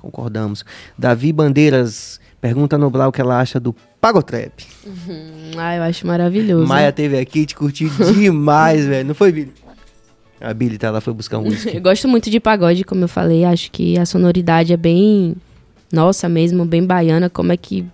Concordamos. 0.00 0.64
Davi 0.98 1.32
Bandeiras 1.32 2.20
pergunta 2.40 2.76
a 2.76 2.78
Noblar 2.78 3.08
o 3.08 3.12
que 3.12 3.20
ela 3.20 3.40
acha 3.40 3.58
do 3.58 3.74
Pagotrap. 4.00 4.60
Hum, 4.86 5.52
Ah, 5.56 5.76
eu 5.76 5.82
acho 5.84 6.06
maravilhoso. 6.06 6.66
Maia 6.66 6.92
teve 6.92 7.18
aqui, 7.18 7.46
te 7.46 7.54
curtiu 7.54 7.88
demais, 8.14 8.84
velho. 8.86 9.08
Não 9.08 9.14
foi, 9.14 9.32
Billy? 9.32 9.52
A 10.40 10.52
Billy 10.52 10.76
tá 10.76 10.90
lá, 10.90 11.00
foi 11.00 11.14
buscar 11.14 11.38
um 11.38 11.44
whisky. 11.48 11.72
Eu 11.76 11.80
gosto 11.80 12.06
muito 12.08 12.28
de 12.28 12.38
pagode, 12.38 12.84
como 12.84 13.02
eu 13.04 13.08
falei. 13.08 13.44
Acho 13.44 13.70
que 13.70 13.96
a 13.98 14.04
sonoridade 14.04 14.72
é 14.74 14.76
bem. 14.76 15.34
Nossa, 15.90 16.28
mesmo, 16.28 16.66
bem 16.66 16.84
baiana. 16.84 17.30
Como 17.30 17.50
é 17.52 17.56
que. 17.56 17.86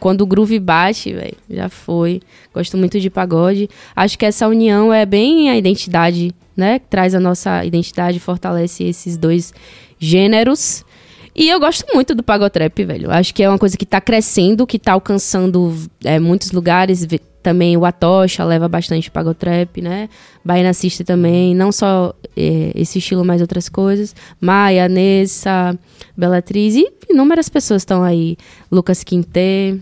Quando 0.00 0.22
o 0.22 0.26
groove 0.26 0.58
bate, 0.58 1.12
velho, 1.12 1.36
já 1.48 1.68
foi. 1.68 2.20
Gosto 2.52 2.76
muito 2.76 3.00
de 3.00 3.10
pagode. 3.10 3.68
Acho 3.94 4.18
que 4.18 4.26
essa 4.26 4.48
união 4.48 4.92
é 4.92 5.04
bem 5.06 5.50
a 5.50 5.56
identidade, 5.56 6.34
né? 6.56 6.78
Traz 6.78 7.14
a 7.14 7.20
nossa 7.20 7.64
identidade, 7.64 8.18
fortalece 8.18 8.84
esses 8.84 9.16
dois 9.16 9.52
gêneros. 9.98 10.84
E 11.34 11.48
eu 11.48 11.60
gosto 11.60 11.86
muito 11.94 12.14
do 12.16 12.22
pagotrap, 12.22 12.84
velho. 12.84 13.10
Acho 13.12 13.32
que 13.32 13.42
é 13.44 13.48
uma 13.48 13.58
coisa 13.58 13.76
que 13.76 13.86
tá 13.86 14.00
crescendo, 14.00 14.66
que 14.66 14.78
tá 14.78 14.92
alcançando 14.92 15.72
é, 16.04 16.18
muitos 16.18 16.50
lugares. 16.50 17.06
Também 17.48 17.78
o 17.78 17.86
Atocha 17.86 18.44
leva 18.44 18.68
bastante 18.68 19.10
pagotrap, 19.10 19.80
né? 19.80 20.10
Baiana 20.44 20.74
Sister 20.74 21.06
também. 21.06 21.54
Não 21.54 21.72
só 21.72 22.14
é, 22.36 22.72
esse 22.74 22.98
estilo, 22.98 23.24
mas 23.24 23.40
outras 23.40 23.70
coisas. 23.70 24.14
Maia, 24.38 24.86
Nessa, 24.86 25.74
Belatriz 26.14 26.74
e 26.74 26.86
inúmeras 27.08 27.48
pessoas 27.48 27.80
estão 27.80 28.04
aí. 28.04 28.36
Lucas 28.70 29.02
Quinté. 29.02 29.78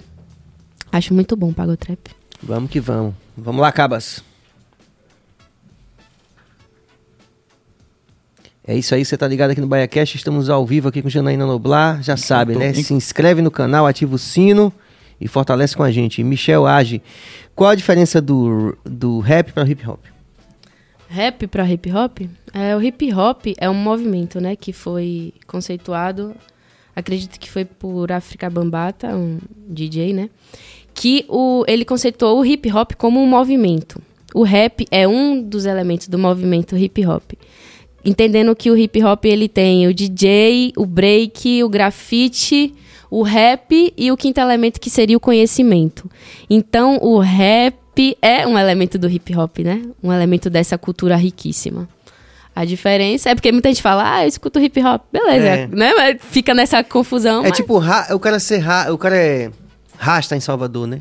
Acho 0.93 1.13
muito 1.13 1.35
bom 1.35 1.49
o 1.49 1.53
pagotrap. 1.53 1.99
Vamos 2.41 2.71
que 2.71 2.79
vamos. 2.79 3.15
Vamos 3.37 3.61
lá, 3.61 3.73
Cabas. 3.73 4.23
É 8.65 8.77
isso 8.77 8.95
aí, 8.95 9.05
você 9.05 9.17
tá 9.17 9.27
ligado 9.27 9.51
aqui 9.51 9.61
no 9.61 9.67
BaiaCast, 9.67 10.17
estamos 10.17 10.49
ao 10.49 10.65
vivo 10.65 10.87
aqui 10.87 11.03
com 11.03 11.09
Janaína 11.09 11.45
Noblar, 11.45 12.01
já 12.01 12.17
sabe, 12.17 12.55
né? 12.55 12.73
Se 12.75 12.95
inscreve 12.95 13.43
no 13.43 13.51
canal, 13.51 13.89
ativa 13.89 14.15
o 14.15 14.19
sino 14.19 14.73
e 15.21 15.27
fortalece 15.27 15.77
com 15.77 15.83
a 15.83 15.91
gente. 15.91 16.23
Michel 16.23 16.67
Age, 16.67 17.03
qual 17.57 17.71
a 17.71 17.75
diferença 17.75 18.21
do, 18.21 18.77
do 18.85 19.19
rap 19.19 19.51
para 19.53 19.67
hip 19.67 19.89
hop? 19.89 20.01
Rap 21.09 21.47
para 21.47 21.67
hip 21.67 21.91
hop? 21.91 22.19
É, 22.53 22.77
o 22.77 22.83
hip 22.83 23.13
hop 23.15 23.47
é 23.57 23.71
um 23.71 23.75
movimento, 23.75 24.39
né, 24.41 24.55
que 24.55 24.75
foi 24.75 25.33
conceituado, 25.47 26.37
acredito 26.95 27.41
que 27.41 27.51
foi 27.51 27.65
por 27.65 28.13
África 28.13 28.51
Bambata, 28.51 29.17
um 29.17 29.39
DJ, 29.69 30.13
né, 30.13 30.29
que 30.93 31.25
o, 31.29 31.65
ele 31.67 31.85
conceituou 31.87 32.41
o 32.41 32.45
hip 32.45 32.71
hop 32.71 32.93
como 32.99 33.21
um 33.23 33.27
movimento. 33.27 34.03
O 34.35 34.43
rap 34.43 34.85
é 34.91 35.09
um 35.09 35.41
dos 35.41 35.65
elementos 35.65 36.09
do 36.09 36.19
movimento 36.19 36.77
hip 36.77 37.07
hop. 37.07 37.33
Entendendo 38.05 38.55
que 38.55 38.71
o 38.71 38.77
hip 38.77 39.03
hop 39.03 39.25
ele 39.25 39.49
tem 39.49 39.87
o 39.87 39.95
DJ, 39.95 40.73
o 40.77 40.85
break, 40.85 41.65
o 41.65 41.69
grafite, 41.71 42.75
o 43.19 43.23
rap 43.23 43.95
e 43.97 44.13
o 44.13 44.17
quinto 44.17 44.39
elemento 44.41 44.79
que 44.79 44.91
seria 44.91 45.17
o 45.17 45.21
conhecimento. 45.21 46.11
Então, 46.51 46.99
o 47.01 47.19
rap 47.19 47.75
é 48.21 48.47
um 48.47 48.59
elemento 48.59 48.99
do 48.99 49.09
hip 49.09 49.35
hop, 49.35 49.59
né? 49.61 49.81
Um 50.03 50.13
elemento 50.13 50.51
dessa 50.51 50.77
cultura 50.77 51.17
riquíssima. 51.17 51.89
A 52.55 52.65
diferença 52.67 53.31
é 53.31 53.35
porque 53.35 53.51
muita 53.53 53.69
gente 53.71 53.81
fala, 53.81 54.17
ah, 54.17 54.25
eu 54.25 54.29
escuto 54.29 54.61
hip 54.61 54.79
hop, 54.85 55.03
beleza, 55.11 55.47
É. 55.47 55.67
né? 55.67 55.93
Mas 55.97 56.17
fica 56.21 56.53
nessa 56.53 56.85
confusão. 56.85 57.41
É 57.41 57.49
mas- 57.49 57.57
tipo, 57.57 57.79
ra- 57.79 58.09
o 58.13 58.19
cara 58.19 58.39
ser 58.39 58.59
ra- 58.59 58.93
o 58.93 58.99
cara 58.99 59.17
é 59.17 59.51
rasta 59.97 60.37
em 60.37 60.41
Salvador, 60.41 60.87
né? 60.87 61.01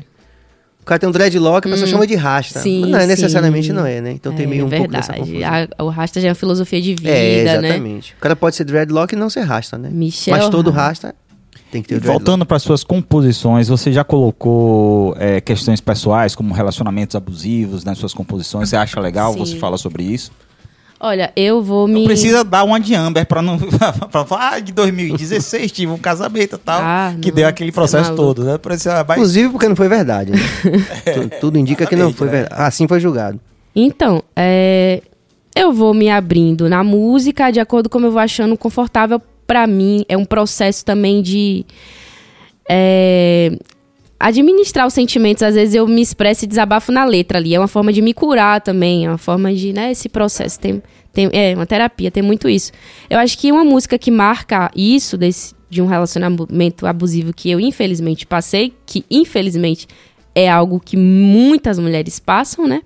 O 0.80 0.84
cara 0.86 0.98
tem 1.00 1.08
um 1.08 1.12
dreadlock, 1.12 1.66
a 1.66 1.70
pessoa 1.70 1.86
chama 1.86 2.06
de 2.06 2.14
rasta. 2.14 2.60
Hum. 2.60 2.62
Sim, 2.62 2.80
Mas 2.82 2.90
não 2.92 2.98
é 3.00 3.06
necessariamente 3.06 3.66
sim. 3.66 3.72
não 3.74 3.84
é, 3.84 4.00
né? 4.00 4.12
Então 4.12 4.32
tem 4.32 4.46
meio 4.46 4.64
um 4.66 4.70
pouco 4.70 4.88
dessa 4.88 5.12
verdade. 5.12 5.32
confusão. 5.32 5.68
A- 5.80 5.84
o 5.84 5.88
rasta 5.90 6.20
já 6.20 6.28
é 6.28 6.30
uma 6.30 6.34
filosofia 6.34 6.80
de 6.80 6.94
vida, 6.94 7.10
é, 7.10 7.44
né? 7.44 7.52
exatamente. 7.68 8.14
O 8.14 8.20
cara 8.20 8.34
pode 8.36 8.54
ser 8.56 8.64
dreadlock 8.64 9.12
e 9.14 9.18
não 9.18 9.28
ser 9.28 9.40
rasta, 9.40 9.76
né? 9.76 9.90
Michel 9.92 10.34
Mas 10.36 10.48
todo 10.48 10.70
Ra- 10.70 10.86
rasta 10.86 11.14
tem 11.76 11.82
que 11.82 11.88
ter 11.88 11.96
E 11.96 11.98
voltando 12.00 12.44
para 12.46 12.58
suas 12.58 12.82
composições, 12.82 13.68
você 13.68 13.92
já 13.92 14.02
colocou 14.04 15.14
é, 15.18 15.40
questões 15.40 15.80
pessoais, 15.80 16.34
como 16.34 16.54
relacionamentos 16.54 17.14
abusivos 17.16 17.84
nas 17.84 17.98
suas 17.98 18.12
composições? 18.14 18.68
Você 18.68 18.76
acha 18.76 18.98
legal 19.00 19.32
Sim. 19.32 19.38
você 19.38 19.56
falar 19.56 19.78
sobre 19.78 20.02
isso? 20.02 20.30
Olha, 20.98 21.30
eu 21.36 21.62
vou 21.62 21.86
me. 21.86 21.92
Não 22.00 22.04
precisa 22.04 22.42
dar 22.42 22.64
uma 22.64 22.80
de 22.80 22.94
Amber 22.94 23.26
para 23.26 23.42
não 23.42 23.58
pra 24.10 24.24
falar, 24.24 24.54
ah, 24.54 24.58
de 24.60 24.72
2016 24.72 25.70
tive 25.70 25.92
um 25.92 25.98
casamento 25.98 26.56
e 26.56 26.58
tal, 26.58 26.80
Ah, 26.82 27.14
que 27.20 27.28
não, 27.28 27.36
deu 27.36 27.46
aquele 27.46 27.68
é 27.68 27.72
processo 27.72 28.04
maluco. 28.04 28.34
todo, 28.34 28.44
né? 28.44 28.56
Precisa, 28.56 29.04
mas 29.06 29.18
Inclusive 29.18 29.50
porque 29.50 29.68
não 29.68 29.76
foi 29.76 29.88
verdade. 29.88 30.32
Né? 30.32 30.38
Tu- 31.12 31.30
Tudo 31.40 31.58
indica 31.58 31.84
que 31.86 31.94
não 31.94 32.12
foi 32.14 32.28
né? 32.28 32.32
verdade. 32.40 32.62
Assim 32.62 32.88
foi 32.88 32.98
julgado. 32.98 33.38
Então, 33.74 34.22
é, 34.34 35.02
eu 35.54 35.70
vou 35.70 35.92
me 35.92 36.08
abrindo 36.08 36.66
na 36.66 36.82
música 36.82 37.50
de 37.50 37.60
acordo 37.60 37.90
com 37.90 37.98
como 37.98 38.06
eu 38.06 38.10
vou 38.12 38.20
achando 38.20 38.56
confortável 38.56 39.20
pra 39.46 39.66
mim. 39.66 40.04
É 40.08 40.16
um 40.16 40.24
processo 40.24 40.84
também 40.84 41.22
de 41.22 41.64
é, 42.68 43.56
administrar 44.18 44.86
os 44.86 44.94
sentimentos. 44.94 45.42
Às 45.42 45.54
vezes 45.54 45.74
eu 45.74 45.86
me 45.86 46.02
expresso 46.02 46.44
e 46.44 46.48
desabafo 46.48 46.90
na 46.90 47.04
letra 47.04 47.38
ali. 47.38 47.54
É 47.54 47.58
uma 47.58 47.68
forma 47.68 47.92
de 47.92 48.02
me 48.02 48.12
curar 48.12 48.60
também. 48.60 49.06
É 49.06 49.08
uma 49.08 49.18
forma 49.18 49.54
de, 49.54 49.72
né, 49.72 49.92
esse 49.92 50.08
processo. 50.08 50.58
Tem, 50.58 50.82
tem, 51.12 51.30
é 51.32 51.54
uma 51.54 51.66
terapia, 51.66 52.10
tem 52.10 52.22
muito 52.22 52.48
isso. 52.48 52.72
Eu 53.08 53.18
acho 53.18 53.38
que 53.38 53.50
uma 53.52 53.64
música 53.64 53.98
que 53.98 54.10
marca 54.10 54.70
isso 54.74 55.16
desse, 55.16 55.54
de 55.70 55.80
um 55.80 55.86
relacionamento 55.86 56.86
abusivo 56.86 57.32
que 57.32 57.50
eu 57.50 57.60
infelizmente 57.60 58.26
passei, 58.26 58.74
que 58.84 59.04
infelizmente 59.10 59.86
é 60.34 60.48
algo 60.48 60.78
que 60.78 60.96
muitas 60.96 61.78
mulheres 61.78 62.18
passam, 62.18 62.66
né? 62.66 62.82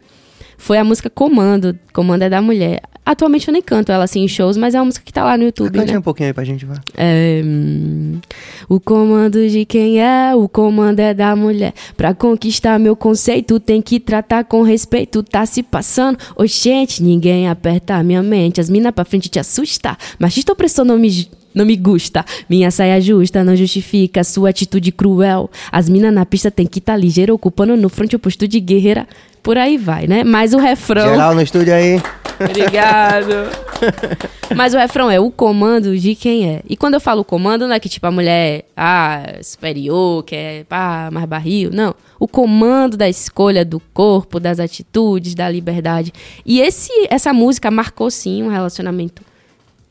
Foi 0.60 0.76
a 0.76 0.84
música 0.84 1.08
Comando. 1.08 1.76
Comando 1.90 2.22
é 2.22 2.28
da 2.28 2.42
mulher. 2.42 2.82
Atualmente 3.04 3.48
eu 3.48 3.52
nem 3.52 3.62
canto 3.62 3.90
ela 3.90 4.04
assim 4.04 4.22
em 4.22 4.28
shows, 4.28 4.58
mas 4.58 4.74
é 4.74 4.78
uma 4.78 4.84
música 4.84 5.04
que 5.04 5.12
tá 5.12 5.24
lá 5.24 5.36
no 5.36 5.44
YouTube, 5.44 5.72
Cante 5.72 5.92
né? 5.92 5.98
um 5.98 6.02
pouquinho 6.02 6.28
aí 6.28 6.34
pra 6.34 6.44
gente, 6.44 6.66
vai. 6.66 6.76
É, 6.96 7.40
hum, 7.42 8.20
o 8.68 8.78
comando 8.78 9.48
de 9.48 9.64
quem 9.64 10.02
é, 10.02 10.34
o 10.34 10.46
comando 10.46 11.00
é 11.00 11.14
da 11.14 11.34
mulher. 11.34 11.72
Pra 11.96 12.12
conquistar 12.12 12.78
meu 12.78 12.94
conceito, 12.94 13.58
tem 13.58 13.80
que 13.80 13.98
tratar 13.98 14.44
com 14.44 14.60
respeito. 14.62 15.22
Tá 15.22 15.46
se 15.46 15.62
passando, 15.62 16.18
oxente, 16.36 17.02
ninguém 17.02 17.48
aperta 17.48 17.94
a 17.94 18.02
minha 18.02 18.22
mente. 18.22 18.60
As 18.60 18.68
mina 18.68 18.92
pra 18.92 19.04
frente 19.04 19.30
te 19.30 19.38
assusta. 19.38 19.96
Machista 20.18 20.52
opressor 20.52 20.84
não 20.84 20.98
me, 20.98 21.26
não 21.54 21.64
me 21.64 21.76
gusta. 21.76 22.22
Minha 22.50 22.70
saia 22.70 23.00
justa 23.00 23.42
não 23.42 23.56
justifica 23.56 24.22
sua 24.22 24.50
atitude 24.50 24.92
cruel. 24.92 25.50
As 25.72 25.88
mina 25.88 26.12
na 26.12 26.26
pista 26.26 26.50
tem 26.50 26.66
que 26.66 26.82
tá 26.82 26.94
ligeira, 26.96 27.32
ocupando 27.34 27.76
no 27.78 27.88
front 27.88 28.12
o 28.12 28.18
posto 28.18 28.46
de 28.46 28.60
guerreira. 28.60 29.08
Por 29.42 29.56
aí 29.56 29.76
vai, 29.76 30.06
né? 30.06 30.22
Mas 30.24 30.52
o 30.52 30.58
refrão. 30.58 31.10
Geral 31.10 31.34
no 31.34 31.42
estúdio 31.42 31.74
aí. 31.74 32.00
Obrigado. 32.40 33.50
Mas 34.56 34.72
o 34.72 34.78
refrão 34.78 35.10
é 35.10 35.20
o 35.20 35.30
comando 35.30 35.96
de 35.96 36.14
quem 36.14 36.48
é. 36.48 36.62
E 36.68 36.76
quando 36.76 36.94
eu 36.94 37.00
falo 37.00 37.24
comando, 37.24 37.66
não 37.66 37.74
é 37.74 37.80
que 37.80 37.88
tipo 37.88 38.06
a 38.06 38.10
mulher, 38.10 38.64
ah, 38.76 39.22
superior, 39.42 40.24
que 40.24 40.34
é 40.34 40.64
pá, 40.64 41.10
mais 41.12 41.26
barril. 41.26 41.70
Não. 41.72 41.94
O 42.18 42.26
comando 42.26 42.96
da 42.96 43.08
escolha 43.08 43.64
do 43.64 43.80
corpo, 43.92 44.40
das 44.40 44.58
atitudes, 44.58 45.34
da 45.34 45.48
liberdade. 45.48 46.12
E 46.44 46.60
esse, 46.60 46.90
essa 47.10 47.32
música 47.32 47.70
marcou 47.70 48.10
sim 48.10 48.42
um 48.42 48.48
relacionamento 48.48 49.22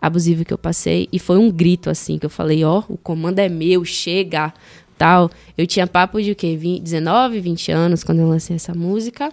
abusivo 0.01 0.45
que 0.45 0.53
eu 0.53 0.57
passei. 0.57 1.07
E 1.11 1.19
foi 1.19 1.37
um 1.37 1.51
grito 1.51 1.89
assim 1.89 2.17
que 2.17 2.25
eu 2.25 2.29
falei, 2.29 2.63
ó, 2.63 2.83
o 2.87 2.97
comando 2.97 3.39
é 3.39 3.49
meu, 3.49 3.85
chega. 3.85 4.53
Tal. 4.99 5.31
Eu 5.57 5.65
tinha 5.65 5.87
papo 5.87 6.21
de 6.21 6.31
o 6.31 6.35
quê? 6.35 6.57
20, 6.57 6.83
19, 6.83 7.39
20 7.39 7.71
anos 7.71 8.03
quando 8.03 8.19
eu 8.19 8.27
lancei 8.27 8.57
essa 8.57 8.75
música. 8.75 9.31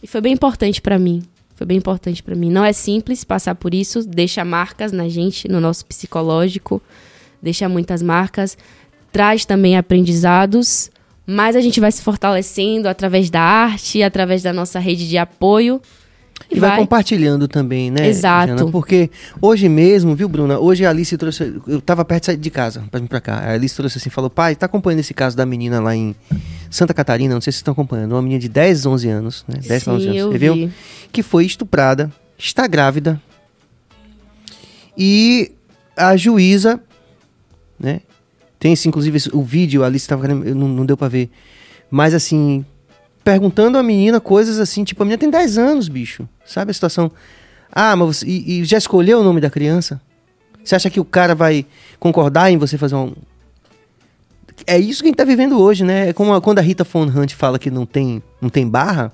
E 0.00 0.06
foi 0.06 0.20
bem 0.20 0.32
importante 0.32 0.80
pra 0.80 1.00
mim. 1.00 1.24
Foi 1.56 1.66
bem 1.66 1.78
importante 1.78 2.22
pra 2.22 2.36
mim. 2.36 2.48
Não 2.48 2.64
é 2.64 2.72
simples 2.72 3.24
passar 3.24 3.56
por 3.56 3.74
isso, 3.74 4.06
deixa 4.06 4.44
marcas 4.44 4.92
na 4.92 5.08
gente, 5.08 5.48
no 5.48 5.60
nosso 5.60 5.84
psicológico, 5.84 6.80
deixa 7.42 7.68
muitas 7.68 8.02
marcas, 8.02 8.56
traz 9.10 9.44
também 9.44 9.76
aprendizados, 9.76 10.92
mas 11.26 11.56
a 11.56 11.60
gente 11.60 11.80
vai 11.80 11.90
se 11.90 12.00
fortalecendo 12.00 12.88
através 12.88 13.30
da 13.30 13.40
arte, 13.40 14.00
através 14.00 14.44
da 14.44 14.52
nossa 14.52 14.78
rede 14.78 15.08
de 15.08 15.18
apoio. 15.18 15.82
E 16.50 16.58
vai, 16.60 16.76
compartilhando 16.78 17.48
também, 17.48 17.90
né? 17.90 18.06
Exato. 18.06 18.56
Jana? 18.58 18.70
Porque 18.70 19.10
hoje 19.40 19.68
mesmo, 19.68 20.14
viu, 20.14 20.28
Bruna? 20.28 20.58
Hoje 20.58 20.84
a 20.84 20.90
Alice 20.90 21.16
trouxe. 21.16 21.54
Eu 21.66 21.80
tava 21.80 22.04
perto 22.04 22.22
de 22.22 22.26
sair 22.26 22.36
de 22.36 22.50
casa 22.50 22.84
pra 22.90 23.00
vir 23.00 23.08
pra 23.08 23.20
cá. 23.20 23.34
A 23.38 23.52
Alice 23.52 23.74
trouxe 23.74 23.98
assim: 23.98 24.10
falou, 24.10 24.28
pai, 24.30 24.54
tá 24.54 24.66
acompanhando 24.66 25.00
esse 25.00 25.14
caso 25.14 25.36
da 25.36 25.46
menina 25.46 25.80
lá 25.80 25.94
em 25.96 26.14
Santa 26.70 26.92
Catarina? 26.92 27.34
Não 27.34 27.40
sei 27.40 27.52
se 27.52 27.56
vocês 27.56 27.60
estão 27.60 27.72
acompanhando. 27.72 28.12
Uma 28.12 28.22
menina 28.22 28.40
de 28.40 28.48
10, 28.48 28.86
11 28.86 29.08
anos, 29.08 29.44
né? 29.48 29.60
10 29.66 29.84
pra 29.84 29.92
11 29.94 30.02
Sim, 30.04 30.08
anos. 30.10 30.20
eu 30.20 30.32
Você 30.32 30.38
viu? 30.38 30.54
vi. 30.54 30.72
Que 31.10 31.22
foi 31.22 31.44
estuprada, 31.46 32.10
está 32.38 32.66
grávida. 32.66 33.20
E 34.96 35.52
a 35.96 36.16
juíza, 36.16 36.80
né? 37.78 38.00
Tem 38.58 38.72
esse, 38.74 38.86
inclusive 38.88 39.18
o 39.32 39.42
vídeo, 39.42 39.82
a 39.82 39.86
Alice 39.86 40.06
tava 40.06 40.28
não, 40.28 40.68
não 40.68 40.86
deu 40.86 40.96
pra 40.96 41.08
ver. 41.08 41.30
Mas 41.90 42.14
assim, 42.14 42.64
perguntando 43.24 43.78
à 43.78 43.82
menina 43.82 44.20
coisas 44.20 44.58
assim, 44.58 44.84
tipo, 44.84 45.02
a 45.02 45.04
menina 45.06 45.18
tem 45.18 45.30
10 45.30 45.58
anos, 45.58 45.88
bicho. 45.88 46.28
Sabe 46.44 46.70
a 46.70 46.74
situação? 46.74 47.10
Ah, 47.70 47.94
mas 47.96 48.18
você, 48.18 48.26
e, 48.26 48.60
e 48.60 48.64
já 48.64 48.76
escolheu 48.78 49.20
o 49.20 49.24
nome 49.24 49.40
da 49.40 49.48
criança? 49.50 50.00
Você 50.62 50.74
acha 50.76 50.90
que 50.90 51.00
o 51.00 51.04
cara 51.04 51.34
vai 51.34 51.66
concordar 51.98 52.50
em 52.50 52.56
você 52.58 52.76
fazer 52.78 52.94
um. 52.94 53.12
É 54.66 54.78
isso 54.78 55.02
que 55.02 55.08
a 55.08 55.10
gente 55.10 55.16
tá 55.16 55.24
vivendo 55.24 55.58
hoje, 55.60 55.82
né? 55.84 56.10
É 56.10 56.12
como 56.12 56.32
a- 56.34 56.40
quando 56.40 56.58
a 56.58 56.62
Rita 56.62 56.84
Von 56.84 57.04
Hunt 57.06 57.32
fala 57.34 57.58
que 57.58 57.70
não 57.70 57.84
tem, 57.86 58.22
não 58.40 58.48
tem 58.48 58.68
barra. 58.68 59.12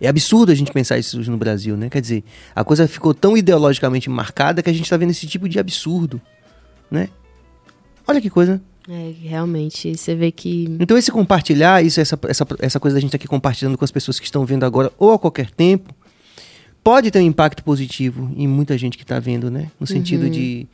É 0.00 0.08
absurdo 0.08 0.50
a 0.52 0.54
gente 0.54 0.72
pensar 0.72 0.96
isso 0.98 1.18
hoje 1.18 1.30
no 1.30 1.36
Brasil, 1.36 1.76
né? 1.76 1.88
Quer 1.90 2.00
dizer, 2.00 2.24
a 2.54 2.64
coisa 2.64 2.86
ficou 2.88 3.12
tão 3.12 3.36
ideologicamente 3.36 4.08
marcada 4.08 4.62
que 4.62 4.70
a 4.70 4.72
gente 4.72 4.88
tá 4.88 4.96
vendo 4.96 5.10
esse 5.10 5.26
tipo 5.26 5.48
de 5.48 5.58
absurdo, 5.58 6.20
né? 6.90 7.08
Olha 8.06 8.20
que 8.20 8.30
coisa. 8.30 8.60
É, 8.90 9.12
realmente, 9.22 9.94
você 9.96 10.14
vê 10.14 10.30
que 10.32 10.76
Então 10.80 10.96
esse 10.96 11.10
compartilhar, 11.12 11.84
isso, 11.84 12.00
essa, 12.00 12.18
essa, 12.26 12.46
essa 12.60 12.80
coisa 12.80 12.94
da 12.94 13.00
gente 13.00 13.14
aqui 13.14 13.28
compartilhando 13.28 13.76
com 13.76 13.84
as 13.84 13.90
pessoas 13.90 14.18
que 14.18 14.24
estão 14.24 14.46
vendo 14.46 14.64
agora 14.64 14.90
ou 14.98 15.12
a 15.12 15.18
qualquer 15.18 15.50
tempo, 15.50 15.94
pode 16.82 17.10
ter 17.10 17.18
um 17.18 17.22
impacto 17.22 17.62
positivo 17.62 18.30
em 18.34 18.46
muita 18.48 18.78
gente 18.78 18.96
que 18.96 19.04
está 19.04 19.18
vendo, 19.20 19.50
né? 19.50 19.70
No 19.78 19.86
sentido 19.86 20.24
Uhum. 20.24 20.30
de, 20.30 20.66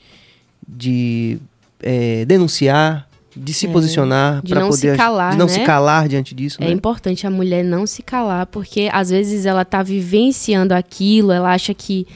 de 0.68 1.38
é, 1.82 2.24
denunciar, 2.24 3.08
de 3.36 3.52
se 3.52 3.66
É, 3.66 3.70
posicionar 3.72 4.42
para 4.48 4.60
não 4.60 4.70
se 4.70 4.82
poder 4.82 4.96
calar, 4.96 5.32
de 5.32 5.38
não 5.38 5.46
né? 5.46 5.52
se 5.52 5.60
calar 5.64 6.08
diante 6.08 6.36
disso, 6.36 6.58
É 6.60 6.66
né? 6.66 6.70
importante 6.70 7.26
a 7.26 7.30
mulher 7.30 7.64
não 7.64 7.84
se 7.84 8.00
calar, 8.00 8.46
porque 8.46 8.88
às 8.92 9.10
vezes 9.10 9.44
ela 9.44 9.64
tá 9.64 9.82
vivenciando 9.82 10.72
aquilo, 10.72 11.32
ela 11.32 11.52
acha 11.52 11.74
que 11.74 12.06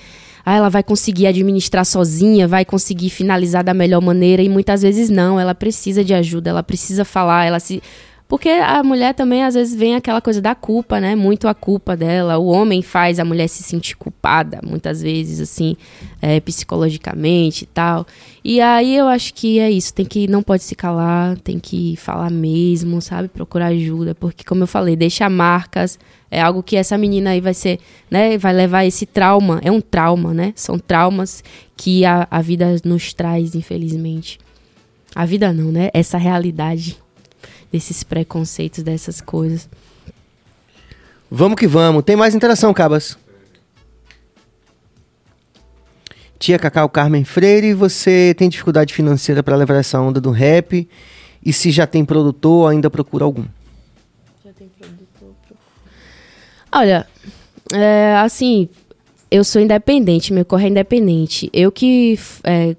ah, 0.50 0.54
ela 0.54 0.70
vai 0.70 0.82
conseguir 0.82 1.26
administrar 1.26 1.84
sozinha, 1.84 2.48
vai 2.48 2.64
conseguir 2.64 3.10
finalizar 3.10 3.62
da 3.62 3.74
melhor 3.74 4.00
maneira, 4.00 4.40
e 4.40 4.48
muitas 4.48 4.80
vezes 4.80 5.10
não, 5.10 5.38
ela 5.38 5.54
precisa 5.54 6.02
de 6.02 6.14
ajuda, 6.14 6.48
ela 6.48 6.62
precisa 6.62 7.04
falar, 7.04 7.44
ela 7.44 7.60
se. 7.60 7.82
Porque 8.26 8.48
a 8.48 8.82
mulher 8.82 9.12
também, 9.12 9.44
às 9.44 9.52
vezes, 9.52 9.74
vem 9.74 9.94
aquela 9.94 10.22
coisa 10.22 10.40
da 10.40 10.54
culpa, 10.54 11.00
né? 11.00 11.14
Muito 11.14 11.48
a 11.48 11.54
culpa 11.54 11.94
dela. 11.94 12.38
O 12.38 12.46
homem 12.46 12.80
faz 12.80 13.18
a 13.18 13.26
mulher 13.26 13.46
se 13.48 13.62
sentir 13.62 13.96
culpada, 13.96 14.60
muitas 14.62 15.02
vezes, 15.02 15.38
assim, 15.38 15.76
é, 16.20 16.40
psicologicamente 16.40 17.64
e 17.64 17.66
tal. 17.66 18.06
E 18.42 18.58
aí 18.58 18.96
eu 18.96 19.06
acho 19.06 19.34
que 19.34 19.58
é 19.58 19.70
isso, 19.70 19.92
tem 19.92 20.06
que 20.06 20.26
não 20.28 20.42
pode 20.42 20.62
se 20.62 20.74
calar, 20.74 21.36
tem 21.38 21.58
que 21.58 21.94
falar 21.96 22.30
mesmo, 22.30 23.02
sabe? 23.02 23.28
Procurar 23.28 23.66
ajuda, 23.66 24.14
porque 24.14 24.44
como 24.44 24.62
eu 24.62 24.66
falei, 24.66 24.96
deixa 24.96 25.28
marcas, 25.28 25.98
é 26.30 26.40
algo 26.40 26.62
que 26.62 26.76
essa 26.76 26.98
menina 26.98 27.30
aí 27.30 27.40
vai 27.40 27.54
ser, 27.54 27.80
né, 28.10 28.36
vai 28.36 28.52
levar 28.52 28.84
esse 28.84 29.06
trauma, 29.06 29.60
é 29.62 29.70
um 29.70 29.80
trauma, 29.80 30.34
né? 30.34 30.52
São 30.54 30.78
traumas 30.78 31.42
que 31.76 32.04
a, 32.04 32.26
a 32.30 32.42
vida 32.42 32.76
nos 32.84 33.14
traz, 33.14 33.54
infelizmente. 33.54 34.38
A 35.14 35.24
vida 35.24 35.52
não, 35.52 35.72
né? 35.72 35.90
Essa 35.94 36.18
realidade 36.18 36.98
desses 37.72 38.02
preconceitos, 38.02 38.82
dessas 38.82 39.20
coisas. 39.20 39.68
Vamos 41.30 41.58
que 41.58 41.66
vamos. 41.66 42.02
Tem 42.04 42.16
mais 42.16 42.34
interação, 42.34 42.72
Cabas. 42.74 43.16
Tia 46.38 46.58
Cacau 46.58 46.88
Carmen 46.88 47.24
Freire, 47.24 47.74
você 47.74 48.34
tem 48.38 48.48
dificuldade 48.48 48.94
financeira 48.94 49.42
para 49.42 49.56
levar 49.56 49.74
essa 49.74 50.00
onda 50.00 50.20
do 50.20 50.30
rap? 50.30 50.88
E 51.44 51.52
se 51.52 51.70
já 51.70 51.86
tem 51.86 52.04
produtor, 52.04 52.70
ainda 52.70 52.88
procura 52.88 53.24
algum? 53.24 53.44
Olha, 56.70 57.06
é, 57.72 58.16
assim, 58.16 58.68
eu 59.30 59.44
sou 59.44 59.60
independente, 59.60 60.32
meu 60.32 60.44
corre 60.44 60.66
é 60.66 60.68
independente. 60.68 61.50
Eu 61.52 61.70
que 61.70 62.18
é, 62.44 62.76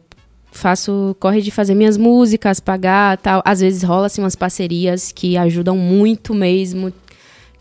faço, 0.51 1.15
corre 1.19 1.41
de 1.41 1.51
fazer 1.51 1.75
minhas 1.75 1.97
músicas, 1.97 2.59
pagar 2.59 3.17
tal. 3.17 3.41
Às 3.45 3.59
vezes 3.59 3.83
rola 3.83 4.07
assim 4.07 4.21
umas 4.21 4.35
parcerias 4.35 5.11
que 5.11 5.37
ajudam 5.37 5.77
muito 5.77 6.33
mesmo. 6.33 6.91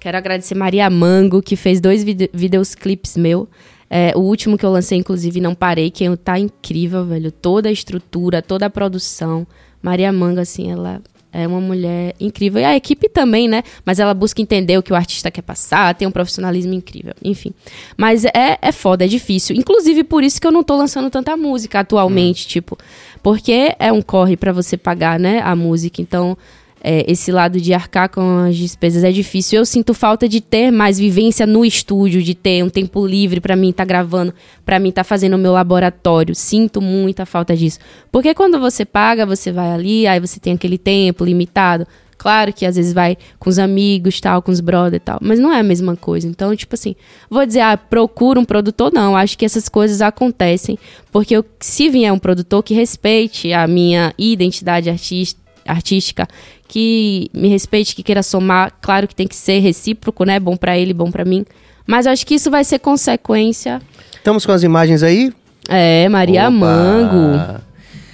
Quero 0.01 0.17
agradecer 0.17 0.55
Maria 0.55 0.89
Mango, 0.89 1.43
que 1.43 1.57
fez 1.57 1.81
dois 1.81 2.05
vide 2.05 2.31
videos 2.33 2.75
meu. 3.17 3.49
É, 3.91 4.13
o 4.15 4.21
último 4.21 4.59
que 4.59 4.65
eu 4.65 4.71
lancei, 4.71 4.99
inclusive, 4.99 5.41
não 5.41 5.55
parei, 5.55 5.91
que 5.91 6.05
tá 6.17 6.39
incrível, 6.39 7.05
velho. 7.05 7.33
Toda 7.33 7.69
a 7.69 7.73
estrutura, 7.73 8.43
toda 8.43 8.67
a 8.67 8.71
produção. 8.71 9.47
Maria 9.83 10.13
Mango, 10.13 10.41
assim, 10.41 10.71
ela 10.71 11.01
é 11.33 11.47
uma 11.47 11.61
mulher 11.61 12.15
incrível. 12.19 12.61
E 12.61 12.65
a 12.65 12.77
equipe 12.77 13.09
também, 13.09 13.49
né? 13.49 13.63
Mas 13.85 13.99
ela 13.99 14.15
busca 14.15 14.41
entender 14.41 14.79
o 14.79 14.83
que 14.83 14.93
o 14.93 14.97
artista 14.97 15.31
quer 15.31 15.43
passar, 15.43 15.95
tem 15.95 16.09
um 16.09 16.11
profissionalismo 16.11 16.73
incrível. 16.73 17.15
Enfim. 17.23 17.53
Mas 17.97 18.25
é, 18.25 18.59
é 18.61 18.73
foda, 18.73 19.05
é 19.05 19.09
difícil. 19.09 19.55
Inclusive, 19.57 20.05
por 20.05 20.25
isso 20.25 20.41
que 20.41 20.47
eu 20.47 20.53
não 20.53 20.63
tô 20.63 20.77
lançando 20.77 21.11
tanta 21.11 21.37
música 21.37 21.81
atualmente, 21.81 22.47
hum. 22.47 22.49
tipo. 22.49 22.79
Porque 23.23 23.75
é 23.79 23.93
um 23.93 24.01
corre 24.01 24.37
para 24.37 24.53
você 24.53 24.77
pagar, 24.77 25.19
né? 25.19 25.41
A 25.41 25.55
música. 25.55 26.01
Então 26.01 26.37
é, 26.83 27.11
esse 27.11 27.33
lado 27.33 27.61
de 27.61 27.75
arcar 27.75 28.09
com 28.09 28.47
as 28.47 28.57
despesas 28.57 29.05
é 29.05 29.11
difícil. 29.11 29.59
Eu 29.59 29.67
sinto 29.67 29.93
falta 29.93 30.29
de 30.29 30.41
ter 30.41 30.71
mais 30.71 30.99
vivência 30.99 31.47
no 31.47 31.65
estúdio, 31.65 32.23
de 32.23 32.35
ter 32.35 32.63
um 32.63 32.69
tempo 32.69 33.07
livre 33.07 33.41
para 33.41 33.57
mim 33.57 33.71
estar 33.71 33.85
tá 33.85 33.89
gravando, 33.89 34.33
para 34.65 34.79
mim 34.79 34.91
estar 34.91 35.03
tá 35.03 35.09
fazendo 35.09 35.35
o 35.35 35.39
meu 35.39 35.53
laboratório. 35.53 36.35
Sinto 36.35 36.81
muita 36.81 37.27
falta 37.27 37.57
disso. 37.57 37.79
Porque 38.13 38.35
quando 38.35 38.59
você 38.59 38.85
paga, 38.85 39.27
você 39.27 39.51
vai 39.51 39.71
ali, 39.71 40.07
aí 40.07 40.21
você 40.21 40.39
tem 40.39 40.55
aquele 40.55 40.79
tempo 40.79 41.25
limitado. 41.25 41.87
Claro 42.19 42.53
que 42.53 42.67
às 42.67 42.75
vezes 42.75 42.93
vai 42.93 43.17
com 43.39 43.49
os 43.49 43.61
amigos, 43.61 44.21
tal, 44.21 44.43
com 44.43 44.51
os 44.51 44.59
brothers 44.59 44.97
e 44.97 45.05
tal, 45.05 45.19
mas 45.23 45.39
não 45.39 45.53
é 45.53 45.61
a 45.61 45.63
mesma 45.63 45.97
coisa. 45.97 46.27
Então, 46.27 46.55
tipo 46.57 46.75
assim, 46.75 46.97
vou 47.31 47.47
dizer, 47.47 47.61
ah, 47.61 47.77
procura 47.77 48.41
um 48.41 48.45
produtor, 48.45 48.93
não. 48.93 49.17
Acho 49.17 49.39
que 49.39 49.45
essas 49.45 49.69
coisas 49.69 50.03
acontecem, 50.03 50.77
porque 51.13 51.37
eu, 51.37 51.45
se 51.61 51.89
vier 51.89 52.13
um 52.13 52.19
produtor 52.19 52.65
que 52.65 52.75
respeite 52.75 53.53
a 53.53 53.69
minha 53.69 54.13
identidade 54.19 54.91
artista, 54.91 55.41
artística, 55.69 56.27
que 56.67 57.31
me 57.33 57.49
respeite, 57.49 57.95
que 57.95 58.03
queira 58.03 58.23
somar. 58.23 58.73
Claro 58.81 59.07
que 59.07 59.15
tem 59.15 59.27
que 59.27 59.37
ser 59.37 59.61
recíproco, 59.61 60.25
né? 60.25 60.41
Bom 60.41 60.57
para 60.57 60.77
ele, 60.79 60.93
bom 60.93 61.11
para 61.11 61.25
mim. 61.25 61.45
Mas 61.87 62.07
acho 62.07 62.27
que 62.27 62.35
isso 62.35 62.51
vai 62.51 62.65
ser 62.65 62.79
consequência. 62.79 63.81
Estamos 64.15 64.45
com 64.45 64.53
as 64.53 64.63
imagens 64.63 65.03
aí? 65.03 65.33
É, 65.69 66.09
Maria 66.09 66.49
Opa. 66.49 66.51
Mango. 66.51 67.61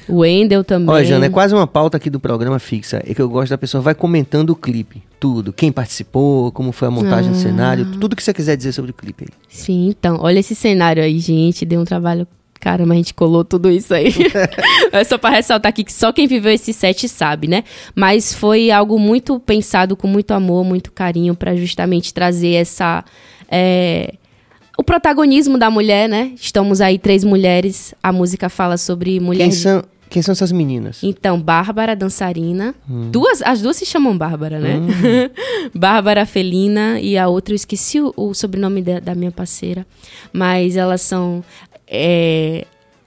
O 0.09 0.18
Wendel 0.18 0.62
também. 0.62 0.94
Olha, 0.94 1.05
Jana, 1.05 1.26
é 1.26 1.31
quase 1.31 1.55
uma 1.55 1.66
pauta 1.66 1.97
aqui 1.97 2.10
do 2.10 2.20
programa 2.20 2.59
fixa. 2.59 3.02
É 3.06 3.14
que 3.14 3.22
eu 3.22 3.28
gosto 3.28 3.51
da 3.51 3.59
pessoa 3.59 3.81
vai 3.81 3.94
comentando 3.94 4.51
o 4.51 4.56
clipe. 4.56 5.02
Tudo. 5.18 5.52
Quem 5.52 5.72
participou, 5.72 6.52
como 6.52 6.72
foi 6.72 6.89
a 6.89 6.90
montagem 6.90 7.31
ah. 7.31 7.32
do 7.32 7.39
cenário. 7.39 7.86
Tudo 7.98 8.14
que 8.14 8.22
você 8.22 8.35
quiser 8.35 8.56
dizer 8.56 8.72
sobre 8.72 8.90
o 8.90 8.94
clipe 8.94 9.24
aí. 9.24 9.35
Sim, 9.48 9.89
então. 9.89 10.18
Olha 10.20 10.39
esse 10.39 10.55
cenário 10.55 11.02
aí, 11.02 11.18
gente. 11.18 11.64
Deu 11.64 11.81
um 11.81 11.85
trabalho 11.85 12.28
Caramba, 12.65 12.95
a 12.95 12.97
gente 12.97 13.12
colou 13.12 13.45
tudo 13.45 13.70
isso 13.70 13.93
aí. 13.93 14.09
é 14.91 15.05
só 15.05 15.19
para 15.19 15.36
ressaltar 15.36 15.69
aqui 15.69 15.85
que 15.85 15.93
só 15.93 16.11
quem 16.15 16.27
viveu 16.27 16.51
esse 16.51 16.73
set 16.73 17.07
sabe, 17.11 17.47
né? 17.47 17.62
Mas 17.95 18.32
foi 18.32 18.70
algo 18.70 18.99
muito 18.99 19.39
pensado 19.39 19.95
com 19.95 20.09
muito 20.09 20.31
amor, 20.32 20.65
muito 20.65 20.91
carinho, 20.91 21.35
para 21.35 21.55
justamente 21.55 22.15
trazer 22.15 22.55
essa. 22.55 23.05
É, 23.51 24.15
o 24.78 24.82
protagonismo 24.82 25.59
da 25.59 25.69
mulher, 25.69 26.09
né? 26.09 26.32
Estamos 26.36 26.81
aí 26.81 26.99
três 26.99 27.23
mulheres. 27.23 27.95
A 28.03 28.11
música 28.11 28.49
fala 28.49 28.78
sobre 28.78 29.20
mulheres. 29.20 29.57
Quem 29.57 29.62
são, 29.62 29.85
quem 30.09 30.23
são 30.23 30.32
essas 30.32 30.51
meninas? 30.51 31.01
Então, 31.03 31.39
Bárbara, 31.39 31.95
dançarina. 31.95 32.74
Hum. 32.89 33.11
Duas, 33.11 33.43
as 33.43 33.61
duas 33.61 33.77
se 33.77 33.85
chamam 33.85 34.16
Bárbara, 34.16 34.59
né? 34.59 34.77
Hum. 34.77 34.89
Bárbara 35.78 36.24
Felina 36.24 36.99
e 36.99 37.19
a 37.19 37.28
outra, 37.28 37.53
eu 37.53 37.57
esqueci 37.57 38.01
o, 38.01 38.11
o 38.16 38.32
sobrenome 38.32 38.81
de, 38.81 39.01
da 39.03 39.15
minha 39.15 39.31
parceira. 39.31 39.86
Mas 40.32 40.78
elas 40.78 41.03
são 41.03 41.45
é, 41.86 42.66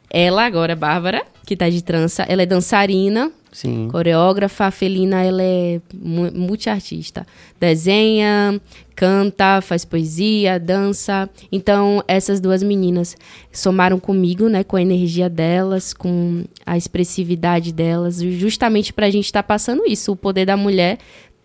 ela 0.09 0.45
agora, 0.45 0.75
Bárbara, 0.75 1.23
que 1.45 1.55
tá 1.55 1.69
de 1.69 1.81
trança, 1.83 2.23
ela 2.23 2.41
é 2.41 2.45
dançarina, 2.45 3.31
Sim. 3.51 3.87
coreógrafa. 3.89 4.65
A 4.65 4.71
Felina, 4.71 5.23
ela 5.23 5.41
é 5.41 5.79
multiartista. 5.93 7.25
Desenha, 7.59 8.59
canta, 8.95 9.61
faz 9.61 9.85
poesia, 9.85 10.59
dança. 10.59 11.29
Então, 11.51 12.03
essas 12.07 12.39
duas 12.39 12.61
meninas 12.61 13.15
somaram 13.51 13.99
comigo, 13.99 14.49
né, 14.49 14.63
com 14.63 14.75
a 14.75 14.81
energia 14.81 15.29
delas, 15.29 15.93
com 15.93 16.43
a 16.65 16.77
expressividade 16.77 17.71
delas, 17.71 18.21
justamente 18.21 18.91
pra 18.91 19.09
gente 19.09 19.25
estar 19.25 19.43
tá 19.43 19.47
passando 19.47 19.85
isso, 19.87 20.11
o 20.11 20.15
poder 20.15 20.45
da 20.45 20.57
mulher 20.57 20.97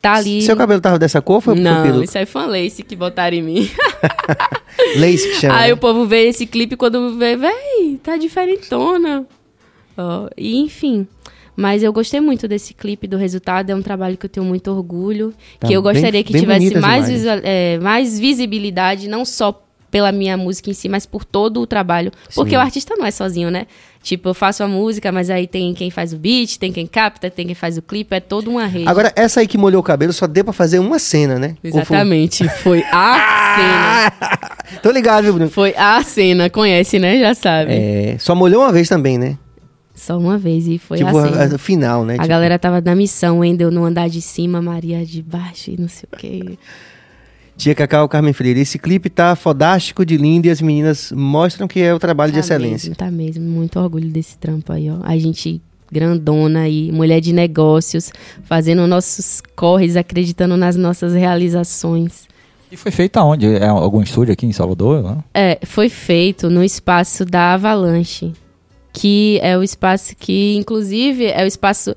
tá 0.03 0.15
ali. 0.15 0.43
Seu 0.43 0.57
cabelo 0.57 0.81
tava 0.81 0.99
dessa 0.99 1.23
cor? 1.23 1.41
Foi, 1.41 1.55
Não, 1.55 1.95
foi 1.95 2.05
isso 2.05 2.19
aí 2.19 2.27
foi 2.27 2.43
uma 2.43 2.49
lace 2.49 2.83
que 2.83 2.97
botaram 2.97 3.37
em 3.37 3.43
mim. 3.43 3.71
lace 4.99 5.29
que 5.29 5.35
chama. 5.37 5.57
Aí 5.57 5.69
né? 5.69 5.75
o 5.75 5.77
povo 5.77 6.05
vê 6.05 6.29
esse 6.29 6.45
clipe 6.45 6.77
quando 6.77 7.17
vê, 7.17 7.37
véi, 7.37 8.01
tá 8.03 8.17
diferentona. 8.17 9.25
Oh, 9.97 10.29
e 10.37 10.59
enfim. 10.59 11.07
Mas 11.55 11.83
eu 11.83 11.93
gostei 11.93 12.19
muito 12.19 12.49
desse 12.49 12.75
clipe, 12.75 13.07
do 13.07 13.17
resultado. 13.17 13.71
É 13.71 13.75
um 13.75 13.83
trabalho 13.83 14.17
que 14.17 14.27
eu 14.27 14.31
tenho 14.31 14.45
muito 14.45 14.71
orgulho. 14.71 15.35
Tá 15.61 15.69
que 15.69 15.75
eu 15.75 15.83
gostaria 15.83 16.11
bem, 16.11 16.25
que 16.25 16.33
bem 16.33 16.41
tivesse 16.43 16.79
mais, 16.79 17.09
visual, 17.09 17.39
é, 17.43 17.79
mais 17.79 18.19
visibilidade, 18.19 19.07
não 19.07 19.25
só 19.25 19.62
pela 19.93 20.11
minha 20.11 20.39
música 20.39 20.71
em 20.71 20.73
si, 20.73 20.89
mas 20.89 21.05
por 21.05 21.23
todo 21.23 21.61
o 21.61 21.67
trabalho. 21.67 22.11
Sim. 22.31 22.35
Porque 22.35 22.57
o 22.57 22.59
artista 22.59 22.97
não 22.97 23.05
é 23.05 23.11
sozinho, 23.11 23.51
né? 23.51 23.67
Tipo, 24.03 24.31
eu 24.31 24.35
faço 24.35 24.65
a 24.65 24.67
música, 24.67 25.13
mas 25.13 25.29
aí 25.29 25.47
tem 25.47 25.75
quem 25.75 25.91
faz 25.91 26.15
o 26.15 26.17
beat, 26.17 26.57
tem 26.59 26.73
quem 26.73 26.87
capta, 26.87 27.31
tem 27.31 27.45
quem 27.47 27.55
faz 27.55 27.77
o 27.77 27.83
clipe, 27.83 28.17
é 28.17 28.19
toda 28.19 28.49
uma 28.49 28.67
rede. 28.67 28.89
Agora, 28.89 29.13
essa 29.15 29.41
aí 29.41 29.47
que 29.47 29.59
molhou 29.59 29.81
o 29.81 29.85
cabelo 29.85 30.13
só 30.13 30.27
deu 30.27 30.45
pra 30.45 30.53
fazer 30.53 30.79
uma 30.79 30.99
cena, 30.99 31.39
né? 31.39 31.57
Exatamente. 31.63 32.49
Foi... 32.49 32.81
foi 32.81 32.85
a 32.91 34.15
cena. 34.65 34.81
Tô 34.83 34.91
ligado, 34.91 35.25
viu, 35.25 35.35
Bruno? 35.35 35.51
Foi 35.51 35.75
a 35.77 36.03
cena, 36.03 36.49
conhece, 36.49 36.99
né? 36.99 37.21
Já 37.21 37.35
sabe. 37.35 37.73
É, 37.73 38.17
só 38.19 38.35
molhou 38.35 38.63
uma 38.63 38.73
vez 38.73 38.89
também, 38.89 39.19
né? 39.19 39.37
Só 39.95 40.19
uma 40.19 40.39
vez 40.39 40.67
e 40.67 40.79
foi 40.79 40.97
tipo, 40.97 41.17
assim. 41.19 41.49
Tipo, 41.49 41.59
final, 41.59 42.05
né? 42.07 42.15
A 42.15 42.17
tipo... 42.17 42.29
galera 42.29 42.59
tava 42.59 42.81
na 42.81 42.95
missão, 42.95 43.43
ainda 43.43 43.63
eu 43.63 43.71
no 43.71 43.85
andar 43.85 44.09
de 44.09 44.23
cima, 44.23 44.63
Maria 44.63 45.05
de 45.05 45.23
baixo 45.23 45.71
e 45.71 45.79
não 45.79 45.89
sei 45.89 46.09
o 46.11 46.17
quê. 46.17 46.59
Tia 47.57 47.75
Cacau 47.75 48.09
Carmen 48.09 48.33
Freire, 48.33 48.61
esse 48.61 48.79
clipe 48.79 49.09
tá 49.11 49.37
fodástico 49.37 50.05
de 50.05 50.17
lindo 50.17 50.47
e 50.47 50.51
as 50.51 50.61
meninas 50.61 51.13
mostram 51.13 51.69
que 51.69 51.81
é 51.81 51.95
o 51.95 51.99
trabalho 51.99 52.33
tá 52.33 52.41
de 52.41 52.45
excelência. 52.45 52.89
Mesmo, 52.89 52.97
tá 52.97 53.11
mesmo, 53.11 53.45
muito 53.45 53.79
orgulho 53.79 54.09
desse 54.09 54.37
trampo 54.39 54.73
aí, 54.73 54.91
ó. 54.91 54.99
A 55.03 55.17
gente 55.19 55.61
grandona 55.91 56.61
aí, 56.61 56.91
mulher 56.91 57.21
de 57.21 57.33
negócios, 57.33 58.11
fazendo 58.45 58.87
nossos 58.87 59.43
corres, 59.55 59.95
acreditando 59.95 60.57
nas 60.57 60.75
nossas 60.75 61.13
realizações. 61.13 62.27
E 62.71 62.77
foi 62.77 62.91
feito 62.91 63.19
aonde? 63.19 63.47
É 63.47 63.67
algum 63.67 64.01
estúdio 64.01 64.33
aqui 64.33 64.47
em 64.47 64.53
Salvador? 64.53 65.03
Não? 65.03 65.25
É, 65.35 65.59
foi 65.63 65.91
feito 65.91 66.49
no 66.49 66.65
espaço 66.65 67.27
da 67.27 67.53
Avalanche, 67.53 68.33
que 68.95 69.39
é 69.43 69.59
o 69.59 69.63
espaço 69.63 70.17
que, 70.17 70.57
inclusive, 70.57 71.27
é 71.27 71.45
o 71.45 71.47
espaço 71.47 71.95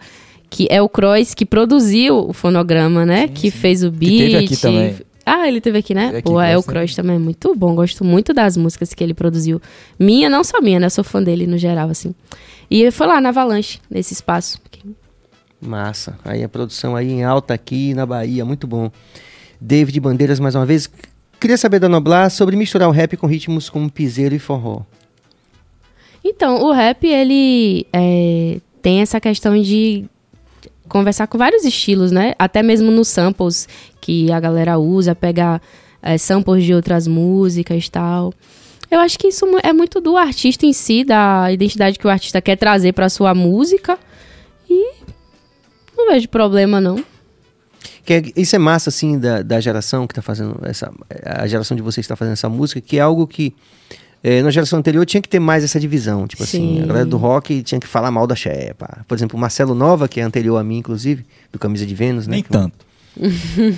que 0.50 0.68
é 0.70 0.82
o 0.82 0.90
Croix 0.90 1.34
que 1.34 1.46
produziu 1.46 2.30
o 2.30 2.34
fonograma, 2.34 3.06
né? 3.06 3.28
Sim, 3.28 3.34
que 3.34 3.52
sim. 3.52 3.58
fez 3.58 3.84
o 3.84 3.92
beat. 3.92 4.12
Que 4.12 4.18
teve 4.18 4.38
aqui 4.38 4.58
também. 4.58 4.96
Ah, 5.26 5.48
ele 5.48 5.60
teve 5.60 5.80
aqui, 5.80 5.96
né? 5.96 6.06
Teve 6.08 6.18
aqui, 6.20 6.30
Pô, 6.30 6.40
é 6.40 6.56
o 6.56 6.62
Cross 6.62 6.96
também 6.96 7.16
é 7.16 7.20
muito 7.20 7.56
bom. 7.56 7.74
Gosto 7.74 8.04
muito 8.04 8.34
das 8.34 8.56
músicas 8.56 8.94
que 8.94 9.04
ele 9.04 9.14
produziu. 9.14 9.60
Minha, 10.00 10.30
não 10.30 10.44
só 10.44 10.62
minha, 10.62 10.80
né? 10.80 10.86
Eu 10.86 10.92
sou 10.92 11.04
fã 11.04 11.22
dele 11.22 11.48
no 11.48 11.58
geral, 11.58 11.90
assim. 11.90 12.14
E 12.70 12.92
foi 12.92 13.08
lá 13.08 13.20
na 13.20 13.30
Avalanche, 13.30 13.80
nesse 13.90 14.14
espaço. 14.14 14.62
Massa. 15.60 16.18
Aí 16.24 16.44
a 16.44 16.50
produção 16.50 16.96
aí 16.96 17.12
em 17.12 17.24
alta 17.24 17.54
aqui 17.54 17.94
na 17.94 18.06
Bahia, 18.06 18.46
muito 18.46 18.68
bom. 18.68 18.92
David 19.60 20.00
Bandeiras, 20.00 20.40
mais 20.40 20.54
uma 20.54 20.66
vez. 20.66 20.90
Queria 21.40 21.58
saber 21.58 21.80
da 21.80 21.90
Noblar 21.90 22.30
sobre 22.30 22.56
misturar 22.56 22.88
o 22.88 22.92
rap 22.92 23.18
com 23.18 23.28
ritmos 23.28 23.70
como 23.70 23.92
piseiro 23.92 24.36
e 24.36 24.40
forró. 24.40 24.82
Então, 26.24 26.64
o 26.64 26.72
rap, 26.72 27.06
ele 27.06 27.86
é, 27.94 28.60
tem 28.82 29.02
essa 29.02 29.20
questão 29.20 29.60
de 29.62 30.06
conversar 30.88 31.28
com 31.28 31.38
vários 31.38 31.64
estilos, 31.64 32.12
né? 32.12 32.34
Até 32.38 32.62
mesmo 32.62 32.92
nos 32.92 33.08
samples 33.08 33.68
que 34.00 34.32
a 34.32 34.40
galera 34.40 34.78
usa, 34.78 35.16
pegar 35.16 35.62
é, 36.02 36.18
samples 36.18 36.64
de 36.64 36.74
outras 36.74 37.08
músicas 37.08 37.86
e 37.86 37.92
tal. 37.92 38.34
Eu 38.90 39.00
acho 39.00 39.18
que 39.18 39.28
isso 39.28 39.46
é 39.64 39.74
muito 39.74 40.00
do 40.00 40.16
artista 40.16 40.66
em 40.66 40.74
si, 40.74 41.04
da 41.04 41.52
identidade 41.52 41.98
que 41.98 42.06
o 42.06 42.10
artista 42.10 42.42
quer 42.42 42.56
trazer 42.56 42.94
para 42.94 43.10
sua 43.10 43.34
música. 43.34 43.98
E 44.70 44.94
não 45.98 46.08
vejo 46.08 46.30
problema, 46.30 46.80
não. 46.80 47.04
Que 48.06 48.14
é, 48.14 48.24
isso 48.36 48.56
é 48.56 48.60
massa, 48.60 48.90
assim, 48.90 49.18
da, 49.18 49.42
da 49.42 49.60
geração 49.60 50.06
que 50.06 50.12
está 50.12 50.22
fazendo 50.22 50.60
essa. 50.64 50.94
A 51.26 51.48
geração 51.48 51.76
de 51.76 51.82
vocês 51.82 52.06
está 52.06 52.16
fazendo 52.16 52.34
essa 52.34 52.48
música, 52.48 52.80
que 52.80 52.98
é 52.98 53.02
algo 53.02 53.26
que 53.26 53.56
é, 54.28 54.42
na 54.42 54.50
geração 54.50 54.80
anterior 54.80 55.06
tinha 55.06 55.22
que 55.22 55.30
ter 55.30 55.40
mais 55.40 55.64
essa 55.64 55.80
divisão. 55.80 56.26
Tipo 56.26 56.44
Sim. 56.44 56.78
assim, 56.78 56.84
a 56.84 56.86
galera 56.88 57.06
do 57.06 57.16
rock 57.16 57.62
tinha 57.62 57.80
que 57.80 57.86
falar 57.86 58.10
mal 58.10 58.26
da 58.26 58.36
Xé. 58.36 58.74
Por 59.08 59.16
exemplo, 59.16 59.38
o 59.38 59.40
Marcelo 59.40 59.76
Nova, 59.76 60.08
que 60.08 60.20
é 60.20 60.24
anterior 60.24 60.58
a 60.58 60.64
mim, 60.64 60.80
inclusive, 60.80 61.24
do 61.52 61.60
Camisa 61.60 61.86
de 61.86 61.94
Vênus, 61.94 62.26
né? 62.26 62.38
Nem 62.38 62.44
tanto. 62.44 62.84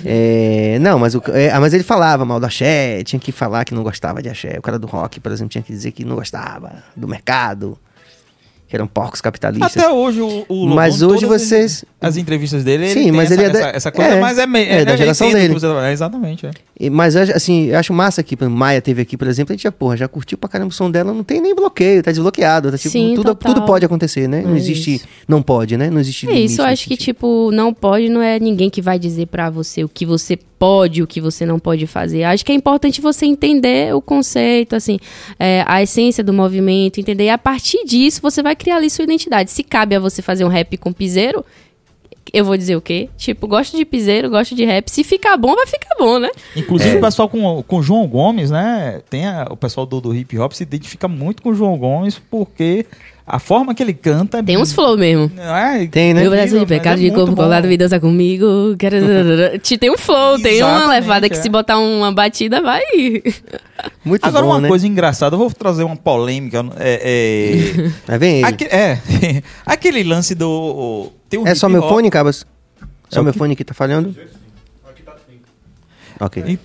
é, 0.06 0.78
não, 0.80 0.98
mas, 0.98 1.14
o, 1.14 1.22
é, 1.34 1.56
mas 1.58 1.74
ele 1.74 1.84
falava 1.84 2.24
mal 2.24 2.40
da 2.40 2.46
Axé, 2.46 3.04
tinha 3.04 3.20
que 3.20 3.30
falar 3.30 3.66
que 3.66 3.74
não 3.74 3.82
gostava 3.82 4.22
de 4.22 4.30
Axé. 4.30 4.58
O 4.58 4.62
cara 4.62 4.78
do 4.78 4.86
rock, 4.86 5.20
por 5.20 5.30
exemplo, 5.30 5.50
tinha 5.50 5.62
que 5.62 5.70
dizer 5.70 5.92
que 5.92 6.02
não 6.02 6.16
gostava 6.16 6.82
do 6.96 7.06
mercado. 7.06 7.78
Que 8.68 8.76
eram 8.76 8.86
porcos 8.86 9.20
capitalistas. 9.20 9.76
Até 9.76 9.88
hoje 9.90 10.20
o, 10.20 10.44
o 10.48 10.54
Lobão, 10.60 10.74
Mas 10.76 11.00
hoje 11.02 11.24
vocês- 11.24 11.84
As, 12.00 12.10
as 12.10 12.16
entrevistas 12.18 12.62
dele, 12.62 12.84
ele 12.84 12.92
Sim, 12.92 13.02
tem 13.04 13.12
mas 13.12 13.30
essa, 13.30 13.40
ele 13.40 13.48
é 13.48 13.50
da- 13.50 13.58
essa, 13.60 13.76
essa 13.76 13.92
coisa, 13.92 14.10
é, 14.10 14.20
mas 14.20 14.38
é, 14.38 14.46
me- 14.46 14.62
é 14.62 14.84
da 14.84 14.94
geração 14.96 15.32
dele. 15.32 15.54
que 15.54 15.60
você- 15.60 15.66
é, 15.66 15.92
exatamente. 15.92 16.46
é. 16.46 16.50
E- 16.78 16.90
Mas 16.90 17.14
eu 17.16 17.22
acho- 17.22 17.32
assim, 17.32 17.64
eu 17.66 17.78
acho 17.78 17.92
massa 17.92 18.20
exemplo, 18.20 18.36
Maia 18.48 18.80
teve 18.80 19.02
aqui, 19.02 19.16
por 19.16 19.26
exemplo, 19.26 19.52
a 19.52 19.56
gente 19.56 19.62
já, 19.64 19.72
porra, 19.72 19.96
já 19.96 20.06
curtiu 20.06 20.38
pra 20.38 20.48
caramba 20.48 20.68
o 20.68 20.72
som 20.72 20.90
dela, 20.90 21.12
não 21.12 21.24
tem 21.24 21.40
nem 21.40 21.54
bloqueio, 21.54 22.02
tá 22.02 22.10
desbloqueado, 22.12 22.70
tá 22.70 22.76
tipo, 22.78 22.90
Sim, 22.90 23.14
tudo, 23.16 23.34
total. 23.34 23.54
tudo 23.54 23.66
pode 23.66 23.84
acontecer, 23.84 24.28
né? 24.28 24.42
Não 24.42 24.54
É 24.54 24.58
existe, 24.58 24.94
isso. 24.96 25.06
não 25.26 25.42
pode, 25.42 25.76
né? 25.76 25.90
Não 25.90 25.98
existe 25.98 26.26
É 26.26 26.30
limite 26.30 26.52
isso, 26.52 26.60
eu 26.62 26.66
acho 26.66 26.86
que, 26.86 26.96
tipo, 26.96 27.50
não 27.52 27.72
pode, 27.74 28.08
não 28.08 28.22
é 28.22 28.38
ninguém 28.38 28.68
que 28.70 28.80
vai 28.82 28.98
dizer 28.98 29.26
pra 29.26 29.50
você 29.50 29.82
o 29.82 29.88
que 29.88 30.06
você 30.06 30.36
pode, 30.58 31.02
o 31.02 31.06
que 31.06 31.20
você 31.20 31.46
não 31.46 31.58
pode 31.58 31.86
fazer. 31.86 32.24
Acho 32.24 32.44
que 32.44 32.50
é 32.50 32.54
importante 32.54 33.00
você 33.00 33.24
entender 33.26 33.94
o 33.94 34.00
conceito, 34.00 34.74
assim, 34.74 34.98
é, 35.38 35.64
a 35.66 35.80
essência 35.82 36.22
do 36.22 36.32
movimento, 36.32 36.98
entender. 37.00 37.24
E 37.24 37.30
a 37.30 37.38
partir 37.38 37.84
disso, 37.84 38.20
você 38.20 38.42
vai 38.42 38.56
criar 38.58 38.76
ali 38.76 38.90
sua 38.90 39.04
identidade. 39.04 39.50
Se 39.50 39.62
cabe 39.62 39.94
a 39.96 40.00
você 40.00 40.20
fazer 40.20 40.44
um 40.44 40.48
rap 40.48 40.76
com 40.76 40.92
piseiro, 40.92 41.44
eu 42.32 42.44
vou 42.44 42.56
dizer 42.58 42.76
o 42.76 42.80
quê? 42.82 43.08
Tipo, 43.16 43.46
gosto 43.46 43.74
de 43.76 43.84
piseiro, 43.86 44.28
gosto 44.28 44.54
de 44.54 44.64
rap. 44.64 44.88
Se 44.90 45.02
ficar 45.02 45.36
bom, 45.38 45.54
vai 45.54 45.66
ficar 45.66 45.94
bom, 45.98 46.18
né? 46.18 46.28
Inclusive 46.54 46.96
É. 46.96 46.98
o 46.98 47.00
pessoal 47.00 47.28
com, 47.28 47.62
com 47.62 47.76
o 47.78 47.82
João 47.82 48.06
Gomes, 48.06 48.50
né? 48.50 49.00
Tem 49.08 49.26
a- 49.26 49.46
o 49.50 49.56
pessoal 49.56 49.86
do, 49.86 49.98
do 50.00 50.14
hip 50.14 50.38
hop 50.38 50.52
se 50.52 50.62
identifica 50.62 51.08
muito 51.08 51.42
com 51.42 51.48
o 51.50 51.54
João 51.54 51.78
Gomes 51.78 52.18
porque 52.30 52.84
a 53.28 53.38
forma 53.38 53.74
que 53.74 53.82
ele 53.82 53.92
canta. 53.92 54.38
é 54.38 54.42
Tem 54.42 54.56
uns 54.56 54.72
flow 54.72 54.96
mesmo. 54.96 55.30
É? 55.38 55.86
Tem, 55.86 56.14
né? 56.14 56.22
Meu 56.22 56.30
braço 56.30 56.58
de 56.58 56.64
pecado 56.66 56.98
é 56.98 57.02
de 57.04 57.10
corpo 57.10 57.36
colado, 57.36 57.68
me 57.68 57.76
dança 57.76 58.00
comigo. 58.00 58.74
Quero... 58.78 58.96
Te- 59.60 59.76
Tem 59.78 59.90
um 59.90 59.98
flow, 59.98 60.40
tem 60.40 60.62
uma 60.62 60.88
levada 60.88 61.28
que 61.28 61.36
é. 61.36 61.40
se 61.40 61.48
botar 61.48 61.78
uma 61.78 62.10
batida, 62.12 62.60
vai. 62.62 62.82
Muito 64.04 64.24
Agora, 64.24 64.44
bom, 64.44 64.52
uma 64.52 64.60
né? 64.62 64.68
coisa 64.68 64.86
engraçada, 64.86 65.34
eu 65.34 65.38
vou 65.38 65.50
trazer 65.52 65.84
uma 65.84 65.96
polêmica. 65.96 66.64
É, 66.78 67.92
é, 68.08 68.18
vem 68.18 68.36
ele. 68.38 68.44
aque- 68.46 68.64
é, 68.64 68.98
aquele 69.64 70.02
lance 70.02 70.34
do. 70.34 71.10
Tem 71.28 71.38
um 71.38 71.46
É 71.46 71.54
só 71.54 71.68
meu 71.68 71.82
hop- 71.82 71.88
fone, 71.90 72.10
Cabas? 72.10 72.46
Só 73.10 73.18
É 73.18 73.20
o 73.20 73.24
meu 73.24 73.32
fone 73.34 73.54
que 73.54 73.64
tá 73.64 73.74
falhando? 73.74 74.14
Ok, 76.20 76.42
E- 76.46 76.58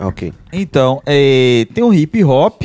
ok. 0.00 0.32
Então, 0.52 1.02
é, 1.04 1.66
tem 1.74 1.84
o 1.84 1.92
hip 1.92 2.24
hop, 2.24 2.62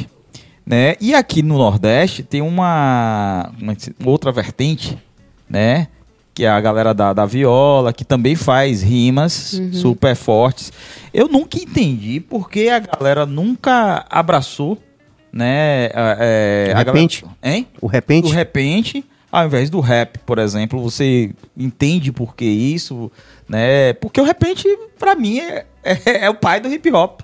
né? 0.70 0.96
E 1.02 1.16
aqui 1.16 1.42
no 1.42 1.58
Nordeste 1.58 2.22
tem 2.22 2.42
uma, 2.42 3.52
uma 3.60 3.76
outra 4.06 4.32
vertente, 4.32 4.96
né? 5.50 5.88
Que 6.34 6.46
é 6.46 6.50
a 6.50 6.62
galera 6.62 6.94
da, 6.94 7.12
da 7.12 7.26
viola, 7.26 7.92
que 7.92 8.06
também 8.06 8.36
faz 8.36 8.82
rimas 8.84 9.60
super 9.74 10.16
fortes. 10.16 10.72
Eu 11.14 11.28
nunca 11.28 11.58
entendi 11.58 12.20
porque 12.20 12.70
a 12.70 12.80
galera 12.80 13.26
nunca 13.26 14.06
abraçou, 14.10 14.78
né? 15.34 15.88
a- 15.94 16.18
é, 16.20 16.66
De 16.66 16.70
a 16.72 16.74
galera- 16.76 16.92
repente? 16.94 17.26
hein? 17.44 17.68
O 17.82 17.88
repente, 17.88 18.24
Do 18.28 18.30
repente, 18.30 19.04
ao 19.32 19.46
invés 19.48 19.70
do 19.70 19.80
rap, 19.80 20.20
por 20.20 20.38
exemplo, 20.40 20.80
você 20.82 21.32
entende 21.58 22.12
por 22.12 22.36
que 22.36 22.46
isso, 22.46 23.12
né? 23.48 23.94
Porque 23.94 24.22
o 24.22 24.24
repente, 24.24 24.66
pra 24.98 25.16
mim, 25.16 25.40
é, 25.40 25.66
é, 25.84 26.26
é 26.26 26.30
o 26.30 26.36
pai 26.36 26.60
do 26.62 26.72
hip 26.72 26.90
hop. 26.92 27.22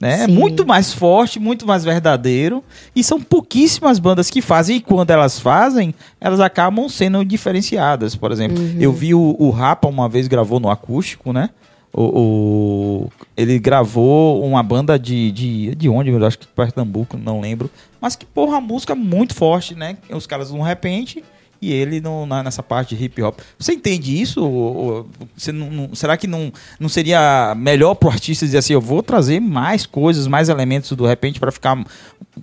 Né? 0.00 0.22
É 0.22 0.26
Sim. 0.26 0.32
muito 0.32 0.66
mais 0.66 0.92
forte, 0.92 1.38
muito 1.38 1.66
mais 1.66 1.84
verdadeiro. 1.84 2.62
E 2.96 3.02
são 3.04 3.20
pouquíssimas 3.20 3.98
bandas 3.98 4.28
que 4.30 4.42
fazem. 4.42 4.76
E 4.76 4.80
quando 4.80 5.10
elas 5.10 5.38
fazem, 5.38 5.94
elas 6.20 6.40
acabam 6.40 6.88
sendo 6.88 7.24
diferenciadas. 7.24 8.16
Por 8.16 8.32
exemplo, 8.32 8.56
eu 8.78 8.92
vi 8.92 9.14
o, 9.14 9.36
o 9.38 9.50
Rapa 9.50 9.88
uma 9.88 10.08
vez 10.08 10.26
gravou 10.26 10.58
no 10.58 10.68
acústico, 10.68 11.32
né? 11.32 11.50
O, 11.92 12.02
o- 12.02 13.12
ele 13.36 13.56
gravou 13.58 14.44
uma 14.44 14.62
banda 14.64 14.98
de, 14.98 15.30
de, 15.30 15.74
de 15.76 15.88
onde? 15.88 16.10
Eu 16.10 16.26
acho 16.26 16.38
que 16.38 16.46
de 16.46 16.52
Pernambuco, 16.52 17.16
não 17.16 17.40
lembro. 17.40 17.70
Mas 18.00 18.16
que, 18.16 18.26
porra, 18.26 18.56
a 18.56 18.60
música 18.60 18.94
muito 18.96 19.32
forte, 19.34 19.74
né? 19.76 19.96
Os 20.10 20.26
caras 20.26 20.50
de 20.50 20.58
repente 20.60 21.22
e 21.64 21.72
ele 21.72 22.00
na- 22.26 22.42
nessa 22.42 22.62
parte 22.62 22.94
de 22.94 23.04
hip 23.04 23.22
hop. 23.22 23.38
Você 23.58 23.72
entende 23.72 24.20
isso? 24.20 24.44
Ou- 24.44 24.76
ou 24.76 25.08
você 25.36 25.50
não- 25.52 25.70
não- 25.70 25.94
será 25.94 26.16
que 26.16 26.26
não, 26.26 26.52
não 26.78 26.88
seria 26.88 27.54
melhor 27.56 27.94
pro 27.94 28.08
artista 28.10 28.44
dizer 28.44 28.58
assim, 28.58 28.72
eu 28.72 28.80
vou 28.80 29.02
trazer 29.02 29.40
mais 29.40 29.86
coisas, 29.86 30.26
mais 30.26 30.48
elementos 30.48 30.92
do 30.92 31.06
repente 31.06 31.40
para 31.40 31.50
ficar 31.52 31.82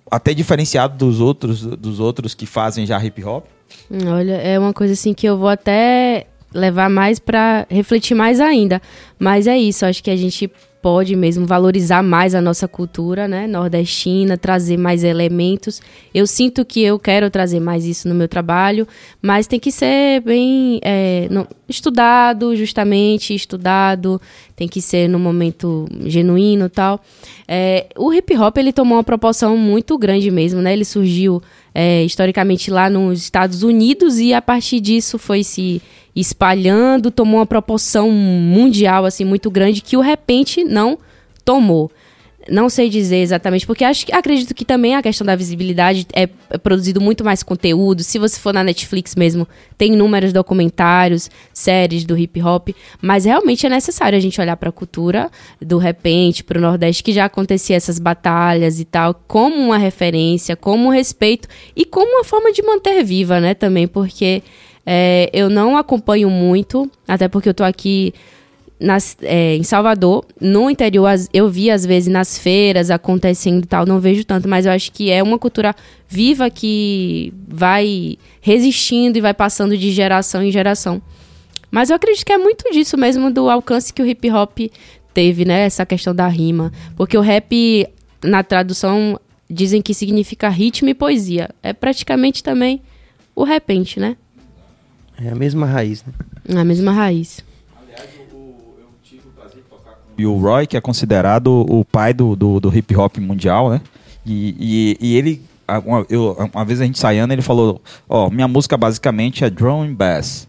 até 0.10 0.34
diferenciado 0.34 0.98
dos 0.98 1.19
outros, 1.19 1.61
dos 1.61 1.99
outros 1.99 2.34
que 2.34 2.45
fazem 2.45 2.85
já 2.85 3.03
hip 3.03 3.23
hop? 3.23 3.45
Olha, 4.07 4.34
é 4.34 4.57
uma 4.60 4.73
coisa 4.73 4.93
assim 4.93 5.14
que 5.14 5.26
eu 5.27 5.38
vou 5.38 5.48
até 5.49 6.27
levar 6.53 6.89
mais 6.89 7.19
pra 7.19 7.65
refletir 7.69 8.15
mais 8.15 8.39
ainda. 8.39 8.81
Mas 9.18 9.48
é 9.48 9.57
isso, 9.57 9.85
acho 9.85 10.03
que 10.03 10.10
a 10.10 10.15
gente 10.18 10.52
pode 10.81 11.15
mesmo 11.15 11.45
valorizar 11.45 12.01
mais 12.01 12.33
a 12.33 12.41
nossa 12.41 12.67
cultura, 12.67 13.27
né, 13.27 13.47
nordestina, 13.47 14.37
trazer 14.37 14.77
mais 14.77 15.03
elementos. 15.03 15.81
Eu 16.13 16.25
sinto 16.25 16.65
que 16.65 16.81
eu 16.81 16.97
quero 16.97 17.29
trazer 17.29 17.59
mais 17.59 17.85
isso 17.85 18.07
no 18.09 18.15
meu 18.15 18.27
trabalho, 18.27 18.87
mas 19.21 19.47
tem 19.47 19.59
que 19.59 19.71
ser 19.71 20.21
bem 20.21 20.79
é, 20.83 21.27
não- 21.29 21.47
estudado, 21.69 22.55
justamente 22.55 23.33
estudado, 23.33 24.19
tem 24.55 24.67
que 24.67 24.81
ser 24.81 25.07
no 25.07 25.19
momento 25.19 25.87
genuíno 26.05 26.69
tal. 26.69 26.99
É, 27.47 27.87
o 27.97 28.13
hip 28.13 28.35
hop 28.37 28.57
ele 28.57 28.73
tomou 28.73 28.97
uma 28.97 29.03
proporção 29.03 29.55
muito 29.57 29.97
grande 29.97 30.31
mesmo, 30.31 30.61
né? 30.61 30.73
Ele 30.73 30.85
surgiu 30.85 31.41
é, 31.73 32.03
historicamente 32.03 32.69
lá 32.69 32.89
nos 32.89 33.22
Estados 33.22 33.64
Unidos 33.64 34.19
e 34.19 34.34
a 34.34 34.41
partir 34.41 34.80
disso 34.80 35.18
foi 35.18 35.43
se 35.43 35.81
espalhando, 36.15 37.10
tomou 37.10 37.39
uma 37.39 37.45
proporção 37.45 38.11
mundial 38.11 39.06
assim 39.06 39.23
muito 39.23 39.49
grande 39.49 39.81
que 39.81 39.95
o 39.95 40.02
repente 40.02 40.64
não 40.64 40.98
tomou. 41.45 41.89
Não 42.52 42.69
sei 42.69 42.90
dizer 42.90 43.18
exatamente, 43.18 43.65
porque 43.65 43.86
acho 43.86 44.06
acredito 44.11 44.53
que 44.53 44.65
também 44.65 44.94
a 44.94 45.02
questão 45.02 45.26
da 45.26 45.38
visibilidade 45.38 46.06
é, 46.14 46.28
é 46.49 46.57
produzido 46.57 46.99
muito 46.99 47.23
mais 47.23 47.41
conteúdo. 47.41 48.03
Se 48.03 48.19
você 48.19 48.38
for 48.38 48.53
na 48.53 48.61
Netflix 48.61 49.15
mesmo, 49.15 49.48
tem 49.78 49.94
inúmeros 49.94 50.34
documentários, 50.34 51.32
séries 51.53 52.03
do 52.03 52.18
hip 52.18 52.41
hop, 52.41 52.69
mas 53.02 53.23
realmente 53.23 53.65
é 53.65 53.69
necessário 53.69 54.18
a 54.18 54.22
gente 54.22 54.40
olhar 54.41 54.57
para 54.57 54.68
a 54.68 54.72
cultura 54.72 55.32
do 55.61 55.78
repente, 55.78 56.44
para 56.44 56.57
o 56.57 56.61
Nordeste, 56.61 57.03
que 57.03 57.14
já 57.14 57.23
acontecia 57.23 57.78
essas 57.78 57.98
batalhas 57.98 58.82
e 58.82 58.86
tal, 58.86 59.14
como 59.28 59.56
uma 59.56 59.78
referência, 59.78 60.57
como 60.57 60.88
um 60.88 60.91
respeito 60.91 61.48
e 61.73 61.86
como 61.86 62.18
uma 62.18 62.26
forma 62.26 62.52
de 62.52 62.61
manter 62.61 63.02
viva, 63.02 63.40
né, 63.40 63.53
também, 63.53 63.88
porque 63.88 64.44
é, 64.86 65.30
eu 65.32 65.49
não 65.49 65.78
acompanho 65.78 66.30
muito, 66.30 66.91
até 67.07 67.30
porque 67.30 67.48
eu 67.48 67.53
tô 67.53 67.64
aqui 67.64 68.14
nas- 68.81 69.15
é, 69.21 69.55
em 69.55 69.63
Salvador, 69.63 70.25
no 70.39 70.69
interior, 70.69 71.09
eu 71.33 71.49
vi 71.49 71.69
às 71.69 71.85
vezes 71.85 72.11
nas 72.11 72.37
feiras 72.37 72.89
acontecendo 72.89 73.63
e 73.63 73.67
tal, 73.67 73.85
não 73.85 73.99
vejo 73.99 74.25
tanto, 74.25 74.49
mas 74.49 74.65
eu 74.65 74.71
acho 74.71 74.91
que 74.91 75.11
é 75.11 75.21
uma 75.21 75.37
cultura 75.37 75.75
viva 76.09 76.49
que 76.49 77.31
vai 77.47 78.17
resistindo 78.41 79.17
e 79.17 79.21
vai 79.21 79.33
passando 79.33 79.77
de 79.77 79.91
geração 79.91 80.41
em 80.43 80.51
geração. 80.51 81.01
Mas 81.69 81.89
eu 81.89 81.95
acredito 81.95 82.25
que 82.25 82.33
é 82.33 82.37
muito 82.37 82.69
disso 82.71 82.97
mesmo, 82.97 83.31
do 83.31 83.49
alcance 83.49 83.93
que 83.93 84.01
o 84.01 84.05
hip 84.05 84.29
hop 84.31 84.57
teve, 85.13 85.45
né? 85.45 85.61
Essa 85.61 85.85
questão 85.85 86.13
da 86.13 86.27
rima. 86.27 86.71
Porque 86.97 87.17
o 87.17 87.21
rap, 87.21 87.87
na 88.23 88.43
tradução, 88.43 89.17
dizem 89.49 89.81
que 89.81 89.93
significa 89.93 90.49
ritmo 90.49 90.89
e 90.89 90.93
poesia. 90.93 91.49
É 91.63 91.71
praticamente 91.71 92.43
também 92.43 92.81
o 93.33 93.43
repente, 93.45 93.99
né? 94.01 94.17
É 95.23 95.29
a 95.29 95.35
mesma 95.35 95.65
raiz, 95.65 96.03
né? 96.03 96.59
A 96.59 96.65
mesma 96.65 96.91
raiz. 96.91 97.41
E 100.17 100.25
o 100.25 100.35
Roy, 100.38 100.67
que 100.67 100.77
é 100.77 100.81
considerado 100.81 101.65
o 101.69 101.83
pai 101.85 102.13
do, 102.13 102.35
do, 102.35 102.59
do 102.59 102.75
hip 102.77 102.95
hop 102.95 103.17
mundial, 103.17 103.69
né? 103.69 103.81
E, 104.25 104.55
e, 104.59 104.97
e 105.01 105.15
ele, 105.15 105.41
uma, 105.85 106.05
eu- 106.09 106.38
uma 106.53 106.63
vez 106.65 106.79
a 106.81 106.85
gente 106.85 106.99
saindo, 106.99 107.31
ele 107.33 107.41
falou: 107.41 107.81
Ó, 108.07 108.29
minha 108.29 108.47
música 108.47 108.77
basicamente 108.77 109.43
é 109.43 109.49
drum 109.49 109.81
and 109.83 109.93
bass. 109.93 110.47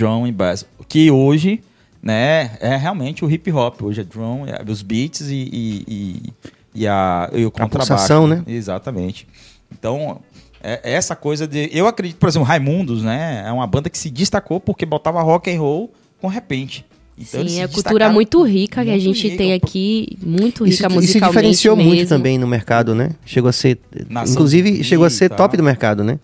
And 0.00 0.32
bass. 0.32 0.66
Que 0.88 1.10
hoje, 1.10 1.60
né, 2.02 2.56
é 2.60 2.76
realmente 2.76 3.24
o 3.24 3.30
hip 3.30 3.50
hop. 3.52 3.82
Hoje 3.82 4.00
é 4.00 4.04
drum, 4.04 4.46
é 4.46 4.60
os 4.68 4.82
beats 4.82 5.28
e, 5.28 5.48
e, 5.52 6.32
e, 6.74 6.88
a, 6.88 7.30
e 7.32 7.44
o 7.46 7.50
contrabaixo. 7.50 7.92
pulsação, 7.92 8.26
né? 8.26 8.42
Exatamente. 8.46 9.28
Então, 9.70 10.18
é, 10.62 10.80
é 10.82 10.92
essa 10.94 11.14
coisa 11.14 11.46
de. 11.46 11.70
Eu 11.72 11.86
acredito, 11.86 12.16
por 12.18 12.28
exemplo, 12.28 12.46
Raimundos, 12.48 13.02
né? 13.04 13.44
É 13.46 13.52
uma 13.52 13.66
banda 13.66 13.88
que 13.88 13.98
se 13.98 14.10
destacou 14.10 14.58
porque 14.58 14.84
botava 14.84 15.22
rock 15.22 15.54
and 15.54 15.60
roll 15.60 15.92
com 16.20 16.26
repente. 16.26 16.84
Então, 17.16 17.46
Sim, 17.46 17.60
é 17.60 17.68
cultura 17.68 18.08
muito 18.10 18.42
rica 18.42 18.82
que 18.82 18.88
a 18.90 18.92
muito 18.94 19.02
gente 19.04 19.22
rica. 19.28 19.36
tem 19.38 19.52
aqui, 19.52 20.18
muito 20.20 20.66
Isso, 20.66 20.82
rica 20.82 20.86
isso 20.88 20.94
musicalmente 20.96 21.32
diferenciou 21.32 21.76
muito 21.76 21.90
mesmo. 21.90 22.08
também 22.08 22.38
no 22.38 22.46
mercado, 22.46 22.92
né? 22.94 23.10
Chegou 23.24 23.48
a 23.48 23.52
ser. 23.52 23.78
Nação 24.10 24.34
inclusive, 24.34 24.82
chegou 24.82 25.06
a 25.06 25.10
ser 25.10 25.28
top 25.30 25.56
do 25.56 25.62
mercado, 25.62 26.02
né? 26.02 26.18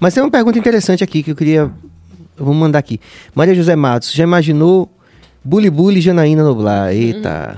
Mas 0.00 0.12
tem 0.12 0.22
uma 0.22 0.30
pergunta 0.30 0.58
interessante 0.58 1.04
aqui 1.04 1.22
que 1.22 1.30
eu 1.30 1.36
queria. 1.36 1.70
Eu 2.36 2.44
vou 2.44 2.52
mandar 2.52 2.80
aqui. 2.80 2.98
Maria 3.32 3.54
José 3.54 3.76
Matos, 3.76 4.12
já 4.12 4.24
imaginou 4.24 4.90
Bully 5.44 5.70
Bully 5.70 5.98
e 5.98 6.02
Janaína 6.02 6.42
Noblar? 6.42 6.92
Eita. 6.92 7.56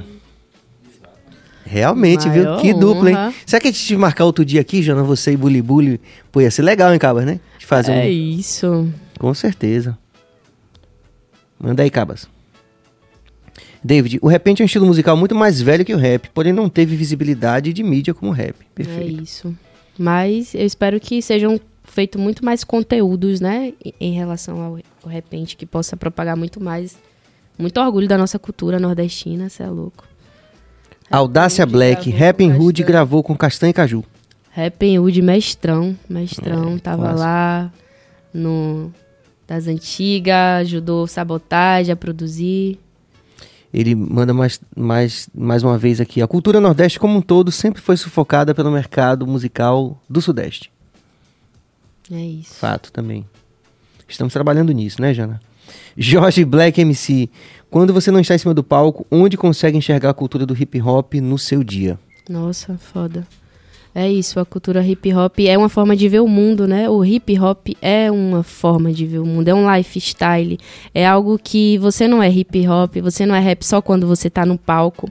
Realmente, 1.64 2.28
viu? 2.28 2.44
Maior 2.44 2.60
Que 2.60 2.72
dupla, 2.74 3.10
hein? 3.10 3.16
honra. 3.16 3.34
Será 3.44 3.60
que 3.60 3.68
a 3.68 3.72
gente 3.72 3.96
marcar 3.96 4.24
outro 4.24 4.44
dia 4.44 4.60
aqui, 4.60 4.82
Jana, 4.82 5.02
você 5.02 5.32
e 5.32 5.36
Bully 5.36 5.60
Bully? 5.62 6.00
Pô, 6.30 6.40
ia 6.40 6.50
ser 6.50 6.62
legal, 6.62 6.92
hein, 6.92 6.98
Cabas, 6.98 7.24
né? 7.24 7.40
De 7.58 7.66
fazer 7.66 7.92
É 7.92 8.04
um. 8.04 8.08
isso. 8.08 8.88
Com 9.18 9.32
certeza. 9.34 9.98
Manda 11.58 11.82
aí, 11.82 11.90
Cabas. 11.90 12.28
David, 13.86 14.18
o 14.20 14.26
repente 14.28 14.60
é 14.60 14.64
um 14.64 14.66
estilo 14.66 14.84
musical 14.86 15.16
muito 15.16 15.34
mais 15.34 15.60
velho 15.60 15.84
que 15.84 15.94
o 15.94 15.98
rap, 15.98 16.28
porém 16.34 16.52
não 16.52 16.68
teve 16.68 16.96
visibilidade 16.96 17.72
de 17.72 17.82
mídia 17.82 18.12
como 18.12 18.32
o 18.32 18.34
rap. 18.34 18.56
É 18.60 18.64
Perfeito. 18.74 19.22
isso. 19.22 19.56
Mas 19.96 20.54
eu 20.54 20.66
espero 20.66 20.98
que 20.98 21.22
sejam 21.22 21.60
feito 21.84 22.18
muito 22.18 22.44
mais 22.44 22.64
conteúdos, 22.64 23.40
né? 23.40 23.72
em- 24.00 24.12
relação 24.14 24.60
ao, 24.60 24.78
ao 25.04 25.08
repente, 25.10 25.56
que 25.56 25.64
possa 25.64 25.96
propagar 25.96 26.36
muito 26.36 26.60
mais. 26.60 26.98
Muito 27.56 27.80
orgulho 27.80 28.06
da 28.08 28.18
nossa 28.18 28.38
cultura 28.38 28.78
nordestina, 28.78 29.48
você 29.48 29.62
é 29.62 29.68
louco. 29.68 30.04
Audácia 31.10 31.64
Black, 31.64 32.10
com 32.10 32.16
Hood 32.52 32.82
gravou 32.82 33.22
com 33.22 33.36
Castanha 33.36 33.70
e 33.70 33.72
Caju. 33.72 34.04
Rapping 34.50 34.98
Hood, 34.98 35.22
mestrão, 35.22 35.96
mestrão, 36.08 36.78
tava 36.78 37.02
clássico. 37.02 37.20
lá 37.20 37.72
no 38.34 38.92
das 39.46 39.68
antigas, 39.68 40.62
ajudou 40.62 41.06
sabotagem 41.06 41.92
a 41.92 41.96
produzir. 41.96 42.78
Ele 43.72 43.94
manda 43.94 44.32
mais, 44.32 44.60
mais, 44.74 45.28
mais 45.34 45.62
uma 45.62 45.76
vez 45.76 46.00
aqui. 46.00 46.22
A 46.22 46.26
cultura 46.26 46.60
nordeste 46.60 46.98
como 46.98 47.18
um 47.18 47.22
todo 47.22 47.50
sempre 47.50 47.82
foi 47.82 47.96
sufocada 47.96 48.54
pelo 48.54 48.70
mercado 48.70 49.26
musical 49.26 50.00
do 50.08 50.20
sudeste. 50.20 50.70
É 52.10 52.20
isso. 52.20 52.54
Fato 52.54 52.92
também. 52.92 53.24
Estamos 54.08 54.32
trabalhando 54.32 54.72
nisso, 54.72 55.02
né, 55.02 55.12
Jana? 55.12 55.40
Jorge 55.96 56.44
Black 56.44 56.80
MC. 56.80 57.28
Quando 57.70 57.92
você 57.92 58.10
não 58.10 58.20
está 58.20 58.34
em 58.34 58.38
cima 58.38 58.54
do 58.54 58.62
palco, 58.62 59.06
onde 59.10 59.36
consegue 59.36 59.76
enxergar 59.76 60.10
a 60.10 60.14
cultura 60.14 60.46
do 60.46 60.56
hip 60.56 60.80
hop 60.80 61.14
no 61.14 61.38
seu 61.38 61.64
dia? 61.64 61.98
Nossa, 62.28 62.78
foda. 62.78 63.26
É 63.98 64.12
isso, 64.12 64.38
a 64.38 64.44
cultura 64.44 64.86
hip 64.86 65.10
hop 65.14 65.38
é 65.38 65.56
uma 65.56 65.70
forma 65.70 65.96
de 65.96 66.06
ver 66.06 66.20
o 66.20 66.28
mundo, 66.28 66.66
né? 66.68 66.86
O 66.86 67.02
hip 67.02 67.40
hop 67.40 67.68
é 67.80 68.10
uma 68.10 68.42
forma 68.42 68.92
de 68.92 69.06
ver 69.06 69.20
o 69.20 69.24
mundo, 69.24 69.48
é 69.48 69.54
um 69.54 69.74
lifestyle. 69.74 70.58
É 70.94 71.06
algo 71.06 71.38
que 71.42 71.78
você 71.78 72.06
não 72.06 72.22
é 72.22 72.28
hip 72.28 72.68
hop, 72.68 72.96
você 73.00 73.24
não 73.24 73.34
é 73.34 73.40
rap 73.40 73.64
só 73.64 73.80
quando 73.80 74.06
você 74.06 74.28
tá 74.28 74.44
no 74.44 74.58
palco. 74.58 75.10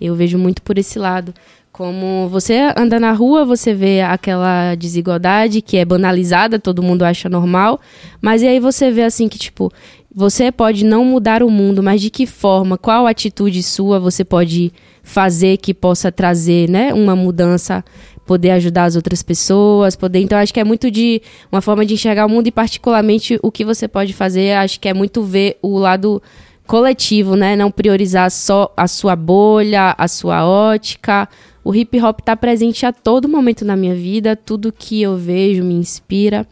Eu 0.00 0.14
vejo 0.14 0.38
muito 0.38 0.62
por 0.62 0.78
esse 0.78 0.98
lado. 0.98 1.34
Como 1.70 2.30
você 2.30 2.72
anda 2.74 2.98
na 2.98 3.12
rua, 3.12 3.44
você 3.44 3.74
vê 3.74 4.00
aquela 4.00 4.74
desigualdade 4.74 5.60
que 5.60 5.76
é 5.76 5.84
banalizada, 5.84 6.58
todo 6.58 6.82
mundo 6.82 7.02
acha 7.02 7.28
normal. 7.28 7.78
Mas 8.22 8.40
e 8.40 8.48
aí 8.48 8.58
você 8.58 8.90
vê 8.90 9.02
assim 9.02 9.28
que, 9.28 9.38
tipo, 9.38 9.70
você 10.14 10.50
pode 10.50 10.82
não 10.82 11.04
mudar 11.04 11.42
o 11.42 11.50
mundo, 11.50 11.82
mas 11.82 12.00
de 12.00 12.08
que 12.08 12.24
forma, 12.24 12.78
qual 12.78 13.06
atitude 13.06 13.62
sua 13.62 14.00
você 14.00 14.24
pode 14.24 14.72
fazer 15.08 15.56
que 15.56 15.72
possa 15.72 16.12
trazer, 16.12 16.68
né, 16.68 16.92
uma 16.92 17.16
mudança, 17.16 17.82
poder 18.26 18.50
ajudar 18.50 18.84
as 18.84 18.94
outras 18.94 19.22
pessoas, 19.22 19.96
poder. 19.96 20.20
Então 20.20 20.36
acho 20.36 20.52
que 20.52 20.60
é 20.60 20.64
muito 20.64 20.90
de 20.90 21.22
uma 21.50 21.62
forma 21.62 21.84
de 21.86 21.94
enxergar 21.94 22.26
o 22.26 22.28
mundo 22.28 22.46
e 22.46 22.52
particularmente 22.52 23.40
o 23.42 23.50
que 23.50 23.64
você 23.64 23.88
pode 23.88 24.12
fazer, 24.12 24.52
acho 24.52 24.78
que 24.78 24.86
é 24.86 24.92
muito 24.92 25.22
ver 25.22 25.56
o 25.62 25.78
lado 25.78 26.22
coletivo, 26.66 27.36
né? 27.36 27.56
Não 27.56 27.70
priorizar 27.70 28.30
só 28.30 28.70
a 28.76 28.86
sua 28.86 29.16
bolha, 29.16 29.94
a 29.96 30.06
sua 30.06 30.46
ótica. 30.46 31.26
O 31.64 31.74
hip 31.74 31.98
hop 32.02 32.20
está 32.20 32.36
presente 32.36 32.84
a 32.84 32.92
todo 32.92 33.26
momento 33.26 33.64
na 33.64 33.76
minha 33.76 33.94
vida, 33.94 34.36
tudo 34.36 34.70
que 34.70 35.00
eu 35.00 35.16
vejo 35.16 35.64
me 35.64 35.74
inspira. 35.74 36.46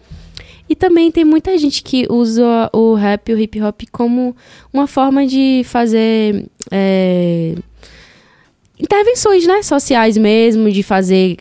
E 0.68 0.74
também 0.74 1.12
tem 1.12 1.26
muita 1.26 1.56
gente 1.58 1.82
que 1.82 2.06
usa 2.10 2.70
o 2.72 2.94
rap 2.94 3.30
o 3.32 3.38
hip 3.38 3.60
hop 3.60 3.82
como 3.92 4.34
uma 4.72 4.86
forma 4.86 5.26
de 5.26 5.62
fazer 5.64 6.46
é, 6.70 7.54
intervenções, 8.78 9.46
né, 9.46 9.62
sociais 9.62 10.16
mesmo, 10.16 10.70
de 10.70 10.82
fazer, 10.82 11.36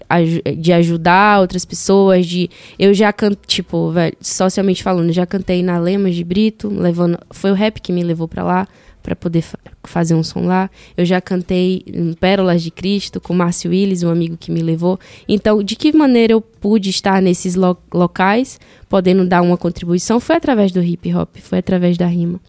de 0.58 0.72
ajudar 0.74 1.42
outras 1.42 1.66
pessoas, 1.66 2.26
de 2.26 2.50
eu 2.80 2.94
já 2.94 3.12
cantei, 3.12 3.40
tipo, 3.48 3.92
velho, 3.92 4.16
socialmente 4.22 4.82
falando, 4.84 5.12
já 5.12 5.26
cantei 5.26 5.62
na 5.62 5.78
Lemas 5.78 6.16
de 6.16 6.24
Brito, 6.24 6.70
levando, 6.70 7.18
foi 7.32 7.52
o 7.52 7.56
rap 7.56 7.80
que 7.82 7.92
me 7.92 8.04
levou 8.04 8.28
pra 8.28 8.44
lá 8.44 8.68
pra 9.04 9.16
poder 9.16 9.42
fa- 9.44 9.60
fazer 9.84 10.16
um 10.16 10.24
som 10.24 10.48
lá. 10.48 10.68
Eu 10.98 11.06
já 11.06 11.22
cantei 11.22 11.84
em 11.86 12.14
Pérolas 12.14 12.64
de 12.64 12.72
Cristo 12.72 13.22
com 13.22 13.36
Márcio 13.36 13.70
Willis, 13.70 14.02
um 14.02 14.10
amigo 14.10 14.36
que 14.36 14.52
me 14.52 14.62
levou. 14.62 15.00
Então, 15.28 15.62
de 15.62 15.76
que 15.76 15.96
maneira 15.96 16.34
eu 16.34 16.42
pude 16.42 16.90
estar 16.90 17.22
nesses 17.22 17.54
lo- 17.54 17.78
locais, 17.94 18.60
podendo 18.90 19.24
dar 19.24 19.44
uma 19.44 19.58
contribuição, 19.58 20.20
foi 20.20 20.38
através 20.38 20.72
do 20.72 20.82
hip 20.82 21.14
hop, 21.14 21.36
foi 21.40 21.60
através 21.60 21.98
da 22.00 22.08
rima. 22.08 22.40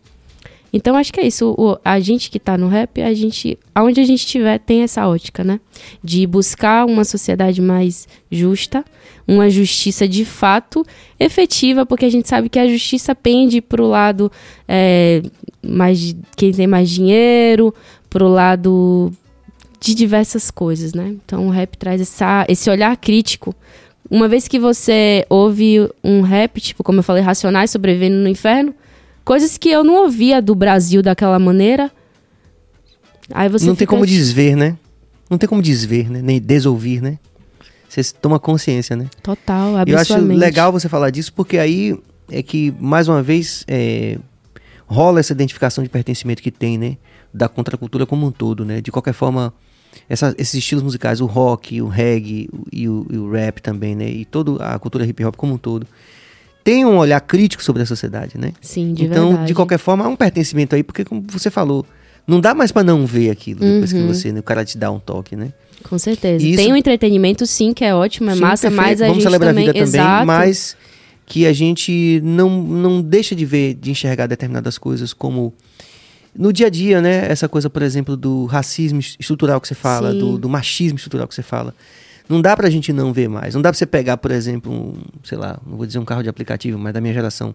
Então 0.72 0.94
acho 0.96 1.12
que 1.12 1.20
é 1.20 1.26
isso. 1.26 1.54
O- 1.56 1.78
a 1.84 1.98
gente 2.00 2.30
que 2.30 2.38
tá 2.38 2.58
no 2.58 2.68
rap, 2.68 3.00
a 3.00 3.14
gente, 3.14 3.58
aonde 3.74 4.00
a 4.00 4.04
gente 4.04 4.20
estiver, 4.20 4.58
tem 4.58 4.82
essa 4.82 5.06
ótica, 5.08 5.42
né? 5.42 5.60
De 6.02 6.26
buscar 6.26 6.84
uma 6.86 7.04
sociedade 7.04 7.62
mais 7.62 8.06
justa, 8.30 8.84
uma 9.26 9.48
justiça 9.48 10.06
de 10.06 10.24
fato 10.24 10.84
efetiva, 11.18 11.86
porque 11.86 12.04
a 12.04 12.10
gente 12.10 12.28
sabe 12.28 12.48
que 12.48 12.58
a 12.58 12.66
justiça 12.68 13.14
pende 13.14 13.60
pro 13.60 13.86
lado 13.86 14.30
é, 14.68 15.22
mais 15.62 16.14
quem 16.36 16.52
tem 16.52 16.66
mais 16.66 16.90
dinheiro, 16.90 17.74
pro 18.10 18.28
lado 18.28 19.12
de 19.80 19.94
diversas 19.94 20.50
coisas, 20.50 20.92
né? 20.94 21.14
Então 21.24 21.46
o 21.46 21.50
rap 21.50 21.76
traz 21.76 22.00
essa, 22.00 22.44
esse 22.48 22.68
olhar 22.70 22.96
crítico. 22.96 23.54
Uma 24.10 24.28
vez 24.28 24.46
que 24.46 24.58
você 24.58 25.24
ouve 25.28 25.88
um 26.04 26.20
rap, 26.20 26.60
tipo, 26.60 26.84
como 26.84 27.00
eu 27.00 27.02
falei, 27.02 27.22
Racionais 27.22 27.70
sobrevivendo 27.70 28.16
no 28.16 28.28
inferno, 28.28 28.72
coisas 29.26 29.58
que 29.58 29.68
eu 29.68 29.84
não 29.84 30.04
ouvia 30.04 30.40
do 30.40 30.54
Brasil 30.54 31.02
daquela 31.02 31.38
maneira. 31.38 31.90
Aí 33.34 33.48
você 33.48 33.66
não 33.66 33.74
tem 33.74 33.80
fica- 33.80 33.90
como 33.90 34.06
desver, 34.06 34.56
né? 34.56 34.78
Não 35.28 35.36
tem 35.36 35.48
como 35.48 35.60
desver, 35.60 36.08
né? 36.08 36.22
Nem 36.22 36.40
desouvir, 36.40 37.02
né? 37.02 37.18
Você 37.88 38.02
toma 38.14 38.38
consciência, 38.38 38.94
né? 38.96 39.06
Total, 39.22 39.72
Eu 39.92 39.98
acho 39.98 40.12
legal 40.38 40.70
você 40.72 40.88
falar 40.88 41.10
disso, 41.10 41.32
porque 41.32 41.58
aí 41.58 41.98
é 42.30 42.42
que, 42.42 42.72
mais 42.80 43.08
uma 43.08 43.22
vez, 43.22 43.64
é, 43.66 44.18
rola 44.86 45.18
essa 45.18 45.32
identificação 45.32 45.82
de 45.82 45.90
pertencimento 45.90 46.40
que 46.42 46.50
tem, 46.50 46.78
né? 46.78 46.96
Da 47.34 47.48
contracultura 47.48 48.06
como 48.06 48.26
um 48.26 48.30
todo, 48.30 48.64
né? 48.64 48.80
De 48.80 48.92
qualquer 48.92 49.12
forma, 49.14 49.52
essa- 50.08 50.34
esses 50.38 50.54
estilos 50.54 50.84
musicais, 50.84 51.20
o 51.20 51.26
rock, 51.26 51.82
o 51.82 51.88
reggae 51.88 52.48
o- 52.52 52.64
e 52.72 52.88
o, 52.88 53.06
e 53.10 53.16
o 53.18 53.30
rap 53.32 53.60
também, 53.60 53.96
né? 53.96 54.08
E 54.08 54.24
toda 54.24 54.64
a 54.64 54.78
cultura 54.78 55.04
hip 55.04 55.24
hop 55.24 55.34
como 55.34 55.54
um 55.54 55.58
todo, 55.58 55.84
tem 56.66 56.84
um 56.84 56.96
olhar 56.98 57.20
crítico 57.20 57.62
sobre 57.62 57.82
a 57.82 57.86
sociedade, 57.86 58.36
né? 58.36 58.52
Sim, 58.60 58.92
de 58.92 59.04
então, 59.04 59.28
verdade. 59.28 59.46
de 59.46 59.54
qualquer 59.54 59.78
forma, 59.78 60.04
há 60.04 60.08
um 60.08 60.16
pertencimento 60.16 60.74
aí, 60.74 60.82
porque 60.82 61.04
como 61.04 61.22
você 61.28 61.48
falou, 61.48 61.86
não 62.26 62.40
dá 62.40 62.54
mais 62.56 62.72
pra 62.72 62.82
não 62.82 63.06
ver 63.06 63.30
aquilo 63.30 63.60
depois 63.60 63.92
Uhum. 63.92 64.00
que 64.00 64.06
você, 64.08 64.32
né, 64.32 64.40
o 64.40 64.42
cara 64.42 64.64
te 64.64 64.76
dá 64.76 64.90
um 64.90 64.98
toque, 64.98 65.36
né? 65.36 65.52
Com 65.88 65.96
certeza. 65.96 66.44
Isso- 66.44 66.56
Tem 66.56 66.72
um 66.72 66.76
entretenimento, 66.76 67.46
sim, 67.46 67.72
que 67.72 67.84
é 67.84 67.94
ótimo, 67.94 68.30
é 68.30 68.34
Sim, 68.34 68.40
massa, 68.40 68.62
perfeito. 68.68 68.82
mas 68.88 69.00
a 69.00 69.04
Vamos 69.06 69.22
gente 69.22 69.22
celebrar 69.30 69.50
também... 69.54 69.68
a 69.68 69.72
vida 69.72 69.84
também, 69.86 70.00
Exato. 70.00 70.26
mas 70.26 70.76
que 71.24 71.46
a 71.46 71.52
gente 71.52 72.20
não, 72.24 72.60
não 72.62 73.00
deixa 73.00 73.36
de 73.36 73.44
ver, 73.46 73.74
de 73.74 73.92
enxergar 73.92 74.26
determinadas 74.26 74.76
coisas 74.76 75.12
como 75.12 75.54
no 76.36 76.52
dia 76.52 76.66
a 76.66 76.70
dia, 76.70 77.00
né? 77.00 77.26
Essa 77.30 77.48
coisa, 77.48 77.70
por 77.70 77.82
exemplo, 77.82 78.16
do 78.16 78.44
racismo 78.46 78.98
es- 78.98 79.16
estrutural 79.20 79.60
que 79.60 79.68
você 79.68 79.74
fala, 79.76 80.12
do, 80.12 80.36
do 80.36 80.48
machismo 80.48 80.96
estrutural 80.96 81.28
que 81.28 81.34
você 81.34 81.42
fala. 81.42 81.72
Não 82.28 82.40
dá 82.40 82.56
pra 82.56 82.68
gente 82.70 82.92
não 82.92 83.12
ver 83.12 83.28
mais. 83.28 83.54
Não 83.54 83.62
dá 83.62 83.70
pra 83.70 83.78
você 83.78 83.86
pegar, 83.86 84.16
por 84.16 84.30
exemplo, 84.30 84.72
um, 84.72 84.94
sei 85.22 85.38
lá, 85.38 85.58
não 85.66 85.76
vou 85.76 85.86
dizer 85.86 85.98
um 85.98 86.04
carro 86.04 86.22
de 86.22 86.28
aplicativo, 86.28 86.78
mas 86.78 86.92
da 86.92 87.00
minha 87.00 87.14
geração, 87.14 87.54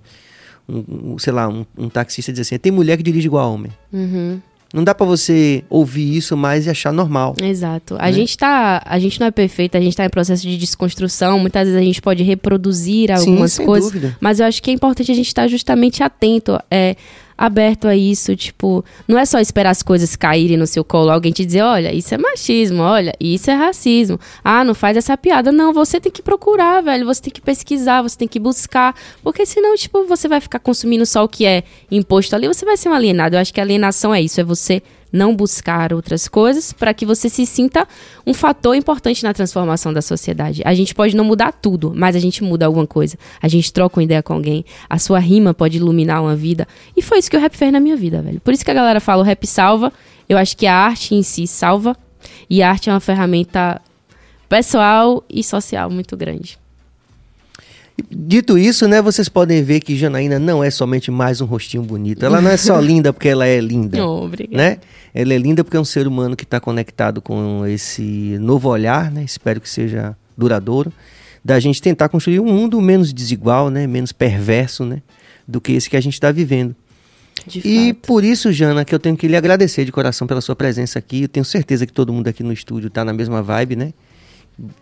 um, 0.67 1.13
um, 1.13 1.19
sei 1.19 1.33
lá, 1.33 1.47
um, 1.47 1.65
um 1.77 1.89
taxista 1.89 2.31
dizer 2.31 2.41
assim, 2.43 2.57
tem 2.57 2.71
mulher 2.71 2.95
que 2.97 3.03
dirige 3.03 3.27
igual 3.27 3.53
homem. 3.53 3.71
Uhum. 3.91 4.39
Não 4.73 4.85
dá 4.85 4.95
pra 4.95 5.05
você 5.05 5.65
ouvir 5.69 6.15
isso 6.15 6.37
mais 6.37 6.65
e 6.65 6.69
achar 6.69 6.93
normal. 6.93 7.35
Exato. 7.43 7.95
A 7.99 8.03
Né? 8.05 8.13
gente 8.13 8.37
tá. 8.37 8.81
A 8.85 8.97
gente 8.99 9.19
não 9.19 9.27
é 9.27 9.31
perfeito, 9.31 9.75
a 9.75 9.81
gente 9.81 9.97
tá 9.97 10.05
em 10.05 10.09
processo 10.09 10.43
de 10.43 10.57
desconstrução. 10.57 11.37
Muitas 11.39 11.65
vezes 11.67 11.77
a 11.77 11.83
gente 11.83 12.01
pode 12.01 12.23
reproduzir 12.23 13.09
Sim, 13.17 13.31
algumas 13.31 13.51
sem 13.51 13.65
coisas. 13.65 13.91
dúvida. 13.91 14.15
Mas 14.21 14.39
eu 14.39 14.45
acho 14.45 14.63
que 14.63 14.71
é 14.71 14.73
importante 14.73 15.11
a 15.11 15.15
gente 15.15 15.27
estar 15.27 15.45
justamente 15.49 16.01
atento, 16.01 16.57
é, 16.71 16.95
aberto 17.41 17.87
a 17.87 17.95
isso. 17.95 18.35
Tipo, 18.35 18.85
não 19.07 19.17
é 19.17 19.25
só 19.25 19.39
esperar 19.39 19.71
as 19.71 19.81
coisas 19.81 20.15
caírem 20.15 20.57
no 20.57 20.67
seu 20.67 20.83
colo, 20.83 21.09
alguém 21.09 21.31
te 21.31 21.43
dizer, 21.43 21.63
olha, 21.63 21.91
isso 21.91 22.13
é 22.13 22.17
machismo, 22.17 22.83
olha, 22.83 23.13
isso 23.19 23.49
é 23.49 23.55
racismo. 23.55 24.19
Ah, 24.43 24.63
não 24.63 24.75
faz 24.75 24.95
essa 24.95 25.17
piada. 25.17 25.51
Não, 25.51 25.73
você 25.73 25.99
tem 25.99 26.11
que 26.11 26.21
procurar, 26.21 26.81
velho. 26.81 27.03
Você 27.05 27.23
tem 27.23 27.33
que 27.33 27.41
pesquisar, 27.41 28.03
você 28.03 28.15
tem 28.15 28.27
que 28.27 28.39
buscar. 28.39 28.95
Porque 29.23 29.43
senão, 29.43 29.75
tipo, 29.75 30.05
você 30.05 30.27
vai 30.27 30.39
ficar 30.39 30.59
consumindo 30.59 31.05
só 31.05 31.23
o 31.23 31.27
que 31.27 31.45
é 31.45 31.63
imposto 31.89 32.35
ali, 32.35 32.47
você 32.47 32.63
vai 32.63 32.77
ser 32.77 32.89
um 32.89 32.93
alienado. 32.93 33.35
Eu 33.35 33.39
acho 33.39 33.51
que 33.51 33.59
alienação 33.59 34.13
é 34.13 34.21
isso, 34.21 34.39
é 34.39 34.43
você 34.43 34.83
não 35.11 35.35
buscar 35.35 35.93
outras 35.93 36.27
coisas 36.27 36.71
para 36.71 36.93
que 36.93 37.05
você 37.05 37.29
se 37.29 37.45
sinta 37.45 37.87
um 38.25 38.33
fator 38.33 38.75
importante 38.75 39.23
na 39.23 39.33
transformação 39.33 39.91
da 39.91 40.01
sociedade. 40.01 40.61
A 40.65 40.73
gente 40.73 40.95
pode 40.95 41.15
não 41.15 41.23
mudar 41.23 41.51
tudo, 41.51 41.91
mas 41.95 42.15
a 42.15 42.19
gente 42.19 42.43
muda 42.43 42.65
alguma 42.65 42.87
coisa. 42.87 43.17
A 43.41 43.47
gente 43.47 43.73
troca 43.73 43.99
uma 43.99 44.03
ideia 44.03 44.23
com 44.23 44.33
alguém. 44.33 44.63
A 44.89 44.97
sua 44.97 45.19
rima 45.19 45.53
pode 45.53 45.77
iluminar 45.77 46.21
uma 46.21 46.35
vida. 46.35 46.67
E 46.95 47.01
foi 47.01 47.19
isso 47.19 47.29
que 47.29 47.37
o 47.37 47.39
rap 47.39 47.55
fez 47.55 47.71
na 47.71 47.79
minha 47.79 47.95
vida, 47.95 48.21
velho. 48.21 48.39
Por 48.39 48.53
isso 48.53 48.63
que 48.63 48.71
a 48.71 48.73
galera 48.73 48.99
fala 48.99 49.21
o 49.21 49.25
rap 49.25 49.45
salva. 49.45 49.91
Eu 50.29 50.37
acho 50.37 50.55
que 50.55 50.65
a 50.65 50.75
arte 50.75 51.15
em 51.15 51.23
si 51.23 51.47
salva. 51.47 51.95
E 52.49 52.61
a 52.61 52.69
arte 52.69 52.89
é 52.89 52.93
uma 52.93 52.99
ferramenta 52.99 53.81
pessoal 54.47 55.23
e 55.29 55.43
social 55.43 55.89
muito 55.89 56.15
grande. 56.15 56.60
Dito 58.09 58.57
isso, 58.57 58.87
né, 58.87 59.01
vocês 59.01 59.27
podem 59.29 59.61
ver 59.63 59.79
que 59.81 59.95
Janaína 59.95 60.39
não 60.39 60.63
é 60.63 60.69
somente 60.69 61.11
mais 61.11 61.41
um 61.41 61.45
rostinho 61.45 61.83
bonito. 61.83 62.25
Ela 62.25 62.41
não 62.41 62.49
é 62.49 62.57
só 62.57 62.79
linda 62.81 63.11
porque 63.13 63.27
ela 63.29 63.45
é 63.45 63.59
linda, 63.59 64.05
Oh, 64.05 64.23
obrigada. 64.25 64.57
né? 64.57 64.77
Ela 65.13 65.33
é 65.33 65.37
linda 65.37 65.63
porque 65.63 65.75
é 65.77 65.79
um 65.79 65.85
ser 65.85 66.07
humano 66.07 66.35
que 66.35 66.43
está 66.43 66.59
conectado 66.59 67.21
com 67.21 67.65
esse 67.65 68.37
novo 68.39 68.69
olhar, 68.69 69.11
né? 69.11 69.23
Espero 69.23 69.59
que 69.59 69.69
seja 69.69 70.15
duradouro, 70.37 70.91
da 71.43 71.59
gente 71.59 71.81
tentar 71.81 72.07
construir 72.09 72.39
um 72.39 72.45
mundo 72.45 72.79
menos 72.81 73.11
desigual, 73.11 73.69
né? 73.69 73.85
Menos 73.87 74.11
perverso, 74.11 74.85
né? 74.85 75.01
Do 75.47 75.59
que 75.59 75.73
esse 75.73 75.89
que 75.89 75.97
a 75.97 76.01
gente 76.01 76.13
está 76.13 76.31
vivendo. 76.31 76.75
De 77.45 77.59
E 77.65 77.87
fato. 77.93 78.07
por 78.07 78.23
isso, 78.23 78.51
Jana, 78.53 78.85
que 78.85 78.93
eu 78.95 78.99
tenho 78.99 79.17
que 79.17 79.27
lhe 79.27 79.35
agradecer 79.35 79.83
de 79.83 79.91
coração 79.91 80.27
pela 80.27 80.39
sua 80.41 80.55
presença 80.55 80.99
aqui. 80.99 81.23
Eu 81.23 81.27
tenho 81.27 81.43
certeza 81.45 81.85
que 81.85 81.91
todo 81.91 82.13
mundo 82.13 82.27
aqui 82.27 82.43
no 82.43 82.53
estúdio 82.53 82.87
está 82.87 83.03
na 83.03 83.11
mesma 83.13 83.41
vibe, 83.41 83.75
né? 83.75 83.93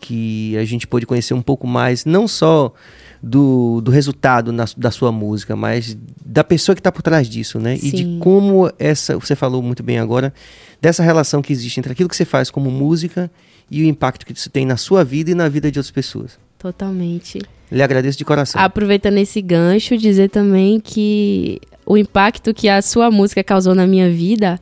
que 0.02 0.58
a 0.58 0.66
gente 0.66 0.86
pôde 0.86 1.06
conhecer 1.06 1.34
um 1.34 1.42
pouco 1.42 1.66
mais, 1.66 2.04
não 2.04 2.28
só 2.28 2.74
do, 3.22 3.82
do 3.82 3.92
resultado 3.92 4.52
na- 4.52 4.66
da 4.78 4.92
sua 4.92 5.12
música, 5.12 5.56
mas 5.56 5.98
da 6.26 6.44
pessoa 6.44 6.76
que 6.76 6.80
está 6.80 6.92
por 6.92 7.02
trás 7.02 7.28
disso, 7.28 7.60
né? 7.60 7.76
E 7.76 7.92
de 7.92 8.04
Sim. 8.04 8.20
como 8.20 8.72
essa, 8.80 9.18
você 9.18 9.36
falou 9.36 9.62
muito 9.62 9.84
bem 9.84 10.00
agora, 10.00 10.34
dessa 10.82 11.04
relação 11.04 11.42
que 11.42 11.52
existe 11.52 11.80
entre 11.80 11.92
aquilo 11.92 12.08
que 12.10 12.16
você 12.16 12.26
faz 12.26 12.50
como 12.50 12.72
música 12.72 13.30
e 13.70 13.84
o 13.84 13.86
impacto 13.88 14.26
que 14.26 14.32
isso 14.34 14.50
tem 14.50 14.66
na 14.66 14.78
sua 14.78 15.04
vida 15.04 15.32
e 15.32 15.36
na 15.36 15.50
vida 15.50 15.72
de 15.72 15.78
outras 15.80 15.92
pessoas. 15.92 16.40
Totalmente. 16.58 17.42
Lhe 17.72 17.82
agradeço 17.84 18.18
de 18.18 18.26
coração. 18.26 18.60
Aproveitando 18.62 19.18
esse 19.18 19.42
gancho, 19.42 19.98
dizer 19.98 20.30
também 20.30 20.80
que 20.80 21.60
o 21.86 21.98
impacto 21.98 22.54
que 22.54 22.68
a 22.70 22.82
sua 22.82 23.12
música 23.12 23.44
causou 23.44 23.76
na 23.76 23.86
minha 23.86 24.10
vida 24.10 24.60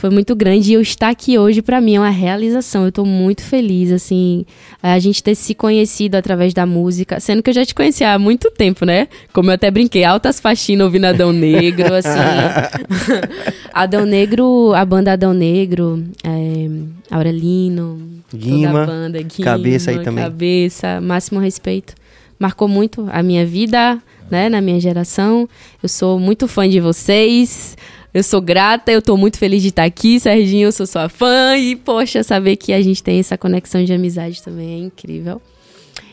foi 0.00 0.08
muito 0.08 0.34
grande 0.34 0.70
e 0.70 0.74
eu 0.74 0.80
estar 0.80 1.10
aqui 1.10 1.38
hoje 1.38 1.60
para 1.60 1.78
mim 1.78 1.96
é 1.96 2.00
uma 2.00 2.08
realização. 2.08 2.86
Eu 2.86 2.90
tô 2.90 3.04
muito 3.04 3.42
feliz 3.42 3.92
assim, 3.92 4.46
a 4.82 4.98
gente 4.98 5.22
ter 5.22 5.34
se 5.34 5.54
conhecido 5.54 6.14
através 6.14 6.54
da 6.54 6.64
música, 6.64 7.20
sendo 7.20 7.42
que 7.42 7.50
eu 7.50 7.54
já 7.54 7.66
te 7.66 7.74
conhecia 7.74 8.14
há 8.14 8.18
muito 8.18 8.50
tempo, 8.50 8.86
né? 8.86 9.08
Como 9.30 9.50
eu 9.50 9.54
até 9.54 9.70
brinquei, 9.70 10.02
altas 10.02 10.40
faxinas 10.40 10.86
ouvindo 10.86 11.04
Adão 11.04 11.34
Negro, 11.34 11.92
assim. 11.92 12.08
Adão 13.74 14.06
Negro, 14.06 14.72
a 14.74 14.86
banda 14.86 15.12
Adão 15.12 15.34
Negro, 15.34 16.02
é, 16.24 17.14
Aurelino, 17.14 18.22
Guima, 18.34 18.86
banda, 18.86 19.20
Guima, 19.20 19.44
Cabeça 19.44 19.90
aí 19.90 20.02
também. 20.02 20.24
Cabeça, 20.24 20.98
máximo 21.02 21.40
respeito. 21.40 21.92
Marcou 22.38 22.66
muito 22.66 23.06
a 23.12 23.22
minha 23.22 23.44
vida, 23.44 23.98
né, 24.30 24.48
na 24.48 24.62
minha 24.62 24.80
geração. 24.80 25.46
Eu 25.82 25.90
sou 25.90 26.18
muito 26.18 26.48
fã 26.48 26.66
de 26.66 26.80
vocês. 26.80 27.76
Eu 28.12 28.24
sou 28.24 28.40
grata, 28.40 28.90
eu 28.90 29.00
tô 29.00 29.16
muito 29.16 29.38
feliz 29.38 29.62
de 29.62 29.68
estar 29.68 29.84
aqui, 29.84 30.18
Serginho, 30.18 30.66
eu 30.66 30.72
sou 30.72 30.84
sua 30.84 31.08
fã 31.08 31.56
e 31.56 31.76
poxa, 31.76 32.24
saber 32.24 32.56
que 32.56 32.72
a 32.72 32.82
gente 32.82 33.02
tem 33.02 33.20
essa 33.20 33.38
conexão 33.38 33.84
de 33.84 33.92
amizade 33.92 34.42
também 34.42 34.74
é 34.74 34.78
incrível. 34.78 35.40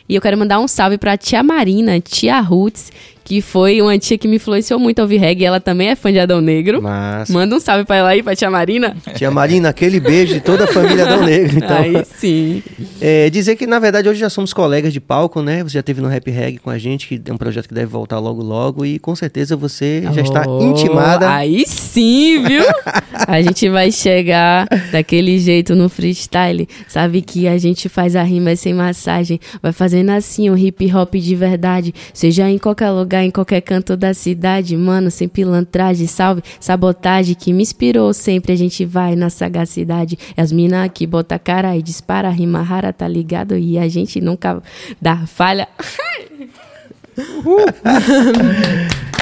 E 0.08 0.14
eu 0.14 0.20
quero 0.22 0.38
mandar 0.38 0.60
um 0.60 0.68
salve 0.68 0.96
pra 0.96 1.18
tia 1.18 1.42
Marina, 1.42 2.00
tia 2.00 2.40
Roots, 2.40 2.92
que 3.28 3.42
foi 3.42 3.82
uma 3.82 3.98
tia 3.98 4.16
que 4.16 4.26
me 4.26 4.36
influenciou 4.36 4.80
muito 4.80 5.00
a 5.00 5.02
ouvir 5.02 5.18
reggae. 5.18 5.44
Ela 5.44 5.60
também 5.60 5.90
é 5.90 5.94
fã 5.94 6.10
de 6.10 6.18
Adão 6.18 6.40
Negro. 6.40 6.80
Mas, 6.80 7.28
Manda 7.28 7.54
um 7.56 7.60
salve 7.60 7.84
pra 7.84 7.96
ela 7.96 8.08
aí, 8.08 8.22
pra 8.22 8.34
tia 8.34 8.50
Marina. 8.50 8.96
tia 9.14 9.30
Marina, 9.30 9.68
aquele 9.68 10.00
beijo 10.00 10.32
de 10.32 10.40
toda 10.40 10.64
a 10.64 10.66
família 10.66 11.04
Adão 11.04 11.22
Negro. 11.22 11.58
Então, 11.58 11.76
Aí 11.76 12.02
sim. 12.06 12.62
É, 13.02 13.28
dizer 13.28 13.56
que, 13.56 13.66
na 13.66 13.78
verdade, 13.78 14.08
hoje 14.08 14.18
já 14.18 14.30
somos 14.30 14.54
colegas 14.54 14.94
de 14.94 15.00
palco, 15.00 15.42
né? 15.42 15.62
Você 15.62 15.74
já 15.74 15.80
esteve 15.80 16.00
no 16.00 16.08
Rap 16.08 16.30
Reg 16.30 16.56
com 16.56 16.70
a 16.70 16.78
gente, 16.78 17.06
que 17.06 17.20
é 17.30 17.30
um 17.30 17.36
projeto 17.36 17.68
que 17.68 17.74
deve 17.74 17.86
voltar 17.86 18.18
logo 18.18 18.42
logo. 18.42 18.86
E 18.86 18.98
com 18.98 19.14
certeza 19.14 19.54
você 19.54 20.04
já 20.14 20.22
está 20.22 20.44
intimada. 20.62 21.30
Aí 21.30 21.66
sim, 21.66 22.42
viu? 22.44 22.62
a 23.28 23.42
gente 23.42 23.68
vai 23.68 23.92
chegar 23.92 24.66
daquele 24.90 25.38
jeito 25.38 25.74
no 25.76 25.90
freestyle. 25.90 26.66
Sabe 26.88 27.20
que 27.20 27.46
a 27.46 27.58
gente 27.58 27.90
faz 27.90 28.16
a 28.16 28.22
rima 28.22 28.56
sem 28.56 28.72
massagem. 28.72 29.38
Vai 29.62 29.72
fazendo 29.72 30.10
assim 30.10 30.48
um 30.48 30.56
hip 30.56 30.90
hop 30.94 31.14
de 31.14 31.36
verdade. 31.36 31.94
Seja 32.14 32.48
em 32.48 32.56
qualquer 32.56 32.90
lugar, 32.90 33.17
em 33.24 33.30
qualquer 33.30 33.60
canto 33.60 33.96
da 33.96 34.12
cidade. 34.14 34.76
Mano, 34.76 35.10
sem 35.10 35.28
pilantragem, 35.28 36.06
salve, 36.06 36.42
sabotagem 36.60 37.34
que 37.34 37.52
me 37.52 37.62
inspirou 37.62 38.12
sempre. 38.12 38.52
A 38.52 38.56
gente 38.56 38.84
vai 38.84 39.14
na 39.16 39.30
sagacidade. 39.30 40.18
E 40.36 40.40
as 40.40 40.52
mina 40.52 40.88
que 40.88 41.06
bota 41.06 41.38
cara 41.38 41.76
e 41.76 41.82
dispara, 41.82 42.30
rima 42.30 42.62
rara, 42.62 42.92
tá 42.92 43.06
ligado? 43.06 43.56
E 43.56 43.78
a 43.78 43.88
gente 43.88 44.20
nunca 44.20 44.62
dá 45.00 45.26
falha. 45.26 45.68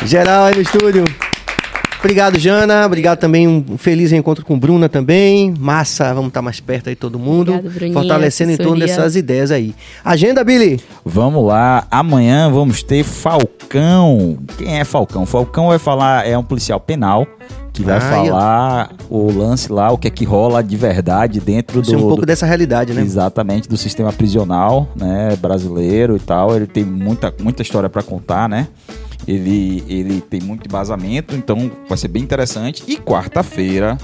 Geral 0.05 0.44
aí 0.44 0.55
no 0.55 0.62
estúdio. 0.62 1.05
Obrigado, 2.07 2.39
Jana. 2.39 2.87
Obrigado 2.87 3.19
também. 3.19 3.49
Um 3.49 3.77
feliz 3.77 4.12
reencontro 4.12 4.45
com 4.45 4.57
Bruna 4.57 4.89
também. 4.89 5.53
Massa, 5.59 6.15
vamos 6.15 6.28
estar 6.28 6.41
mais 6.41 6.61
perto 6.61 6.89
aí 6.89 6.95
todo 6.95 7.19
mundo. 7.19 7.51
Obrigado, 7.55 7.74
Bruninha, 7.74 7.93
fortalecendo 7.95 8.53
em 8.53 8.57
torno 8.57 8.78
dessas 8.78 9.16
ideias 9.16 9.51
aí. 9.51 9.74
Agenda, 10.05 10.45
Billy. 10.45 10.81
Vamos 11.05 11.45
lá, 11.45 11.85
amanhã 11.91 12.49
vamos 12.49 12.81
ter 12.85 13.03
Falcão. 13.03 14.39
Quem 14.57 14.78
é 14.78 14.85
Falcão? 14.85 15.27
Falcão 15.27 15.66
vai 15.66 15.81
falar, 15.81 16.24
é 16.28 16.39
um 16.39 16.45
policial 16.45 16.78
penal 16.78 17.27
que 17.73 17.83
vai 17.83 17.97
Ah, 17.97 18.01
falar 18.01 18.93
o 19.11 19.28
lance 19.33 19.70
lá, 19.73 19.91
o 19.91 19.99
que 19.99 20.07
é 20.07 20.11
que 20.11 20.24
rola 20.24 20.62
de 20.62 20.77
verdade 20.77 21.41
dentro 21.41 21.85
Ser 21.85 21.91
do, 21.91 21.99
um 21.99 22.01
pouco 22.03 22.20
do- 22.23 22.27
dessa 22.27 22.47
realidade, 22.47 22.93
né? 22.95 23.03
Exatamente, 23.03 23.69
do 23.69 23.77
sistema 23.77 24.12
prisional, 24.12 24.89
né, 24.95 25.37
brasileiro 25.43 26.15
e 26.16 26.20
tal. 26.20 26.55
Ele 26.55 26.69
tem 26.69 26.85
muita, 26.85 27.35
muita 27.43 27.62
história 27.62 27.89
para 27.91 28.03
contar, 28.05 28.49
né? 28.49 28.69
Ele, 29.27 29.82
ele 29.89 30.20
tem 30.20 30.40
muito 30.40 30.66
embasamento, 30.66 31.35
então 31.35 31.70
vai 31.89 31.98
ser 31.98 32.09
bem 32.09 32.23
interessante. 32.23 32.85
E 32.86 32.97
quarta-feira 32.97 33.98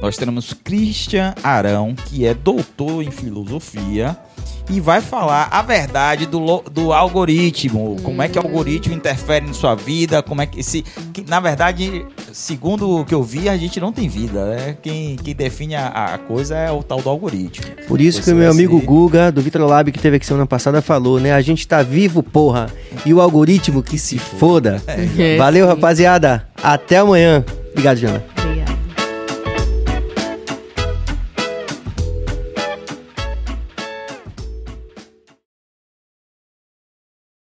nós 0.00 0.16
teremos 0.16 0.52
Christian 0.52 1.34
Arão, 1.42 1.94
que 1.94 2.26
é 2.26 2.34
doutor 2.34 3.02
em 3.02 3.10
filosofia 3.10 4.16
e 4.70 4.80
vai 4.80 5.00
falar 5.00 5.48
a 5.50 5.60
verdade 5.62 6.26
do, 6.26 6.62
do 6.72 6.92
algoritmo, 6.92 7.96
como 8.02 8.22
é 8.22 8.28
que 8.28 8.38
o 8.38 8.42
algoritmo 8.42 8.94
interfere 8.94 9.46
em 9.48 9.52
sua 9.52 9.74
vida, 9.74 10.22
como 10.22 10.40
é 10.42 10.46
que 10.46 10.62
se 10.62 10.82
que, 11.12 11.22
na 11.28 11.38
verdade, 11.38 12.04
segundo 12.32 13.00
o 13.00 13.04
que 13.04 13.14
eu 13.14 13.22
vi, 13.22 13.48
a 13.48 13.56
gente 13.56 13.78
não 13.78 13.92
tem 13.92 14.08
vida, 14.08 14.44
né? 14.46 14.76
Quem, 14.82 15.16
quem 15.16 15.34
define 15.34 15.74
a, 15.74 16.14
a 16.14 16.18
coisa 16.18 16.56
é 16.56 16.70
o 16.72 16.82
tal 16.82 17.00
do 17.00 17.08
algoritmo. 17.10 17.66
Por 17.86 18.00
isso 18.00 18.18
que 18.18 18.24
Esse 18.24 18.32
o 18.32 18.36
meu 18.36 18.46
vai 18.46 18.54
amigo 18.54 18.78
ser- 18.80 18.86
Guga, 18.86 19.30
do 19.32 19.42
Vitor 19.42 19.62
Lab, 19.62 19.92
que 19.92 19.98
teve 19.98 20.16
aqui 20.16 20.26
semana 20.26 20.46
passada, 20.46 20.80
falou, 20.82 21.20
né? 21.20 21.32
A 21.32 21.40
gente 21.40 21.66
tá 21.68 21.82
vivo, 21.82 22.22
porra. 22.22 22.68
E 23.04 23.12
o 23.12 23.20
algoritmo 23.20 23.82
que 23.82 23.98
se 23.98 24.18
foda. 24.18 24.82
É, 25.18 25.36
Valeu, 25.36 25.66
rapaziada. 25.66 26.46
Até 26.62 26.98
amanhã. 26.98 27.44
Obrigado, 27.72 27.96
Jana. 27.98 28.24